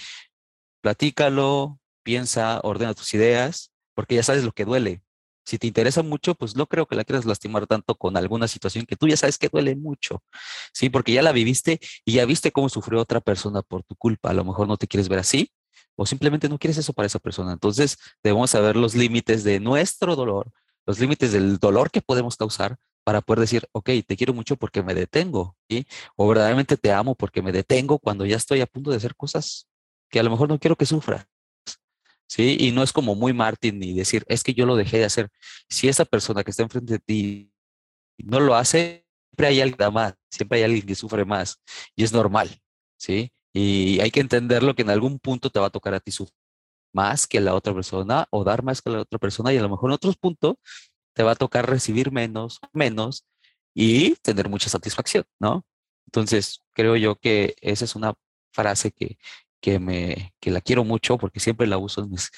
platícalo, 0.81 1.79
piensa, 2.03 2.59
ordena 2.63 2.93
tus 2.93 3.13
ideas, 3.13 3.71
porque 3.95 4.15
ya 4.15 4.23
sabes 4.23 4.43
lo 4.43 4.51
que 4.51 4.65
duele. 4.65 5.01
Si 5.45 5.57
te 5.57 5.67
interesa 5.67 6.03
mucho, 6.03 6.35
pues 6.35 6.55
no 6.55 6.67
creo 6.67 6.85
que 6.85 6.95
la 6.95 7.03
quieras 7.03 7.25
lastimar 7.25 7.67
tanto 7.67 7.95
con 7.95 8.15
alguna 8.17 8.47
situación 8.47 8.85
que 8.85 8.95
tú 8.95 9.07
ya 9.07 9.17
sabes 9.17 9.37
que 9.37 9.49
duele 9.49 9.75
mucho, 9.75 10.23
¿sí? 10.73 10.89
Porque 10.89 11.11
ya 11.13 11.21
la 11.21 11.31
viviste 11.31 11.79
y 12.05 12.13
ya 12.13 12.25
viste 12.25 12.51
cómo 12.51 12.69
sufrió 12.69 13.01
otra 13.01 13.19
persona 13.19 13.61
por 13.61 13.83
tu 13.83 13.95
culpa. 13.95 14.29
A 14.29 14.33
lo 14.33 14.45
mejor 14.45 14.67
no 14.67 14.77
te 14.77 14.87
quieres 14.87 15.09
ver 15.09 15.19
así 15.19 15.51
o 15.95 16.05
simplemente 16.05 16.49
no 16.49 16.57
quieres 16.57 16.77
eso 16.77 16.93
para 16.93 17.07
esa 17.07 17.19
persona. 17.19 17.53
Entonces, 17.53 17.97
debemos 18.23 18.51
saber 18.51 18.75
los 18.75 18.95
límites 18.95 19.43
de 19.43 19.59
nuestro 19.59 20.15
dolor, 20.15 20.51
los 20.85 20.99
límites 20.99 21.31
del 21.31 21.57
dolor 21.59 21.91
que 21.91 22.01
podemos 22.01 22.37
causar 22.37 22.77
para 23.03 23.21
poder 23.21 23.41
decir, 23.41 23.67
ok, 23.73 23.89
te 24.07 24.15
quiero 24.15 24.33
mucho 24.33 24.55
porque 24.55 24.81
me 24.81 24.93
detengo, 24.93 25.57
¿sí? 25.69 25.85
O 26.15 26.27
verdaderamente 26.27 26.77
te 26.77 26.91
amo 26.91 27.15
porque 27.15 27.41
me 27.41 27.51
detengo 27.51 27.99
cuando 27.99 28.25
ya 28.25 28.37
estoy 28.37 28.61
a 28.61 28.65
punto 28.65 28.91
de 28.91 28.97
hacer 28.97 29.15
cosas 29.15 29.67
que 30.09 30.19
a 30.19 30.23
lo 30.23 30.29
mejor 30.29 30.47
no 30.47 30.59
quiero 30.59 30.75
que 30.77 30.85
sufra, 30.85 31.27
¿sí? 32.27 32.57
Y 32.59 32.71
no 32.71 32.83
es 32.83 32.93
como 32.93 33.15
muy 33.15 33.33
Martín 33.33 33.79
ni 33.79 33.93
decir, 33.93 34.23
es 34.27 34.43
que 34.43 34.53
yo 34.53 34.65
lo 34.65 34.75
dejé 34.75 34.99
de 34.99 35.05
hacer. 35.05 35.29
Si 35.69 35.87
esa 35.87 36.05
persona 36.05 36.43
que 36.43 36.51
está 36.51 36.63
enfrente 36.63 36.93
de 36.93 36.99
ti 36.99 37.51
no 38.17 38.39
lo 38.39 38.55
hace, 38.55 39.05
hay 39.37 39.61
alguien 39.61 39.93
más, 39.93 40.13
siempre 40.29 40.59
hay 40.59 40.65
alguien 40.65 40.85
que 40.85 40.95
sufre 40.95 41.25
más 41.25 41.59
y 41.95 42.03
es 42.03 42.13
normal, 42.13 42.49
¿sí? 42.97 43.33
Y 43.53 43.99
hay 43.99 44.11
que 44.11 44.19
entenderlo 44.19 44.75
que 44.75 44.83
en 44.83 44.89
algún 44.89 45.19
punto 45.19 45.49
te 45.49 45.59
va 45.59 45.67
a 45.67 45.69
tocar 45.69 45.93
a 45.93 45.99
ti 45.99 46.11
sufrir 46.11 46.35
más 46.93 47.27
que 47.27 47.41
la 47.41 47.55
otra 47.55 47.73
persona 47.73 48.27
o 48.31 48.43
dar 48.43 48.63
más 48.63 48.81
que 48.81 48.91
la 48.91 49.01
otra 49.01 49.19
persona 49.19 49.51
y 49.53 49.57
a 49.57 49.61
lo 49.61 49.69
mejor 49.69 49.89
en 49.89 49.95
otros 49.95 50.17
puntos 50.17 50.55
te 51.13 51.23
va 51.23 51.31
a 51.31 51.35
tocar 51.35 51.69
recibir 51.69 52.11
menos, 52.11 52.59
menos 52.71 53.25
y 53.73 54.15
tener 54.17 54.49
mucha 54.49 54.69
satisfacción, 54.69 55.25
¿no? 55.39 55.65
Entonces, 56.07 56.61
creo 56.73 56.95
yo 56.95 57.15
que 57.15 57.55
esa 57.61 57.85
es 57.85 57.95
una 57.95 58.13
frase 58.51 58.91
que, 58.91 59.17
que, 59.63 59.79
me, 59.79 60.35
que 60.41 60.51
la 60.51 60.59
quiero 60.59 60.83
mucho 60.83 61.17
porque 61.17 61.39
siempre 61.39 61.67
la 61.67 61.77
uso 61.77 62.01
en 62.03 62.09
mis, 62.11 62.29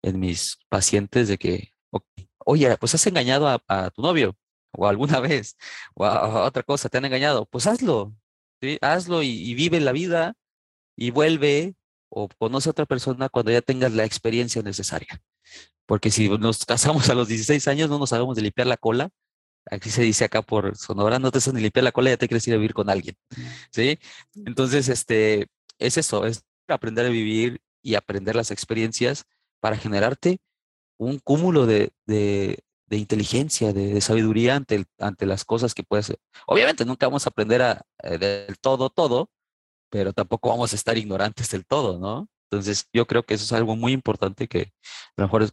en 0.00 0.18
mis 0.18 0.58
pacientes 0.70 1.28
de 1.28 1.36
que, 1.36 1.72
oye, 2.38 2.74
pues 2.78 2.94
has 2.94 3.06
engañado 3.06 3.46
a, 3.68 3.90
tu 3.90 4.00
novio 4.00 4.34
o 4.72 4.88
alguna 4.88 5.20
vez 5.20 5.56
o 5.94 6.06
a, 6.06 6.44
otra 6.44 6.62
cosa, 6.62 6.88
te 6.88 6.96
han 6.96 7.04
engañado, 7.04 7.44
pues 7.46 7.66
hazlo, 7.66 8.14
¿sí? 8.62 8.78
hazlo 8.80 9.22
y, 9.22 9.28
y 9.28 9.54
vive 9.54 9.78
la 9.80 9.92
vida 9.92 10.34
y 10.96 11.10
vuelve 11.10 11.74
o 12.08 12.28
conoce 12.38 12.70
a 12.70 12.72
otra 12.72 12.86
persona 12.86 13.28
cuando 13.28 13.52
ya 13.52 13.60
tengas 13.60 13.92
la 13.92 14.04
experiencia 14.04 14.62
necesaria. 14.62 15.22
Porque 15.86 16.10
si 16.10 16.30
nos 16.30 16.64
casamos 16.64 17.10
a 17.10 17.14
los 17.14 17.28
16 17.28 17.68
años, 17.68 17.90
no 17.90 17.98
nos 17.98 18.08
sabemos 18.08 18.36
de 18.36 18.42
limpiar 18.42 18.66
la 18.66 18.78
cola. 18.78 19.10
Aquí 19.70 19.90
se 19.90 20.02
dice 20.02 20.24
acá 20.24 20.40
por 20.40 20.76
Sonora, 20.76 21.18
no 21.18 21.30
te 21.30 21.40
sabes 21.40 21.56
ni 21.56 21.62
limpiar 21.62 21.84
la 21.84 21.92
cola, 21.92 22.10
ya 22.10 22.16
te 22.16 22.26
quieres 22.26 22.46
ir 22.48 22.54
a 22.54 22.56
vivir 22.56 22.72
con 22.72 22.88
alguien. 22.88 23.16
¿Sí? 23.70 23.98
Entonces, 24.46 24.88
este, 24.88 25.48
es 25.78 25.98
eso, 25.98 26.26
es 26.26 26.44
aprender 26.76 27.06
a 27.06 27.10
vivir 27.10 27.60
y 27.82 27.94
aprender 27.94 28.36
las 28.36 28.50
experiencias 28.50 29.24
para 29.60 29.76
generarte 29.76 30.38
un 30.98 31.18
cúmulo 31.18 31.66
de, 31.66 31.92
de, 32.06 32.62
inteligencia, 32.90 33.72
de, 33.72 34.00
sabiduría 34.00 34.56
ante, 34.56 34.84
ante 34.98 35.26
las 35.26 35.44
cosas 35.44 35.74
que 35.74 35.82
puedes. 35.82 36.14
Obviamente 36.46 36.84
nunca 36.84 37.06
vamos 37.06 37.26
a 37.26 37.30
aprender 37.30 37.62
a, 37.62 37.82
eh, 38.02 38.18
del 38.18 38.58
todo, 38.58 38.90
todo, 38.90 39.30
pero 39.90 40.12
tampoco 40.12 40.50
vamos 40.50 40.72
a 40.72 40.76
estar 40.76 40.98
ignorantes 40.98 41.50
del 41.50 41.64
todo, 41.66 41.98
¿no? 41.98 42.28
Entonces, 42.50 42.88
yo 42.92 43.06
creo 43.06 43.22
que 43.22 43.34
eso 43.34 43.44
es 43.44 43.52
algo 43.52 43.76
muy 43.76 43.92
importante 43.92 44.48
que 44.48 44.72
a 45.16 45.22
lo 45.22 45.24
mejor 45.24 45.50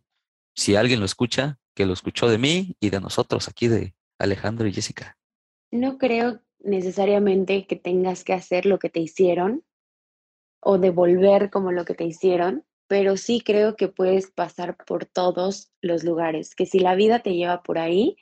si 0.55 0.75
alguien 0.75 0.99
lo 0.99 1.05
escucha, 1.05 1.59
que 1.75 1.85
lo 1.85 1.93
escuchó 1.93 2.27
de 2.27 2.39
mí 2.39 2.75
y 2.79 2.89
de 2.89 2.99
nosotros 2.99 3.47
aquí, 3.47 3.67
de 3.67 3.93
Alejandro 4.17 4.67
y 4.67 4.73
Jessica. 4.73 5.17
No 5.71 5.97
creo 5.97 6.41
necesariamente 6.59 7.67
que 7.67 7.75
tengas 7.75 8.23
que 8.23 8.33
hacer 8.33 8.65
lo 8.65 8.79
que 8.79 8.89
te 8.89 8.99
hicieron 8.99 9.63
o 10.69 10.77
devolver 10.77 11.49
como 11.49 11.71
lo 11.71 11.85
que 11.85 11.93
te 11.93 12.03
hicieron, 12.03 12.65
pero 12.87 13.15
sí 13.15 13.39
creo 13.39 13.77
que 13.77 13.87
puedes 13.87 14.31
pasar 14.31 14.75
por 14.75 15.05
todos 15.05 15.71
los 15.81 16.03
lugares, 16.03 16.55
que 16.55 16.65
si 16.65 16.79
la 16.79 16.93
vida 16.93 17.19
te 17.19 17.35
lleva 17.35 17.63
por 17.63 17.79
ahí, 17.79 18.17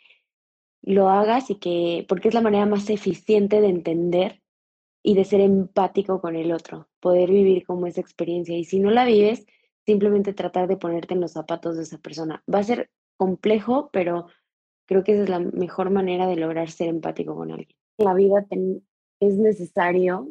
lo 0.83 1.09
hagas 1.09 1.49
y 1.49 1.55
que, 1.55 2.05
porque 2.07 2.27
es 2.27 2.35
la 2.35 2.41
manera 2.41 2.67
más 2.67 2.87
eficiente 2.91 3.61
de 3.61 3.69
entender 3.69 4.43
y 5.01 5.15
de 5.15 5.25
ser 5.25 5.41
empático 5.41 6.21
con 6.21 6.35
el 6.35 6.51
otro, 6.51 6.87
poder 6.99 7.31
vivir 7.31 7.65
como 7.65 7.87
esa 7.87 8.01
experiencia. 8.01 8.55
Y 8.55 8.65
si 8.65 8.77
no 8.77 8.91
la 8.91 9.05
vives, 9.05 9.47
simplemente 9.83 10.31
tratar 10.31 10.67
de 10.67 10.77
ponerte 10.77 11.15
en 11.15 11.21
los 11.21 11.31
zapatos 11.31 11.77
de 11.77 11.81
esa 11.81 11.97
persona. 11.97 12.43
Va 12.53 12.59
a 12.59 12.63
ser 12.63 12.91
complejo, 13.17 13.89
pero 13.91 14.27
creo 14.85 15.03
que 15.03 15.13
esa 15.13 15.23
es 15.23 15.29
la 15.29 15.39
mejor 15.39 15.89
manera 15.89 16.27
de 16.27 16.35
lograr 16.35 16.69
ser 16.69 16.89
empático 16.89 17.35
con 17.35 17.49
alguien. 17.49 17.75
En 17.97 18.05
la 18.05 18.13
vida 18.13 18.45
es 19.19 19.33
necesario 19.33 20.29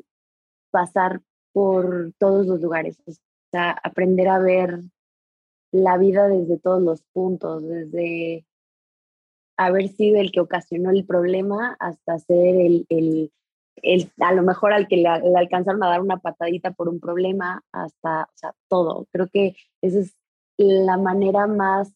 pasar 0.71 1.21
por 1.55 2.13
todos 2.19 2.47
los 2.47 2.61
lugares, 2.61 2.99
o 3.07 3.13
sea, 3.51 3.71
aprender 3.83 4.29
a 4.29 4.39
ver 4.39 4.83
la 5.73 5.97
vida 5.97 6.29
desde 6.29 6.59
todos 6.59 6.83
los 6.83 7.03
puntos, 7.15 7.67
desde 7.67 8.45
haber 9.57 9.89
sido 9.89 10.21
el 10.21 10.33
que 10.33 10.41
ocasionó 10.41 10.91
el 10.91 11.07
problema 11.07 11.77
hasta 11.79 12.19
ser 12.19 12.57
el, 12.57 12.87
el 12.91 13.33
el, 13.83 14.11
a 14.21 14.33
lo 14.33 14.43
mejor 14.43 14.73
al 14.73 14.89
que 14.89 14.97
le, 14.97 15.09
alcanzaron 15.09 15.83
a 15.83 15.89
dar 15.89 16.01
una 16.01 16.19
patadita 16.19 16.73
por 16.73 16.89
un 16.89 17.01
problema, 17.01 17.63
hasta, 17.73 18.25
o 18.25 18.37
sea, 18.37 18.55
todo. 18.69 19.07
Creo 19.13 19.29
que 19.29 19.57
esa 19.83 20.01
es 20.01 20.17
la 20.57 20.97
manera 20.97 21.47
más 21.47 21.93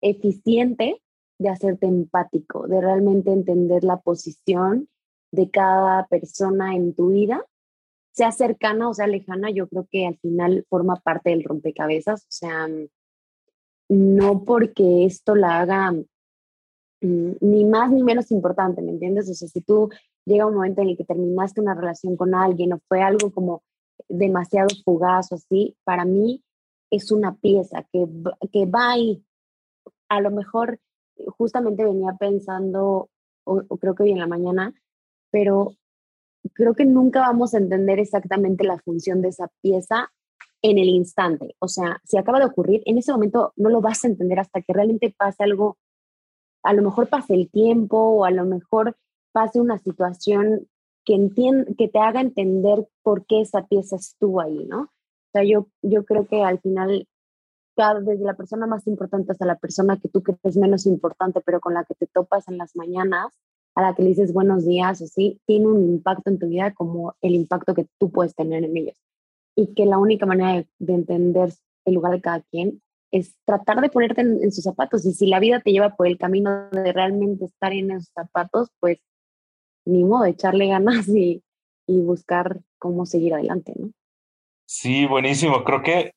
eficiente 0.00 1.00
de 1.38 1.48
hacerte 1.48 1.86
empático, 1.86 2.66
de 2.66 2.80
realmente 2.80 3.32
entender 3.32 3.84
la 3.84 3.98
posición 3.98 4.88
de 5.32 5.50
cada 5.50 6.06
persona 6.06 6.74
en 6.74 6.94
tu 6.94 7.10
vida, 7.10 7.44
sea 8.12 8.32
cercana 8.32 8.88
o 8.88 8.94
sea 8.94 9.06
lejana, 9.06 9.50
yo 9.50 9.68
creo 9.68 9.86
que 9.90 10.06
al 10.06 10.18
final 10.18 10.66
forma 10.68 10.96
parte 10.96 11.30
del 11.30 11.44
rompecabezas, 11.44 12.22
o 12.22 12.30
sea, 12.30 12.68
no 13.88 14.44
porque 14.44 15.04
esto 15.04 15.34
la 15.34 15.60
haga 15.60 15.92
mm, 15.92 17.32
ni 17.40 17.64
más 17.64 17.90
ni 17.90 18.02
menos 18.02 18.30
importante, 18.30 18.82
¿me 18.82 18.92
entiendes? 18.92 19.28
O 19.30 19.34
sea, 19.34 19.48
si 19.48 19.60
tú 19.60 19.90
llega 20.24 20.46
un 20.46 20.54
momento 20.54 20.82
en 20.82 20.90
el 20.90 20.96
que 20.96 21.04
terminaste 21.04 21.60
una 21.60 21.74
relación 21.74 22.16
con 22.16 22.34
alguien 22.34 22.72
o 22.72 22.80
fue 22.88 23.02
algo 23.02 23.30
como 23.32 23.62
demasiado 24.08 24.68
fugaz 24.84 25.32
o 25.32 25.36
así, 25.36 25.76
para 25.84 26.04
mí 26.04 26.42
es 26.90 27.10
una 27.10 27.34
pieza 27.36 27.86
que, 27.92 28.06
que 28.52 28.66
va 28.66 28.92
ahí. 28.92 29.24
A 30.08 30.20
lo 30.20 30.30
mejor 30.30 30.78
justamente 31.38 31.84
venía 31.84 32.12
pensando, 32.18 33.08
o, 33.44 33.62
creo 33.78 33.94
que 33.94 34.04
hoy 34.04 34.12
en 34.12 34.18
la 34.18 34.26
mañana, 34.26 34.74
pero 35.30 35.74
creo 36.50 36.74
que 36.74 36.84
nunca 36.84 37.20
vamos 37.20 37.54
a 37.54 37.58
entender 37.58 37.98
exactamente 37.98 38.64
la 38.64 38.78
función 38.78 39.22
de 39.22 39.28
esa 39.28 39.48
pieza 39.60 40.10
en 40.62 40.78
el 40.78 40.88
instante. 40.88 41.54
O 41.58 41.68
sea, 41.68 42.00
si 42.04 42.16
acaba 42.16 42.38
de 42.38 42.46
ocurrir, 42.46 42.82
en 42.86 42.98
ese 42.98 43.12
momento 43.12 43.52
no 43.56 43.68
lo 43.68 43.80
vas 43.80 44.04
a 44.04 44.08
entender 44.08 44.38
hasta 44.38 44.62
que 44.62 44.72
realmente 44.72 45.14
pase 45.16 45.42
algo, 45.42 45.76
a 46.62 46.72
lo 46.72 46.82
mejor 46.82 47.08
pase 47.08 47.34
el 47.34 47.50
tiempo 47.50 47.98
o 47.98 48.24
a 48.24 48.30
lo 48.30 48.44
mejor 48.44 48.96
pase 49.32 49.60
una 49.60 49.78
situación 49.78 50.68
que, 51.04 51.30
que 51.76 51.88
te 51.88 51.98
haga 51.98 52.20
entender 52.20 52.86
por 53.02 53.26
qué 53.26 53.40
esa 53.40 53.66
pieza 53.66 53.96
estuvo 53.96 54.40
ahí, 54.40 54.64
¿no? 54.66 54.82
O 54.82 55.30
sea, 55.32 55.44
yo, 55.44 55.68
yo 55.82 56.04
creo 56.04 56.26
que 56.26 56.42
al 56.42 56.60
final, 56.60 57.08
cada, 57.74 58.00
desde 58.00 58.24
la 58.24 58.34
persona 58.34 58.66
más 58.66 58.86
importante 58.86 59.32
hasta 59.32 59.46
la 59.46 59.58
persona 59.58 59.98
que 59.98 60.08
tú 60.08 60.22
crees 60.22 60.56
menos 60.56 60.86
importante, 60.86 61.40
pero 61.40 61.60
con 61.60 61.74
la 61.74 61.84
que 61.84 61.94
te 61.94 62.06
topas 62.06 62.46
en 62.48 62.58
las 62.58 62.76
mañanas, 62.76 63.32
a 63.74 63.82
la 63.82 63.94
que 63.94 64.02
le 64.02 64.10
dices 64.10 64.32
buenos 64.32 64.66
días 64.66 65.00
o 65.00 65.06
sí, 65.06 65.40
tiene 65.46 65.66
un 65.66 65.82
impacto 65.88 66.30
en 66.30 66.38
tu 66.38 66.48
vida 66.48 66.74
como 66.74 67.14
el 67.20 67.34
impacto 67.34 67.74
que 67.74 67.86
tú 67.98 68.10
puedes 68.10 68.34
tener 68.34 68.64
en 68.64 68.76
ellos. 68.76 69.00
Y 69.56 69.74
que 69.74 69.86
la 69.86 69.98
única 69.98 70.26
manera 70.26 70.54
de, 70.54 70.68
de 70.78 70.94
entender 70.94 71.52
el 71.84 71.94
lugar 71.94 72.12
de 72.12 72.20
cada 72.20 72.40
quien 72.42 72.82
es 73.10 73.34
tratar 73.44 73.80
de 73.80 73.90
ponerte 73.90 74.22
en, 74.22 74.42
en, 74.42 74.52
sus 74.52 74.64
zapatos. 74.64 75.04
Y 75.04 75.12
si 75.12 75.26
la 75.26 75.40
vida 75.40 75.60
te 75.60 75.72
lleva 75.72 75.94
por 75.96 76.06
el 76.06 76.18
camino 76.18 76.70
de 76.70 76.92
realmente 76.92 77.44
estar 77.44 77.72
en 77.72 77.90
esos 77.90 78.10
zapatos, 78.14 78.70
pues 78.80 78.98
ni 79.84 80.04
modo, 80.04 80.24
echarle 80.24 80.68
ganas 80.68 81.08
y, 81.08 81.42
y 81.86 82.00
buscar 82.00 82.60
cómo 82.78 83.06
seguir 83.06 83.34
adelante, 83.34 83.74
¿no? 83.76 83.90
Sí, 84.66 85.06
buenísimo. 85.06 85.64
Creo 85.64 85.82
que 85.82 86.12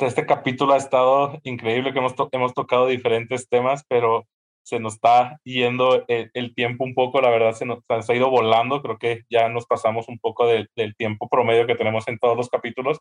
este 0.00 0.26
capítulo 0.26 0.74
ha 0.74 0.76
estado 0.76 1.38
increíble, 1.44 1.92
que 1.92 1.98
hemos, 1.98 2.14
hemos 2.32 2.52
tocado 2.52 2.86
diferentes 2.86 3.48
temas, 3.48 3.84
pero 3.88 4.26
se 4.66 4.80
nos 4.80 4.94
está 4.94 5.38
yendo 5.44 6.04
el, 6.08 6.54
tiempo 6.56 6.82
un 6.82 6.92
poco, 6.92 7.20
la 7.20 7.30
verdad 7.30 7.52
se 7.52 7.64
nos, 7.64 7.78
ha 7.88 8.14
ido 8.14 8.30
volando, 8.30 8.82
creo 8.82 8.98
que 8.98 9.22
ya 9.30 9.48
nos 9.48 9.64
pasamos 9.64 10.08
un 10.08 10.18
poco 10.18 10.46
del 10.46 10.96
tiempo 10.96 11.28
promedio 11.28 11.68
que 11.68 11.76
tenemos 11.76 12.08
en 12.08 12.18
todos 12.18 12.36
los 12.36 12.48
capítulos 12.48 12.98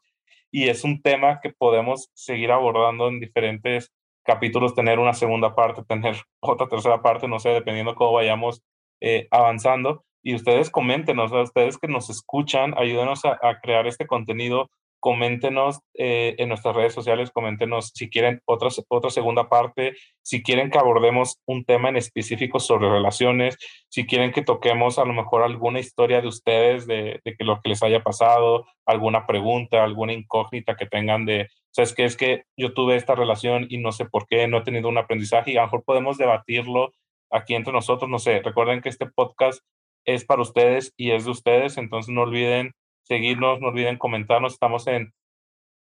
y 0.51 0.69
es 0.69 0.83
un 0.83 1.01
tema 1.01 1.39
que 1.41 1.49
podemos 1.49 2.11
seguir 2.13 2.51
abordando 2.51 3.07
en 3.07 3.19
diferentes 3.19 3.91
capítulos, 4.23 4.75
tener 4.75 4.99
una 4.99 5.13
segunda 5.13 5.55
parte, 5.55 5.83
tener 5.83 6.15
otra 6.39 6.67
tercera 6.67 7.01
parte, 7.01 7.27
no 7.27 7.39
sé, 7.39 7.49
dependiendo 7.49 7.95
cómo 7.95 8.13
vayamos 8.13 8.61
eh, 9.01 9.27
avanzando. 9.31 10.03
Y 10.23 10.33
ustedes 10.33 10.69
coméntenos, 10.69 11.31
a 11.31 11.41
ustedes 11.41 11.77
que 11.77 11.87
nos 11.87 12.09
escuchan, 12.09 12.73
ayúdenos 12.77 13.25
a, 13.25 13.59
crear 13.61 13.85
este 13.85 14.07
contenido, 14.07 14.69
coméntenos 15.05 15.81
eh, 15.93 16.33
en 16.39 16.49
nuestras 16.49 16.75
redes 16.75 16.91
sociales, 16.91 17.29
coméntenos 17.29 17.91
si 17.93 18.09
quieren 18.09 18.41
otra, 18.45 18.69
otra 18.87 19.11
segunda 19.11 19.49
parte, 19.49 19.95
si 20.23 20.41
quieren 20.41 20.71
que 20.71 20.79
abordemos 20.79 21.37
un 21.45 21.63
tema 21.63 21.89
en 21.89 21.97
específico 21.97 22.59
sobre 22.59 22.89
relaciones, 22.89 23.55
si 23.87 24.07
quieren 24.07 24.31
que 24.31 24.41
toquemos 24.41 24.97
a 24.97 25.05
lo 25.05 25.13
mejor 25.13 25.43
alguna 25.43 25.79
historia 25.79 26.21
de 26.21 26.27
ustedes, 26.27 26.87
de, 26.87 27.21
de 27.23 27.35
que 27.35 27.43
lo 27.43 27.61
que 27.61 27.69
les 27.69 27.83
haya 27.83 28.01
pasado, 28.01 28.65
alguna 28.83 29.27
pregunta, 29.27 29.83
alguna 29.83 30.13
incógnita 30.13 30.75
que 30.75 30.87
tengan 30.87 31.27
de, 31.27 31.49
¿sabes 31.69 31.93
qué? 31.93 32.05
Es 32.05 32.17
que 32.17 32.45
yo 32.57 32.73
tuve 32.73 32.95
esta 32.95 33.13
relación 33.13 33.67
y 33.69 33.77
no 33.77 33.91
sé 33.91 34.05
por 34.05 34.25
qué, 34.25 34.47
no 34.47 34.57
he 34.57 34.63
tenido 34.63 34.89
un 34.89 34.97
aprendizaje 34.97 35.51
y 35.51 35.57
a 35.57 35.59
lo 35.59 35.67
mejor 35.67 35.83
podemos 35.83 36.17
debatirlo 36.17 36.93
aquí 37.29 37.53
entre 37.53 37.73
nosotros, 37.73 38.09
no 38.09 38.17
sé, 38.17 38.41
recuerden 38.41 38.81
que 38.81 38.89
este 38.89 39.05
podcast 39.05 39.61
es 40.03 40.25
para 40.25 40.41
ustedes 40.41 40.95
y 40.97 41.11
es 41.11 41.25
de 41.25 41.31
ustedes, 41.31 41.77
entonces 41.77 42.11
no 42.11 42.23
olviden 42.23 42.73
seguirnos, 43.05 43.59
no 43.61 43.67
olviden 43.67 43.97
comentarnos, 43.97 44.53
estamos 44.53 44.87
en, 44.87 45.13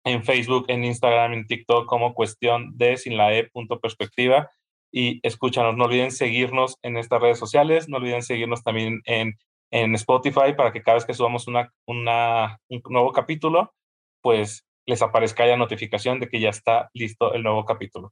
en 0.03 0.23
Facebook, 0.23 0.65
en 0.67 0.83
Instagram, 0.83 1.33
en 1.33 1.47
TikTok 1.47 1.85
como 1.85 2.13
cuestión 2.13 2.77
de 2.77 2.97
sin 2.97 3.17
la 3.17 3.33
E 3.33 3.49
punto 3.49 3.79
perspectiva 3.79 4.49
y 4.91 5.19
escúchanos, 5.25 5.77
no 5.77 5.85
olviden 5.85 6.11
seguirnos 6.11 6.77
en 6.81 6.97
estas 6.97 7.21
redes 7.21 7.39
sociales, 7.39 7.87
no 7.87 7.97
olviden 7.97 8.23
seguirnos 8.23 8.63
también 8.63 9.01
en, 9.05 9.37
en 9.71 9.95
Spotify 9.95 10.53
para 10.55 10.73
que 10.73 10.83
cada 10.83 10.95
vez 10.95 11.05
que 11.05 11.13
subamos 11.13 11.47
una, 11.47 11.71
un 11.87 12.81
nuevo 12.89 13.11
capítulo, 13.13 13.73
pues 14.21 14.65
les 14.85 15.01
aparezca 15.01 15.47
ya 15.47 15.55
notificación 15.55 16.19
de 16.19 16.27
que 16.27 16.39
ya 16.39 16.49
está 16.49 16.89
listo 16.93 17.33
el 17.33 17.43
nuevo 17.43 17.63
capítulo. 17.65 18.11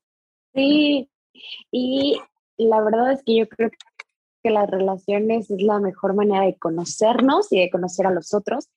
Sí, 0.53 1.09
y 1.71 2.21
la 2.57 2.81
verdad 2.81 3.11
es 3.11 3.23
que 3.23 3.35
yo 3.35 3.49
creo 3.49 3.69
que 4.41 4.49
las 4.49 4.69
relaciones 4.69 5.51
es 5.51 5.61
la 5.61 5.79
mejor 5.79 6.15
manera 6.15 6.45
de 6.45 6.57
conocernos 6.57 7.51
y 7.51 7.59
de 7.59 7.69
conocer 7.69 8.07
a 8.07 8.11
los 8.11 8.33
otros. 8.33 8.69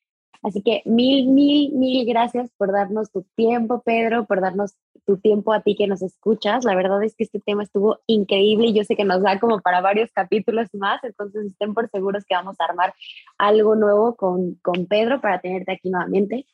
Así 0.43 0.61
que 0.61 0.83
mil, 0.85 1.29
mil, 1.29 1.73
mil 1.73 2.05
gracias 2.05 2.51
por 2.57 2.73
darnos 2.73 3.13
tu 3.13 3.23
tiempo, 3.37 3.81
Pedro, 3.83 4.27
por 4.27 4.41
darnos 4.41 4.75
tu 5.07 5.17
tiempo 5.19 5.53
a 5.53 5.63
ti 5.63 5.77
que 5.77 5.87
nos 5.87 6.03
escuchas. 6.03 6.65
La 6.65 6.75
verdad 6.75 7.03
es 7.05 7.15
que 7.15 7.25
este 7.25 7.39
tema 7.39 7.63
estuvo 7.63 8.01
increíble 8.07 8.67
y 8.69 8.75
yo 8.75 8.83
sé 8.83 8.97
que 8.97 9.05
nos 9.05 9.23
da 9.23 9.39
como 9.39 9.61
para 9.61 9.81
varios 9.81 10.11
capítulos 10.11 10.69
más, 10.73 11.03
entonces 11.05 11.47
estén 11.47 11.75
por 11.75 11.89
seguros 11.91 12.25
que 12.25 12.35
vamos 12.35 12.57
a 12.59 12.65
armar 12.65 12.93
algo 13.39 13.77
nuevo 13.77 14.17
con, 14.17 14.57
con 14.57 14.87
Pedro 14.87 15.21
para 15.21 15.41
tenerte 15.41 15.73
aquí 15.73 15.91
nuevamente. 15.91 16.47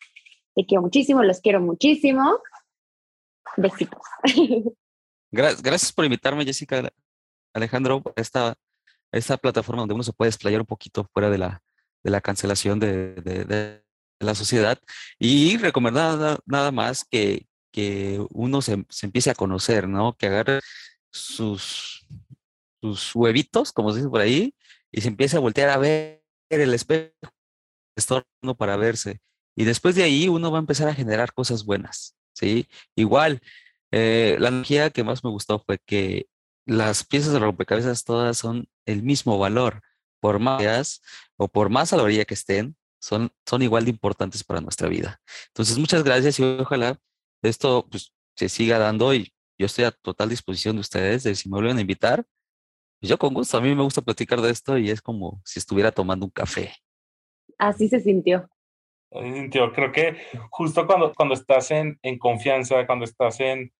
Te 0.55 0.67
quiero 0.67 0.83
muchísimo, 0.83 1.23
los 1.23 1.41
quiero 1.41 1.61
muchísimo. 1.61 2.41
Besitos. 3.57 4.03
Gracias 5.31 5.93
por 5.93 6.05
invitarme, 6.05 6.45
Jessica, 6.45 6.91
Alejandro, 7.55 8.03
esta, 8.17 8.55
esta 9.13 9.37
plataforma 9.39 9.83
donde 9.83 9.95
uno 9.95 10.03
se 10.03 10.13
puede 10.13 10.31
explayar 10.31 10.61
un 10.61 10.67
poquito 10.67 11.05
fuera 11.13 11.31
de 11.31 11.39
la, 11.39 11.63
de 12.03 12.11
la 12.11 12.21
cancelación 12.21 12.79
de, 12.79 13.15
de, 13.15 13.83
la 14.21 14.35
sociedad 14.35 14.81
y 15.19 15.59
recomendar 15.59 16.41
nada, 16.45 16.73
más 16.73 17.05
que, 17.05 17.47
que 17.73 18.21
uno 18.31 18.63
se, 18.63 18.85
empiece 19.03 19.31
a 19.31 19.35
conocer, 19.35 19.89
¿no? 19.89 20.17
Que 20.17 20.27
agarre 20.27 20.61
sus, 21.13 22.07
sus 22.81 23.15
huevitos, 23.15 23.73
como 23.73 23.93
se 23.93 23.99
dice 23.99 24.11
por 24.11 24.21
ahí, 24.21 24.55
y 24.91 25.01
se 25.03 25.09
empiece 25.09 25.37
a 25.37 25.41
voltear 25.41 25.71
a 25.71 25.79
ver 25.79 26.25
el 26.51 26.75
espejo, 26.75 27.13
estorno 27.97 28.57
para 28.57 28.77
verse. 28.77 29.21
Y 29.57 29.65
después 29.65 29.95
de 29.95 30.05
ahí 30.05 30.29
uno 30.29 30.51
va 30.51 30.59
a 30.59 30.61
empezar 30.61 30.89
a 30.89 30.95
generar 30.95 31.33
cosas 31.33 31.65
buenas, 31.65 32.17
¿sí? 32.35 32.69
Igual, 32.97 33.41
eh, 33.93 34.37
la 34.41 34.49
energía 34.49 34.91
que 34.91 35.05
más 35.05 35.25
me 35.25 35.31
gustó 35.31 35.61
fue 35.61 35.79
que 35.79 36.27
las 36.67 37.05
piezas 37.05 37.33
de 37.33 37.39
rompecabezas 37.39 38.05
todas 38.05 38.37
son 38.39 38.69
el 38.87 39.03
mismo 39.03 39.39
valor, 39.39 39.83
por 40.21 40.39
más 40.39 41.03
o 41.37 41.49
por 41.49 41.71
más 41.71 41.93
a 41.93 41.97
la 41.97 42.03
orilla 42.03 42.25
que 42.25 42.35
estén, 42.35 42.77
son, 43.01 43.31
son 43.47 43.63
igual 43.63 43.85
de 43.85 43.91
importantes 43.91 44.45
para 44.45 44.61
nuestra 44.61 44.89
vida. 44.89 45.21
Entonces, 45.49 45.79
muchas 45.79 46.03
gracias 46.03 46.39
y 46.41 46.43
ojalá 46.43 46.99
esto 47.43 47.87
pues, 47.91 48.13
se 48.37 48.49
siga 48.49 48.79
dando 48.79 49.15
y 49.15 49.33
yo 49.59 49.67
estoy 49.67 49.85
a 49.85 49.91
total 49.91 50.29
disposición 50.29 50.77
de 50.77 50.81
ustedes, 50.81 51.25
de 51.25 51.35
si 51.35 51.49
me 51.49 51.57
vuelven 51.57 51.79
a 51.79 51.81
invitar, 51.81 52.25
pues, 53.01 53.11
yo 53.11 53.19
con 53.19 53.35
gusto, 53.35 53.59
a 53.59 53.61
mí 53.61 53.75
me 53.75 53.83
gusta 53.83 54.03
platicar 54.03 54.41
de 54.41 54.51
esto 54.51 54.79
y 54.79 54.91
es 54.91 55.01
como 55.01 55.41
si 55.45 55.59
estuviera 55.59 55.93
tomando 55.93 56.27
un 56.27 56.31
café. 56.31 56.75
Así 57.59 57.89
se 57.89 58.01
sintió. 58.01 58.49
Así 59.11 59.31
se 59.31 59.35
sintió. 59.35 59.73
Creo 59.73 59.93
que 59.93 60.17
justo 60.51 60.87
cuando, 60.87 61.13
cuando 61.15 61.35
estás 61.35 61.71
en, 61.71 61.99
en 62.03 62.19
confianza, 62.19 62.87
cuando 62.87 63.05
estás 63.05 63.41
en, 63.41 63.73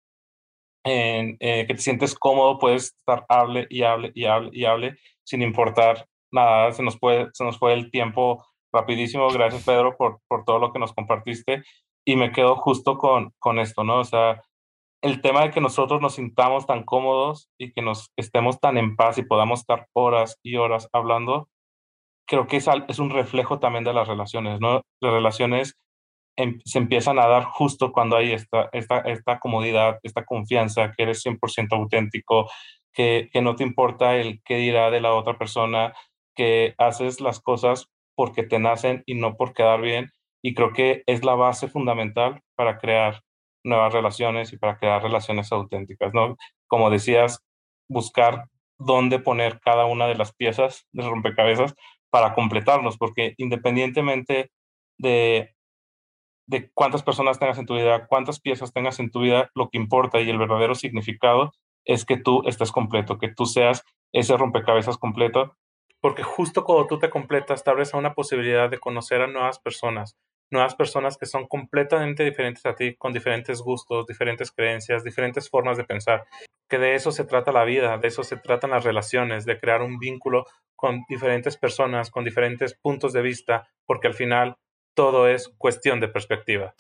en, 0.85 1.37
eh, 1.41 1.67
que 1.67 1.75
te 1.75 1.81
sientes 1.81 2.15
cómodo, 2.15 2.59
puedes 2.59 2.95
estar 2.97 3.25
hable 3.29 3.67
y 3.71 3.83
hable 3.83 4.13
y 4.15 4.25
hable 4.25 4.51
y 4.53 4.65
hable 4.65 4.99
sin 5.25 5.43
importar 5.43 6.09
nada. 6.33 6.73
Se 6.73 6.83
nos, 6.83 6.99
puede, 6.99 7.29
se 7.33 7.45
nos 7.45 7.59
fue 7.59 7.75
el 7.75 7.91
tiempo 7.91 8.45
rapidísimo. 8.73 9.29
Gracias, 9.31 9.65
Pedro, 9.65 9.97
por, 9.97 10.21
por 10.29 10.45
todo 10.45 10.59
lo 10.59 10.73
que 10.73 10.79
nos 10.79 10.93
compartiste. 10.93 11.63
Y 12.05 12.17
me 12.17 12.33
quedo 12.33 12.57
justo 12.57 12.99
con, 12.99 13.33
con 13.39 13.59
esto, 13.59 13.85
¿no? 13.85 14.01
O 14.01 14.05
sea, 14.05 14.43
el 15.03 15.21
tema 15.21 15.43
de 15.43 15.51
que 15.51 15.61
nosotros 15.61 16.01
nos 16.01 16.15
sintamos 16.15 16.67
tan 16.67 16.85
cómodos 16.85 17.51
y 17.59 17.73
que 17.73 17.83
nos 17.83 18.11
estemos 18.17 18.61
tan 18.61 18.79
en 18.79 18.97
paz 18.97 19.19
y 19.19 19.23
podamos 19.23 19.61
estar 19.61 19.87
horas 19.93 20.39
y 20.43 20.57
horas 20.57 20.89
hablando, 20.93 21.49
creo 22.27 22.47
que 22.47 22.57
es, 22.57 22.67
es 22.89 22.99
un 22.99 23.11
reflejo 23.11 23.59
también 23.59 23.85
de 23.85 23.95
las 23.95 24.09
relaciones, 24.09 24.61
¿no? 24.61 24.83
Las 25.01 25.13
relaciones 25.13 25.79
Em, 26.39 26.61
se 26.65 26.79
empiezan 26.79 27.19
a 27.19 27.27
dar 27.27 27.47
justo 27.47 27.91
cuando 27.91 28.17
hay 28.17 28.31
esta, 28.33 28.69
esta, 28.73 29.01
esta 29.01 29.41
comodidad, 29.41 29.99
esta 30.05 30.25
confianza, 30.25 30.93
que 30.97 31.03
eres 31.03 31.21
100% 31.27 31.73
auténtico, 31.73 32.49
que, 32.93 33.29
que 33.33 33.43
no 33.43 33.57
te 33.57 33.65
importa 33.65 34.15
el 34.15 34.41
qué 34.45 34.57
dirá 34.57 34.93
de 34.93 35.01
la 35.01 35.15
otra 35.15 35.37
persona, 35.37 35.93
que 36.39 36.77
haces 36.79 37.21
las 37.21 37.41
cosas 37.41 37.89
porque 38.15 38.45
te 38.45 38.61
nacen 38.61 39.03
y 39.07 39.17
no 39.17 39.37
por 39.37 39.55
quedar 39.55 39.81
bien. 39.81 40.13
Y 40.41 40.55
creo 40.55 40.73
que 40.73 41.03
es 41.07 41.25
la 41.25 41.35
base 41.35 41.67
fundamental 41.67 42.43
para 42.55 42.79
crear 42.79 43.23
nuevas 43.65 43.93
relaciones 43.93 44.53
y 44.53 44.57
para 44.57 44.79
crear 44.79 45.03
relaciones 45.03 45.51
auténticas, 45.51 46.15
¿no? 46.15 46.37
Como 46.69 46.91
decías, 46.91 47.45
buscar 47.89 48.45
dónde 48.79 49.19
poner 49.19 49.59
cada 49.59 49.87
una 49.87 50.07
de 50.07 50.15
las 50.15 50.33
piezas 50.33 50.87
de 50.93 51.03
rompecabezas 51.03 51.75
para 52.09 52.35
completarnos, 52.35 52.99
porque 52.99 53.35
independientemente 53.37 54.53
de 54.97 55.57
de 56.47 56.71
cuántas 56.73 57.03
personas 57.03 57.39
tengas 57.39 57.59
en 57.59 57.67
tu 57.67 57.75
vida, 57.75 58.07
cuántas 58.07 58.41
piezas 58.41 58.73
tengas 58.73 58.99
en 59.01 59.11
tu 59.11 59.21
vida, 59.21 59.51
lo 59.55 59.69
que 59.69 59.77
importa 59.77 60.19
y 60.19 60.31
el 60.31 60.39
verdadero 60.39 60.75
significado 60.75 61.53
es 61.85 62.07
que 62.07 62.17
tú 62.17 62.43
estés 62.47 62.73
completo, 62.73 63.19
que 63.19 63.29
tú 63.29 63.45
seas 63.45 63.85
ese 64.13 64.35
rompecabezas 64.35 64.97
completo, 64.97 65.57
porque 66.01 66.23
justo 66.23 66.65
cuando 66.65 66.87
tú 66.87 66.99
te 66.99 67.11
completas, 67.11 67.65
te 67.65 67.71
abres 67.71 67.95
a 67.95 67.99
una 67.99 68.15
posibilidad 68.15 68.71
de 68.71 68.79
conocer 68.79 69.21
a 69.21 69.27
nuevas 69.27 69.59
personas, 69.59 70.17
nuevas 70.51 70.75
personas 70.75 71.17
que 71.17 71.27
son 71.27 71.47
completamente 71.47 72.25
diferentes 72.25 72.65
a 72.67 72.75
ti, 72.75 72.95
con 72.97 73.13
diferentes 73.13 73.61
gustos, 73.61 74.07
diferentes 74.07 74.53
creencias, 74.53 75.05
diferentes 75.05 75.49
formas 75.51 75.77
de 75.77 75.85
pensar, 75.85 76.25
que 76.69 76.79
de 76.79 76.95
eso 76.95 77.13
se 77.13 77.25
trata 77.25 77.53
la 77.53 77.65
vida, 77.65 77.99
de 77.99 78.09
eso 78.09 78.23
se 78.23 78.37
tratan 78.37 78.71
las 78.71 78.85
relaciones, 78.85 79.45
de 79.45 79.59
crear 79.59 79.83
un 79.83 79.99
vínculo 79.99 80.45
con 80.77 81.05
diferentes 81.09 81.57
personas, 81.57 82.11
con 82.11 82.25
diferentes 82.25 82.75
puntos 82.75 83.13
de 83.13 83.23
vista, 83.23 83.69
porque 83.87 84.07
al 84.07 84.15
final 84.15 84.57
todo 84.95 85.29
es 85.29 85.49
cuestión 85.59 86.01
de 86.01 86.09
perspectiva. 86.09 86.75